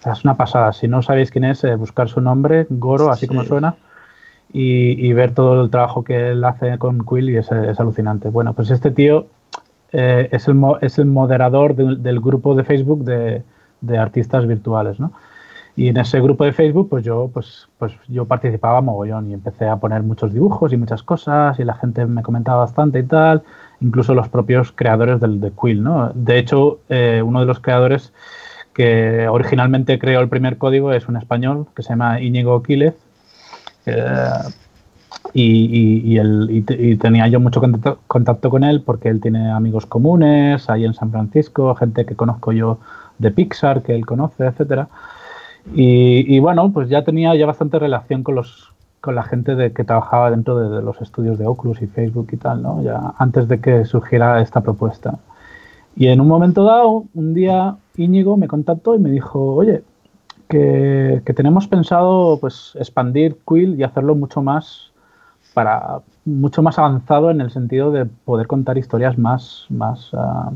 Es, 0.05 0.23
una 0.23 0.35
pasada. 0.35 0.73
Si 0.73 0.87
no 0.87 1.01
sabéis 1.01 1.31
quién 1.31 1.43
es, 1.43 1.65
buscar 1.77 2.07
su 2.07 2.21
nombre, 2.21 2.67
Goro, 2.69 3.11
así 3.11 3.27
como 3.27 3.43
suena, 3.43 3.75
y, 4.51 5.11
ver 5.13 5.33
todo 5.33 5.61
el 5.61 5.69
trabajo 5.69 6.03
que 6.03 6.31
él 6.31 6.43
hace 6.43 6.77
con 6.77 7.05
Quill 7.05 7.29
y 7.29 7.37
es, 7.37 7.51
alucinante. 7.51 8.29
Bueno, 8.29 8.53
pues 8.53 8.71
este 8.71 8.91
tío 8.91 9.27
es, 9.91 10.47
el, 10.47 10.61
es 10.81 10.99
el 10.99 11.05
moderador 11.05 11.75
del 11.75 12.19
grupo 12.21 12.55
de 12.55 12.63
Facebook 12.63 13.03
de, 13.03 13.43
de 13.81 13.97
artistas 13.97 14.47
virtuales, 14.47 14.99
¿no? 14.99 15.11
Y 15.79 15.87
en 15.87 15.95
ese 15.95 16.19
grupo 16.19 16.43
de 16.43 16.51
Facebook, 16.51 16.89
pues 16.89 17.05
yo, 17.05 17.29
pues, 17.33 17.69
pues 17.77 17.93
yo 18.09 18.25
participaba 18.25 18.81
mogollón 18.81 19.31
y 19.31 19.33
empecé 19.33 19.65
a 19.65 19.77
poner 19.77 20.03
muchos 20.03 20.33
dibujos 20.33 20.73
y 20.73 20.77
muchas 20.77 21.03
cosas 21.03 21.57
y 21.57 21.63
la 21.63 21.73
gente 21.73 22.05
me 22.05 22.21
comentaba 22.21 22.57
bastante 22.57 22.99
y 22.99 23.03
tal, 23.03 23.43
incluso 23.79 24.13
los 24.13 24.27
propios 24.27 24.73
creadores 24.73 25.21
del 25.21 25.39
de 25.39 25.53
Quill, 25.53 25.81
¿no? 25.81 26.11
De 26.13 26.37
hecho, 26.37 26.81
eh, 26.89 27.21
uno 27.25 27.39
de 27.39 27.45
los 27.45 27.61
creadores 27.61 28.11
que 28.73 29.29
originalmente 29.29 29.97
creó 29.99 30.19
el 30.19 30.27
primer 30.27 30.57
código 30.57 30.91
es 30.91 31.07
un 31.07 31.15
español 31.15 31.67
que 31.73 31.81
se 31.81 31.91
llama 31.91 32.19
Íñigo 32.19 32.61
Quílez. 32.61 32.95
Eh, 33.85 33.95
y, 35.33 36.19
y, 36.19 36.95
tenía 36.97 37.29
yo 37.29 37.39
mucho 37.39 37.61
contacto, 37.61 38.01
contacto, 38.05 38.49
con 38.49 38.65
él 38.65 38.81
porque 38.81 39.07
él 39.07 39.21
tiene 39.21 39.49
amigos 39.49 39.85
comunes 39.85 40.69
ahí 40.69 40.83
en 40.83 40.93
San 40.93 41.09
Francisco, 41.09 41.73
gente 41.75 42.05
que 42.05 42.17
conozco 42.17 42.51
yo 42.51 42.79
de 43.17 43.31
Pixar, 43.31 43.81
que 43.81 43.95
él 43.95 44.05
conoce, 44.05 44.45
etcétera. 44.45 44.89
Y, 45.73 46.39
bueno, 46.39 46.71
pues 46.71 46.89
ya 46.89 47.03
tenía 47.03 47.35
ya 47.35 47.45
bastante 47.45 47.79
relación 47.79 48.23
con 48.23 48.35
los 48.35 48.73
con 49.01 49.15
la 49.15 49.23
gente 49.23 49.55
de, 49.55 49.71
que 49.71 49.85
trabajaba 49.85 50.29
dentro 50.29 50.59
de, 50.59 50.81
los 50.81 51.01
estudios 51.01 51.39
de 51.39 51.47
Oculus 51.47 51.81
y 51.81 51.87
Facebook 51.87 52.27
y 52.33 52.37
tal, 52.37 52.61
¿no? 52.61 52.83
Ya 52.83 53.13
antes 53.17 53.47
de 53.47 53.61
que 53.61 53.85
surgiera 53.85 54.41
esta 54.41 54.59
propuesta. 54.59 55.19
Y 55.95 56.07
en 56.07 56.19
un 56.19 56.27
momento 56.27 56.65
dado, 56.65 57.05
un 57.13 57.33
día 57.33 57.77
Íñigo 57.95 58.35
me 58.35 58.47
contactó 58.47 58.95
y 58.95 58.99
me 58.99 59.09
dijo, 59.09 59.55
oye, 59.55 59.83
que, 60.49 61.21
tenemos 61.35 61.67
pensado 61.67 62.39
pues 62.39 62.75
expandir 62.75 63.37
Quill 63.47 63.79
y 63.79 63.83
hacerlo 63.83 64.15
mucho 64.15 64.41
más 64.41 64.91
para 65.53 66.01
mucho 66.25 66.61
más 66.61 66.77
avanzado 66.77 67.31
en 67.31 67.41
el 67.41 67.51
sentido 67.51 67.91
de 67.91 68.05
poder 68.05 68.47
contar 68.47 68.77
historias 68.77 69.17
más, 69.17 69.65
más 69.69 70.09
ah, 70.13 70.51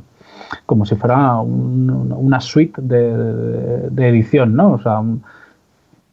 como 0.66 0.86
si 0.86 0.96
fuera 0.96 1.40
una 1.40 2.40
suite 2.40 2.82
de, 2.82 4.08
edición, 4.08 4.56
¿no? 4.56 4.74
O 4.74 4.80
sea, 4.80 5.02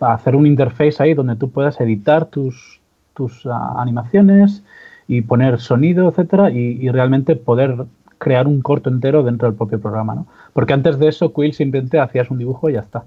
hacer 0.01 0.37
un 0.37 0.47
interface 0.47 1.03
ahí 1.03 1.15
donde 1.15 1.37
tú 1.37 1.51
puedas 1.51 1.81
editar 1.81 2.27
tus, 2.27 2.81
tus 3.15 3.47
ah, 3.47 3.75
animaciones 3.79 4.63
y 5.07 5.23
poner 5.23 5.61
sonido, 5.61 6.09
etcétera, 6.09 6.51
y, 6.51 6.89
realmente 6.91 7.37
poder 7.37 7.85
crear 8.19 8.47
un 8.47 8.61
corto 8.61 8.91
entero 8.91 9.23
dentro 9.23 9.49
del 9.49 9.57
propio 9.57 9.81
programa, 9.81 10.15
¿no? 10.15 10.27
Porque 10.53 10.73
antes 10.73 10.99
de 10.99 11.09
eso, 11.09 11.33
Quill 11.33 11.55
simplemente 11.55 11.99
hacías 11.99 12.31
un 12.31 12.39
dibujo 12.39 12.69
y 12.69 12.75
ya 12.75 12.81
está. 12.81 13.05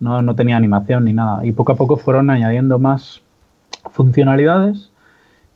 No, 0.00 0.22
no 0.22 0.34
tenía 0.34 0.56
animación 0.56 1.04
ni 1.04 1.12
nada. 1.12 1.44
Y 1.44 1.52
poco 1.52 1.72
a 1.72 1.76
poco 1.76 1.96
fueron 1.96 2.30
añadiendo 2.30 2.78
más 2.78 3.20
funcionalidades 3.90 4.90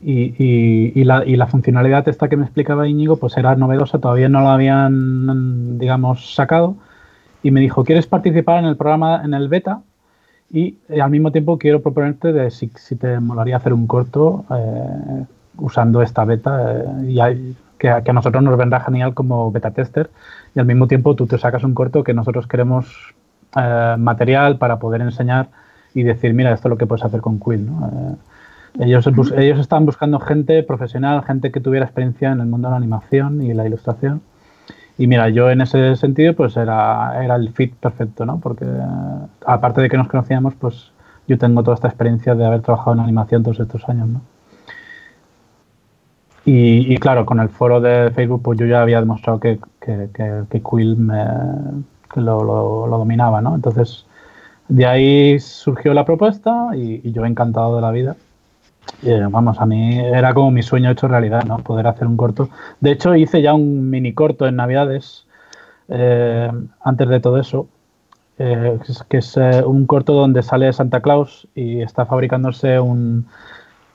y, 0.01 1.05
la, 1.05 1.25
y, 1.25 1.37
la, 1.37 1.47
funcionalidad 1.47 2.09
esta 2.09 2.29
que 2.29 2.37
me 2.37 2.45
explicaba 2.45 2.87
Íñigo, 2.87 3.17
pues 3.17 3.37
era 3.37 3.57
novedosa, 3.57 3.99
todavía 3.99 4.29
no 4.29 4.43
la 4.43 4.55
habían, 4.55 5.79
digamos, 5.79 6.35
sacado. 6.35 6.77
Y 7.43 7.51
me 7.51 7.61
dijo, 7.61 7.85
¿quieres 7.85 8.07
participar 8.07 8.61
en 8.61 8.67
el 8.67 8.77
programa, 8.77 9.23
en 9.25 9.35
el 9.35 9.49
beta? 9.49 9.83
Y 10.51 10.79
eh, 10.89 11.01
al 11.01 11.11
mismo 11.11 11.33
tiempo 11.33 11.59
quiero 11.59 11.83
proponerte 11.83 12.33
de 12.33 12.51
si, 12.51 12.71
si 12.77 12.97
te 12.97 13.21
molaría 13.21 13.57
hacer 13.57 13.73
un 13.73 13.87
corto 13.87 14.45
eh, 14.51 15.25
usando 15.59 16.01
esta 16.01 16.25
beta 16.25 16.75
eh, 16.75 17.13
y 17.13 17.57
que, 17.79 17.91
a 17.91 18.03
nosotros 18.13 18.43
nos 18.43 18.57
vendrá 18.57 18.81
genial 18.81 19.15
como 19.15 19.51
beta 19.53 19.73
tester. 19.73 20.11
Y 20.55 20.61
al 20.61 20.67
mismo 20.67 20.87
tiempo 20.87 21.15
tú 21.17 21.27
te 21.27 21.39
sacas 21.39 21.65
un 21.65 21.75
corto 21.75 22.05
que 22.05 22.15
nosotros 22.15 22.47
queremos 22.47 23.15
material 23.99 24.59
para 24.59 24.79
poder 24.79 25.01
enseñar 25.01 25.49
y 25.95 26.03
decir, 26.03 26.35
mira, 26.35 26.53
esto 26.53 26.69
es 26.69 26.71
lo 26.71 26.77
que 26.77 26.87
puedes 26.87 27.05
hacer 27.05 27.23
con 27.23 27.41
Quill. 27.41 27.67
¿no? 27.67 28.19
Ellos, 28.79 29.07
ellos 29.37 29.59
estaban 29.59 29.87
buscando 29.87 30.21
gente 30.21 30.63
profesional, 30.63 31.25
gente 31.25 31.51
que 31.51 31.61
tuviera 31.61 31.87
experiencia 31.87 32.31
en 32.31 32.41
el 32.41 32.47
mundo 32.47 32.69
de 32.69 32.73
la 32.73 32.77
animación 32.77 33.43
y 33.43 33.55
la 33.55 33.67
ilustración. 33.67 34.23
Y 34.99 35.07
mira, 35.07 35.29
yo 35.29 35.51
en 35.51 35.61
ese 35.61 35.97
sentido, 35.97 36.35
pues 36.35 36.57
era, 36.57 37.25
era 37.25 37.37
el 37.37 37.53
fit 37.53 37.75
perfecto, 37.75 38.27
¿no? 38.27 38.41
Porque 38.41 38.67
aparte 39.47 39.81
de 39.81 39.89
que 39.89 39.97
nos 39.97 40.09
conocíamos, 40.09 40.55
pues 40.57 40.93
yo 41.29 41.39
tengo 41.39 41.63
toda 41.63 41.77
esta 41.77 41.89
experiencia 41.89 42.35
de 42.35 42.45
haber 42.45 42.63
trabajado 42.63 42.95
en 42.95 43.01
animación 43.01 43.43
todos 43.43 43.61
estos 43.61 43.89
años, 43.89 44.09
¿no? 44.09 44.21
Y, 46.51 46.97
claro, 46.97 47.27
con 47.27 47.41
el 47.41 47.51
foro 47.51 47.79
de 47.79 48.11
Facebook, 48.11 48.41
pues 48.43 48.59
yo 48.59 48.65
ya 48.65 48.81
había 48.81 49.01
demostrado 49.01 49.39
que, 49.39 49.61
que, 49.83 50.09
que, 50.49 50.63
Quill 50.63 50.97
me, 50.97 51.23
lo, 52.17 52.87
lo, 52.87 52.99
dominaba, 52.99 53.43
¿no? 53.43 53.55
Entonces, 53.55 54.07
de 54.69 54.87
ahí 54.87 55.39
surgió 55.41 55.93
la 55.93 56.07
propuesta 56.07 56.71
y, 56.75 57.07
y 57.07 57.13
yo 57.13 57.27
encantado 57.27 57.77
de 57.77 57.83
la 57.83 57.91
vida 57.91 58.17
vamos, 59.31 59.61
a 59.61 59.67
mí 59.67 59.99
era 59.99 60.35
como 60.35 60.51
mi 60.51 60.63
sueño 60.63 60.91
hecho 60.91 61.09
realidad, 61.09 61.45
¿no? 61.45 61.59
Poder 61.59 61.87
hacer 61.87 62.07
un 62.07 62.17
corto. 62.17 62.51
De 62.81 62.93
hecho, 62.93 63.15
hice 63.15 63.43
ya 63.43 63.55
un 63.55 63.91
mini 63.91 64.13
corto 64.15 64.47
en 64.47 64.57
Navidades, 64.57 65.27
eh, 65.89 66.51
antes 66.83 67.09
de 67.09 67.21
todo 67.21 67.39
eso. 67.39 67.69
eh, 68.39 68.79
que 69.09 69.19
es 69.19 69.37
eh, 69.37 69.63
un 69.65 69.87
corto 69.87 70.13
donde 70.15 70.43
sale 70.43 70.73
Santa 70.73 71.01
Claus 71.01 71.49
y 71.55 71.83
está 71.83 72.07
fabricándose 72.07 72.79
un... 72.81 73.27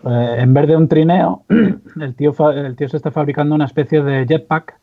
Eh, 0.06 0.36
en 0.39 0.54
vez 0.54 0.68
de 0.68 0.76
un 0.76 0.88
trineo, 0.89 1.44
el 2.02 2.16
tío, 2.16 2.34
el 2.52 2.76
tío 2.76 2.89
se 2.89 2.98
está 2.98 3.12
fabricando 3.12 3.56
una 3.56 3.66
especie 3.66 4.02
de 4.04 4.26
jetpack 4.28 4.76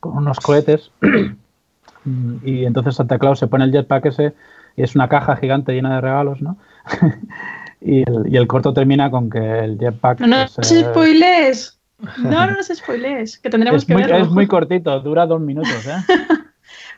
con 0.00 0.16
unos 0.16 0.38
cohetes 0.40 0.92
y 2.44 2.64
entonces 2.64 2.94
Santa 2.96 3.18
Claus 3.18 3.38
se 3.40 3.48
pone 3.48 3.64
el 3.64 3.72
jetpack 3.72 4.06
ese 4.06 4.34
y 4.76 4.82
es 4.82 4.94
una 4.94 5.08
caja 5.08 5.36
gigante 5.36 5.72
llena 5.72 5.96
de 5.96 6.00
regalos, 6.00 6.40
¿no? 6.40 6.56
y, 7.80 8.02
el, 8.36 8.46
corto 8.46 8.72
termina 8.72 9.10
con 9.10 9.30
que 9.30 9.60
el 9.60 9.78
jetpack... 9.78 10.20
No, 10.20 10.26
no 10.26 10.48
se 10.48 10.80
spoilees. 10.80 11.78
No, 12.18 12.46
no 12.46 12.52
nos 12.52 12.68
spoilees, 12.68 13.38
que 13.38 13.50
tendremos 13.50 13.84
que 13.84 13.94
verlo. 13.94 14.16
Es 14.16 14.28
muy 14.28 14.46
cortito, 14.46 15.00
dura 15.00 15.26
dos 15.26 15.40
minutos, 15.40 15.86
¿eh? 15.86 15.96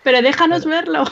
Pero 0.02 0.22
déjanos 0.22 0.64
verlo. 0.64 1.04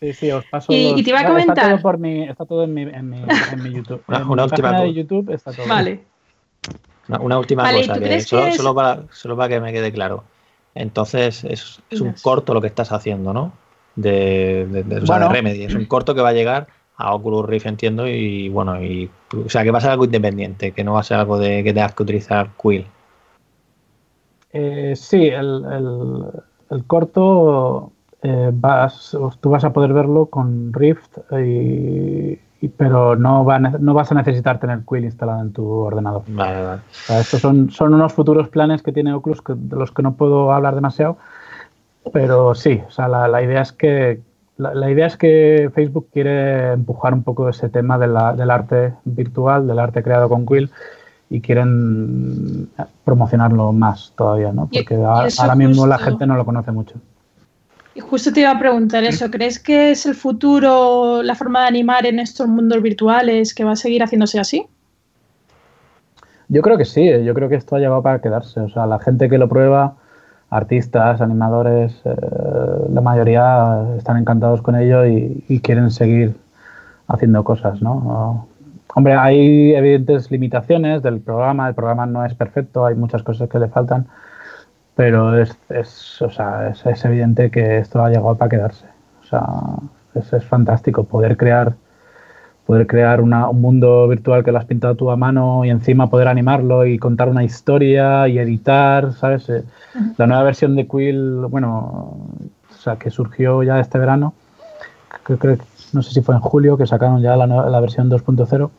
Sí, 0.00 0.12
sí, 0.12 0.30
os 0.30 0.44
paso. 0.46 0.70
Y, 0.70 1.02
te 1.02 1.10
iba 1.10 1.20
a 1.20 1.26
comentar. 1.26 1.56
Está 1.56 1.70
todo, 1.70 1.82
por 1.82 1.98
mi, 1.98 2.24
está 2.24 2.44
todo 2.44 2.64
en, 2.64 2.74
mi, 2.74 2.82
en, 2.82 3.08
mi, 3.08 3.22
en 3.52 3.62
mi 3.62 3.72
YouTube. 3.72 4.02
Una, 4.08 4.18
en 4.18 4.28
mi 4.28 4.42
última 4.42 4.80
de 4.80 4.92
YouTube 4.92 5.30
está 5.30 5.52
todo. 5.52 5.66
Vale. 5.66 6.04
Una, 7.08 7.38
última 7.38 7.70
cosa, 7.70 7.98
que 7.98 8.20
solo, 8.20 8.52
solo, 8.52 8.74
para, 8.74 9.02
solo 9.10 9.36
para 9.36 9.48
que 9.48 9.60
me 9.60 9.72
quede 9.72 9.92
claro. 9.92 10.24
Entonces, 10.74 11.44
es, 11.44 11.80
es 11.88 12.00
un 12.00 12.12
corto 12.12 12.52
lo 12.52 12.60
que 12.60 12.66
estás 12.66 12.92
haciendo, 12.92 13.32
¿no? 13.32 13.52
De, 13.94 14.66
de, 14.66 14.82
de, 14.82 15.00
bueno, 15.00 15.28
de 15.28 15.32
Remedy. 15.34 15.64
Es 15.64 15.74
un 15.74 15.86
corto 15.86 16.14
que 16.14 16.20
va 16.20 16.30
a 16.30 16.34
llegar 16.34 16.66
a 16.98 17.14
Oculus 17.14 17.46
Rift, 17.46 17.66
entiendo, 17.66 18.06
y 18.08 18.48
bueno, 18.48 18.82
y, 18.82 19.10
o 19.44 19.48
sea, 19.48 19.62
que 19.62 19.70
va 19.70 19.78
a 19.78 19.82
ser 19.82 19.90
algo 19.90 20.06
independiente, 20.06 20.72
que 20.72 20.82
no 20.82 20.94
va 20.94 21.00
a 21.00 21.04
ser 21.04 21.18
algo 21.18 21.38
de 21.38 21.62
que 21.62 21.74
tengas 21.74 21.94
que 21.94 22.02
utilizar 22.02 22.50
Quill. 22.60 22.86
Eh, 24.52 24.94
sí, 24.96 25.26
el, 25.26 25.64
el, 25.70 26.24
el 26.70 26.84
corto 26.86 27.92
eh, 28.22 28.50
vas, 28.52 29.16
tú 29.40 29.50
vas 29.50 29.64
a 29.64 29.72
poder 29.74 29.92
verlo 29.92 30.26
con 30.26 30.72
Rift, 30.72 31.18
y, 31.32 32.38
pero 32.78 33.14
no, 33.14 33.44
va, 33.44 33.58
no 33.58 33.92
vas 33.92 34.10
a 34.10 34.14
necesitar 34.14 34.58
tener 34.58 34.80
Quill 34.88 35.04
instalado 35.04 35.42
en 35.42 35.52
tu 35.52 35.68
ordenador. 35.68 36.22
Vale, 36.28 36.64
vale. 36.64 36.80
estos 37.20 37.40
son, 37.40 37.70
son 37.70 37.92
unos 37.92 38.14
futuros 38.14 38.48
planes 38.48 38.82
que 38.82 38.92
tiene 38.92 39.12
Oculus 39.12 39.42
de 39.46 39.76
los 39.76 39.92
que 39.92 40.02
no 40.02 40.14
puedo 40.14 40.50
hablar 40.50 40.74
demasiado, 40.74 41.18
pero 42.14 42.54
sí, 42.54 42.80
o 42.88 42.90
sea, 42.90 43.06
la, 43.06 43.28
la 43.28 43.42
idea 43.42 43.60
es 43.60 43.72
que 43.72 44.20
la, 44.58 44.90
idea 44.90 45.06
es 45.06 45.16
que 45.16 45.70
Facebook 45.74 46.08
quiere 46.12 46.72
empujar 46.72 47.12
un 47.12 47.22
poco 47.22 47.48
ese 47.48 47.68
tema 47.68 47.98
de 47.98 48.06
la, 48.06 48.34
del 48.34 48.50
arte 48.50 48.94
virtual, 49.04 49.66
del 49.66 49.78
arte 49.78 50.02
creado 50.02 50.28
con 50.28 50.46
Quill, 50.46 50.70
y 51.28 51.40
quieren 51.40 52.68
promocionarlo 53.04 53.72
más 53.72 54.12
todavía, 54.16 54.52
¿no? 54.52 54.68
Porque 54.72 54.94
ahora, 54.94 55.54
mismo 55.54 55.86
la 55.86 55.98
gente 55.98 56.26
no 56.26 56.36
lo 56.36 56.44
conoce 56.44 56.72
mucho. 56.72 56.94
Y 57.94 58.00
justo 58.00 58.32
te 58.32 58.40
iba 58.40 58.50
a 58.50 58.58
preguntar 58.58 59.04
eso, 59.04 59.30
¿crees 59.30 59.58
que 59.58 59.90
es 59.90 60.06
el 60.06 60.14
futuro, 60.14 61.22
la 61.22 61.34
forma 61.34 61.62
de 61.62 61.68
animar 61.68 62.06
en 62.06 62.18
estos 62.18 62.46
mundos 62.46 62.80
virtuales, 62.82 63.54
que 63.54 63.64
va 63.64 63.72
a 63.72 63.76
seguir 63.76 64.02
haciéndose 64.02 64.38
así? 64.38 64.66
Yo 66.48 66.62
creo 66.62 66.78
que 66.78 66.84
sí, 66.84 67.08
yo 67.24 67.34
creo 67.34 67.48
que 67.48 67.56
esto 67.56 67.74
ha 67.74 67.78
llegado 67.78 68.02
para 68.02 68.20
quedarse. 68.20 68.60
O 68.60 68.68
sea, 68.68 68.86
la 68.86 68.98
gente 69.00 69.28
que 69.28 69.38
lo 69.38 69.48
prueba, 69.48 69.96
artistas, 70.50 71.20
animadores, 71.20 72.00
eh, 72.04 72.14
la 72.92 73.00
mayoría 73.00 73.84
están 73.98 74.16
encantados 74.16 74.62
con 74.62 74.76
ello 74.76 75.04
y, 75.06 75.60
quieren 75.62 75.90
seguir 75.90 76.36
haciendo 77.08 77.44
cosas, 77.44 77.82
¿no? 77.82 78.46
Hombre, 78.94 79.14
hay 79.14 79.74
evidentes 79.74 80.30
limitaciones 80.30 81.02
del 81.02 81.20
programa, 81.20 81.68
el 81.68 81.74
programa 81.74 82.06
no 82.06 82.24
es 82.24 82.34
perfecto, 82.34 82.86
hay 82.86 82.94
muchas 82.94 83.22
cosas 83.22 83.48
que 83.48 83.58
le 83.58 83.68
faltan, 83.68 84.06
pero 84.94 85.38
es, 85.38 85.56
es, 85.68 86.22
o 86.22 86.30
sea, 86.30 86.68
es, 86.68 87.04
evidente 87.04 87.50
que 87.50 87.78
esto 87.78 88.02
ha 88.02 88.08
llegado 88.08 88.36
para 88.36 88.48
quedarse. 88.48 88.86
O 89.22 89.24
sea, 89.24 89.44
es, 90.14 90.32
es 90.32 90.44
fantástico 90.44 91.04
poder 91.04 91.36
crear 91.36 91.74
poder 92.66 92.86
crear 92.86 93.20
un 93.20 93.30
mundo 93.60 94.08
virtual 94.08 94.42
que 94.44 94.50
lo 94.50 94.58
has 94.58 94.64
pintado 94.64 94.96
tú 94.96 95.10
a 95.10 95.16
mano 95.16 95.64
y 95.64 95.70
encima 95.70 96.10
poder 96.10 96.28
animarlo 96.28 96.84
y 96.84 96.98
contar 96.98 97.28
una 97.28 97.44
historia 97.44 98.26
y 98.26 98.38
editar, 98.38 99.12
¿sabes? 99.12 99.48
Eh, 99.48 99.62
la 100.16 100.26
nueva 100.26 100.42
versión 100.42 100.74
de 100.74 100.86
Quill, 100.86 101.46
bueno, 101.48 102.28
o 102.70 102.78
sea, 102.78 102.96
que 102.96 103.10
surgió 103.10 103.62
ya 103.62 103.78
este 103.78 103.98
verano, 103.98 104.34
creo, 105.22 105.58
no 105.92 106.02
sé 106.02 106.12
si 106.12 106.22
fue 106.22 106.34
en 106.34 106.40
julio 106.40 106.76
que 106.76 106.86
sacaron 106.86 107.22
ya 107.22 107.36
la, 107.36 107.46
la 107.46 107.80
versión 107.80 108.10
2.0, 108.10 108.70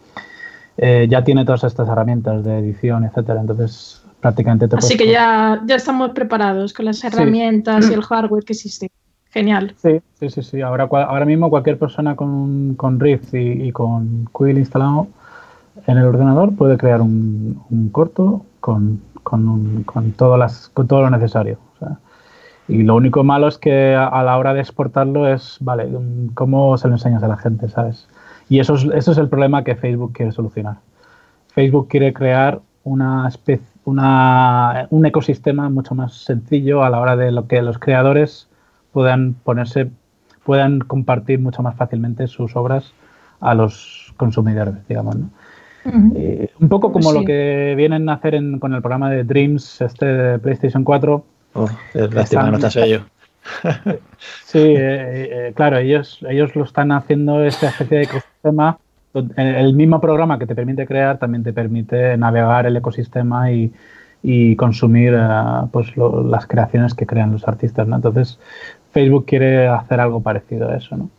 eh, 0.77 1.07
ya 1.09 1.23
tiene 1.23 1.43
todas 1.43 1.63
estas 1.63 1.88
herramientas 1.88 2.43
de 2.43 2.59
edición, 2.59 3.03
etcétera. 3.03 3.41
Entonces, 3.41 4.03
prácticamente 4.19 4.67
te 4.67 4.75
Así 4.75 4.97
que 4.97 5.09
ya, 5.09 5.61
ya 5.65 5.75
estamos 5.75 6.11
preparados 6.11 6.73
con 6.73 6.85
las 6.85 7.03
herramientas 7.03 7.89
y 7.89 7.93
el 7.93 8.01
hardware 8.03 8.43
que 8.43 8.53
existe. 8.53 8.91
Genial. 9.38 9.75
Sí, 9.77 10.01
sí, 10.19 10.29
sí. 10.31 10.41
sí. 10.41 10.61
Ahora, 10.61 10.88
ahora 10.91 11.23
mismo 11.23 11.51
cualquier 11.51 11.77
persona 11.77 12.15
con, 12.15 12.73
con 12.73 12.99
Rift 12.99 13.35
y, 13.35 13.71
con 13.71 14.27
Quill 14.35 14.57
instalado 14.57 15.07
en 15.85 15.95
el 15.99 16.05
ordenador 16.05 16.55
puede 16.55 16.75
crear 16.75 17.01
un, 17.01 17.61
un 17.69 17.89
corto 17.89 18.43
con, 18.59 18.99
con, 19.21 19.83
con, 19.83 20.11
todo 20.13 20.38
las, 20.38 20.69
con 20.69 20.88
todo 20.88 21.03
lo 21.03 21.11
necesario. 21.11 21.59
y 22.67 22.81
lo 22.81 22.95
único 22.95 23.23
malo 23.23 23.47
es 23.47 23.59
que 23.59 23.93
a, 23.93 24.23
la 24.23 24.35
hora 24.39 24.55
de 24.55 24.61
exportarlo 24.61 25.31
es, 25.31 25.57
vale, 25.59 25.88
¿cómo 26.33 26.75
se 26.79 26.88
lo 26.88 26.95
enseñas 26.95 27.21
a 27.21 27.27
la 27.27 27.38
gente, 27.38 27.69
sabes? 27.69 28.07
Y 28.49 28.59
eso 28.59 28.73
es, 28.73 28.85
eso 28.85 29.11
es 29.11 29.19
el 29.19 29.29
problema 29.29 29.63
que 29.63 29.75
Facebook 29.75 30.13
quiere 30.13 30.31
solucionar. 30.31 30.77
Facebook 31.49 31.89
quiere 31.89 32.11
crear 32.11 32.59
una 32.83 33.27
especie, 33.27 33.67
una, 33.85 34.88
un 34.89 35.05
ecosistema 35.05 35.69
mucho 35.69 35.93
más 35.93 36.15
sencillo 36.23 36.83
a 36.83 36.89
la 36.89 36.99
hora 36.99 37.15
de 37.15 37.31
lo 37.31 37.47
que 37.47 37.61
los 37.61 37.77
creadores 37.77 38.46
puedan 38.97 39.35
ponerse, 39.35 39.91
puedan 40.43 40.79
compartir 40.79 41.37
mucho 41.37 41.61
más 41.61 41.75
fácilmente 41.75 42.25
sus 42.25 42.55
obras 42.55 42.93
a 43.39 43.53
los 43.53 44.11
consumidores, 44.17 44.73
digamos, 44.87 45.15
¿no? 45.17 45.29
Eh, 46.15 46.49
un 46.59 46.67
poco 46.67 46.91
como 46.91 47.11
lo 47.11 47.23
que 47.23 47.75
vienen 47.77 48.09
a 48.09 48.13
hacer 48.13 48.41
con 48.59 48.73
el 48.73 48.81
programa 48.81 49.11
de 49.11 49.23
Dreams, 49.23 49.81
este 49.81 50.05
de 50.07 50.39
PlayStation 50.39 50.83
4. 50.83 51.23
Oh, 51.53 51.69
lástima 51.93 52.49
no 52.49 52.57
está 52.57 52.87
yo. 52.87 53.01
sí, 54.45 54.57
eh, 54.57 54.77
eh, 54.79 55.53
claro, 55.55 55.77
ellos, 55.77 56.25
ellos 56.27 56.55
lo 56.55 56.63
están 56.63 56.91
haciendo 56.91 57.43
esta 57.43 57.67
especie 57.67 57.97
de 57.99 58.03
ecosistema. 58.05 58.79
El 59.35 59.75
mismo 59.75 60.01
programa 60.01 60.39
que 60.39 60.47
te 60.47 60.55
permite 60.55 60.87
crear 60.87 61.19
también 61.19 61.43
te 61.43 61.53
permite 61.53 62.17
navegar 62.17 62.65
el 62.65 62.75
ecosistema 62.77 63.51
y, 63.51 63.71
y 64.23 64.55
consumir 64.55 65.15
pues 65.71 65.95
las 65.95 66.47
creaciones 66.47 66.93
que 66.93 67.05
crean 67.05 67.31
los 67.31 67.47
artistas, 67.47 67.87
¿no? 67.87 67.95
Entonces, 67.95 68.39
Facebook 68.97 69.25
quiere 69.27 69.67
hacer 69.67 69.99
algo 69.99 70.21
parecido 70.21 70.69
a 70.69 70.75
eso, 70.75 70.97
¿no? 70.97 71.11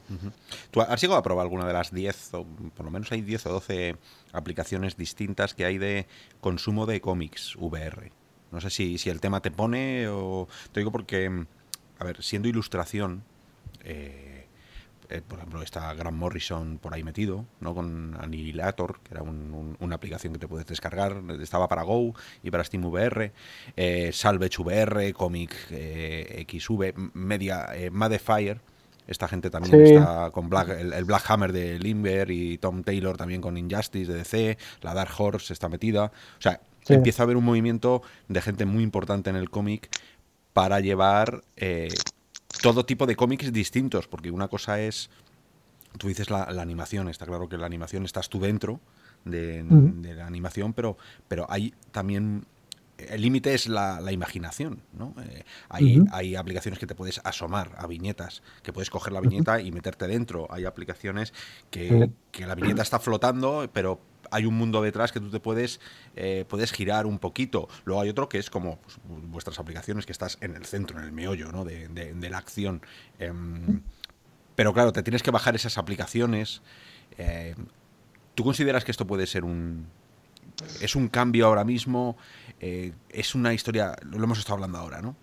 ¿Tú 0.73 0.81
has 0.81 1.01
llegado 1.01 1.21
a 1.21 1.23
probar 1.23 1.45
alguna 1.45 1.65
de 1.65 1.73
las 1.73 1.93
10, 1.93 2.35
o 2.35 2.45
por 2.75 2.85
lo 2.85 2.91
menos 2.91 3.13
hay 3.13 3.23
10 3.23 3.47
o 3.47 3.53
12 3.53 3.97
aplicaciones 4.33 4.97
distintas 4.97 5.55
que 5.55 5.65
hay 5.65 5.79
de 5.79 6.07
consumo 6.41 6.87
de 6.87 7.01
cómics 7.01 7.55
VR? 7.55 8.11
No 8.51 8.61
sé 8.61 8.71
si, 8.71 8.99
si 8.99 9.11
el 9.11 9.21
tema 9.21 9.41
te 9.41 9.53
pone 9.53 10.09
o... 10.09 10.49
Te 10.73 10.81
digo 10.81 10.91
porque, 10.91 11.45
a 12.01 12.05
ver, 12.05 12.21
siendo 12.21 12.49
ilustración, 12.49 13.23
eh, 13.85 14.28
eh, 15.11 15.23
por 15.27 15.39
ejemplo, 15.39 15.63
está 15.63 15.95
Grant 15.95 16.17
Morrison 16.17 16.79
por 16.79 16.93
ahí 16.95 17.03
metido, 17.03 17.47
¿no? 17.61 17.75
Con 17.75 18.17
Annihilator, 18.21 19.01
que 19.03 19.15
era 19.15 19.23
una 19.23 19.95
aplicación 19.95 20.33
que 20.35 20.39
te 20.39 20.49
puedes 20.49 20.67
descargar, 20.67 21.23
estaba 21.41 21.69
para 21.69 21.83
Go 21.83 22.15
y 22.43 22.51
para 22.51 22.65
Steam 22.65 22.85
VR, 22.85 23.33
eh, 23.77 24.11
Salvage 24.13 24.61
VR, 24.61 25.13
Comic 25.15 25.55
eh, 25.71 26.45
XV, 26.49 26.95
Media, 27.15 27.69
eh, 27.75 27.91
Madefire, 27.91 28.61
esta 29.07 29.27
gente 29.29 29.49
también 29.49 29.81
está 29.81 30.31
con 30.31 30.51
Black, 30.51 30.69
el, 30.69 31.05
Black 31.05 31.25
Hammer 31.31 31.53
de 31.53 31.79
Limber 31.79 32.31
y 32.31 32.59
Tom 32.59 32.83
Taylor 32.83 33.17
también 33.17 33.41
con 33.41 33.57
Injustice 33.57 34.13
de 34.13 34.19
DC, 34.19 34.59
la 34.83 34.93
Dark 34.93 35.13
Horse 35.17 35.55
está 35.55 35.71
metida, 35.71 36.13
o 36.39 36.41
sea, 36.43 36.61
empieza 36.87 37.23
a 37.23 37.25
haber 37.25 37.39
un 37.39 37.45
movimiento 37.45 38.03
de 38.29 38.43
gente 38.43 38.67
muy 38.67 38.83
importante 38.83 39.31
en 39.31 39.37
el 39.37 39.49
cómic 39.49 39.89
para 40.53 40.81
llevar 40.81 41.43
todo 42.63 42.85
tipo 42.85 43.07
de 43.07 43.17
cómics 43.17 43.53
distintos, 43.53 44.09
porque 44.09 44.31
una 44.31 44.49
cosa 44.49 44.81
es, 44.81 45.11
tú 45.99 46.09
dices 46.09 46.31
la, 46.31 46.45
animación, 46.45 47.09
está 47.09 47.27
claro 47.27 47.49
que 47.49 47.57
la 47.57 47.67
animación 47.67 48.05
estás 48.05 48.29
tú 48.29 48.41
dentro 48.41 48.81
de, 49.25 49.65
la 50.17 50.27
animación, 50.27 50.73
pero, 50.73 50.97
pero 51.29 51.47
hay 51.49 51.75
también 51.93 52.47
el 52.99 53.23
límite 53.23 53.55
es 53.55 53.69
la, 53.69 54.01
imaginación, 54.11 54.83
¿no? 54.93 55.15
Eh, 55.23 55.45
hay, 55.69 56.03
hay, 56.11 56.35
aplicaciones 56.35 56.81
que 56.81 56.87
te 56.87 56.97
puedes 56.97 57.21
asomar 57.23 57.75
a 57.79 57.87
viñetas, 57.87 58.43
que 58.63 58.73
puedes 58.73 58.91
coger 58.91 59.13
la 59.13 59.21
viñeta 59.21 59.61
y 59.61 59.71
meterte 59.71 60.09
dentro. 60.09 60.49
Hay 60.51 60.65
aplicaciones 60.65 61.33
que, 61.71 62.11
que, 62.33 62.45
la 62.45 62.57
viñeta 62.57 62.83
está 62.83 62.99
flotando, 62.99 63.71
pero 63.73 64.01
hay 64.31 64.47
un 64.47 64.55
mundo 64.55 64.83
detrás 64.83 65.13
que 65.13 65.21
tú 65.21 65.31
te 65.31 65.41
puedes, 65.41 65.81
eh, 66.17 66.45
puedes 66.49 66.73
girar 66.73 67.07
un 67.07 67.19
poquito. 67.19 67.69
Luego 67.85 68.03
hay 68.03 68.09
otro 68.09 68.29
que 68.29 68.39
es 68.39 68.51
como 68.51 68.79
pues, 68.81 68.99
vuestras 69.07 69.59
aplicaciones, 69.59 70.07
que 70.07 70.13
estás 70.13 70.39
en 70.41 70.55
el 70.55 70.65
centro, 70.65 70.99
en 70.99 71.05
el 71.05 71.13
meollo 71.13 71.51
¿no? 71.53 71.65
de, 71.65 72.29
la 72.31 72.39
acción. 72.39 72.83
Em, 73.19 73.83
pero 74.55 74.73
claro, 74.73 74.93
te 74.93 75.03
tienes 75.03 75.23
que 75.23 75.31
bajar 75.31 75.55
esas 75.55 75.79
aplicaciones. 75.79 76.63
Eh, 77.17 77.55
¿Tú 78.35 78.45
consideras 78.45 78.85
que 78.85 78.91
esto 78.91 79.07
puede 79.07 79.27
ser 79.27 79.45
un, 79.45 79.87
es 80.81 80.95
un 80.95 81.09
cambio 81.09 81.47
ahora 81.47 81.65
mismo, 81.65 82.17
eh, 82.61 82.93
es 83.09 83.35
una 83.35 83.55
historia, 83.55 83.97
lo 84.03 84.23
hemos 84.23 84.39
estado 84.39 84.55
hablando 84.55 84.79
ahora, 84.79 85.01
¿no? 85.01 85.17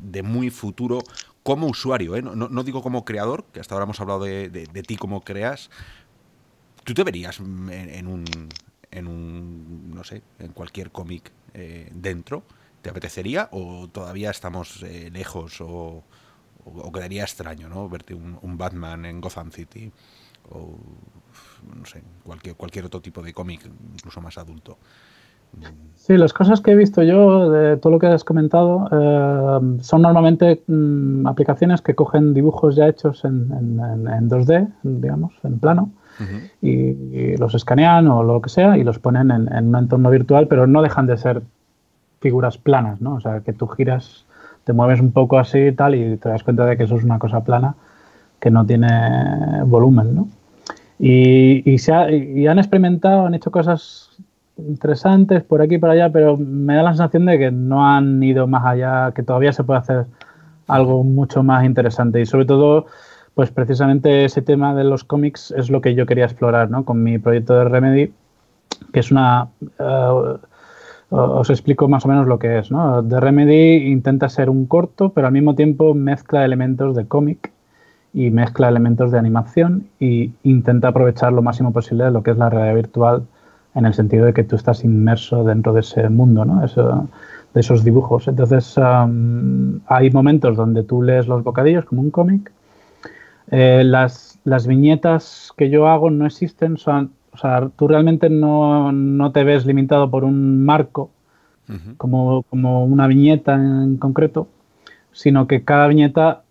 de 0.00 0.22
muy 0.22 0.50
futuro 0.50 1.00
como 1.48 1.66
usuario, 1.66 2.14
¿eh? 2.14 2.20
no, 2.20 2.62
digo 2.62 2.82
como 2.82 3.06
creador, 3.06 3.46
que 3.54 3.60
hasta 3.60 3.74
ahora 3.74 3.84
hemos 3.84 3.98
hablado 4.02 4.24
de, 4.24 4.84
ti 4.86 4.96
como 4.96 5.22
creas. 5.22 5.70
¿Tú 6.88 6.94
te 6.94 7.04
verías 7.04 7.38
en, 7.38 8.06
un, 8.06 8.24
en 8.90 9.06
un, 9.06 9.90
no 9.94 10.02
sé, 10.04 10.22
en 10.38 10.52
cualquier 10.52 10.90
cómic 10.90 11.30
eh, 11.52 11.92
dentro? 11.94 12.44
¿Te 12.80 12.88
apetecería 12.88 13.50
o 13.52 13.88
todavía 13.92 14.30
estamos 14.30 14.82
eh, 14.84 15.10
lejos 15.12 15.60
o, 15.60 16.02
quedaría 16.94 17.24
extraño, 17.24 17.68
¿no? 17.68 17.90
Verte 17.90 18.14
un, 18.14 18.56
Batman 18.56 19.04
en 19.04 19.20
Gotham 19.20 19.50
City 19.50 19.92
o 20.48 20.78
no 21.76 21.84
sé, 21.84 22.02
cualquier, 22.24 22.56
cualquier 22.56 22.86
otro 22.86 23.02
tipo 23.02 23.20
de 23.20 23.34
cómic, 23.34 23.70
incluso 23.94 24.22
más 24.22 24.38
adulto. 24.38 24.78
Sí, 25.94 26.16
las 26.16 26.32
cosas 26.32 26.62
que 26.62 26.70
he 26.70 26.74
visto 26.74 27.02
yo 27.02 27.50
de 27.50 27.76
todo 27.76 27.92
lo 27.92 27.98
que 27.98 28.06
has 28.06 28.24
comentado 28.24 28.88
eh, 28.90 29.78
son 29.82 30.00
normalmente 30.00 30.62
mm, 30.66 31.26
aplicaciones 31.26 31.82
que 31.82 31.94
cogen 31.94 32.32
dibujos 32.32 32.76
ya 32.76 32.88
hechos 32.88 33.26
en, 33.26 33.50
2D, 33.50 34.72
digamos, 34.84 35.34
en 35.42 35.58
plano, 35.58 35.92
y, 36.62 37.36
los 37.36 37.54
escanean 37.54 38.08
o 38.08 38.22
lo 38.22 38.40
que 38.40 38.48
sea 38.48 38.76
y 38.76 38.84
los 38.84 38.98
ponen 38.98 39.30
en, 39.30 39.68
un 39.68 39.76
entorno 39.76 40.10
virtual, 40.10 40.48
pero 40.48 40.66
no 40.66 40.82
dejan 40.82 41.06
de 41.06 41.16
ser 41.16 41.42
figuras 42.20 42.58
planas, 42.58 43.00
¿no? 43.00 43.14
O 43.14 43.20
sea, 43.20 43.40
que 43.40 43.52
tú 43.52 43.68
giras, 43.68 44.24
te 44.64 44.72
mueves 44.72 45.00
un 45.00 45.12
poco 45.12 45.38
así 45.38 45.58
y 45.58 45.72
tal 45.72 45.94
y 45.94 46.16
te 46.16 46.28
das 46.28 46.42
cuenta 46.42 46.66
de 46.66 46.76
que 46.76 46.84
eso 46.84 46.96
es 46.96 47.04
una 47.04 47.18
cosa 47.18 47.44
plana 47.44 47.74
que 48.40 48.50
no 48.50 48.66
tiene 48.66 49.62
volumen, 49.64 50.14
¿no? 50.14 50.28
Y, 50.98 51.78
se 51.78 51.92
y 52.16 52.46
han 52.46 52.58
experimentado, 52.58 53.26
han 53.26 53.34
hecho 53.34 53.50
cosas 53.50 54.10
interesantes 54.56 55.44
por 55.44 55.62
aquí 55.62 55.76
y 55.76 55.78
por 55.78 55.90
allá, 55.90 56.10
pero 56.10 56.36
me 56.36 56.74
da 56.74 56.82
la 56.82 56.90
sensación 56.90 57.26
de 57.26 57.38
que 57.38 57.50
no 57.52 57.86
han 57.86 58.20
ido 58.22 58.46
más 58.48 58.64
allá, 58.64 59.12
que 59.14 59.22
todavía 59.22 59.52
se 59.52 59.62
puede 59.62 59.78
hacer 59.78 60.06
algo 60.66 61.04
mucho 61.04 61.42
más 61.42 61.64
interesante 61.64 62.20
y 62.20 62.26
sobre 62.26 62.44
todo, 62.44 62.86
pues 63.38 63.52
precisamente 63.52 64.24
ese 64.24 64.42
tema 64.42 64.74
de 64.74 64.82
los 64.82 65.04
cómics 65.04 65.54
es 65.56 65.70
lo 65.70 65.80
que 65.80 65.94
yo 65.94 66.06
quería 66.06 66.24
explorar, 66.24 66.70
¿no? 66.70 66.84
Con 66.84 67.04
mi 67.04 67.20
proyecto 67.20 67.56
de 67.56 67.66
Remedy, 67.66 68.12
que 68.92 68.98
es 68.98 69.12
una... 69.12 69.46
Eh, 69.78 70.38
os 71.10 71.48
explico 71.48 71.86
más 71.86 72.04
o 72.04 72.08
menos 72.08 72.26
lo 72.26 72.40
que 72.40 72.58
es, 72.58 72.72
¿no? 72.72 73.00
The 73.04 73.20
Remedy 73.20 73.92
intenta 73.92 74.28
ser 74.28 74.50
un 74.50 74.66
corto, 74.66 75.10
pero 75.10 75.28
al 75.28 75.32
mismo 75.32 75.54
tiempo 75.54 75.94
mezcla 75.94 76.44
elementos 76.44 76.96
de 76.96 77.06
cómic 77.06 77.52
y 78.12 78.30
mezcla 78.30 78.68
elementos 78.68 79.12
de 79.12 79.20
animación 79.20 79.86
y 80.00 80.32
intenta 80.42 80.88
aprovechar 80.88 81.32
lo 81.32 81.40
máximo 81.40 81.72
posible 81.72 82.06
de 82.06 82.10
lo 82.10 82.24
que 82.24 82.32
es 82.32 82.38
la 82.38 82.50
realidad 82.50 82.74
virtual 82.74 83.22
en 83.76 83.86
el 83.86 83.94
sentido 83.94 84.26
de 84.26 84.32
que 84.32 84.42
tú 84.42 84.56
estás 84.56 84.82
inmerso 84.82 85.44
dentro 85.44 85.72
de 85.72 85.82
ese 85.82 86.08
mundo, 86.08 86.44
¿no? 86.44 86.60
de 86.60 87.60
esos 87.60 87.84
dibujos. 87.84 88.26
Entonces, 88.26 88.76
hay 89.86 90.10
momentos 90.10 90.56
donde 90.56 90.82
tú 90.82 91.02
lees 91.02 91.28
los 91.28 91.44
bocadillos 91.44 91.84
como 91.84 92.02
un 92.02 92.10
cómic. 92.10 92.50
Eh, 93.50 93.82
las, 93.84 94.38
las, 94.44 94.66
viñetas 94.66 95.52
que 95.56 95.70
yo 95.70 95.88
hago 95.88 96.10
no 96.10 96.26
existen, 96.26 96.76
son, 96.76 97.12
o 97.32 97.38
sea, 97.38 97.70
tú 97.76 97.88
realmente 97.88 98.28
no, 98.28 98.92
no 98.92 99.32
te 99.32 99.44
ves 99.44 99.64
limitado 99.64 100.10
por 100.10 100.24
un 100.24 100.64
marco 100.64 101.10
como, 101.98 102.44
como 102.44 102.84
una 102.84 103.06
viñeta 103.06 103.54
en 103.54 103.98
concreto, 103.98 104.48
sino 105.12 105.46
que 105.46 105.64
cada 105.64 105.86
viñeta, 105.86 106.42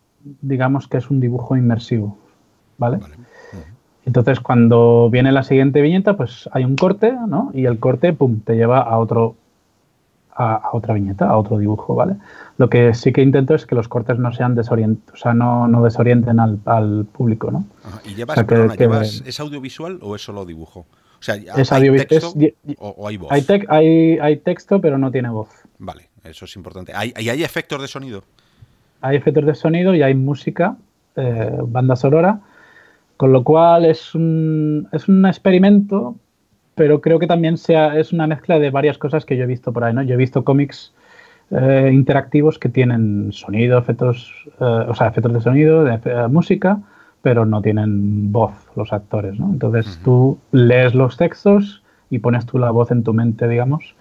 digamos 0.41 0.87
que 0.87 0.97
es 0.97 1.09
un 1.09 1.19
dibujo 1.19 1.55
inmersivo, 1.57 2.17
¿vale? 2.77 2.97
vale 2.97 3.15
entonces, 4.07 4.39
cuando 4.39 5.09
viene 5.09 5.33
la 5.33 5.43
siguiente 5.43 5.81
viñeta, 5.81 6.15
pues 6.15 6.49
hay 6.53 6.63
un 6.63 6.77
corte, 6.77 7.13
¿no? 7.27 7.51
Y 7.53 7.65
el 7.65 7.77
corte, 7.77 8.13
pum, 8.13 8.39
te 8.39 8.55
lleva 8.55 8.79
a 8.79 8.97
otro 8.99 9.35
a, 10.37 10.69
otra 10.73 10.93
viñeta, 10.93 11.27
a 11.27 11.37
otro 11.37 11.57
dibujo, 11.57 11.95
¿vale? 11.95 12.15
Lo 12.57 12.69
que 12.69 12.93
sí 12.93 13.11
que 13.11 13.21
intento 13.21 13.55
es 13.55 13.65
que 13.65 13.75
los 13.75 13.87
cortes 13.87 14.19
no 14.19 14.31
sean 14.31 14.55
desorienten, 14.55 15.13
o 15.13 15.17
sea, 15.17 15.33
no, 15.33 15.67
no 15.67 15.83
desorienten 15.83 16.39
al, 16.39 17.05
público, 17.05 17.51
¿no? 17.51 17.65
¿Y 18.05 18.15
llevas, 18.15 19.23
¿es 19.25 19.39
audiovisual 19.39 19.99
o 20.01 20.15
es 20.15 20.21
solo 20.21 20.45
dibujo? 20.45 20.85
O 21.19 21.23
sea, 21.23 21.35
¿hay 21.35 22.05
texto 22.05 22.33
o, 22.77 23.07
hay 23.07 23.17
voz? 23.17 23.31
Hay, 23.31 24.19
hay, 24.19 24.37
texto, 24.37 24.79
pero 24.79 24.97
no 24.99 25.11
tiene 25.11 25.29
voz. 25.29 25.49
Vale, 25.79 26.09
eso 26.23 26.45
es 26.45 26.55
importante. 26.55 26.93
¿Hay, 26.95 27.13
¿Y 27.17 27.29
hay 27.29 27.43
efectos 27.43 27.81
de 27.81 27.87
sonido? 27.87 28.23
Hay 29.01 29.17
efectos 29.17 29.45
de 29.45 29.55
sonido 29.55 29.95
y 29.95 30.03
hay 30.03 30.13
música, 30.13 30.77
eh, 31.15 31.57
banda 31.63 31.95
sonora, 31.95 32.41
con 33.15 33.31
lo 33.31 33.43
cual 33.43 33.85
es 33.85 34.13
un, 34.13 34.87
es 34.91 35.07
un 35.07 35.25
experimento, 35.25 36.15
pero 36.77 37.01
creo 37.01 37.17
que 37.17 37.25
también 37.25 37.57
sea, 37.57 37.97
es 37.97 38.13
una 38.13 38.27
mezcla 38.27 38.59
de 38.59 38.69
varias 38.69 38.99
cosas 38.99 39.25
que 39.25 39.35
yo 39.35 39.45
he 39.45 39.47
visto 39.47 39.73
por 39.73 39.83
ahí. 39.83 39.95
¿no? 39.95 40.03
Yo 40.03 40.13
he 40.13 40.17
visto 40.17 40.43
cómics 40.43 40.93
eh, 41.49 41.89
interactivos 41.91 42.59
que 42.59 42.69
tienen 42.69 43.31
sonido, 43.33 43.79
efectos, 43.79 44.31
eh, 44.59 44.85
o 44.87 44.93
sea, 44.93 45.07
efectos 45.07 45.33
de 45.33 45.41
sonido, 45.41 45.83
de 45.83 45.99
eh, 46.05 46.27
música, 46.29 46.79
pero 47.23 47.47
no 47.47 47.63
tienen 47.63 48.31
voz 48.31 48.53
los 48.75 48.93
actores. 48.93 49.39
¿no? 49.39 49.47
Entonces 49.47 49.99
tú 50.03 50.37
lees 50.51 50.93
los 50.93 51.17
textos 51.17 51.81
y 52.11 52.19
pones 52.19 52.45
tú 52.45 52.59
la 52.59 52.69
voz 52.69 52.91
en 52.91 53.03
tu 53.03 53.11
mente, 53.11 53.47
digamos. 53.47 53.95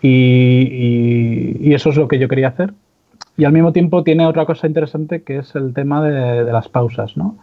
Y, 0.00 1.58
y, 1.60 1.74
eso 1.74 1.90
es 1.90 1.96
lo 1.96 2.06
que 2.06 2.20
yo 2.20 2.28
quería 2.28 2.48
hacer. 2.48 2.74
Y 3.36 3.44
al 3.44 3.52
mismo 3.52 3.72
tiempo 3.72 4.04
tiene 4.04 4.24
otra 4.24 4.46
cosa 4.46 4.68
interesante 4.68 5.22
que 5.22 5.38
es 5.38 5.56
el 5.56 5.74
tema 5.74 6.00
de, 6.00 6.44
de 6.44 6.52
las 6.52 6.68
pausas, 6.68 7.16
¿no? 7.16 7.38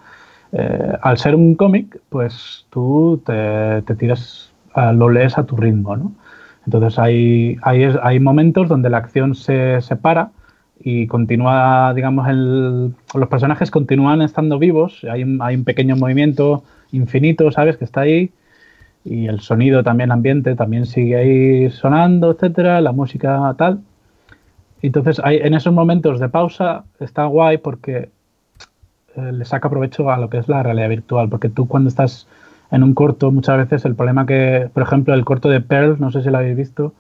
Eh, 0.52 0.94
al 1.02 1.18
ser 1.18 1.36
un 1.36 1.56
cómic, 1.56 2.00
pues 2.10 2.66
tú 2.70 3.22
te, 3.26 3.82
tiras, 3.96 4.52
lo 4.94 5.10
lees 5.10 5.38
a 5.38 5.46
tu 5.46 5.56
ritmo, 5.56 5.96
¿no? 5.96 6.12
Entonces 6.66 7.00
hay, 7.00 7.58
hay, 7.62 7.84
hay 8.02 8.20
momentos 8.20 8.68
donde 8.68 8.90
la 8.90 8.98
acción 8.98 9.36
se 9.36 9.82
separa 9.82 10.32
y 10.80 11.08
continúa, 11.08 11.94
digamos, 11.94 12.28
el, 12.28 12.94
los 13.14 13.30
personajes 13.30 13.72
continúan 13.72 14.22
estando 14.22 14.60
vivos, 14.60 15.06
hay, 15.10 15.26
hay 15.40 15.56
un 15.56 15.64
pequeño 15.64 15.96
movimiento 15.96 16.64
infinito, 16.92 17.52
¿sabes? 17.52 17.78
Que 17.78 17.86
está 17.86 18.02
ahí 18.02 18.32
y 19.04 19.28
el 19.28 19.40
sonido 19.40 19.84
también, 19.84 20.12
ambiente 20.12 20.56
también 20.56 20.86
sigue 20.86 21.16
ahí 21.16 21.70
sonando, 21.72 22.32
etcétera, 22.32 22.82
la 22.82 22.92
música 22.92 23.54
tal. 23.58 23.82
Entonces, 24.82 25.20
hay, 25.24 25.38
en 25.38 25.54
esos 25.54 25.74
momentos 25.74 26.20
de 26.20 26.30
pausa 26.30 26.86
está 27.00 27.26
guay 27.26 27.58
porque 27.58 28.10
le 29.32 29.46
saca 29.46 29.70
provecho 29.70 30.10
a 30.12 30.18
lo 30.18 30.30
que 30.30 30.38
es 30.38 30.48
la 30.48 30.64
realidad 30.64 30.90
virtual, 30.90 31.30
porque 31.30 31.50
tú 31.50 31.68
cuando 31.68 31.90
estás 31.90 32.28
en 32.72 32.84
un 32.84 32.94
corto, 32.94 33.32
muchas 33.32 33.58
veces 33.58 33.86
el 33.86 33.96
problema 33.96 34.26
que, 34.26 34.70
por 34.74 34.84
ejemplo, 34.84 35.14
el 35.14 35.26
corto 35.26 35.50
de 35.50 35.62
Pearl, 35.62 35.98
no 36.00 36.12
sé 36.12 36.22
si 36.22 36.30
lo 36.30 36.38
habéis 36.38 36.58
visto, 36.58 36.94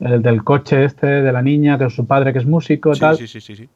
el 0.00 0.22
del 0.22 0.42
coche 0.42 0.84
este, 0.84 1.06
de 1.06 1.32
la 1.32 1.42
niña, 1.42 1.78
que 1.78 1.84
es 1.84 1.94
su 1.94 2.06
padre 2.06 2.32
que 2.32 2.38
es 2.38 2.46
músico, 2.46 2.92
tal. 2.94 3.16
Sí, 3.16 3.26
sí, 3.26 3.40
sí, 3.40 3.68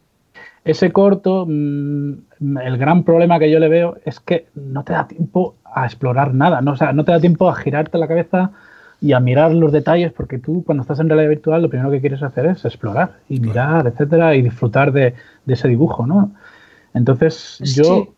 Ese 0.65 0.91
corto, 0.93 1.47
mm, 1.47 2.59
el 2.63 2.79
gran 2.79 3.05
problema 3.05 3.39
que 3.39 3.51
yo 3.51 3.59
le 3.59 3.69
veo 3.69 3.97
es 4.05 4.21
que 4.21 4.47
no 4.55 4.83
te 4.83 4.93
da 4.93 5.07
tiempo 5.07 5.57
a 5.65 5.85
explorar 5.85 6.35
nada, 6.35 6.61
¿no? 6.63 6.73
O 6.73 6.77
sea, 6.77 6.93
no 6.93 7.05
te 7.05 7.13
da 7.13 7.21
tiempo 7.21 7.49
a 7.49 7.55
girarte 7.55 7.99
la 7.99 8.09
cabeza 8.09 8.51
y 9.01 9.13
a 9.13 9.21
mirar 9.21 9.53
los 9.53 9.73
detalles, 9.73 10.13
porque 10.13 10.39
tú 10.39 10.65
cuando 10.65 10.83
estás 10.83 10.99
en 11.01 11.09
realidad 11.09 11.29
virtual 11.29 11.61
lo 11.61 11.69
primero 11.69 11.91
que 11.91 12.01
quieres 12.01 12.23
hacer 12.23 12.47
es 12.47 12.65
explorar 12.65 13.13
y 13.29 13.41
mirar, 13.41 13.87
etcétera, 13.87 14.35
y 14.35 14.43
disfrutar 14.43 14.91
de, 14.91 15.15
de 15.45 15.55
ese 15.55 15.69
dibujo, 15.69 16.07
¿no? 16.07 16.33
Entonces, 16.95 17.59
yo 17.61 18.09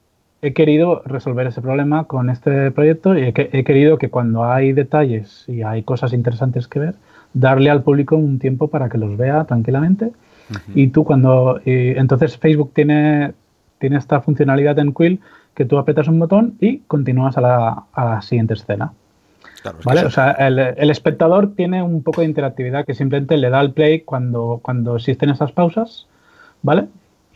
he 0.40 0.53
querido 0.53 1.03
resolver 1.05 1.47
ese 1.47 1.61
problema 1.61 2.05
con 2.05 2.31
este 2.31 2.70
proyecto 2.70 3.19
y 3.19 3.23
he, 3.24 3.65
querido 3.65 3.99
que 3.99 4.09
cuando 4.09 4.45
hay 4.45 4.73
detalles 4.73 5.45
y 5.49 5.62
hay 5.62 5.82
cosas 5.82 6.12
interesantes 6.12 6.69
que 6.69 6.78
ver, 6.78 6.95
darle 7.35 7.70
al 7.70 7.82
público 7.82 8.16
un 8.16 8.39
tiempo 8.39 8.69
para 8.69 8.89
que 8.89 8.99
los 8.99 9.16
vea 9.16 9.45
tranquilamente. 9.45 10.12
Y 10.74 10.89
tú 10.89 11.05
cuando... 11.05 11.61
entonces 11.65 12.39
Facebook 12.39 12.73
tiene, 12.73 13.35
tiene 13.78 13.99
esta 13.99 14.20
funcionalidad 14.20 14.78
en 14.78 14.95
Quill 14.95 15.20
que 15.55 15.65
tú 15.65 15.77
apretas 15.77 16.07
un 16.07 16.20
botón 16.20 16.55
y 16.61 16.78
continúas 16.86 17.36
a 17.36 17.40
la, 17.40 18.23
siguiente 18.23 18.55
escena. 18.55 18.93
¿Vale? 19.85 20.05
O 20.07 20.11
sea, 20.11 20.31
el, 20.31 20.89
espectador 20.89 21.55
tiene 21.57 21.82
un 21.82 22.05
poco 22.05 22.20
de 22.20 22.28
interactividad 22.28 22.86
que 22.86 22.95
simplemente 22.95 23.36
le 23.36 23.51
da 23.51 23.59
al 23.59 23.73
play 23.73 24.03
cuando, 24.03 24.61
cuando 24.62 24.97
existen 24.97 25.31
esas 25.31 25.51
pausas, 25.51 26.07
¿vale? 26.62 26.86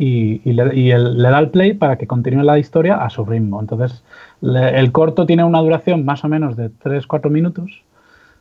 Y, 0.05 0.53
le, 0.53 1.21
da 1.31 1.39
el 1.39 1.51
play 1.51 1.75
para 1.75 1.97
que 1.97 2.09
continúe 2.09 2.43
la 2.43 2.59
historia 2.59 2.97
a 2.97 3.09
su 3.09 3.25
ritmo. 3.25 3.61
Entonces, 3.61 4.03
el 4.43 4.91
corto 4.91 5.27
tiene 5.27 5.45
una 5.45 5.61
duración 5.61 6.05
más 6.05 6.25
o 6.25 6.29
menos 6.29 6.57
de 6.57 6.71
3-4 6.71 7.31
minutos, 7.31 7.83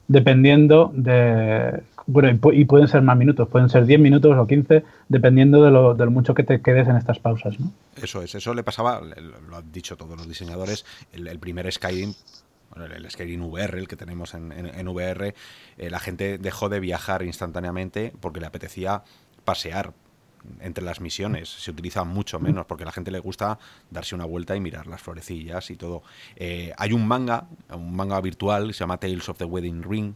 dependiendo 0.07 0.91
de... 0.95 1.83
Bueno, 2.07 2.29
y, 2.51 2.65
pueden 2.65 2.87
ser 2.87 3.03
más 3.03 3.15
minutos, 3.15 3.47
pueden 3.47 3.69
ser 3.69 3.85
10 3.85 3.99
minutos 3.99 4.35
o 4.35 4.47
15, 4.47 4.83
dependiendo 5.07 5.63
de 5.63 5.69
lo, 5.69 6.11
mucho 6.11 6.33
que 6.33 6.43
te 6.43 6.61
quedes 6.61 6.87
en 6.87 6.95
estas 6.95 7.19
pausas. 7.19 7.59
¿no? 7.59 7.71
Eso 8.01 8.23
es, 8.23 8.33
eso 8.33 8.55
le 8.55 8.63
pasaba, 8.63 8.99
lo 8.99 9.55
han 9.55 9.71
dicho 9.71 9.95
todos 9.95 10.17
los 10.17 10.27
diseñadores, 10.27 10.83
el, 11.13 11.37
primer 11.37 11.71
Skyrim 11.71 12.13
el 12.95 13.11
Skyrim 13.11 13.43
VR, 13.43 13.77
el 13.77 13.87
que 13.87 13.97
tenemos 13.97 14.33
en, 14.33 14.87
VR, 14.87 15.35
eh, 15.77 15.89
la 15.89 15.99
gente 15.99 16.37
dejó 16.37 16.69
de 16.69 16.79
viajar 16.79 17.21
instantáneamente 17.21 18.13
porque 18.19 18.39
le 18.39 18.47
apetecía 18.47 19.03
pasear 19.43 19.93
entre 20.59 20.83
las 20.83 21.01
misiones. 21.01 21.49
Se 21.49 21.71
utiliza 21.71 22.03
mucho 22.03 22.39
menos 22.39 22.65
porque 22.65 22.83
a 22.83 22.85
la 22.87 22.91
gente 22.91 23.11
le 23.11 23.19
gusta 23.19 23.59
darse 23.89 24.15
una 24.15 24.25
vuelta 24.25 24.55
y 24.55 24.59
mirar 24.59 24.87
las 24.87 25.01
florecillas 25.01 25.69
y 25.71 25.75
todo. 25.75 26.03
Eh, 26.35 26.73
hay 26.77 26.93
un 26.93 27.07
manga, 27.07 27.47
un 27.73 27.95
manga 27.95 28.19
virtual, 28.21 28.73
se 28.73 28.79
llama 28.79 28.97
Tales 28.97 29.27
of 29.29 29.37
the 29.37 29.45
Wedding 29.45 29.83
Ring, 29.83 30.13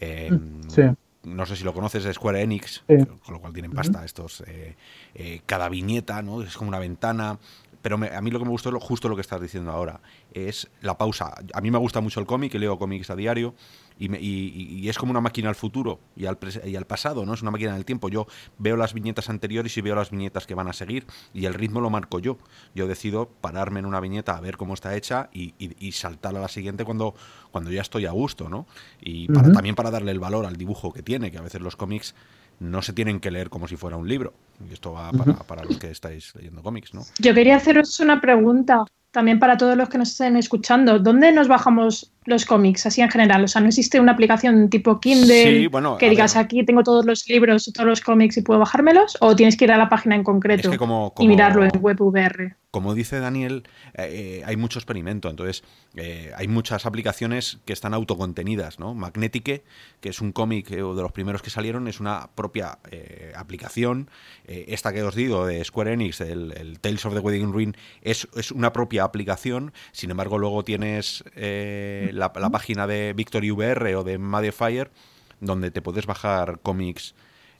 Eh, 0.00 0.30
sí. 0.68 0.82
No 1.22 1.46
sé 1.46 1.54
si 1.56 1.62
lo 1.64 1.72
conoces, 1.72 2.04
es 2.04 2.16
Square 2.16 2.42
Enix, 2.42 2.82
Sí. 2.88 2.96
con 3.24 3.32
lo 3.34 3.40
cual 3.40 3.52
tienen 3.52 3.70
pasta 3.72 4.04
estos. 4.04 4.42
eh, 4.46 5.40
cada 5.46 5.68
viñeta, 5.68 6.20
¿no? 6.20 6.42
Es 6.42 6.56
como 6.56 6.68
una 6.68 6.78
ventana. 6.80 7.38
Pero 7.80 7.96
me- 7.98 8.08
a 8.08 8.20
mí 8.20 8.30
lo 8.30 8.38
que 8.38 8.44
me 8.46 8.50
gustó 8.50 8.70
es 8.70 8.72
lo, 8.72 8.80
justo 8.80 9.08
lo 9.08 9.14
que 9.14 9.20
estás 9.20 9.40
diciendo 9.40 9.70
ahora, 9.70 10.00
es 10.32 10.68
la 10.80 10.96
pausa. 10.98 11.34
A 11.52 11.60
mí 11.60 11.70
me 11.70 11.78
gusta 11.78 12.00
mucho 12.00 12.18
el 12.18 12.26
cómic, 12.26 12.54
leo 12.54 12.78
cómics 12.78 13.08
a 13.10 13.16
diario, 13.16 13.54
y, 13.98 14.08
me- 14.08 14.20
y- 14.20 14.80
y 14.82 14.88
es 14.88 14.98
como 14.98 15.10
una 15.12 15.20
máquina 15.20 15.48
al 15.48 15.54
futuro 15.54 16.00
y 16.16 16.26
al, 16.26 16.38
pres- 16.38 16.66
y 16.66 16.74
al 16.76 16.84
pasado, 16.86 17.24
¿no? 17.24 17.34
Es 17.34 17.42
una 17.42 17.50
máquina 17.50 17.74
del 17.74 17.84
tiempo. 17.84 18.08
Yo 18.08 18.26
veo 18.58 18.76
las 18.76 18.92
viñetas 18.94 19.30
anteriores 19.30 19.76
y 19.76 19.80
veo 19.82 19.94
las 19.94 20.10
viñetas 20.10 20.46
que 20.46 20.54
van 20.54 20.68
a 20.68 20.72
seguir, 20.72 21.06
y 21.32 21.44
el 21.46 21.54
ritmo 21.54 21.80
lo 21.80 21.90
marco 21.90 22.18
yo. 22.18 22.38
Yo 22.74 22.86
decido 22.88 23.28
pararme 23.40 23.80
en 23.80 23.86
una 23.86 24.00
viñeta 24.00 24.36
a 24.36 24.40
ver 24.40 24.56
cómo 24.56 24.74
está 24.74 24.96
hecha 24.96 25.28
y, 25.32 25.54
y- 25.58 25.76
y 25.78 25.92
saltar 25.92 26.36
a 26.36 26.40
la 26.40 26.48
siguiente 26.48 26.84
cuando, 26.84 27.14
cuando 27.52 27.70
ya 27.70 27.82
estoy 27.82 28.06
a 28.06 28.10
gusto, 28.10 28.48
¿no? 28.48 28.66
Y 29.00 29.28
para, 29.28 29.52
también 29.52 29.74
para 29.74 29.90
darle 29.90 30.10
el 30.10 30.18
valor 30.20 30.44
al 30.46 30.56
dibujo 30.56 30.92
que 30.92 31.02
tiene, 31.02 31.30
que 31.30 31.38
a 31.38 31.42
veces 31.42 31.60
los 31.60 31.76
cómics 31.76 32.14
no 32.60 32.82
se 32.82 32.92
tienen 32.92 33.18
que 33.20 33.30
leer 33.30 33.50
como 33.50 33.66
si 33.68 33.76
fuera 33.76 33.96
un 33.96 34.08
libro. 34.08 34.32
Y 34.68 34.72
esto 34.72 34.92
va 34.92 35.10
para, 35.12 35.34
para 35.34 35.64
los 35.64 35.76
que 35.78 35.90
estáis 35.90 36.34
leyendo 36.36 36.62
cómics, 36.62 36.94
¿no? 36.94 37.02
Yo 37.18 37.34
quería 37.34 37.56
haceros 37.56 37.98
una 38.00 38.20
pregunta 38.20 38.84
también 39.10 39.38
para 39.38 39.56
todos 39.56 39.76
los 39.76 39.88
que 39.88 39.98
nos 39.98 40.10
estén 40.10 40.36
escuchando. 40.36 40.98
¿Dónde 41.00 41.30
nos 41.32 41.46
bajamos 41.48 42.12
los 42.26 42.44
cómics, 42.44 42.86
así 42.86 43.00
en 43.00 43.10
general? 43.10 43.44
O 43.44 43.48
sea, 43.48 43.60
¿no 43.60 43.68
existe 43.68 44.00
una 44.00 44.12
aplicación 44.12 44.68
tipo 44.70 45.00
Kindle 45.00 45.60
Sí, 45.60 45.66
bueno, 45.66 45.96
que 45.98 46.10
digas 46.10 46.34
ver. 46.34 46.44
aquí 46.44 46.64
tengo 46.64 46.82
todos 46.82 47.04
los 47.04 47.28
libros, 47.28 47.70
todos 47.74 47.88
los 47.88 48.00
cómics 48.00 48.36
y 48.36 48.42
puedo 48.42 48.60
bajármelos? 48.60 49.16
¿O 49.20 49.36
tienes 49.36 49.56
que 49.56 49.64
ir 49.64 49.72
a 49.72 49.78
la 49.78 49.88
página 49.88 50.14
en 50.14 50.24
concreto 50.24 50.68
Es 50.68 50.72
que 50.72 50.78
como, 50.78 51.14
y 51.18 51.28
mirarlo 51.28 51.64
en 51.64 51.70
WebVR? 51.80 52.56
como 52.74 52.92
dice 52.92 53.20
Daniel, 53.20 53.62
eh, 53.94 54.40
eh, 54.40 54.42
hay 54.44 54.56
mucho 54.56 54.80
experimento. 54.80 55.30
Entonces, 55.30 55.62
eh, 55.94 56.32
hay 56.36 56.48
muchas 56.48 56.86
aplicaciones 56.86 57.58
que 57.64 57.72
están 57.72 57.94
autocontenidas, 57.94 58.80
¿no? 58.80 58.94
Magnetique, 58.94 59.62
que 60.00 60.08
es 60.08 60.20
un 60.20 60.32
cómic 60.32 60.72
eh, 60.72 60.78
de 60.78 60.82
los 60.82 61.12
primeros 61.12 61.40
que 61.40 61.50
salieron, 61.50 61.86
es 61.86 62.00
una 62.00 62.30
propia 62.34 62.80
aplicación. 63.36 64.10
Esta 64.48 64.92
que 64.92 65.04
os 65.04 65.14
digo, 65.14 65.46
de 65.46 65.64
Square 65.64 65.92
Enix, 65.92 66.20
el, 66.20 66.52
el 66.56 66.80
Tales 66.80 67.06
of 67.06 67.14
the 67.14 67.20
Wedding 67.20 67.54
Ring, 67.54 67.76
es, 68.02 68.26
es 68.34 68.50
una 68.50 68.72
propia 68.72 69.04
aplicación. 69.04 69.72
Sin 69.92 70.10
embargo, 70.10 70.38
luego 70.38 70.64
tienes 70.64 71.22
eh, 71.36 72.10
la, 72.14 72.32
la 72.34 72.50
página 72.50 72.86
de 72.86 73.12
Victory 73.14 73.50
VR 73.50 73.94
o 73.96 74.04
de 74.04 74.18
Madifier, 74.18 74.90
donde 75.40 75.70
te 75.70 75.82
puedes 75.82 76.06
bajar 76.06 76.60
cómics 76.62 77.14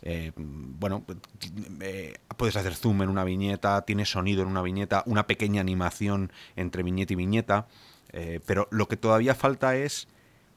eh, 0.07 0.33
bueno, 0.37 1.03
eh, 1.81 2.15
puedes 2.37 2.57
hacer 2.57 2.75
zoom 2.75 3.03
en 3.03 3.09
una 3.09 3.25
viñeta, 3.25 3.83
tienes 3.87 4.11
sonido 4.11 4.43
en 4.43 4.49
una 4.49 4.61
viñeta, 4.61 5.03
una 5.07 5.27
pequeña 5.27 5.63
animación 5.63 6.31
entre 6.57 6.83
viñeta 6.83 7.15
y 7.15 7.17
viñeta, 7.17 7.69
eh, 8.13 8.41
pero 8.45 8.69
lo 8.71 8.87
que 8.87 8.99
todavía 8.99 9.35
falta 9.35 9.77
es 9.77 10.07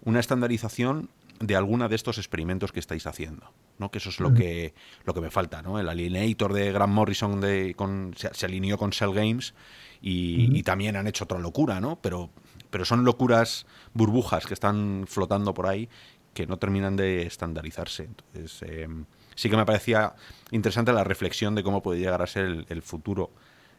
una 0.04 0.20
estandarización 0.20 1.10
de 1.40 1.56
alguna 1.56 1.88
de 1.88 1.96
estos 1.96 2.18
experimentos 2.18 2.74
que 2.74 2.80
estáis 2.82 3.08
haciendo, 3.08 3.54
¿no? 3.78 3.90
Que 3.90 4.00
eso 4.00 4.10
es 4.10 4.20
lo 4.20 4.34
que 4.34 4.74
lo 5.06 5.14
que 5.14 5.22
me 5.22 5.30
falta, 5.32 5.62
¿no? 5.62 5.80
El 5.80 5.88
Alienator 5.88 6.52
de 6.52 6.72
Grant 6.74 6.92
Morrison 6.94 7.40
de, 7.40 7.74
con- 7.76 8.14
se, 8.18 8.34
se 8.34 8.48
alineó 8.48 8.78
con 8.78 8.92
Cell 8.92 9.14
Games 9.14 9.54
y, 10.02 10.58
y 10.58 10.64
también 10.64 10.96
han 10.98 11.08
hecho 11.08 11.24
otra 11.24 11.40
locura, 11.40 11.80
¿no? 11.80 12.00
Pero 12.02 12.32
pero 12.78 12.86
son 12.86 13.06
locuras 13.06 13.66
burbujas 13.96 14.46
que 14.46 14.54
están 14.54 15.06
flotando 15.08 15.52
por 15.56 15.66
ahí 15.66 15.90
que 16.36 16.46
no 16.46 16.58
terminan 16.58 16.96
de 16.96 17.24
estandarizarse. 17.24 18.04
Entonces, 18.04 18.62
eh, 18.62 18.88
sí 19.34 19.50
que 19.50 19.58
me 19.58 19.66
parecía 19.66 20.14
interesante 20.52 20.94
la 20.94 21.04
reflexión 21.04 21.56
de 21.56 21.64
cómo 21.64 21.82
puede 21.82 22.00
llegar 22.00 22.22
a 22.22 22.28
ser 22.28 22.68
el, 22.70 22.82
futuro 22.84 23.32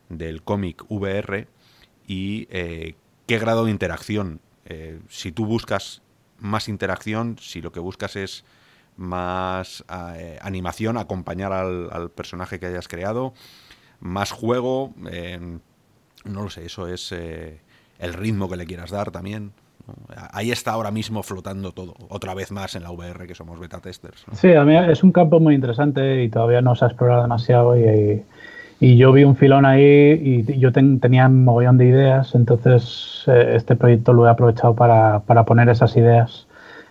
del 0.09 0.43
cómic 0.43 0.85
VR 0.89 1.47
y 2.09 2.49
eh, 2.51 2.97
qué 3.29 3.39
grado 3.39 3.67
de 3.67 3.71
interacción. 3.71 4.41
Eh, 4.65 4.99
si 5.09 5.31
tú 5.31 5.47
buscas 5.47 6.03
más 6.41 6.69
interacción, 6.69 7.37
si 7.41 7.63
lo 7.63 7.71
que 7.71 7.79
buscas 7.79 8.17
es 8.17 8.45
más 8.97 9.85
eh, 10.17 10.41
animación, 10.43 10.97
acompañar 10.97 11.53
al, 11.53 12.11
personaje 12.11 12.59
que 12.59 12.67
hayas 12.67 12.89
creado, 12.89 13.33
más 14.01 14.33
juego, 14.33 14.93
eh, 15.09 15.39
no 16.25 16.43
lo 16.43 16.51
sé, 16.51 16.67
eso 16.67 16.89
es 16.89 17.15
el 17.99 18.15
ritmo 18.15 18.49
que 18.49 18.57
le 18.57 18.67
quieras 18.67 18.91
dar 18.91 19.11
también. 19.11 19.53
Ahí 20.33 20.51
está 20.51 20.73
ahora 20.73 20.91
mismo 20.91 21.23
flotando 21.23 21.73
todo, 21.73 21.95
otra 22.11 22.35
vez 22.35 22.53
más 22.53 22.75
en 22.77 22.83
la 22.83 22.91
VR, 22.91 23.27
que 23.27 23.35
somos 23.35 23.59
beta 23.59 23.81
testers. 23.81 24.25
Sí, 24.33 24.53
a 24.53 24.63
mí 24.65 24.77
es 24.77 25.03
un 25.03 25.13
campo 25.13 25.41
muy 25.41 25.55
interesante 25.55 26.23
y 26.23 26.29
todavía 26.29 26.61
no 26.61 26.75
se 26.75 26.85
ha 26.85 26.89
explorado 26.89 27.23
demasiado 27.23 27.75
y, 27.79 28.23
yo 28.81 29.13
vi 29.13 29.25
un 29.25 29.35
filón 29.35 29.65
ahí 29.65 30.45
y 30.47 30.59
yo 30.59 30.73
ten- 30.73 31.01
tenía 31.01 31.27
un 31.27 31.43
mogollón 31.45 31.79
de 31.79 31.87
ideas, 31.87 32.35
entonces 32.35 33.25
eh, 33.27 33.55
este 33.57 33.75
proyecto 33.77 34.13
lo 34.13 34.27
he 34.27 34.31
aprovechado 34.31 34.75
para, 34.75 35.21
para 35.21 35.45
poner 35.45 35.69
esas 35.69 35.97
ideas 35.97 36.47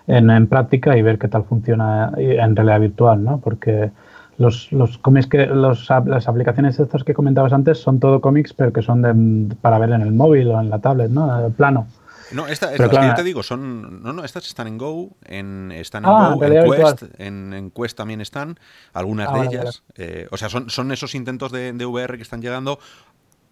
en, 0.07 0.29
en 0.29 0.47
práctica 0.47 0.97
y 0.97 1.01
ver 1.01 1.17
qué 1.19 1.27
tal 1.27 1.43
funciona 1.43 2.11
en 2.17 2.55
realidad 2.55 2.79
virtual, 2.81 3.23
¿no? 3.23 3.39
Porque 3.39 3.91
los, 4.37 4.71
los 4.71 4.97
cómics 4.99 5.27
que 5.27 5.45
los, 5.47 5.89
las 6.05 6.27
aplicaciones 6.27 6.79
estas 6.79 7.03
que 7.03 7.13
comentabas 7.13 7.53
antes 7.53 7.79
son 7.79 7.99
todo 7.99 8.21
cómics, 8.21 8.53
pero 8.53 8.71
que 8.71 8.81
son 8.81 9.01
de, 9.01 9.55
para 9.55 9.79
ver 9.79 9.89
en 9.91 10.01
el 10.01 10.11
móvil 10.13 10.47
o 10.49 10.59
en 10.61 10.69
la 10.69 10.79
tablet, 10.79 11.09
¿no? 11.09 11.49
Plano. 11.57 11.87
No, 12.33 12.45
esta, 12.45 12.69
Pero 12.71 12.91
las 12.91 12.99
que 12.99 13.07
yo 13.07 13.15
te 13.15 13.23
digo, 13.23 13.41
son. 13.41 14.03
No, 14.03 14.11
no, 14.11 14.25
estas 14.25 14.45
están 14.47 14.67
en 14.67 14.77
Go, 14.77 15.11
en, 15.23 15.71
están 15.71 16.03
en 16.03 16.09
Ah, 16.11 16.33
Go, 16.35 16.43
en 16.43 16.51
virtual. 16.51 16.95
Quest, 16.97 17.19
en, 17.21 17.53
en 17.53 17.71
Quest 17.71 17.97
también 17.97 18.19
están, 18.19 18.59
algunas 18.91 19.29
Ah, 19.29 19.33
de 19.33 19.37
vale, 19.45 19.49
ellas. 19.61 19.83
eh, 19.95 20.27
o 20.29 20.35
sea, 20.35 20.49
son, 20.49 20.69
son 20.69 20.91
esos 20.91 21.15
intentos 21.15 21.53
de, 21.53 21.71
de 21.71 21.85
VR 21.85 22.17
que 22.17 22.23
están 22.23 22.41
llegando. 22.41 22.79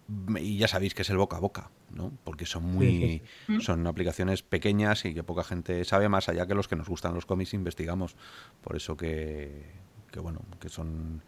mm, 0.08 0.36
Y 0.36 0.58
ya 0.58 0.68
sabéis 0.68 0.92
que 0.94 1.00
es 1.02 1.08
el 1.10 1.16
boca 1.16 1.38
a 1.38 1.40
boca, 1.40 1.70
¿no? 1.90 2.12
Porque 2.22 2.44
son 2.44 2.64
muy. 2.64 3.22
sí. 3.46 3.60
Son 3.60 3.86
aplicaciones 3.86 4.42
pequeñas 4.42 5.06
y 5.06 5.14
que 5.14 5.22
poca 5.22 5.42
gente 5.42 5.82
sabe, 5.86 6.10
más 6.10 6.28
allá 6.28 6.46
que 6.46 6.54
los 6.54 6.68
que 6.68 6.76
nos 6.76 6.86
gustan 6.86 7.14
los 7.14 7.24
cómics 7.24 7.54
investigamos. 7.54 8.14
Por 8.60 8.76
eso 8.76 8.94
que. 8.94 9.85
Que 10.16 10.22
bueno, 10.22 10.40
que 10.60 10.70
son. 10.70 11.22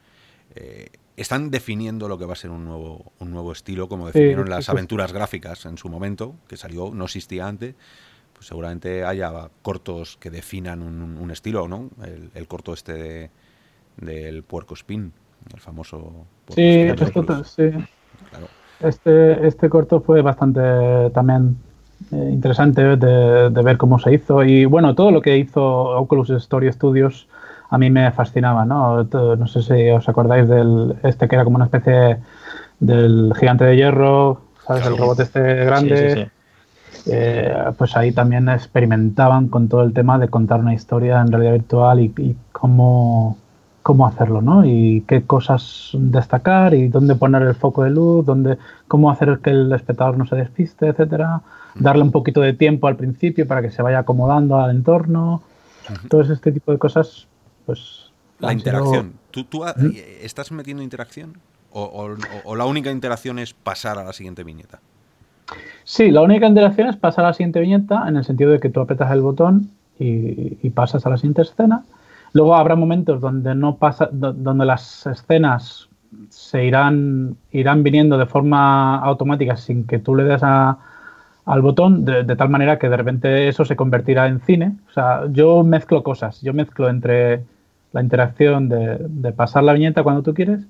eh, 0.56 0.89
están 1.16 1.51
definiendo 1.51 2.09
lo 2.09 2.19
que 2.19 2.27
va 2.27 2.35
a 2.35 2.36
ser 2.36 2.51
un 2.51 2.65
nuevo, 2.65 3.12
un 3.20 3.31
nuevo 3.32 3.52
estilo, 3.52 3.89
como 3.89 4.06
definieron 4.09 4.47
sí, 4.47 4.51
las 4.51 4.69
aventuras 4.69 5.12
gráficas 5.12 5.66
en 5.66 5.78
su 5.78 5.89
momento, 5.90 6.35
que 6.48 6.56
salió, 6.56 6.93
no 6.94 7.05
existía 7.06 7.47
antes. 7.48 7.74
Pues 8.35 8.47
seguramente 8.48 9.05
haya 9.05 9.51
cortos 9.62 10.16
que 10.19 10.31
definan 10.31 10.82
un, 10.82 11.02
un- 11.02 11.31
estilo, 11.32 11.69
¿no? 11.69 11.90
El, 12.05 12.31
el 12.35 12.48
corto 12.48 12.73
este 12.74 12.94
de- 12.94 13.31
del 13.98 14.43
puerco 14.44 14.74
spin, 14.74 15.12
el 15.55 15.60
famoso 15.60 16.27
puerco 16.47 16.55
Sí, 16.55 16.62
esto, 16.62 17.44
sí. 17.44 17.70
Claro. 18.31 18.51
Este, 18.81 19.47
este 19.47 19.69
corto 19.69 20.01
fue 20.01 20.23
bastante 20.23 20.60
también 21.12 21.56
eh, 22.12 22.31
interesante 22.32 22.97
de, 22.97 23.51
de 23.51 23.62
ver 23.62 23.77
cómo 23.77 23.98
se 23.98 24.15
hizo 24.15 24.44
y 24.44 24.65
bueno, 24.66 24.94
todo 24.94 25.10
lo 25.10 25.20
que 25.20 25.36
hizo 25.36 25.62
Oculus 25.98 26.31
Story 26.31 26.73
Studios 26.73 27.28
a 27.70 27.78
mí 27.78 27.90
me 27.90 28.10
fascinaba, 28.12 28.64
¿no? 28.64 29.06
Todo- 29.06 29.36
no 29.36 29.46
sé 29.46 29.62
si 29.62 29.90
os 29.90 30.08
acordáis 30.08 30.48
del 30.48 30.96
este 31.02 31.28
que 31.28 31.34
era 31.36 31.44
como 31.44 31.56
una 31.56 31.66
especie 31.66 32.18
del 32.80 33.32
gigante 33.38 33.64
de 33.64 33.76
hierro, 33.76 34.40
¿sabes? 34.66 34.86
El 34.86 34.96
robot 34.96 35.20
este 35.20 35.40
grande. 35.64 35.96
Sí, 35.96 36.14
sí, 36.14 36.22
sí. 36.22 36.30
Eh, 37.10 37.54
pues 37.76 37.96
ahí 37.96 38.12
también 38.12 38.48
experimentaban 38.48 39.48
con 39.48 39.68
todo 39.68 39.82
el 39.82 39.92
tema 39.92 40.18
de 40.18 40.28
contar 40.28 40.60
una 40.60 40.74
historia 40.74 41.20
en 41.20 41.30
realidad 41.30 41.52
virtual 41.52 42.00
y, 42.00 42.12
y 42.16 42.36
cómo, 42.52 43.38
cómo 43.82 44.06
hacerlo, 44.06 44.42
¿no? 44.42 44.64
Y 44.64 45.04
qué 45.06 45.22
cosas 45.22 45.90
destacar 45.94 46.74
y 46.74 46.88
dónde 46.88 47.14
poner 47.14 47.42
el 47.42 47.54
foco 47.54 47.84
de 47.84 47.90
luz, 47.90 48.26
dónde, 48.26 48.58
cómo 48.88 49.10
hacer 49.10 49.38
que 49.42 49.50
el 49.50 49.72
espectador 49.72 50.18
no 50.18 50.26
se 50.26 50.36
despiste, 50.36 50.88
etcétera. 50.88 51.40
Darle 51.76 52.02
un 52.02 52.10
poquito 52.10 52.40
de 52.40 52.54
tiempo 52.54 52.88
al 52.88 52.96
principio 52.96 53.46
para 53.46 53.62
que 53.62 53.70
se 53.70 53.82
vaya 53.82 54.00
acomodando 54.00 54.58
al 54.58 54.70
entorno. 54.72 55.42
Todo 56.08 56.22
este 56.22 56.50
tipo 56.52 56.72
de 56.72 56.78
cosas, 56.78 57.27
pues... 57.68 58.10
La 58.40 58.48
sido- 58.48 58.58
interacción. 58.58 59.12
¿Tú, 59.30 59.44
tú 59.44 59.64
ha- 59.64 59.74
¿Mm? 59.76 59.90
estás 60.22 60.50
metiendo 60.52 60.82
interacción? 60.82 61.34
O, 61.70 61.82
o- 61.82 62.16
o 62.44 62.56
la 62.56 62.64
única 62.64 62.90
interacción 62.90 63.38
es 63.38 63.52
pasar 63.52 63.98
a 63.98 64.04
la 64.04 64.12
siguiente 64.12 64.42
viñeta? 64.44 64.78
Sí, 65.84 66.10
la 66.10 66.22
única 66.22 66.46
interacción 66.46 66.88
es 66.88 66.96
pasar 66.96 67.24
a 67.24 67.28
la 67.28 67.34
siguiente 67.34 67.60
viñeta 67.60 68.08
en 68.08 68.16
el 68.16 68.24
sentido 68.24 68.50
de 68.52 68.60
que 68.60 68.68
tú 68.70 68.80
apretas 68.80 69.10
el 69.12 69.20
botón 69.22 69.70
y, 69.98 70.56
y 70.62 70.70
pasas 70.70 71.04
a 71.06 71.10
la 71.10 71.16
siguiente 71.16 71.42
escena. 71.42 71.84
Luego 72.32 72.54
habrá 72.54 72.76
momentos 72.76 73.20
donde 73.20 73.54
no 73.54 73.76
pasa, 73.76 74.08
do- 74.12 74.32
donde 74.32 74.64
las 74.66 75.06
escenas 75.06 75.88
se 76.30 76.64
irán, 76.64 77.36
irán 77.52 77.82
viniendo 77.82 78.16
de 78.18 78.26
forma 78.26 78.98
automática 78.98 79.56
sin 79.56 79.84
que 79.84 79.98
tú 79.98 80.14
le 80.14 80.24
des 80.24 80.42
a- 80.42 80.78
al 81.44 81.62
botón, 81.62 82.04
de, 82.04 82.22
de 82.24 82.36
tal 82.36 82.50
manera 82.50 82.78
que 82.78 82.88
de 82.88 82.96
repente 82.96 83.48
eso 83.48 83.64
se 83.64 83.74
convertirá 83.76 84.26
en 84.28 84.40
cine. 84.40 84.76
O 84.90 84.92
sea, 84.92 85.22
yo 85.30 85.64
mezclo 85.64 86.02
cosas, 86.02 86.40
yo 86.42 86.52
mezclo 86.54 86.88
entre 86.88 87.42
la 87.93 88.02
interacción 88.02 88.69
de, 88.69 88.98
de 89.01 89.32
pasar 89.32 89.65
la 89.65 89.73
viñeta 89.73 90.02
cuando 90.02 90.23
tú 90.23 90.35
quieres 90.35 90.60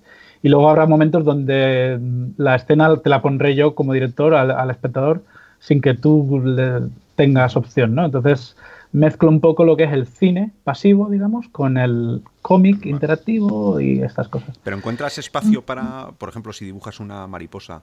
y 0.42 0.48
luego 0.48 0.68
habrá 0.68 0.86
momentos 0.86 1.24
donde 1.24 1.98
la 2.36 2.54
escena 2.54 2.96
te 2.96 3.10
la 3.10 3.22
pondré 3.22 3.54
yo 3.54 3.74
como 3.74 3.92
director 3.92 4.34
al, 4.34 4.50
al 4.50 4.70
espectador 4.70 5.22
sin 5.58 5.80
que 5.80 5.94
tú 5.94 6.40
le 6.44 6.88
tengas 7.16 7.56
opción, 7.56 7.94
¿no? 7.94 8.04
Entonces 8.04 8.56
mezclo 8.92 9.28
un 9.28 9.40
poco 9.40 9.64
lo 9.64 9.76
que 9.76 9.84
es 9.84 9.92
el 9.92 10.06
cine 10.06 10.52
pasivo, 10.64 11.10
digamos, 11.10 11.48
con 11.48 11.76
el 11.76 12.22
cómic 12.42 12.86
interactivo 12.86 13.80
y 13.80 14.00
estas 14.00 14.28
cosas. 14.28 14.58
Pero 14.62 14.76
encuentras 14.76 15.18
espacio 15.18 15.62
para, 15.62 16.10
por 16.16 16.28
ejemplo, 16.28 16.52
si 16.52 16.64
dibujas 16.64 17.00
una 17.00 17.26
mariposa 17.26 17.82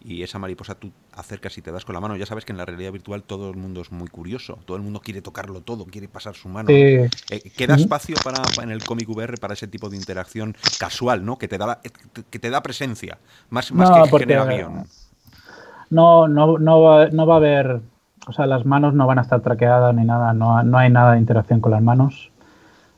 y 0.00 0.22
esa 0.22 0.38
mariposa 0.38 0.74
tú 0.74 0.90
acercas 1.14 1.56
y 1.58 1.62
te 1.62 1.72
das 1.72 1.84
con 1.84 1.94
la 1.94 2.00
mano. 2.00 2.16
Ya 2.16 2.26
sabes 2.26 2.44
que 2.44 2.52
en 2.52 2.58
la 2.58 2.64
realidad 2.64 2.92
virtual 2.92 3.22
todo 3.22 3.50
el 3.50 3.56
mundo 3.56 3.80
es 3.80 3.90
muy 3.90 4.08
curioso, 4.08 4.58
todo 4.64 4.76
el 4.76 4.82
mundo 4.82 5.00
quiere 5.00 5.22
tocarlo 5.22 5.60
todo, 5.60 5.84
quiere 5.86 6.08
pasar 6.08 6.34
su 6.34 6.48
mano. 6.48 6.68
Eh, 6.70 7.08
queda 7.56 7.74
espacio 7.74 8.16
para, 8.22 8.42
en 8.62 8.70
el 8.70 8.84
cómic 8.84 9.08
VR 9.08 9.36
para 9.38 9.54
ese 9.54 9.66
tipo 9.66 9.88
de 9.88 9.96
interacción 9.96 10.56
casual, 10.78 11.24
¿no? 11.24 11.36
Que 11.36 11.48
te 11.48 11.58
da, 11.58 11.80
que 12.30 12.38
te 12.38 12.50
da 12.50 12.62
presencia, 12.62 13.18
más, 13.50 13.72
más 13.72 13.90
que 13.90 14.18
generación. 14.18 14.84
No, 15.90 16.28
no, 16.28 16.58
no, 16.58 16.82
va, 16.82 17.08
no 17.08 17.26
va 17.26 17.34
a 17.34 17.38
haber, 17.38 17.80
o 18.26 18.32
sea, 18.32 18.46
las 18.46 18.66
manos 18.66 18.94
no 18.94 19.06
van 19.06 19.18
a 19.18 19.22
estar 19.22 19.40
traqueadas 19.40 19.94
ni 19.94 20.04
nada, 20.04 20.32
no, 20.32 20.62
no 20.62 20.78
hay 20.78 20.90
nada 20.90 21.12
de 21.12 21.18
interacción 21.18 21.60
con 21.60 21.72
las 21.72 21.82
manos. 21.82 22.30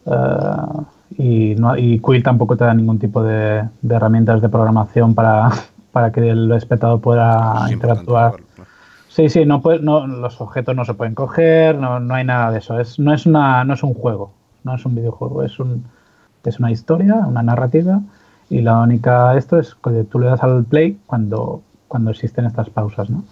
Uh, 0.04 0.84
y, 1.16 1.54
no, 1.56 1.76
y 1.76 2.00
Quill 2.00 2.22
tampoco 2.22 2.56
te 2.56 2.64
da 2.64 2.74
ningún 2.74 2.98
tipo 2.98 3.22
de, 3.22 3.68
de 3.82 3.94
herramientas 3.94 4.40
de 4.40 4.48
programación 4.48 5.14
para, 5.14 5.50
para 5.92 6.12
que 6.12 6.28
el 6.28 6.50
espectador 6.52 7.00
pueda 7.00 7.66
interactuar. 7.70 8.34
Sí, 9.08 9.28
sí, 9.28 9.44
no, 9.44 9.60
no 9.80 10.06
los 10.06 10.40
objetos 10.40 10.76
no 10.76 10.84
se 10.84 10.94
pueden 10.94 11.14
coger, 11.14 11.76
no, 11.76 11.98
no 11.98 12.14
hay 12.14 12.24
nada 12.24 12.52
de 12.52 12.58
eso. 12.58 12.78
Es, 12.78 12.98
no, 12.98 13.12
es 13.12 13.26
una, 13.26 13.64
no 13.64 13.74
es 13.74 13.82
un 13.82 13.94
juego, 13.94 14.32
no 14.62 14.74
es 14.74 14.86
un 14.86 14.94
videojuego, 14.94 15.42
es, 15.42 15.58
un, 15.58 15.84
es 16.44 16.60
una 16.60 16.70
historia, 16.70 17.16
una 17.16 17.42
narrativa 17.42 18.00
y 18.48 18.60
la 18.60 18.78
única 18.80 19.36
esto 19.36 19.58
es 19.58 19.74
que 19.74 20.04
tú 20.04 20.18
le 20.20 20.26
das 20.26 20.42
al 20.42 20.64
play 20.64 20.98
cuando, 21.06 21.62
cuando 21.88 22.10
existen 22.10 22.46
estas 22.46 22.70
pausas, 22.70 23.10
¿no? 23.10 23.24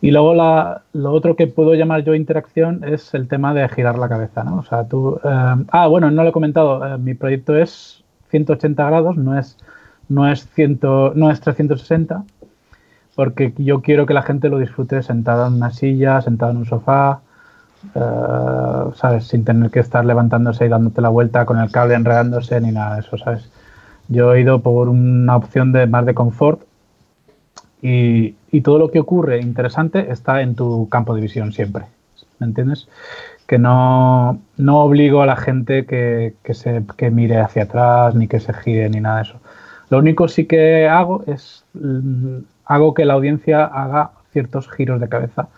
Y 0.00 0.10
luego 0.10 0.34
la, 0.34 0.82
lo 0.92 1.12
otro 1.12 1.34
que 1.34 1.46
puedo 1.46 1.74
llamar 1.74 2.04
yo 2.04 2.14
interacción 2.14 2.84
es 2.84 3.14
el 3.14 3.26
tema 3.26 3.54
de 3.54 3.66
girar 3.68 3.98
la 3.98 4.08
cabeza, 4.08 4.44
¿no? 4.44 4.56
O 4.56 4.62
sea, 4.62 4.86
tú... 4.86 5.18
Eh, 5.24 5.64
ah, 5.70 5.86
bueno, 5.86 6.10
no 6.10 6.22
lo 6.22 6.28
he 6.28 6.32
comentado, 6.32 6.84
eh, 6.84 6.98
mi 6.98 7.14
proyecto 7.14 7.56
es 7.56 8.04
180 8.28 8.84
grados, 8.84 9.16
no 9.16 9.38
es 9.38 9.56
no 10.08 10.30
es, 10.30 10.48
ciento, 10.54 11.12
no 11.14 11.30
es 11.30 11.40
360, 11.40 12.24
porque 13.14 13.52
yo 13.58 13.80
quiero 13.82 14.06
que 14.06 14.14
la 14.14 14.22
gente 14.22 14.48
lo 14.48 14.58
disfrute 14.58 15.02
sentado 15.02 15.46
en 15.46 15.54
una 15.54 15.70
silla, 15.70 16.20
sentado 16.20 16.52
en 16.52 16.58
un 16.58 16.66
sofá, 16.66 17.20
eh, 17.94 18.90
¿sabes? 18.94 19.26
Sin 19.26 19.44
tener 19.44 19.70
que 19.70 19.80
estar 19.80 20.04
levantándose 20.04 20.66
y 20.66 20.68
dándote 20.68 21.00
la 21.00 21.10
vuelta 21.10 21.44
con 21.46 21.58
el 21.58 21.70
cable 21.70 21.94
enredándose 21.94 22.60
ni 22.60 22.72
nada 22.72 22.94
de 22.94 23.00
eso, 23.00 23.18
¿sabes? 23.18 23.50
Yo 24.08 24.34
he 24.34 24.40
ido 24.40 24.60
por 24.60 24.88
una 24.88 25.36
opción 25.36 25.72
de 25.72 25.86
más 25.86 26.04
de 26.06 26.14
confort 26.14 26.62
y, 27.80 28.34
todo 28.62 28.78
lo 28.78 28.90
que 28.90 29.00
ocurre 29.00 29.40
interesante 29.40 30.12
está 30.12 30.40
en 30.40 30.54
tu 30.54 30.88
campo 30.88 31.14
de 31.14 31.20
visión 31.20 31.52
siempre, 31.52 31.84
¿me 32.38 32.46
entiendes? 32.46 32.88
Que 33.46 33.58
no, 33.58 34.38
no 34.56 34.78
obligo 34.80 35.22
a 35.22 35.26
la 35.26 35.36
gente 35.36 35.84
que, 35.84 36.34
que 36.96 37.10
mire 37.10 37.38
hacia 37.40 37.64
atrás, 37.64 38.14
ni 38.14 38.28
que 38.28 38.40
se 38.40 38.54
gire, 38.54 38.88
ni 38.88 39.00
nada 39.00 39.16
de 39.16 39.22
eso. 39.22 39.40
Lo 39.90 39.98
único 39.98 40.28
sí 40.28 40.46
que 40.46 40.88
hago 40.88 41.24
es 41.26 41.64
mm, 41.74 42.38
hago 42.66 42.94
que 42.94 43.04
la 43.04 43.14
audiencia 43.14 43.64
haga 43.64 44.10
ciertos 44.32 44.68
giros 44.70 45.00
de 45.00 45.08
cabeza 45.08 45.48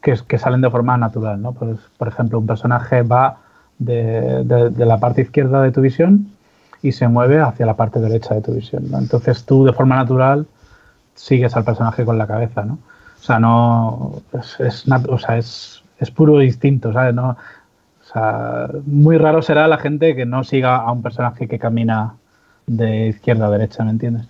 que, 0.00 0.38
salen 0.38 0.60
de 0.60 0.70
forma 0.70 0.96
natural, 0.96 1.42
¿no? 1.42 1.52
Pues, 1.52 1.78
por 1.98 2.08
ejemplo, 2.08 2.38
un 2.38 2.46
personaje 2.46 3.02
va 3.02 3.38
de, 3.78 4.44
la 4.76 4.98
parte 4.98 5.22
izquierda 5.22 5.62
de 5.62 5.72
tu 5.72 5.80
visión 5.80 6.28
y 6.82 6.92
se 6.92 7.08
mueve 7.08 7.40
hacia 7.40 7.66
la 7.66 7.74
parte 7.74 7.98
derecha 7.98 8.34
de 8.34 8.42
tu 8.42 8.52
visión, 8.52 8.84
Entonces 8.94 9.44
tú 9.44 9.64
de 9.64 9.72
forma 9.72 9.96
natural 9.96 10.46
sigues 11.14 11.56
al 11.56 11.64
personaje 11.64 12.04
con 12.04 12.18
la 12.18 12.26
cabeza, 12.26 12.64
¿no? 12.64 12.78
O 13.18 13.22
sea, 13.26 13.40
no 13.40 14.22
es, 14.32 14.84
es, 15.98 16.10
puro 16.12 16.40
instinto, 16.42 16.92
¿sabes? 16.92 17.14
No, 17.14 17.36
muy 18.86 19.18
raro 19.18 19.42
será 19.42 19.66
la 19.66 19.78
gente 19.78 20.14
que 20.14 20.26
no 20.26 20.44
siga 20.44 20.76
a 20.76 20.92
un 20.92 21.02
personaje 21.02 21.48
que 21.48 21.58
camina 21.58 22.14
de 22.66 23.08
izquierda 23.08 23.46
a 23.46 23.50
derecha, 23.50 23.84
¿me 23.84 23.90
entiendes? 23.90 24.26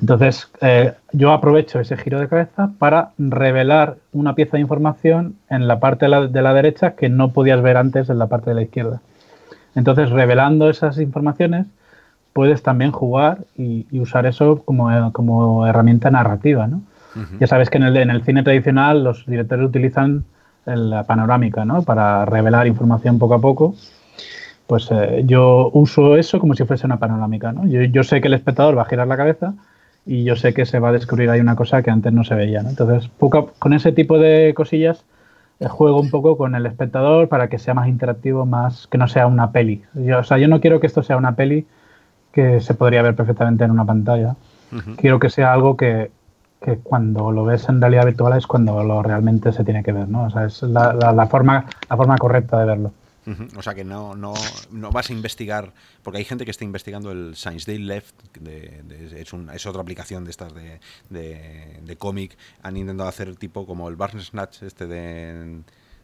Entonces, 0.00 0.50
eh, 0.60 0.92
yo 1.12 1.32
aprovecho 1.32 1.80
ese 1.80 1.96
giro 1.96 2.20
de 2.20 2.28
cabeza 2.28 2.70
para 2.78 3.10
revelar 3.18 3.96
una 4.12 4.34
pieza 4.34 4.56
de 4.56 4.60
información 4.60 5.36
en 5.48 5.66
la 5.66 5.80
parte 5.80 6.06
de 6.06 6.42
la, 6.42 6.54
derecha 6.54 6.92
que 6.92 7.08
no 7.08 7.32
podías 7.32 7.62
ver 7.62 7.76
antes 7.76 8.10
en 8.10 8.18
la 8.18 8.26
parte 8.26 8.50
de 8.50 8.56
la 8.56 8.62
izquierda. 8.62 9.00
Entonces, 9.74 10.10
revelando 10.10 10.68
esas 10.68 10.98
informaciones, 10.98 11.66
puedes 12.32 12.62
también 12.62 12.92
jugar 12.92 13.38
y, 13.56 13.86
usar 13.98 14.26
eso 14.26 14.62
como, 14.64 15.12
como, 15.12 15.66
herramienta 15.66 16.10
narrativa, 16.10 16.66
¿no? 16.66 16.82
Ya 17.40 17.48
sabes 17.48 17.68
que 17.68 17.78
en 17.78 17.84
el, 17.84 17.96
en 17.96 18.10
el 18.10 18.22
cine 18.22 18.44
tradicional 18.44 19.02
los 19.02 19.26
directores 19.26 19.66
utilizan 19.66 20.24
la 20.66 21.02
panorámica, 21.04 21.64
¿no? 21.64 21.82
Para 21.82 22.24
revelar 22.26 22.68
información 22.68 23.18
poco 23.18 23.34
a 23.34 23.40
poco 23.40 23.74
pues 24.68 24.86
eh, 24.90 25.22
yo 25.24 25.70
uso 25.72 26.18
eso 26.18 26.38
como 26.38 26.54
si 26.54 26.64
fuese 26.64 26.86
una 26.86 26.98
panorámica. 26.98 27.52
¿no? 27.52 27.66
Yo, 27.66 28.04
sé 28.04 28.20
que 28.20 28.28
el 28.28 28.34
espectador 28.34 28.76
va 28.76 28.82
a 28.82 28.84
girar 28.84 29.08
la 29.08 29.16
cabeza 29.16 29.54
y 30.04 30.24
yo 30.24 30.36
sé 30.36 30.52
que 30.52 30.66
se 30.66 30.78
va 30.78 30.90
a 30.90 30.92
descubrir 30.92 31.30
ahí 31.30 31.40
una 31.40 31.56
cosa 31.56 31.82
que 31.82 31.90
antes 31.90 32.12
no 32.12 32.22
se 32.22 32.34
veía. 32.34 32.62
¿no? 32.62 32.68
Entonces, 32.68 33.08
poco, 33.08 33.52
con 33.58 33.72
ese 33.72 33.92
tipo 33.92 34.18
de 34.18 34.52
cosillas 34.54 35.06
eh, 35.58 35.68
juego 35.68 35.98
un 35.98 36.10
poco 36.10 36.36
con 36.36 36.54
el 36.54 36.66
espectador 36.66 37.28
para 37.28 37.48
que 37.48 37.58
sea 37.58 37.72
más 37.72 37.88
interactivo, 37.88 38.44
más 38.44 38.86
que 38.88 38.98
no 38.98 39.08
sea 39.08 39.26
una 39.26 39.52
peli. 39.52 39.82
Yo, 39.94 40.18
o 40.18 40.22
sea, 40.22 40.36
yo 40.36 40.48
no 40.48 40.60
quiero 40.60 40.80
que 40.80 40.86
esto 40.86 41.02
sea 41.02 41.16
una 41.16 41.34
peli 41.34 41.66
que 42.30 42.60
se 42.60 42.74
podría 42.74 43.00
ver 43.00 43.16
perfectamente 43.16 43.64
en 43.64 43.70
una 43.70 43.86
pantalla. 43.86 44.36
Quiero 44.98 45.18
que 45.18 45.30
sea 45.30 45.54
algo 45.54 45.78
que, 45.78 46.10
que, 46.60 46.76
cuando 46.76 47.32
lo 47.32 47.46
ves 47.46 47.70
en 47.70 47.80
realidad 47.80 48.04
virtual 48.04 48.36
es 48.36 48.46
cuando 48.46 48.84
lo 48.84 49.02
realmente 49.02 49.50
se 49.50 49.64
tiene 49.64 49.82
que 49.82 49.92
ver, 49.92 50.10
¿no? 50.10 50.24
O 50.24 50.30
sea, 50.30 50.44
es 50.44 50.62
la, 50.62 50.92
la, 50.92 51.26
forma, 51.26 51.64
la 51.88 51.96
forma 51.96 52.18
correcta 52.18 52.60
de 52.60 52.66
verlo. 52.66 52.92
O 53.56 53.62
sea 53.62 53.74
que 53.74 53.84
no, 53.84 54.14
no, 54.14 54.34
no, 54.70 54.90
vas 54.90 55.10
a 55.10 55.12
investigar, 55.12 55.72
porque 56.02 56.18
hay 56.18 56.24
gente 56.24 56.44
que 56.44 56.50
está 56.50 56.64
investigando 56.64 57.10
el 57.12 57.36
Science 57.36 57.70
Day 57.70 57.80
Left, 57.82 58.14
es, 58.46 59.12
es, 59.12 59.66
otra 59.66 59.82
aplicación 59.82 60.24
de 60.24 60.30
estas 60.30 60.54
de, 60.54 60.80
de, 61.10 61.96
cómic, 61.96 62.36
han 62.62 62.76
intentado 62.76 63.08
hacer 63.08 63.34
tipo 63.36 63.66
como 63.66 63.88
el 63.88 63.96
Barnes 63.96 64.26
Snatch 64.26 64.62
este 64.62 64.86
de, 64.86 65.62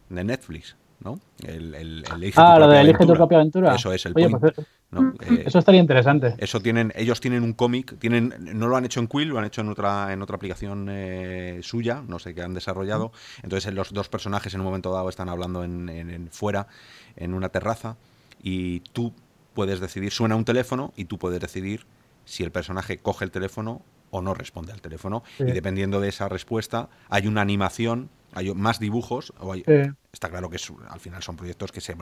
de 0.09 0.23
Netflix, 0.23 0.75
¿no? 0.99 1.19
El, 1.43 1.75
el, 1.75 2.03
ah, 2.35 2.59
lo 2.59 2.67
de 2.67 2.81
Elige 2.81 3.05
tu 3.05 3.13
propia 3.13 3.37
aventura. 3.37 3.75
Eso 3.75 3.91
es, 3.91 4.05
el 4.05 4.13
Oye, 4.15 4.29
pues, 4.29 4.53
eh, 4.57 5.43
Eso 5.45 5.59
estaría 5.59 5.81
interesante. 5.81 6.35
Eso 6.37 6.59
tienen, 6.59 6.93
ellos 6.95 7.19
tienen 7.19 7.43
un 7.43 7.53
cómic, 7.53 7.97
tienen, 7.99 8.33
no 8.53 8.67
lo 8.67 8.77
han 8.77 8.85
hecho 8.85 8.99
en 8.99 9.07
Quill, 9.07 9.29
lo 9.29 9.39
han 9.39 9.45
hecho 9.45 9.61
en 9.61 9.69
otra, 9.69 10.13
en 10.13 10.21
otra 10.21 10.35
aplicación 10.35 10.87
eh, 10.89 11.59
suya, 11.61 12.01
no 12.07 12.19
sé 12.19 12.33
qué 12.33 12.41
han 12.43 12.53
desarrollado. 12.53 13.11
Entonces 13.43 13.73
los 13.73 13.93
dos 13.93 14.09
personajes 14.09 14.53
en 14.53 14.61
un 14.61 14.65
momento 14.65 14.91
dado 14.91 15.09
están 15.09 15.29
hablando 15.29 15.63
en, 15.63 15.89
en 15.89 16.29
fuera 16.31 16.67
en 17.17 17.33
una 17.33 17.49
terraza 17.49 17.97
y 18.41 18.81
tú 18.81 19.13
puedes 19.53 19.79
decidir, 19.79 20.11
suena 20.11 20.35
un 20.35 20.45
teléfono 20.45 20.93
y 20.95 21.05
tú 21.05 21.17
puedes 21.17 21.39
decidir 21.39 21.85
si 22.25 22.43
el 22.43 22.51
personaje 22.51 22.97
coge 22.97 23.25
el 23.25 23.31
teléfono 23.31 23.81
o 24.11 24.21
no 24.21 24.33
responde 24.33 24.71
al 24.71 24.81
teléfono. 24.81 25.23
Y 25.39 25.51
dependiendo 25.51 25.99
de 25.99 26.09
esa 26.09 26.29
respuesta, 26.29 26.89
hay 27.09 27.27
una 27.27 27.41
animación, 27.41 28.09
hay 28.33 28.53
más 28.53 28.79
dibujos. 28.79 29.33
O 29.39 29.53
Está 29.55 30.29
claro 30.29 30.49
que 30.49 30.57
al 30.89 30.99
final 30.99 31.23
son 31.23 31.35
proyectos 31.35 31.71
que 31.71 31.81
se, 31.81 31.95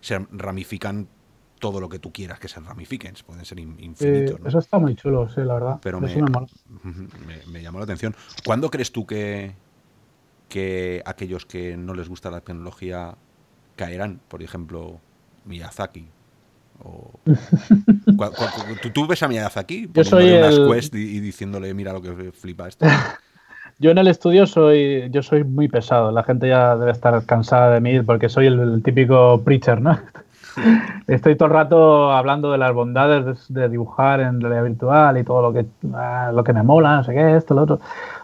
se, 0.00 0.18
ramifican 0.32 1.08
todo 1.60 1.80
lo 1.80 1.88
que 1.88 2.00
tú 2.00 2.12
quieras 2.12 2.40
que 2.40 2.48
se 2.48 2.58
ramifiquen, 2.58 3.14
pueden 3.24 3.44
ser 3.44 3.60
infinitos. 3.60 4.40
Eso 4.44 4.58
está 4.58 4.78
muy 4.78 4.96
chulo, 4.96 5.28
sí, 5.28 5.42
la 5.42 5.54
verdad. 5.54 5.78
Pero 5.80 6.00
me, 6.00 6.08
me, 7.46 7.62
llamó 7.62 7.78
la 7.78 7.84
atención. 7.84 8.16
¿Cuándo 8.44 8.68
crees 8.68 8.90
tú 8.90 9.06
que, 9.06 9.54
que 10.48 11.02
aquellos 11.06 11.46
que 11.46 11.76
no 11.76 11.94
les 11.94 12.08
gusta 12.08 12.32
la 12.32 12.40
tecnología 12.40 13.16
caerán, 13.76 14.20
por 14.28 14.42
ejemplo, 14.42 14.98
Miyazaki. 15.44 16.06
O... 16.84 17.10
¿Tú, 18.92 19.06
ves 19.06 19.22
a 19.22 19.28
Miyazaki 19.28 19.88
Yo 19.92 20.04
soy 20.04 20.28
el... 20.28 20.68
quest 20.72 20.94
y, 20.94 21.20
diciéndole, 21.20 21.72
mira 21.74 21.92
lo 21.92 22.02
que 22.02 22.32
flipa 22.32 22.68
esto. 22.68 22.86
yo 23.78 23.90
en 23.90 23.98
el 23.98 24.08
estudio 24.08 24.46
soy, 24.46 25.08
yo 25.10 25.22
soy 25.22 25.44
muy 25.44 25.68
pesado. 25.68 26.12
La 26.12 26.22
gente 26.22 26.48
ya 26.48 26.76
debe 26.76 26.92
estar 26.92 27.24
cansada 27.26 27.74
de 27.74 27.80
mí 27.80 28.00
porque 28.00 28.28
soy 28.28 28.46
el, 28.46 28.82
típico 28.82 29.42
preacher, 29.44 29.80
¿no? 29.80 29.98
Estoy 31.06 31.34
todo 31.36 31.46
el 31.46 31.54
rato 31.54 32.12
hablando 32.12 32.52
de 32.52 32.58
las 32.58 32.72
bondades 32.72 33.48
de, 33.48 33.68
dibujar 33.68 34.20
en 34.20 34.40
realidad 34.40 34.64
virtual 34.64 35.18
y 35.18 35.24
todo 35.24 35.42
lo 35.42 35.52
que, 35.52 35.66
ah, 35.94 36.30
lo 36.32 36.44
que 36.44 36.52
me 36.52 36.62
mola, 36.62 36.96
no 36.96 37.04
sé 37.04 37.14
qué, 37.14 37.36
esto, 37.36 37.54
lo 37.54 37.62
otro. 37.62 37.80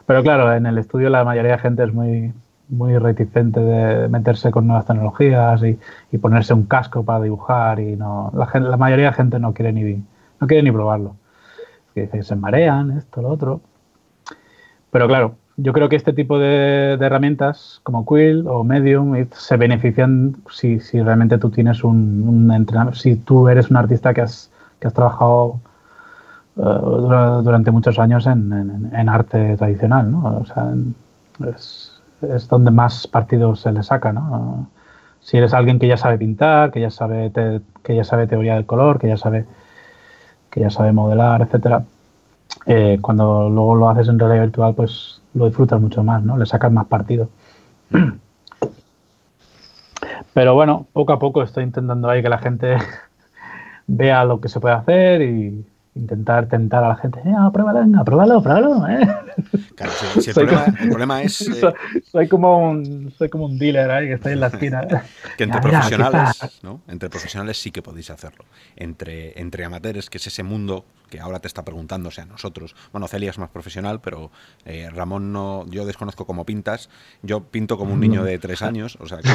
Pero 0.07 0.23
claro, 0.23 0.53
en 0.53 0.67
el 0.67 0.79
estudio 0.79 1.09
la 1.11 1.25
mayoría 1.25 1.53
de 1.53 1.59
gente 1.59 1.85
es 1.85 1.93
muy, 1.93 2.33
muy 2.69 2.97
reticente 2.99 3.61
de 3.61 4.09
meterse 4.09 4.51
con 4.51 4.67
nuevas 4.67 4.87
tecnologías 4.87 5.63
y, 5.63 6.19
ponerse 6.19 6.55
un 6.55 6.65
casco 6.65 7.05
para 7.05 7.25
dibujar 7.25 7.81
y 7.81 7.97
no 7.97 8.31
la, 8.35 8.47
gente, 8.47 8.69
la 8.69 8.77
mayoría 8.77 9.07
de 9.07 9.11
la 9.11 9.17
gente 9.17 9.39
no 9.39 9.55
quiere 9.55 9.73
ni 9.73 10.05
no 10.41 10.47
quiere 10.47 10.63
ni 10.63 10.71
probarlo 10.71 11.17
se 12.23 12.37
marean 12.37 12.93
esto 12.93 13.23
lo 13.23 13.29
otro 13.29 13.61
pero 14.91 15.07
claro 15.07 15.37
yo 15.57 15.73
creo 15.73 15.89
que 15.89 15.97
este 15.97 16.13
tipo 16.13 16.39
de, 16.39 16.93
herramientas 17.01 17.81
como 17.83 18.07
Quill 18.07 18.47
o 18.47 18.63
Medium 18.63 19.15
se 19.33 19.57
benefician 19.57 20.37
si, 20.51 20.79
si 20.81 21.01
realmente 21.01 21.39
tú 21.39 21.51
tienes 21.51 21.83
un, 21.83 22.25
un 22.27 22.53
entrenamiento 22.53 22.99
si 22.99 23.17
tú 23.17 23.49
eres 23.49 23.71
un 23.71 23.77
artista 23.77 24.15
que 24.15 24.21
has, 24.21 24.51
que 24.79 24.87
has 24.87 24.95
trabajado 24.95 25.61
eh, 26.57 26.61
durante 27.43 27.71
muchos 27.71 27.99
años 27.99 28.27
en, 28.27 28.91
en, 28.93 29.09
arte 29.09 29.57
tradicional 29.57 30.11
¿no? 30.11 30.39
o 30.39 30.45
sea 30.45 30.73
es, 31.55 31.88
es 32.23 32.49
donde 32.49 32.71
más 32.71 33.07
partido 33.07 33.57
se 33.57 33.73
le 33.73 33.83
saca, 33.83 34.13
¿no? 34.13 34.69
Si 35.21 35.37
eres 35.37 35.53
alguien 35.55 35.79
que 35.79 35.89
ya 35.89 35.97
sabe 35.97 36.19
pintar, 36.19 36.71
que 36.71 36.81
ya 36.81 36.91
sabe, 36.91 37.31
que 37.83 37.97
ya 37.97 38.05
sabe 38.05 38.27
teoría 38.27 38.55
del 38.55 38.67
color, 38.67 38.99
que 38.99 39.09
ya 39.09 39.17
sabe, 39.17 39.47
que 40.51 40.61
ya 40.61 40.71
sabe 40.71 40.93
modelar, 40.93 41.43
etcétera, 41.43 41.85
eh, 42.67 42.99
cuando 43.01 43.49
luego 43.49 43.75
lo 43.77 43.89
haces 43.89 44.09
en 44.09 44.19
realidad 44.19 44.43
virtual, 44.45 44.75
pues 44.75 45.21
lo 45.35 45.47
disfrutas 45.47 45.81
mucho 45.81 46.03
más, 46.03 46.23
¿no? 46.23 46.37
Le 46.37 46.47
sacas 46.47 46.73
más 46.73 46.87
partido. 46.87 47.29
Pero 50.35 50.55
bueno, 50.55 50.87
poco 50.93 51.13
a 51.13 51.19
poco 51.19 51.43
estoy 51.43 51.65
intentando 51.65 52.09
ahí 52.09 52.23
que 52.23 52.29
la 52.29 52.39
gente 52.39 52.77
vea 53.87 54.25
lo 54.25 54.41
que 54.41 54.49
se 54.49 54.61
puede 54.61 54.75
hacer 54.75 55.23
y, 55.23 55.67
intentar 55.95 56.49
tentar 56.49 56.85
a 56.85 56.89
la 56.89 56.97
gente, 56.97 57.21
eh, 57.21 57.35
pruébalo, 57.53 57.81
venga, 57.81 58.05
pruébalo, 58.05 58.43
pruébalo. 58.43 58.89
¿eh? 58.89 59.09
Claro, 59.75 59.93
si, 60.21 60.31
el, 60.31 60.35
problema, 60.89 61.23
es... 61.23 61.49
Eh, 61.59 62.03
soy, 62.11 62.29
como 62.29 62.71
un, 62.71 63.13
soy 63.17 63.29
como 63.29 63.47
un 63.47 63.59
dealer 63.59 63.91
ahí 63.91 64.07
que 64.07 64.15
está 64.15 64.31
en 64.31 64.41
la 64.41 64.49
esquina. 64.49 64.87
que 65.37 65.45
entre 65.45 65.61
profesionales, 65.61 66.61
¿no? 66.63 66.83
Entre 66.89 67.09
profesionales 67.09 67.61
sí 67.61 67.71
que 67.71 67.83
podéis 67.83 68.11
hacerlo. 68.11 68.45
Entre, 68.77 69.41
entre 69.41 69.65
amateurs, 69.65 70.09
que 70.11 70.19
es 70.19 70.27
ese 70.27 70.43
mundo 70.43 70.85
que 71.09 71.21
ahora 71.21 71.41
te 71.41 71.49
está 71.49 71.65
preguntando, 71.65 72.09
o 72.09 72.13
sea, 72.13 72.27
nosotros, 72.27 72.75
bueno, 72.93 73.09
Celia 73.09 73.31
es 73.31 73.39
más 73.39 73.51
profesional, 73.51 74.01
pero 74.01 74.31
eh, 74.65 74.89
Ramón 74.91 75.33
no, 75.33 75.67
yo 75.69 75.87
desconozco 75.87 76.27
cómo 76.27 76.45
pintas, 76.45 76.91
yo 77.23 77.45
pinto 77.45 77.77
como 77.79 77.95
un 77.95 78.01
niño 78.01 78.25
de 78.25 78.39
tres 78.39 78.63
años, 78.63 78.97
o 79.01 79.07
sea, 79.07 79.19
que, 79.19 79.29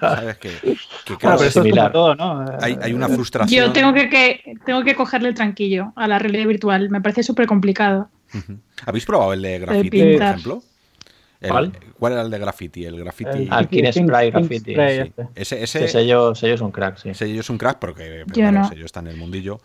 sabes 0.00 0.38
que, 0.38 0.76
claro, 1.18 1.42
es 1.42 1.52
similar. 1.52 1.92
Todo, 1.92 2.14
¿no? 2.14 2.44
hay, 2.60 2.78
hay, 2.80 2.92
una 2.92 3.08
frustración. 3.08 3.66
Yo 3.66 3.72
tengo 3.72 3.92
que, 3.92 4.08
que, 4.08 4.54
tengo 4.64 4.84
que 4.84 4.94
cogerle 4.94 5.28
el 5.28 5.34
tranquillo 5.34 5.92
a 5.96 6.06
la 6.06 6.18
realidad 6.18 6.46
virtual, 6.46 6.90
me 6.90 7.00
parece 7.00 7.22
súper 7.22 7.46
complicado. 7.46 8.08
¿Habéis 8.84 9.06
probado 9.06 9.32
el 9.32 9.42
de 9.42 9.58
graffiti, 9.58 10.00
por 10.00 10.22
ejemplo? 10.22 10.62
¿Cuál? 11.40 11.72
¿Cuál 11.98 12.12
era 12.14 12.22
el 12.22 12.30
de 12.30 12.38
graffiti? 12.38 12.84
El 12.84 12.98
graffiti. 12.98 13.42
El 13.42 13.52
Alkin 13.52 13.92
Spray 13.92 14.30
Graffiti. 14.30 14.74
Ese, 15.34 15.62
ese, 15.62 16.00
ellos, 16.00 16.42
ellos 16.42 16.58
son 16.58 16.72
crack, 16.72 16.96
sí. 16.96 17.10
Ese 17.10 17.26
ellos 17.26 17.46
son 17.46 17.58
crack 17.58 17.78
porque 17.78 18.24
ellos 18.34 18.84
están 18.84 19.06
en 19.06 19.14
el 19.14 19.18
mundillo. 19.18 19.60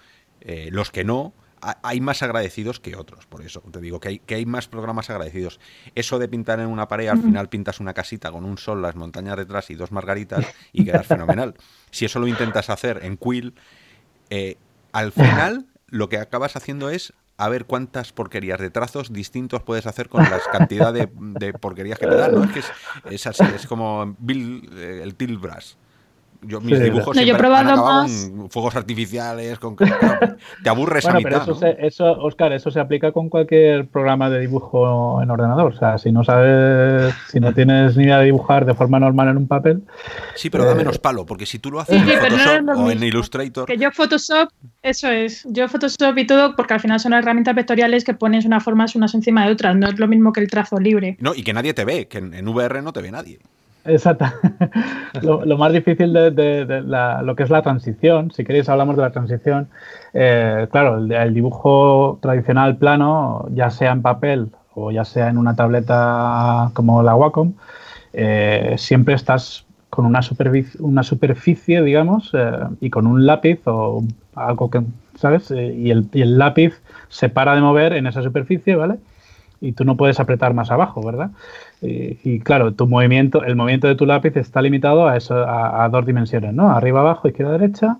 Eh, 0.45 0.69
los 0.71 0.91
que 0.91 1.05
no, 1.05 1.33
hay 1.81 2.01
más 2.01 2.21
agradecidos 2.21 2.81
que 2.81 2.97
otros, 2.97 3.25
por 3.25 3.41
eso 3.41 3.61
te 3.71 3.79
digo 3.79 4.01
que 4.01 4.09
hay, 4.09 4.19
que 4.19 4.35
hay 4.35 4.45
más 4.45 4.67
programas 4.67 5.09
agradecidos. 5.09 5.61
Eso 5.95 6.19
de 6.19 6.27
pintar 6.27 6.59
en 6.59 6.67
una 6.67 6.89
pared, 6.89 7.07
al 7.07 7.21
final 7.21 7.47
pintas 7.47 7.79
una 7.79 7.93
casita 7.93 8.31
con 8.31 8.43
un 8.43 8.57
sol, 8.57 8.81
las 8.81 8.95
montañas 8.95 9.37
detrás 9.37 9.69
y 9.69 9.75
dos 9.75 9.91
margaritas 9.93 10.45
y 10.73 10.85
quedas 10.85 11.07
fenomenal. 11.07 11.55
Si 11.91 12.05
eso 12.05 12.19
lo 12.19 12.27
intentas 12.27 12.71
hacer 12.71 13.01
en 13.03 13.17
Quill, 13.17 13.53
eh, 14.31 14.57
al 14.93 15.11
final 15.11 15.67
lo 15.85 16.09
que 16.09 16.17
acabas 16.17 16.55
haciendo 16.55 16.89
es 16.89 17.13
a 17.37 17.49
ver 17.49 17.65
cuántas 17.65 18.11
porquerías 18.13 18.59
de 18.59 18.71
trazos 18.71 19.13
distintos 19.13 19.61
puedes 19.61 19.85
hacer 19.85 20.09
con 20.09 20.23
la 20.23 20.39
cantidad 20.51 20.91
de, 20.91 21.07
porquerías 21.53 21.99
que 21.99 22.07
te 22.07 22.15
dan. 22.15 22.33
¿no? 22.33 22.43
Es 22.45 22.51
que 22.51 23.13
es, 23.13 23.27
así, 23.27 23.43
es 23.55 23.67
como 23.67 24.15
Bill, 24.17 24.71
eh, 24.75 25.01
el 25.03 25.13
Tilbras 25.13 25.77
yo 26.45 26.61
mis 26.61 26.79
dibujos 26.79 27.15
no, 27.15 27.21
yo 27.21 27.37
más... 27.37 28.31
fuegos 28.49 28.75
artificiales, 28.75 29.59
con 29.59 29.75
te 29.75 30.69
aburres 30.69 31.03
bueno, 31.03 31.17
a 31.17 31.19
mitad, 31.19 31.45
pero 31.45 31.57
eso, 31.57 31.65
eso, 31.79 32.11
Oscar, 32.19 32.53
eso 32.53 32.71
se 32.71 32.79
aplica 32.79 33.11
con 33.11 33.29
cualquier 33.29 33.87
programa 33.87 34.29
de 34.29 34.39
dibujo 34.39 35.21
en 35.21 35.29
ordenador. 35.29 35.73
O 35.73 35.77
sea, 35.77 35.97
si 35.97 36.11
no 36.11 36.23
sabes, 36.23 37.13
si 37.29 37.39
no 37.39 37.53
tienes 37.53 37.95
ni 37.97 38.05
idea 38.05 38.19
de 38.19 38.25
dibujar 38.25 38.65
de 38.65 38.73
forma 38.73 38.99
normal 38.99 39.29
en 39.29 39.37
un 39.37 39.47
papel. 39.47 39.83
Sí, 40.35 40.49
pero 40.49 40.65
da 40.65 40.73
eh, 40.73 40.75
menos 40.75 40.99
palo, 40.99 41.25
porque 41.25 41.45
si 41.45 41.59
tú 41.59 41.71
lo 41.71 41.79
haces 41.79 42.01
en 42.01 42.07
Photoshop 42.07 42.77
o 42.77 42.91
en 42.91 43.03
Illustrator. 43.03 43.65
Que 43.65 43.77
yo 43.77 43.91
Photoshop, 43.91 44.49
eso 44.81 45.09
es, 45.09 45.45
yo 45.49 45.67
Photoshop 45.67 46.17
y 46.17 46.27
todo, 46.27 46.55
porque 46.55 46.73
al 46.73 46.79
final 46.79 46.99
son 46.99 47.13
herramientas 47.13 47.55
vectoriales 47.55 48.03
que 48.03 48.13
pones 48.13 48.45
unas 48.45 48.63
formas 48.63 48.95
unas 48.95 49.13
encima 49.13 49.45
de 49.45 49.53
otras. 49.53 49.75
No 49.75 49.87
es 49.87 49.99
lo 49.99 50.07
mismo 50.07 50.33
que 50.33 50.41
el 50.41 50.49
trazo 50.49 50.79
libre. 50.79 51.17
No, 51.19 51.33
y 51.33 51.43
que 51.43 51.53
nadie 51.53 51.73
te 51.73 51.85
ve, 51.85 52.07
que 52.07 52.17
en 52.17 52.47
VR 52.47 52.81
no 52.81 52.93
te 52.93 53.01
ve 53.01 53.11
nadie. 53.11 53.39
Exacto. 53.85 54.25
lo, 55.21 55.57
más 55.57 55.73
difícil 55.73 56.13
de, 56.13 56.83
lo 57.23 57.35
que 57.35 57.43
es 57.43 57.49
la 57.49 57.61
transición, 57.61 58.31
si 58.31 58.43
queréis 58.43 58.69
hablamos 58.69 58.95
de 58.95 59.01
la 59.01 59.11
transición, 59.11 59.67
eh, 60.13 60.67
claro, 60.71 60.97
el, 60.97 61.33
dibujo 61.33 62.17
tradicional 62.21 62.77
plano, 62.77 63.45
ya 63.51 63.69
sea 63.69 63.91
en 63.91 64.01
papel 64.01 64.49
o 64.73 64.91
ya 64.91 65.03
sea 65.05 65.29
en 65.29 65.37
una 65.37 65.55
tableta 65.55 66.71
como 66.73 67.03
la 67.03 67.15
Wacom, 67.15 67.53
eh, 68.13 68.75
siempre 68.77 69.15
estás 69.15 69.65
con 69.89 70.05
una 70.05 70.21
una 70.79 71.03
superficie 71.03 71.83
digamos, 71.83 72.31
eh, 72.33 72.51
y 72.79 72.89
con 72.89 73.05
un 73.05 73.25
lápiz 73.25 73.59
o 73.65 74.03
algo 74.33 74.69
que, 74.71 74.81
¿sabes? 75.15 75.51
el, 75.51 76.07
y 76.13 76.21
el 76.21 76.37
lápiz 76.37 76.81
se 77.09 77.29
para 77.29 77.53
de 77.53 77.61
mover 77.61 77.93
en 77.93 78.07
esa 78.07 78.23
superficie, 78.23 78.75
¿vale? 78.75 78.97
Y 79.63 79.71
tú 79.71 79.85
no 79.85 79.95
puedes 79.95 80.19
apretar 80.19 80.53
más 80.53 80.71
abajo, 80.71 81.01
¿verdad? 81.01 81.31
Y, 81.81 82.39
claro, 82.39 82.73
tu 82.73 82.85
movimiento, 82.85 83.43
el 83.43 83.55
movimiento 83.55 83.87
de 83.87 83.95
tu 83.95 84.05
lápiz 84.05 84.35
está 84.35 84.61
limitado 84.61 85.07
a, 85.07 85.15
eso, 85.15 85.35
a, 85.35 85.87
dos 85.89 86.05
dimensiones, 86.05 86.53
¿no? 86.53 86.69
Arriba, 86.69 86.99
abajo, 86.99 87.29
izquierda, 87.29 87.53
derecha, 87.53 87.97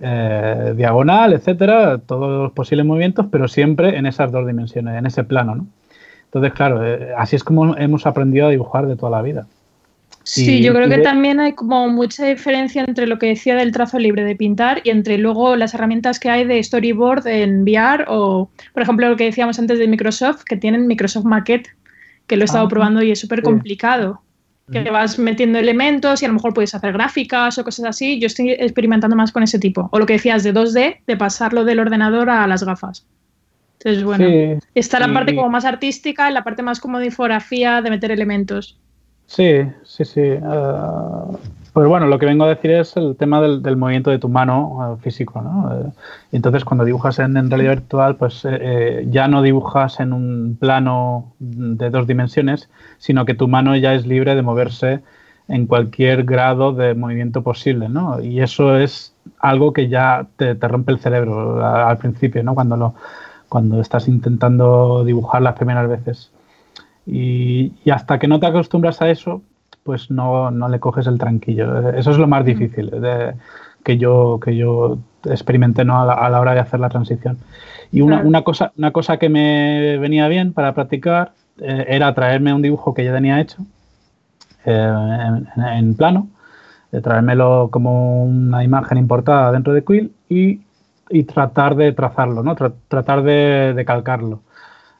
eh, 0.00 0.74
diagonal, 0.76 1.32
etcétera, 1.32 1.98
todos 1.98 2.42
los 2.44 2.52
posibles 2.52 2.86
movimientos, 2.86 3.26
pero 3.30 3.48
siempre 3.48 3.96
en 3.96 4.06
esas 4.06 4.30
dos 4.30 4.46
dimensiones, 4.46 4.96
en 4.96 5.06
ese 5.06 5.24
plano, 5.24 5.56
¿no? 5.56 5.66
Entonces, 6.26 6.52
claro, 6.52 6.86
eh, 6.86 7.08
así 7.18 7.34
es 7.34 7.42
como 7.42 7.76
hemos 7.76 8.06
aprendido 8.06 8.46
a 8.46 8.50
dibujar 8.50 8.86
de 8.86 8.94
toda 8.94 9.10
la 9.10 9.22
vida. 9.22 9.46
Sí, 10.22 10.62
yo 10.62 10.74
creo 10.74 10.88
que 10.88 10.98
también 10.98 11.40
hay 11.40 11.54
como 11.54 11.88
mucha 11.88 12.26
diferencia 12.26 12.84
entre 12.86 13.06
lo 13.06 13.18
que 13.18 13.26
decía 13.26 13.56
del 13.56 13.72
trazo 13.72 13.98
libre 13.98 14.22
de 14.22 14.36
pintar 14.36 14.82
y 14.84 14.90
entre 14.90 15.18
luego 15.18 15.56
las 15.56 15.74
herramientas 15.74 16.20
que 16.20 16.28
hay 16.28 16.44
de 16.44 16.62
storyboard 16.62 17.26
en 17.26 17.62
VR 17.62 18.04
o, 18.08 18.50
por 18.74 18.82
ejemplo, 18.82 19.08
lo 19.08 19.16
que 19.16 19.24
decíamos 19.24 19.58
antes 19.58 19.78
de 19.78 19.88
Microsoft, 19.88 20.44
que 20.44 20.56
tienen 20.56 20.86
Microsoft 20.86 21.24
Maquette, 21.24 21.68
que 22.26 22.36
lo 22.36 22.42
he 22.42 22.44
estado 22.44 22.66
ah, 22.66 22.68
probando 22.68 23.02
y 23.02 23.10
es 23.10 23.18
súper 23.18 23.42
complicado. 23.42 24.22
Que 24.70 24.88
vas 24.88 25.18
metiendo 25.18 25.58
elementos 25.58 26.22
y 26.22 26.26
a 26.26 26.28
lo 26.28 26.34
mejor 26.34 26.54
puedes 26.54 26.76
hacer 26.76 26.92
gráficas 26.92 27.58
o 27.58 27.64
cosas 27.64 27.86
así. 27.86 28.20
Yo 28.20 28.28
estoy 28.28 28.52
experimentando 28.52 29.16
más 29.16 29.32
con 29.32 29.42
ese 29.42 29.58
tipo. 29.58 29.88
O 29.90 29.98
lo 29.98 30.06
que 30.06 30.12
decías 30.12 30.44
de 30.44 30.54
2D, 30.54 31.00
de 31.04 31.16
pasarlo 31.16 31.64
del 31.64 31.80
ordenador 31.80 32.30
a 32.30 32.46
las 32.46 32.62
gafas. 32.62 33.04
Entonces, 33.80 34.04
bueno, 34.04 34.60
está 34.76 35.00
la 35.00 35.12
parte 35.12 35.34
como 35.34 35.48
más 35.48 35.64
artística 35.64 36.30
y 36.30 36.32
la 36.32 36.44
parte 36.44 36.62
más 36.62 36.78
como 36.78 37.00
de 37.00 37.06
infografía, 37.06 37.82
de 37.82 37.90
meter 37.90 38.12
elementos. 38.12 38.78
Sí, 39.30 39.62
sí, 39.84 40.04
sí. 40.04 40.20
Uh, 40.42 41.38
pues 41.72 41.86
bueno, 41.86 42.06
lo 42.08 42.18
que 42.18 42.26
vengo 42.26 42.44
a 42.44 42.48
decir 42.48 42.72
es 42.72 42.96
el 42.96 43.14
tema 43.16 43.40
del, 43.40 43.76
movimiento 43.76 44.10
de 44.10 44.18
tu 44.18 44.28
mano 44.28 44.96
eh, 44.98 45.02
físico, 45.02 45.40
¿no? 45.40 45.72
Eh, 45.72 45.92
entonces, 46.32 46.64
cuando 46.64 46.84
dibujas 46.84 47.20
en, 47.20 47.48
realidad 47.48 47.76
virtual, 47.76 48.16
pues 48.16 48.44
ya 49.06 49.28
no 49.28 49.42
dibujas 49.42 50.00
en 50.00 50.12
un 50.12 50.56
plano 50.58 51.32
de 51.38 51.90
dos 51.90 52.08
dimensiones, 52.08 52.70
sino 52.98 53.24
que 53.24 53.34
tu 53.34 53.46
mano 53.46 53.76
ya 53.76 53.94
es 53.94 54.04
libre 54.04 54.34
de 54.34 54.42
moverse 54.42 55.00
en 55.46 55.68
cualquier 55.68 56.24
grado 56.24 56.72
de 56.72 56.94
movimiento 56.96 57.44
posible, 57.44 57.88
¿no? 57.88 58.20
Y 58.20 58.40
eso 58.40 58.76
es 58.76 59.14
algo 59.38 59.72
que 59.72 59.88
ya 59.88 60.26
te, 60.36 60.54
rompe 60.54 60.90
el 60.90 60.98
cerebro 60.98 61.64
al 61.64 61.98
principio, 61.98 62.42
¿no? 62.42 62.56
Cuando, 62.56 62.76
lo, 62.76 62.94
cuando 63.48 63.80
estás 63.80 64.08
intentando 64.08 65.04
dibujar 65.04 65.42
las 65.42 65.54
primeras 65.54 65.88
veces. 65.88 66.32
Y, 67.12 67.72
hasta 67.90 68.18
que 68.18 68.28
no 68.28 68.38
te 68.38 68.46
acostumbras 68.46 69.02
a 69.02 69.10
eso, 69.10 69.42
pues 69.82 70.10
no, 70.10 70.50
no, 70.52 70.68
le 70.68 70.78
coges 70.78 71.06
el 71.08 71.18
tranquillo. 71.18 71.90
Eso 71.90 72.12
es 72.12 72.18
lo 72.18 72.28
más 72.28 72.44
difícil 72.44 72.90
de, 72.90 73.34
que, 73.82 73.98
yo, 73.98 74.38
que 74.42 74.56
yo 74.56 74.98
experimenté 75.24 75.84
¿no? 75.84 76.00
a, 76.00 76.30
la, 76.30 76.40
hora 76.40 76.54
de 76.54 76.60
hacer 76.60 76.78
la 76.78 76.88
transición. 76.88 77.38
Y 77.90 78.02
una, 78.02 78.20
una, 78.20 78.42
cosa, 78.42 78.72
una 78.78 78.92
cosa 78.92 79.16
que 79.16 79.28
me 79.28 79.98
venía 79.98 80.28
bien 80.28 80.52
para 80.52 80.72
practicar 80.72 81.32
eh, 81.58 81.86
era 81.88 82.14
traerme 82.14 82.54
un 82.54 82.62
dibujo 82.62 82.94
que 82.94 83.04
ya 83.04 83.12
tenía 83.12 83.40
hecho 83.40 83.66
eh, 84.64 85.42
en, 85.56 85.94
plano, 85.94 86.28
de 86.92 87.00
traérmelo 87.00 87.70
como 87.72 88.24
una 88.24 88.62
imagen 88.62 88.98
importada 88.98 89.50
dentro 89.50 89.72
de 89.72 89.84
Quill 89.84 90.12
y, 90.28 90.60
y 91.08 91.24
tratar 91.24 91.74
de 91.74 91.92
trazarlo, 91.92 92.44
¿no? 92.44 92.54
tratar 92.54 93.24
de, 93.24 93.74
de 93.74 93.84
calcarlo. 93.84 94.42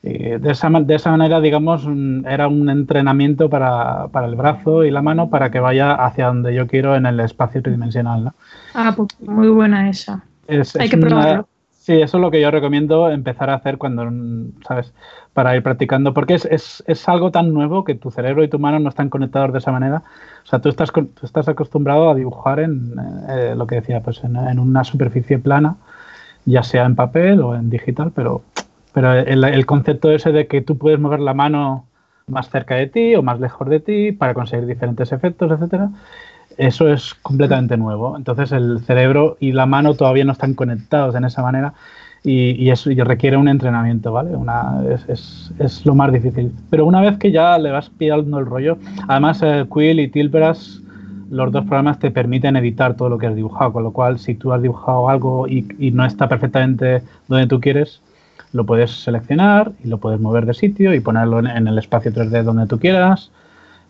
Eh, 0.02 0.38
de, 0.40 0.52
esa, 0.52 0.70
de 0.70 0.94
esa 0.94 1.10
manera, 1.10 1.40
digamos, 1.40 1.86
mm, 1.86 2.26
era 2.26 2.48
un 2.48 2.70
entrenamiento 2.70 3.50
para, 3.50 4.08
para, 4.08 4.26
el 4.26 4.34
brazo 4.34 4.84
y 4.84 4.90
la 4.90 5.02
mano 5.02 5.28
para 5.28 5.50
que 5.50 5.60
vaya 5.60 5.92
hacia 5.92 6.28
donde 6.28 6.54
yo 6.54 6.66
quiero 6.66 6.96
en 6.96 7.04
el 7.04 7.20
espacio 7.20 7.62
tridimensional. 7.62 8.24
¿no? 8.24 8.34
Ah, 8.74 8.94
pues 8.96 9.08
muy 9.20 9.48
buena 9.48 9.90
esa. 9.90 10.24
Hay 10.48 10.88
que 10.88 10.96
probarlo. 10.96 11.46
sí, 11.70 12.00
eso 12.00 12.16
es 12.16 12.20
lo 12.20 12.30
que 12.30 12.40
yo 12.40 12.50
recomiendo 12.50 13.10
empezar 13.10 13.50
a 13.50 13.54
hacer 13.54 13.76
cuando, 13.76 14.10
mm, 14.10 14.62
¿sabes? 14.66 14.94
Para 15.34 15.54
ir 15.54 15.62
practicando, 15.62 16.14
porque 16.14 16.34
es, 16.34 16.46
es, 16.46 16.82
es 16.86 17.06
algo 17.06 17.30
tan 17.30 17.52
nuevo 17.52 17.84
que 17.84 17.94
tu 17.94 18.10
cerebro 18.10 18.42
y 18.42 18.48
tu 18.48 18.58
mano 18.58 18.78
no 18.78 18.88
están 18.88 19.10
conectados 19.10 19.52
de 19.52 19.58
esa 19.58 19.70
manera. 19.70 20.02
O 20.44 20.46
sea, 20.46 20.60
tú 20.60 20.70
estás, 20.70 20.90
tú 20.92 21.10
estás 21.22 21.46
acostumbrado 21.46 22.08
a 22.08 22.14
dibujar 22.14 22.60
en 22.60 22.94
eh, 23.28 23.54
lo 23.54 23.66
que 23.66 23.76
decía, 23.76 24.02
pues 24.02 24.24
en, 24.24 24.34
en 24.36 24.58
una 24.58 24.82
superficie 24.82 25.38
plana, 25.38 25.76
ya 26.46 26.62
sea 26.62 26.86
en 26.86 26.96
papel 26.96 27.42
o 27.42 27.54
en 27.54 27.68
digital, 27.68 28.12
pero 28.14 28.42
pero 28.92 29.12
el, 29.12 29.66
concepto 29.66 30.10
ese 30.10 30.32
de 30.32 30.46
que 30.46 30.60
tú 30.62 30.76
puedes 30.78 30.98
mover 30.98 31.20
la 31.20 31.34
mano 31.34 31.86
más 32.26 32.50
cerca 32.50 32.76
de 32.76 32.86
ti 32.86 33.14
o 33.14 33.22
más 33.22 33.40
lejos 33.40 33.68
de 33.68 33.80
ti 33.80 34.12
para 34.12 34.34
conseguir 34.34 34.66
diferentes 34.66 35.12
efectos, 35.12 35.50
etcétera, 35.50 35.90
eso 36.56 36.88
es 36.88 37.14
completamente 37.14 37.76
nuevo. 37.76 38.16
Entonces 38.16 38.52
el 38.52 38.80
cerebro 38.80 39.36
y 39.40 39.52
la 39.52 39.66
mano 39.66 39.94
todavía 39.94 40.24
no 40.24 40.32
están 40.32 40.54
conectados 40.54 41.14
en 41.14 41.24
esa 41.24 41.42
manera 41.42 41.74
y, 42.22 42.68
eso 42.68 42.90
requiere 43.04 43.36
un 43.36 43.48
entrenamiento, 43.48 44.12
¿vale? 44.12 44.36
Una, 44.36 44.82
es, 45.08 45.52
es, 45.58 45.86
lo 45.86 45.94
más 45.94 46.12
difícil. 46.12 46.52
Pero 46.68 46.84
una 46.84 47.00
vez 47.00 47.16
que 47.18 47.32
ya 47.32 47.58
le 47.58 47.70
vas 47.70 47.88
pillando 47.88 48.38
el 48.38 48.46
rollo, 48.46 48.78
además 49.08 49.40
eh, 49.42 49.64
Quill 49.72 50.00
y 50.00 50.08
Tilbras, 50.08 50.82
los 51.30 51.52
dos 51.52 51.64
programas 51.64 51.98
te 51.98 52.10
permiten 52.10 52.56
editar 52.56 52.94
todo 52.94 53.08
lo 53.08 53.16
que 53.16 53.28
has 53.28 53.34
dibujado, 53.34 53.72
con 53.72 53.84
lo 53.84 53.92
cual 53.92 54.18
si 54.18 54.34
tú 54.34 54.52
has 54.52 54.60
dibujado 54.60 55.08
algo 55.08 55.48
y, 55.48 55.66
y 55.78 55.92
no 55.92 56.04
está 56.04 56.28
perfectamente 56.28 57.02
donde 57.28 57.46
tú 57.46 57.60
quieres, 57.60 58.02
lo 58.52 58.64
puedes 58.64 58.90
seleccionar 58.90 59.72
y 59.84 59.88
lo 59.88 59.98
puedes 59.98 60.20
mover 60.20 60.46
de 60.46 60.54
sitio 60.54 60.94
y 60.94 61.00
ponerlo 61.00 61.38
en, 61.40 61.68
el 61.68 61.78
espacio 61.78 62.12
3D 62.12 62.42
donde 62.42 62.66
tú 62.66 62.78
quieras. 62.78 63.30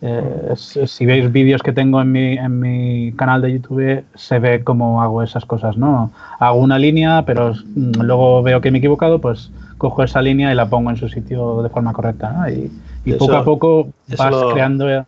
Eh, 0.02 0.54
si 0.56 1.04
veis 1.04 1.30
vídeos 1.30 1.62
que 1.62 1.72
tengo 1.72 2.00
en 2.00 2.12
mi, 2.12 2.32
en 2.38 2.58
mi 2.58 3.12
canal 3.12 3.42
de 3.42 3.52
YouTube, 3.52 4.04
se 4.14 4.38
ve 4.38 4.64
cómo 4.64 5.02
hago 5.02 5.22
esas 5.22 5.44
cosas, 5.44 5.76
¿no? 5.76 6.10
Hago 6.38 6.58
una 6.58 6.78
línea, 6.78 7.24
pero 7.26 7.52
mm, 7.52 8.00
luego 8.00 8.42
veo 8.42 8.60
que 8.60 8.70
me 8.70 8.78
he 8.78 8.80
equivocado, 8.80 9.20
pues 9.20 9.50
cojo 9.76 10.02
esa 10.02 10.22
línea 10.22 10.52
y 10.52 10.54
la 10.54 10.68
pongo 10.68 10.90
en 10.90 10.96
su 10.96 11.08
sitio 11.08 11.62
de 11.62 11.68
forma 11.68 11.92
correcta, 11.92 12.32
¿no? 12.32 12.48
Y, 12.48 12.70
poco 13.18 13.34
a 13.34 13.44
poco 13.44 13.88
vas 14.16 14.34
creando... 14.52 14.88
Eh, 14.90 15.04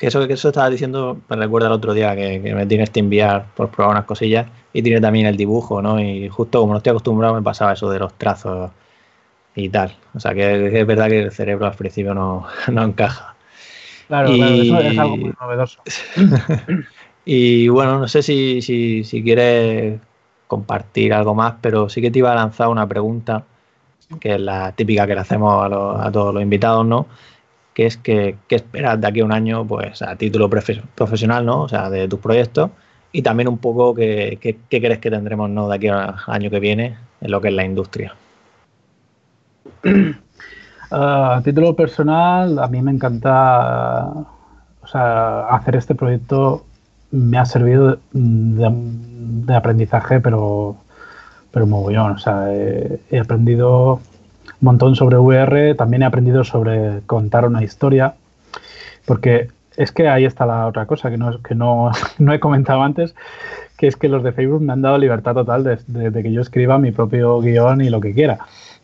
que 0.00 0.06
eso 0.06 0.26
que 0.26 0.32
eso 0.32 0.48
estaba 0.48 0.70
diciendo 0.70 1.20
me 1.28 1.36
recuerda 1.36 1.66
el 1.66 1.74
otro 1.74 1.92
día 1.92 2.16
que, 2.16 2.40
me 2.40 2.64
tienes 2.64 2.88
que 2.88 3.00
enviar 3.00 3.44
por 3.54 3.68
probar 3.68 3.92
unas 3.92 4.06
cosillas 4.06 4.46
y 4.72 4.80
tiene 4.80 4.98
también 4.98 5.26
el 5.26 5.36
dibujo, 5.36 5.82
¿no? 5.82 6.00
Y 6.00 6.26
justo 6.30 6.58
como 6.60 6.72
no 6.72 6.78
estoy 6.78 6.92
acostumbrado 6.92 7.34
me 7.34 7.42
pasaba 7.42 7.74
eso 7.74 7.90
de 7.90 7.98
los 7.98 8.14
trazos 8.14 8.70
y 9.54 9.68
tal. 9.68 9.94
O 10.14 10.20
sea 10.20 10.32
que 10.32 10.80
es 10.80 10.86
verdad 10.86 11.08
que 11.08 11.20
el 11.20 11.32
cerebro 11.32 11.66
al 11.66 11.74
principio 11.74 12.14
no, 12.14 12.46
encaja. 12.66 13.34
Claro, 14.08 14.30
eso 14.30 14.80
es 14.80 14.98
algo 14.98 15.18
muy 15.18 15.34
novedoso. 15.38 15.82
y 17.26 17.68
bueno, 17.68 17.98
no 17.98 18.08
sé 18.08 18.22
si, 18.22 18.62
si, 18.62 19.04
si 19.04 19.22
quieres 19.22 20.00
compartir 20.46 21.12
algo 21.12 21.34
más, 21.34 21.56
pero 21.60 21.90
sí 21.90 22.00
que 22.00 22.10
te 22.10 22.20
iba 22.20 22.32
a 22.32 22.36
lanzar 22.36 22.68
una 22.68 22.88
pregunta, 22.88 23.44
que 24.18 24.36
es 24.36 24.40
la 24.40 24.72
típica 24.72 25.06
que 25.06 25.14
le 25.14 25.20
hacemos 25.20 25.62
a, 25.62 26.06
a 26.06 26.10
todos 26.10 26.32
los 26.32 26.42
invitados, 26.42 26.86
¿no? 26.86 27.06
Que 27.74 27.86
es 27.86 27.96
que, 27.96 28.36
qué 28.48 28.56
esperas 28.56 29.00
de 29.00 29.06
aquí 29.06 29.20
a 29.20 29.24
un 29.24 29.32
año, 29.32 29.66
pues 29.66 30.02
a 30.02 30.16
título 30.16 30.48
profesional, 30.48 31.46
¿no? 31.46 31.62
O 31.62 31.68
sea, 31.68 31.90
de 31.90 32.08
tus 32.08 32.20
proyectos 32.20 32.70
y 33.12 33.22
también 33.22 33.48
un 33.48 33.58
poco 33.58 33.94
qué, 33.94 34.38
crees 34.68 34.98
que 34.98 35.10
tendremos 35.10 35.50
¿no? 35.50 35.68
de 35.68 35.76
aquí 35.76 35.88
al 35.88 36.14
año 36.26 36.50
que 36.50 36.60
viene 36.60 36.96
en 37.20 37.30
lo 37.30 37.40
que 37.40 37.48
es 37.48 37.54
la 37.54 37.64
industria. 37.64 38.14
Ah, 40.92 41.36
a 41.36 41.42
título 41.44 41.76
personal, 41.76 42.58
a 42.58 42.66
mí 42.66 42.82
me 42.82 42.90
encanta 42.90 44.08
o 44.82 44.86
sea, 44.88 45.46
hacer 45.46 45.76
este 45.76 45.94
proyecto 45.94 46.64
me 47.12 47.38
ha 47.38 47.44
servido 47.44 47.98
de, 48.12 49.54
aprendizaje, 49.54 50.18
pero, 50.18 50.76
pero 51.52 51.68
mogollón. 51.68 52.10
O 52.10 52.18
sea, 52.18 52.52
he 52.52 53.18
aprendido 53.20 54.00
montón 54.60 54.96
sobre 54.96 55.16
VR, 55.16 55.74
también 55.74 56.02
he 56.02 56.06
aprendido 56.06 56.44
sobre 56.44 57.00
contar 57.06 57.46
una 57.46 57.62
historia, 57.62 58.14
porque 59.06 59.48
es 59.76 59.92
que 59.92 60.08
ahí 60.08 60.24
está 60.24 60.46
la 60.46 60.66
otra 60.66 60.86
cosa 60.86 61.10
que 61.10 61.16
no, 61.16 61.40
que 61.42 61.54
no, 61.54 61.90
no 62.18 62.32
he 62.32 62.40
comentado 62.40 62.82
antes, 62.82 63.14
que 63.76 63.86
es 63.86 63.96
que 63.96 64.08
los 64.08 64.22
de 64.22 64.32
Facebook 64.32 64.60
me 64.60 64.72
han 64.72 64.82
dado 64.82 64.98
libertad 64.98 65.34
total 65.34 65.64
de, 65.64 66.22
que 66.22 66.32
yo 66.32 66.42
escriba 66.42 66.78
mi 66.78 66.92
propio 66.92 67.40
guion 67.40 67.80
y 67.80 67.90
lo 67.90 68.00
que 68.00 68.14
quiera. 68.14 68.38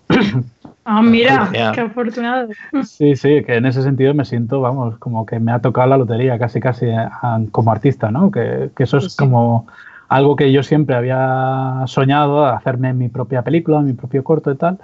Ah, 0.89 1.03
mira, 1.03 1.51
qué 1.75 1.81
afortunado. 1.81 2.47
Sí, 2.85 3.17
sí, 3.17 3.43
que 3.43 3.57
en 3.57 3.67
ese 3.67 3.83
sentido 3.83 4.15
me 4.15 4.25
siento, 4.25 4.61
vamos, 4.61 4.97
como 4.99 5.27
que 5.27 5.41
me 5.41 5.51
ha 5.51 5.59
tocado 5.59 5.89
la 5.89 5.99
lotería 5.99 6.39
casi, 6.39 6.61
casi 6.61 6.87
eh, 6.87 7.09
como 7.51 7.73
artista, 7.73 8.13
¿no? 8.13 8.31
Que, 8.31 8.71
eso 8.79 8.99
es 8.99 9.03
pues 9.03 9.17
como 9.17 9.67
algo 10.09 10.37
que 10.37 10.53
yo 10.53 10.63
siempre 10.63 10.95
había 10.95 11.83
soñado, 11.87 12.47
hacerme 12.47 12.93
mi 12.93 13.09
propia 13.09 13.43
película, 13.43 13.81
mi 13.81 13.95
propio 13.95 14.23
corto 14.23 14.53
y 14.53 14.57
tal 14.57 14.79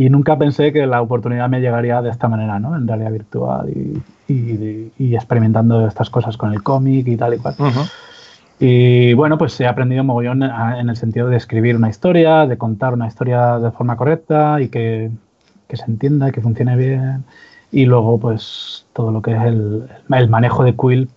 y 0.00 0.08
nunca 0.08 0.38
pensé 0.38 0.72
que 0.72 0.86
la 0.86 1.02
oportunidad 1.02 1.50
me 1.50 1.60
llegaría 1.60 2.00
de 2.00 2.08
esta 2.08 2.26
manera, 2.26 2.58
¿no? 2.58 2.74
En 2.74 2.88
realidad 2.88 3.12
virtual 3.12 3.68
y, 3.68 5.14
experimentando 5.14 5.86
estas 5.86 6.08
cosas 6.08 6.38
con 6.38 6.54
el 6.54 6.62
cómic 6.62 7.06
y 7.06 7.18
tal 7.18 7.34
y 7.34 7.36
cual. 7.36 7.54
Y 8.58 9.12
bueno, 9.12 9.36
pues 9.36 9.60
he 9.60 9.66
aprendido 9.66 10.02
mogollón 10.02 10.42
en 10.42 10.88
el 10.88 10.96
sentido 10.96 11.28
de 11.28 11.36
escribir 11.36 11.76
una 11.76 11.90
historia, 11.90 12.46
de 12.46 12.56
contar 12.56 12.94
una 12.94 13.08
historia 13.08 13.58
de 13.58 13.70
forma 13.72 13.98
correcta 13.98 14.62
y 14.62 14.68
que, 14.68 15.10
se 15.70 15.84
entienda 15.84 16.30
y 16.30 16.32
que 16.32 16.40
funcione 16.40 16.76
bien. 16.76 17.24
Y 17.70 17.84
luego, 17.84 18.18
pues 18.18 18.86
todo 18.94 19.10
lo 19.10 19.20
que 19.20 19.32
es 19.32 19.42
el, 19.42 19.86
manejo 20.30 20.64
de 20.64 20.76
Quill 20.76 21.10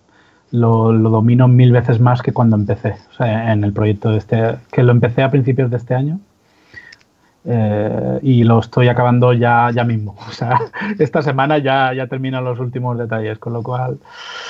lo, 0.50 0.92
lo, 0.92 1.08
domino 1.08 1.48
mil 1.48 1.72
veces 1.72 2.00
más 2.00 2.20
que 2.20 2.32
cuando 2.32 2.56
empecé. 2.56 2.96
O 3.12 3.14
sea, 3.16 3.50
en 3.50 3.64
el 3.64 3.72
proyecto 3.72 4.10
de 4.10 4.18
este, 4.18 4.56
que 4.70 4.82
lo 4.82 4.92
empecé 4.92 5.22
a 5.22 5.30
principios 5.30 5.70
de 5.70 5.78
este 5.78 5.94
año 5.94 6.20
eh, 7.46 8.18
y 8.22 8.44
lo 8.44 8.60
estoy 8.60 8.88
acabando 8.88 9.32
ya, 9.32 9.70
ya 9.74 9.84
mismo. 9.84 10.16
O 10.28 10.32
sea, 10.32 10.58
esta 10.98 11.22
semana 11.22 11.58
ya, 11.58 11.92
ya 11.94 12.06
termino 12.06 12.40
los 12.40 12.58
últimos 12.58 12.98
detalles, 12.98 13.38
con 13.38 13.52
lo 13.52 13.62
cual. 13.62 13.98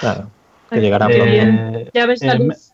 Claro, 0.01 0.29
que 0.71 0.81
llegará 0.81 1.07
pronto. 1.07 1.91
Ya 1.93 2.07
ves 2.07 2.23
la 2.23 2.35
eh, 2.35 2.39
luz. 2.39 2.73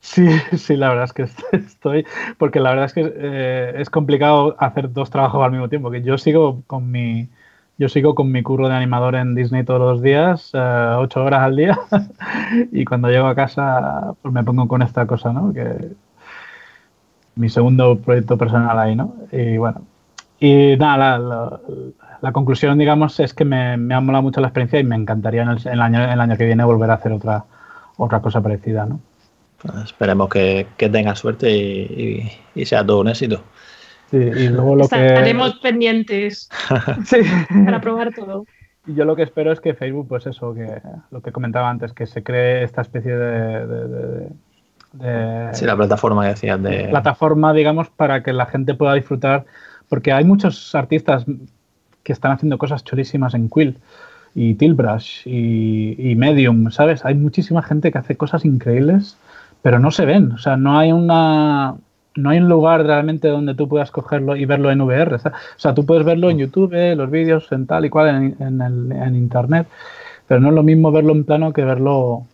Sí, 0.00 0.28
sí, 0.58 0.76
la 0.76 0.90
verdad 0.90 1.04
es 1.04 1.12
que 1.12 1.22
estoy, 1.56 2.06
porque 2.38 2.60
la 2.60 2.70
verdad 2.70 2.86
es 2.86 2.92
que 2.92 3.12
eh, 3.16 3.74
es 3.78 3.88
complicado 3.88 4.54
hacer 4.58 4.92
dos 4.92 5.10
trabajos 5.10 5.42
al 5.42 5.52
mismo 5.52 5.68
tiempo, 5.68 5.90
que 5.90 6.02
yo 6.02 6.18
sigo 6.18 6.62
con 6.66 6.90
mi, 6.90 7.28
yo 7.78 7.88
sigo 7.88 8.14
con 8.14 8.30
mi 8.30 8.42
curro 8.42 8.68
de 8.68 8.74
animador 8.74 9.14
en 9.14 9.34
Disney 9.34 9.64
todos 9.64 9.80
los 9.80 10.02
días, 10.02 10.52
ocho 10.54 11.24
horas 11.24 11.40
al 11.40 11.56
día, 11.56 11.78
y 12.70 12.84
cuando 12.84 13.08
llego 13.08 13.26
a 13.26 13.34
casa 13.34 14.14
pues 14.20 14.34
me 14.34 14.44
pongo 14.44 14.68
con 14.68 14.82
esta 14.82 15.06
cosa, 15.06 15.32
¿no? 15.32 15.54
Que, 15.54 15.94
mi 17.36 17.48
segundo 17.48 17.98
proyecto 17.98 18.38
personal 18.38 18.78
ahí, 18.78 18.94
¿no? 18.94 19.14
Y 19.32 19.56
bueno, 19.56 19.82
y 20.40 20.76
nada, 20.76 21.18
la, 22.20 22.32
conclusión, 22.32 22.78
digamos, 22.78 23.18
es 23.20 23.34
que 23.34 23.44
me, 23.44 23.76
me, 23.76 23.94
ha 23.94 24.00
molado 24.00 24.22
mucho 24.22 24.40
la 24.40 24.48
experiencia 24.48 24.80
y 24.80 24.84
me 24.84 24.96
encantaría 24.96 25.42
en 25.42 25.48
el, 25.48 25.80
año, 25.80 26.04
el 26.04 26.20
año 26.20 26.36
que 26.36 26.44
viene 26.44 26.64
volver 26.64 26.90
a 26.90 26.94
hacer 26.94 27.12
otra, 27.12 27.44
otra 27.96 28.20
cosa 28.20 28.40
parecida, 28.40 28.86
¿no? 28.86 29.00
Pues 29.62 29.74
esperemos 29.84 30.28
que, 30.28 30.66
que 30.76 30.88
tenga 30.88 31.14
suerte 31.14 31.50
y, 31.50 32.30
y, 32.54 32.66
sea 32.66 32.84
todo 32.84 33.00
un 33.00 33.08
éxito. 33.08 33.42
Sí, 34.10 34.18
y 34.18 34.48
luego 34.48 34.76
lo 34.76 34.84
Estaremos 34.84 35.54
pendientes 35.56 36.50
para 37.64 37.80
probar 37.80 38.12
todo. 38.14 38.44
Y 38.86 38.94
yo 38.94 39.06
lo 39.06 39.16
que 39.16 39.22
espero 39.22 39.50
es 39.50 39.60
que 39.60 39.72
Facebook, 39.72 40.08
pues 40.08 40.26
eso, 40.26 40.54
que 40.54 40.82
lo 41.10 41.22
que 41.22 41.32
comentaba 41.32 41.70
antes, 41.70 41.94
que 41.94 42.06
se 42.06 42.22
cree 42.22 42.64
esta 42.64 42.82
especie 42.82 43.16
de 43.16 44.28
sí, 45.52 45.64
la 45.64 45.76
plataforma 45.76 46.22
que 46.22 46.28
decías. 46.28 46.62
De... 46.62 46.88
Plataforma, 46.90 47.52
digamos, 47.52 47.88
para 47.90 48.22
que 48.22 48.32
la 48.32 48.46
gente 48.46 48.74
pueda 48.74 48.94
disfrutar, 48.94 49.44
porque 49.88 50.12
hay 50.12 50.24
muchos 50.24 50.74
artistas 50.74 51.24
que 52.02 52.12
están 52.12 52.32
haciendo 52.32 52.58
cosas 52.58 52.84
chulísimas 52.84 53.34
en 53.34 53.48
Quill 53.48 53.78
y 54.34 54.54
Tilbrush 54.54 55.26
y, 55.26 56.10
y, 56.10 56.16
Medium, 56.16 56.70
¿sabes? 56.70 57.04
Hay 57.04 57.14
muchísima 57.14 57.62
gente 57.62 57.90
que 57.92 57.98
hace 57.98 58.16
cosas 58.16 58.44
increíbles, 58.44 59.16
pero 59.62 59.78
no 59.78 59.90
se 59.90 60.04
ven. 60.04 60.32
O 60.32 60.38
sea, 60.38 60.56
no 60.56 60.78
hay 60.78 60.92
una 60.92 61.76
no 62.16 62.30
hay 62.30 62.38
un 62.38 62.48
lugar 62.48 62.84
realmente 62.84 63.28
donde 63.28 63.54
tú 63.54 63.68
puedas 63.68 63.90
cogerlo 63.90 64.36
y 64.36 64.44
verlo 64.44 64.70
en 64.70 64.80
VR. 64.80 65.16
O 65.16 65.18
sea, 65.56 65.74
tú 65.74 65.84
puedes 65.84 66.04
verlo 66.04 66.30
en 66.30 66.38
YouTube, 66.38 66.72
los 66.96 67.10
vídeos, 67.10 67.50
en 67.50 67.66
tal 67.66 67.84
y 67.84 67.90
cual, 67.90 68.08
en, 68.08 68.36
en, 68.38 68.60
el, 68.60 68.92
en 68.92 69.16
Internet, 69.16 69.66
pero 70.26 70.40
no 70.40 70.48
es 70.48 70.54
lo 70.54 70.62
mismo 70.62 70.92
verlo 70.92 71.12
en 71.12 71.24
plano 71.24 71.52
que 71.52 71.64
verlo 71.64 72.24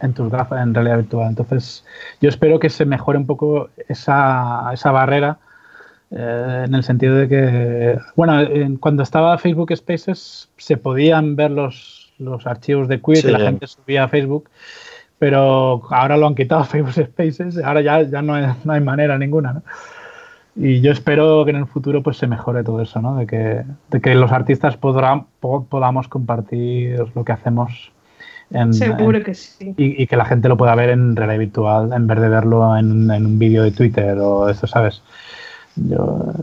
en 0.00 0.14
tus 0.14 0.30
gafas 0.30 0.62
en 0.62 0.74
realidad 0.74 0.98
virtual. 0.98 1.28
Entonces, 1.28 1.84
yo 2.20 2.28
espero 2.28 2.58
que 2.58 2.70
se 2.70 2.84
mejore 2.84 3.18
un 3.18 3.26
poco 3.26 3.70
esa, 3.88 4.70
esa 4.72 4.90
barrera 4.90 5.38
eh, 6.10 6.64
en 6.66 6.74
el 6.74 6.82
sentido 6.82 7.16
de 7.16 7.28
que, 7.28 7.98
bueno, 8.16 8.34
cuando 8.80 9.02
estaba 9.02 9.38
Facebook 9.38 9.74
Spaces 9.76 10.48
se 10.56 10.76
podían 10.76 11.36
ver 11.36 11.50
los, 11.50 12.12
los 12.18 12.46
archivos 12.46 12.88
de 12.88 13.00
Quid 13.00 13.24
y 13.26 13.30
la 13.30 13.40
gente 13.40 13.66
subía 13.66 14.04
a 14.04 14.08
Facebook, 14.08 14.48
pero 15.18 15.82
ahora 15.90 16.16
lo 16.16 16.26
han 16.26 16.34
quitado 16.34 16.64
Facebook 16.64 16.92
Spaces, 16.92 17.58
ahora 17.62 17.80
ya, 17.80 18.02
ya 18.02 18.22
no, 18.22 18.34
hay, 18.34 18.46
no 18.64 18.72
hay 18.72 18.80
manera 18.80 19.18
ninguna. 19.18 19.62
Y 20.56 20.80
yo 20.80 20.90
espero 20.90 21.44
que 21.44 21.52
en 21.52 21.58
el 21.58 21.66
futuro 21.66 22.02
pues 22.02 22.16
se 22.16 22.26
mejore 22.26 22.64
todo 22.64 22.82
eso, 22.82 23.00
¿no? 23.00 23.14
De 23.14 23.26
que, 23.26 23.62
de 23.88 24.00
que 24.00 24.14
los 24.16 24.32
artistas 24.32 24.76
podrán, 24.76 25.26
podamos 25.40 26.08
compartir 26.08 26.98
lo 27.14 27.24
que 27.24 27.32
hacemos 27.32 27.92
Seguro 28.72 29.22
que 29.22 29.34
sí. 29.34 29.74
Y, 29.76 30.06
que 30.06 30.16
la 30.16 30.24
gente 30.24 30.48
lo 30.48 30.56
pueda 30.56 30.74
ver 30.74 30.90
en 30.90 31.14
realidad 31.14 31.38
virtual 31.38 31.92
en 31.92 32.06
vez 32.06 32.20
de 32.20 32.28
verlo 32.28 32.76
en, 32.76 33.10
un 33.10 33.38
vídeo 33.38 33.62
de 33.62 33.70
Twitter 33.70 34.18
o 34.18 34.48
eso, 34.48 34.66
¿sabes? 34.66 35.02
Yo... 35.76 36.34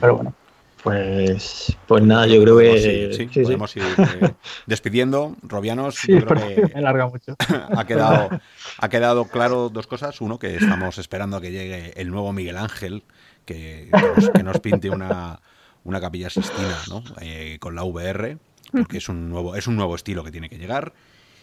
Pero 0.00 0.16
bueno. 0.16 0.34
Pues, 0.82 1.76
pues 1.86 2.02
nada, 2.02 2.26
yo 2.26 2.42
creo 2.42 2.58
que. 2.58 3.12
Sí, 3.12 3.40
podemos 3.40 3.76
ir 3.76 3.84
eh, 3.98 4.34
despidiendo. 4.66 5.36
Robianos, 5.42 6.02
yo 6.08 6.26
creo 6.26 6.48
que. 6.48 6.74
Me 6.74 6.82
larga 6.82 7.06
mucho. 7.06 7.36
ha, 7.76 7.84
quedado, 7.86 8.30
ha 8.78 8.88
quedado 8.88 9.26
claro 9.26 9.68
dos 9.68 9.86
cosas. 9.86 10.20
Uno, 10.20 10.40
que 10.40 10.56
estamos 10.56 10.98
esperando 10.98 11.36
a 11.36 11.40
que 11.40 11.52
llegue 11.52 11.92
el 12.00 12.10
nuevo 12.10 12.32
Miguel 12.32 12.56
Ángel, 12.56 13.04
que, 13.44 13.90
que, 14.34 14.42
nos, 14.42 14.58
pinte 14.58 14.90
una, 14.90 15.38
una 15.84 16.00
capilla 16.00 16.28
Sistina, 16.28 16.76
¿no? 16.88 17.04
Eh, 17.20 17.58
con 17.60 17.76
la 17.76 17.84
VR 17.84 18.38
porque 18.72 18.98
es 18.98 19.08
un 19.08 19.28
nuevo, 19.28 19.54
es 19.54 19.66
un 19.66 19.76
nuevo 19.76 19.94
estilo 19.94 20.24
que 20.24 20.30
tiene 20.30 20.48
que 20.48 20.58
llegar. 20.58 20.92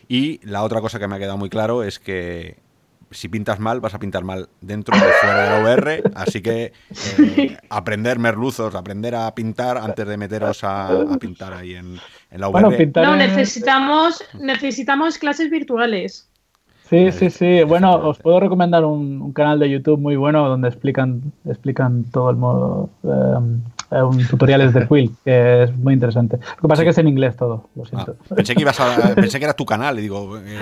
Y 0.07 0.39
la 0.45 0.63
otra 0.63 0.81
cosa 0.81 0.99
que 0.99 1.07
me 1.07 1.15
ha 1.15 1.19
quedado 1.19 1.37
muy 1.37 1.49
claro 1.49 1.83
es 1.83 1.99
que 1.99 2.57
si 3.11 3.27
pintas 3.27 3.59
mal, 3.59 3.79
vas 3.79 3.93
a 3.93 3.99
pintar 3.99 4.23
mal 4.23 4.49
dentro 4.61 4.95
y 4.95 4.99
fuera 4.99 5.43
de 5.43 5.49
la 5.49 5.63
VR. 5.63 6.03
Así 6.15 6.41
que 6.41 6.73
eh, 7.17 7.57
aprender 7.69 8.19
merluzos, 8.19 8.75
aprender 8.75 9.15
a 9.15 9.33
pintar 9.33 9.77
antes 9.77 10.07
de 10.07 10.17
meteros 10.17 10.63
a, 10.63 10.89
pintar 11.19 11.53
ahí 11.53 11.75
en, 11.75 11.99
la 12.31 12.49
VR. 12.49 12.91
no, 12.95 13.15
necesitamos, 13.15 14.23
necesitamos 14.39 15.17
clases 15.17 15.49
virtuales. 15.49 16.29
Sí, 16.89 17.11
sí, 17.11 17.29
sí. 17.29 17.63
Bueno, 17.63 17.93
os 17.95 18.17
puedo 18.17 18.39
recomendar 18.39 18.83
un, 18.83 19.31
canal 19.33 19.59
de 19.59 19.69
YouTube 19.69 19.99
muy 19.99 20.15
bueno 20.15 20.47
donde 20.49 20.69
explican, 20.69 21.21
explican 21.45 22.03
todo 22.05 22.31
el 22.31 22.37
modo, 22.37 22.89
em, 23.03 23.57
eh, 23.57 23.78
un 23.91 24.27
tutoriales 24.27 24.73
de 24.73 24.87
Quill, 24.87 25.15
que 25.23 25.63
es 25.63 25.75
muy 25.75 25.93
interesante. 25.93 26.37
Lo 26.37 26.61
que 26.61 26.67
pasa 26.67 26.81
es 26.81 26.85
que 26.85 26.89
es 26.91 26.97
en 26.99 27.07
inglés 27.07 27.35
todo, 27.35 27.69
lo 27.75 27.85
siento. 27.85 28.15
Ah, 28.21 28.35
pensé, 28.35 28.55
que 28.55 28.61
ibas 28.61 28.79
a, 28.79 29.15
pensé 29.15 29.39
que 29.39 29.45
era 29.45 29.53
tu 29.53 29.65
canal 29.65 29.97
y 29.99 30.03
digo, 30.03 30.37
eh, 30.37 30.59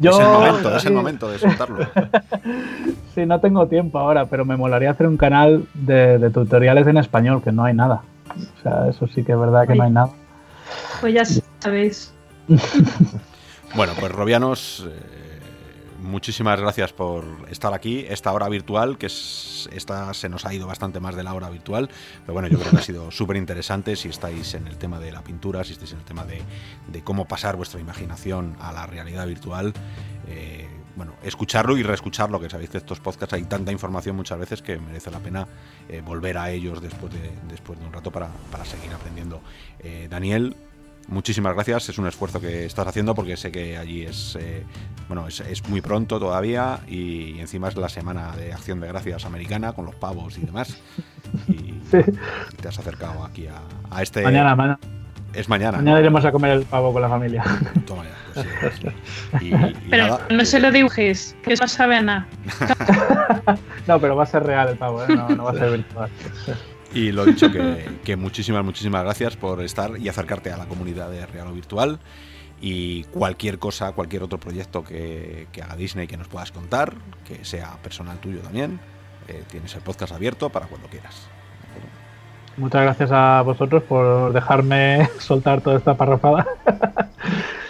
es 0.00 0.18
el 0.18 0.26
momento, 0.26 0.76
es 0.76 0.84
el 0.86 0.92
momento 0.94 1.30
de 1.30 1.38
soltarlo. 1.38 1.86
sí, 3.14 3.26
no 3.26 3.40
tengo 3.40 3.66
tiempo 3.66 3.98
ahora, 3.98 4.26
pero 4.26 4.44
me 4.44 4.56
molaría 4.56 4.90
hacer 4.90 5.06
un 5.06 5.16
canal 5.16 5.66
de, 5.74 6.30
tutoriales 6.30 6.86
en 6.86 6.96
español, 6.96 7.42
que 7.42 7.52
no 7.52 7.64
hay 7.64 7.74
nada. 7.74 8.02
O 8.30 8.62
sea, 8.62 8.88
eso 8.88 9.06
sí 9.08 9.22
que 9.22 9.32
es 9.32 9.38
verdad 9.38 9.66
que 9.66 9.74
no 9.74 9.84
hay 9.84 9.90
nada. 9.90 10.10
Pues 11.00 11.14
ya 11.14 11.24
sabéis. 11.58 12.14
bueno, 13.74 13.92
pues 14.00 14.12
Robianos, 14.12 14.86
eh, 14.88 15.21
muchísimas 16.02 16.60
gracias 16.60 16.92
por 16.92 17.24
estar 17.50 17.72
aquí, 17.72 18.04
esta 18.08 18.32
hora 18.32 18.48
virtual, 18.48 18.98
que 18.98 19.06
es, 19.06 19.68
esta 19.72 20.12
se 20.14 20.28
nos 20.28 20.44
ha 20.44 20.52
ido 20.52 20.66
bastante 20.66 21.00
más 21.00 21.14
de 21.14 21.22
la 21.22 21.32
hora 21.34 21.48
virtual, 21.48 21.88
pero 22.20 22.34
bueno, 22.34 22.48
yo 22.48 22.58
creo 22.58 22.70
que 22.70 22.76
ha 22.78 22.82
sido 22.82 23.10
súper 23.10 23.36
interesante 23.36 23.96
si 23.96 24.08
estáis 24.08 24.54
en 24.54 24.66
el 24.66 24.76
tema 24.76 24.98
de 24.98 25.12
la 25.12 25.22
pintura, 25.22 25.64
si 25.64 25.72
estáis 25.72 25.92
en 25.92 25.98
el 25.98 26.04
tema 26.04 26.24
de, 26.24 27.02
cómo 27.02 27.26
pasar 27.26 27.56
vuestra 27.56 27.80
imaginación 27.80 28.56
a 28.60 28.72
la 28.72 28.86
realidad 28.86 29.26
virtual. 29.26 29.72
Eh, 30.28 30.68
bueno, 30.94 31.14
escucharlo 31.22 31.76
y 31.78 31.82
reescucharlo, 31.82 32.38
que 32.38 32.50
sabéis 32.50 32.70
que 32.70 32.78
estos 32.78 33.00
podcasts 33.00 33.32
hay 33.32 33.44
tanta 33.44 33.72
información 33.72 34.14
muchas 34.14 34.38
veces 34.38 34.60
que 34.60 34.78
merece 34.78 35.10
la 35.10 35.20
pena 35.20 35.46
eh, 35.88 36.02
volver 36.04 36.36
a 36.36 36.50
ellos 36.50 36.82
después 36.82 37.12
de, 37.12 37.30
después 37.48 37.78
de 37.78 37.86
un 37.86 37.92
rato 37.92 38.10
para, 38.10 38.28
seguir 38.64 38.92
aprendiendo. 38.92 39.40
Eh, 39.80 40.06
Daniel, 40.10 40.56
muchísimas 41.08 41.54
gracias. 41.54 41.88
Es 41.88 41.98
un 41.98 42.06
esfuerzo 42.06 42.40
que 42.40 42.66
estás 42.66 42.86
haciendo 42.86 43.14
porque 43.14 43.36
sé 43.36 43.50
que 43.52 43.76
allí 43.76 44.02
es, 44.02 44.36
eh, 44.40 44.64
bueno, 45.08 45.26
es, 45.28 45.68
muy 45.68 45.80
pronto 45.80 46.18
todavía 46.18 46.80
y, 46.88 47.38
encima 47.40 47.68
es 47.68 47.76
la 47.76 47.88
semana 47.88 48.34
de 48.36 48.52
acción 48.52 48.80
de 48.80 48.88
gracias 48.88 49.24
americana 49.24 49.72
con 49.72 49.86
los 49.86 49.94
pavos 49.94 50.38
y 50.38 50.42
demás. 50.42 50.76
Y, 51.48 51.72
te 52.60 52.68
has 52.68 52.78
acercado 52.78 53.24
aquí 53.24 53.46
a, 53.46 54.02
este. 54.02 54.22
Mañana, 54.22 54.56
mañana. 54.56 54.78
Es 55.34 55.48
mañana. 55.48 55.78
Mañana 55.78 56.00
iremos 56.00 56.24
a 56.24 56.32
comer 56.32 56.58
el 56.58 56.64
pavo 56.64 56.92
con 56.92 57.00
la 57.00 57.08
familia. 57.08 57.42
Toma 57.86 58.04
ya, 58.04 58.44
pues 58.60 59.72
pero 59.90 60.18
no 60.30 60.44
se 60.44 60.60
lo 60.60 60.70
dibujes, 60.70 61.34
que 61.42 61.54
eso 61.54 61.66
sabe 61.66 61.96
a 61.96 62.02
nada. 62.02 62.26
no, 63.86 63.98
pero 63.98 64.14
va 64.14 64.24
a 64.24 64.26
ser 64.26 64.42
real 64.42 64.68
el 64.68 64.76
pavo, 64.76 65.02
¿eh? 65.04 65.06
no, 65.08 65.28
no 65.30 65.44
va 65.44 65.50
a 65.52 65.54
ser 65.54 65.70
virtual. 65.70 66.10
Y 66.94 67.12
lo 67.12 67.24
dicho, 67.24 67.48
que, 67.50 68.16
muchísimas, 68.16 68.64
muchísimas 68.64 69.02
gracias 69.04 69.36
por 69.36 69.62
estar 69.62 69.98
y 69.98 70.08
acercarte 70.08 70.52
a 70.52 70.56
la 70.56 70.66
comunidad 70.66 71.10
de 71.10 71.24
Real 71.26 71.48
o 71.48 71.52
Virtual. 71.52 71.98
Y 72.60 73.04
cualquier 73.04 73.58
cosa, 73.58 73.92
cualquier 73.92 74.22
otro 74.22 74.38
proyecto 74.38 74.84
que, 74.84 75.48
haga 75.62 75.74
Disney 75.74 76.06
que 76.06 76.16
nos 76.16 76.28
puedas 76.28 76.52
contar, 76.52 76.94
que 77.26 77.44
sea 77.44 77.76
personal 77.82 78.18
tuyo 78.18 78.40
también, 78.40 78.78
eh, 79.26 79.42
tienes 79.50 79.74
el 79.74 79.80
podcast 79.82 80.12
abierto 80.12 80.50
para 80.50 80.66
cuando 80.66 80.88
quieras. 80.88 81.28
Muchas 82.56 82.82
gracias 82.82 83.10
a 83.10 83.42
vosotros 83.42 83.82
por 83.82 84.32
dejarme 84.32 85.08
soltar 85.18 85.62
toda 85.62 85.78
esta 85.78 85.94
parrafada. 85.94 86.46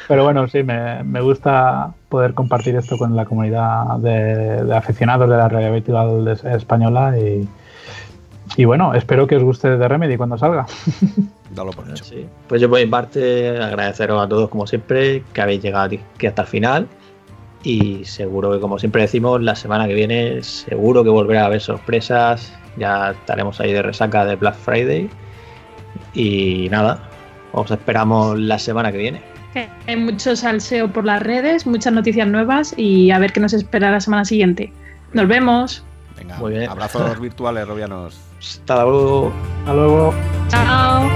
Pero 0.08 0.24
bueno, 0.24 0.46
sí, 0.48 0.62
me, 0.62 1.20
gusta 1.20 1.94
poder 2.08 2.34
compartir 2.34 2.74
esto 2.74 2.98
con 2.98 3.16
la 3.16 3.24
comunidad 3.24 3.96
de, 3.98 4.64
de 4.64 4.76
aficionados 4.76 5.30
de 5.30 5.36
la 5.36 5.48
realidad 5.48 5.72
virtual 5.72 6.28
española 6.28 7.16
y, 7.16 7.48
y 8.56 8.64
bueno, 8.64 8.94
espero 8.94 9.26
que 9.26 9.36
os 9.36 9.42
guste 9.42 9.76
de 9.76 9.88
Remedy 9.88 10.16
cuando 10.16 10.36
salga. 10.38 10.66
Dalo 11.54 11.70
por 11.72 11.88
hecho. 11.90 12.04
Pues 12.48 12.60
yo 12.60 12.68
por 12.68 12.78
mi 12.78 12.86
parte 12.86 13.58
agradeceros 13.58 14.22
a 14.24 14.28
todos 14.28 14.48
como 14.48 14.66
siempre 14.66 15.22
que 15.32 15.42
habéis 15.42 15.62
llegado 15.62 15.84
aquí 15.84 16.26
hasta 16.26 16.42
el 16.42 16.48
final 16.48 16.88
y 17.62 18.04
seguro 18.04 18.52
que 18.52 18.60
como 18.60 18.78
siempre 18.78 19.02
decimos 19.02 19.40
la 19.42 19.54
semana 19.54 19.86
que 19.86 19.94
viene 19.94 20.42
seguro 20.42 21.04
que 21.04 21.10
volverá 21.10 21.42
a 21.42 21.46
haber 21.46 21.60
sorpresas, 21.60 22.52
ya 22.76 23.12
estaremos 23.12 23.60
ahí 23.60 23.72
de 23.72 23.82
resaca 23.82 24.24
de 24.24 24.36
Black 24.36 24.54
Friday 24.56 25.08
y 26.14 26.68
nada, 26.70 26.98
os 27.52 27.70
esperamos 27.70 28.38
la 28.38 28.58
semana 28.58 28.90
que 28.92 28.98
viene. 28.98 29.22
Hay 29.86 29.96
mucho 29.96 30.34
salseo 30.34 30.90
por 30.90 31.04
las 31.04 31.22
redes, 31.22 31.66
muchas 31.66 31.92
noticias 31.92 32.26
nuevas 32.26 32.74
y 32.76 33.10
a 33.10 33.18
ver 33.18 33.32
qué 33.32 33.40
nos 33.40 33.52
espera 33.52 33.90
la 33.90 34.00
semana 34.00 34.24
siguiente. 34.24 34.72
Nos 35.12 35.28
vemos. 35.28 35.84
Venga, 36.16 36.38
Muy 36.38 36.52
bien. 36.52 36.70
abrazos 36.70 37.20
virtuales, 37.20 37.68
Robianos. 37.68 38.31
Hasta 38.42 38.84
luego. 38.84 39.32
Hasta 39.60 39.74
luego. 39.74 40.14
Chao. 40.48 41.08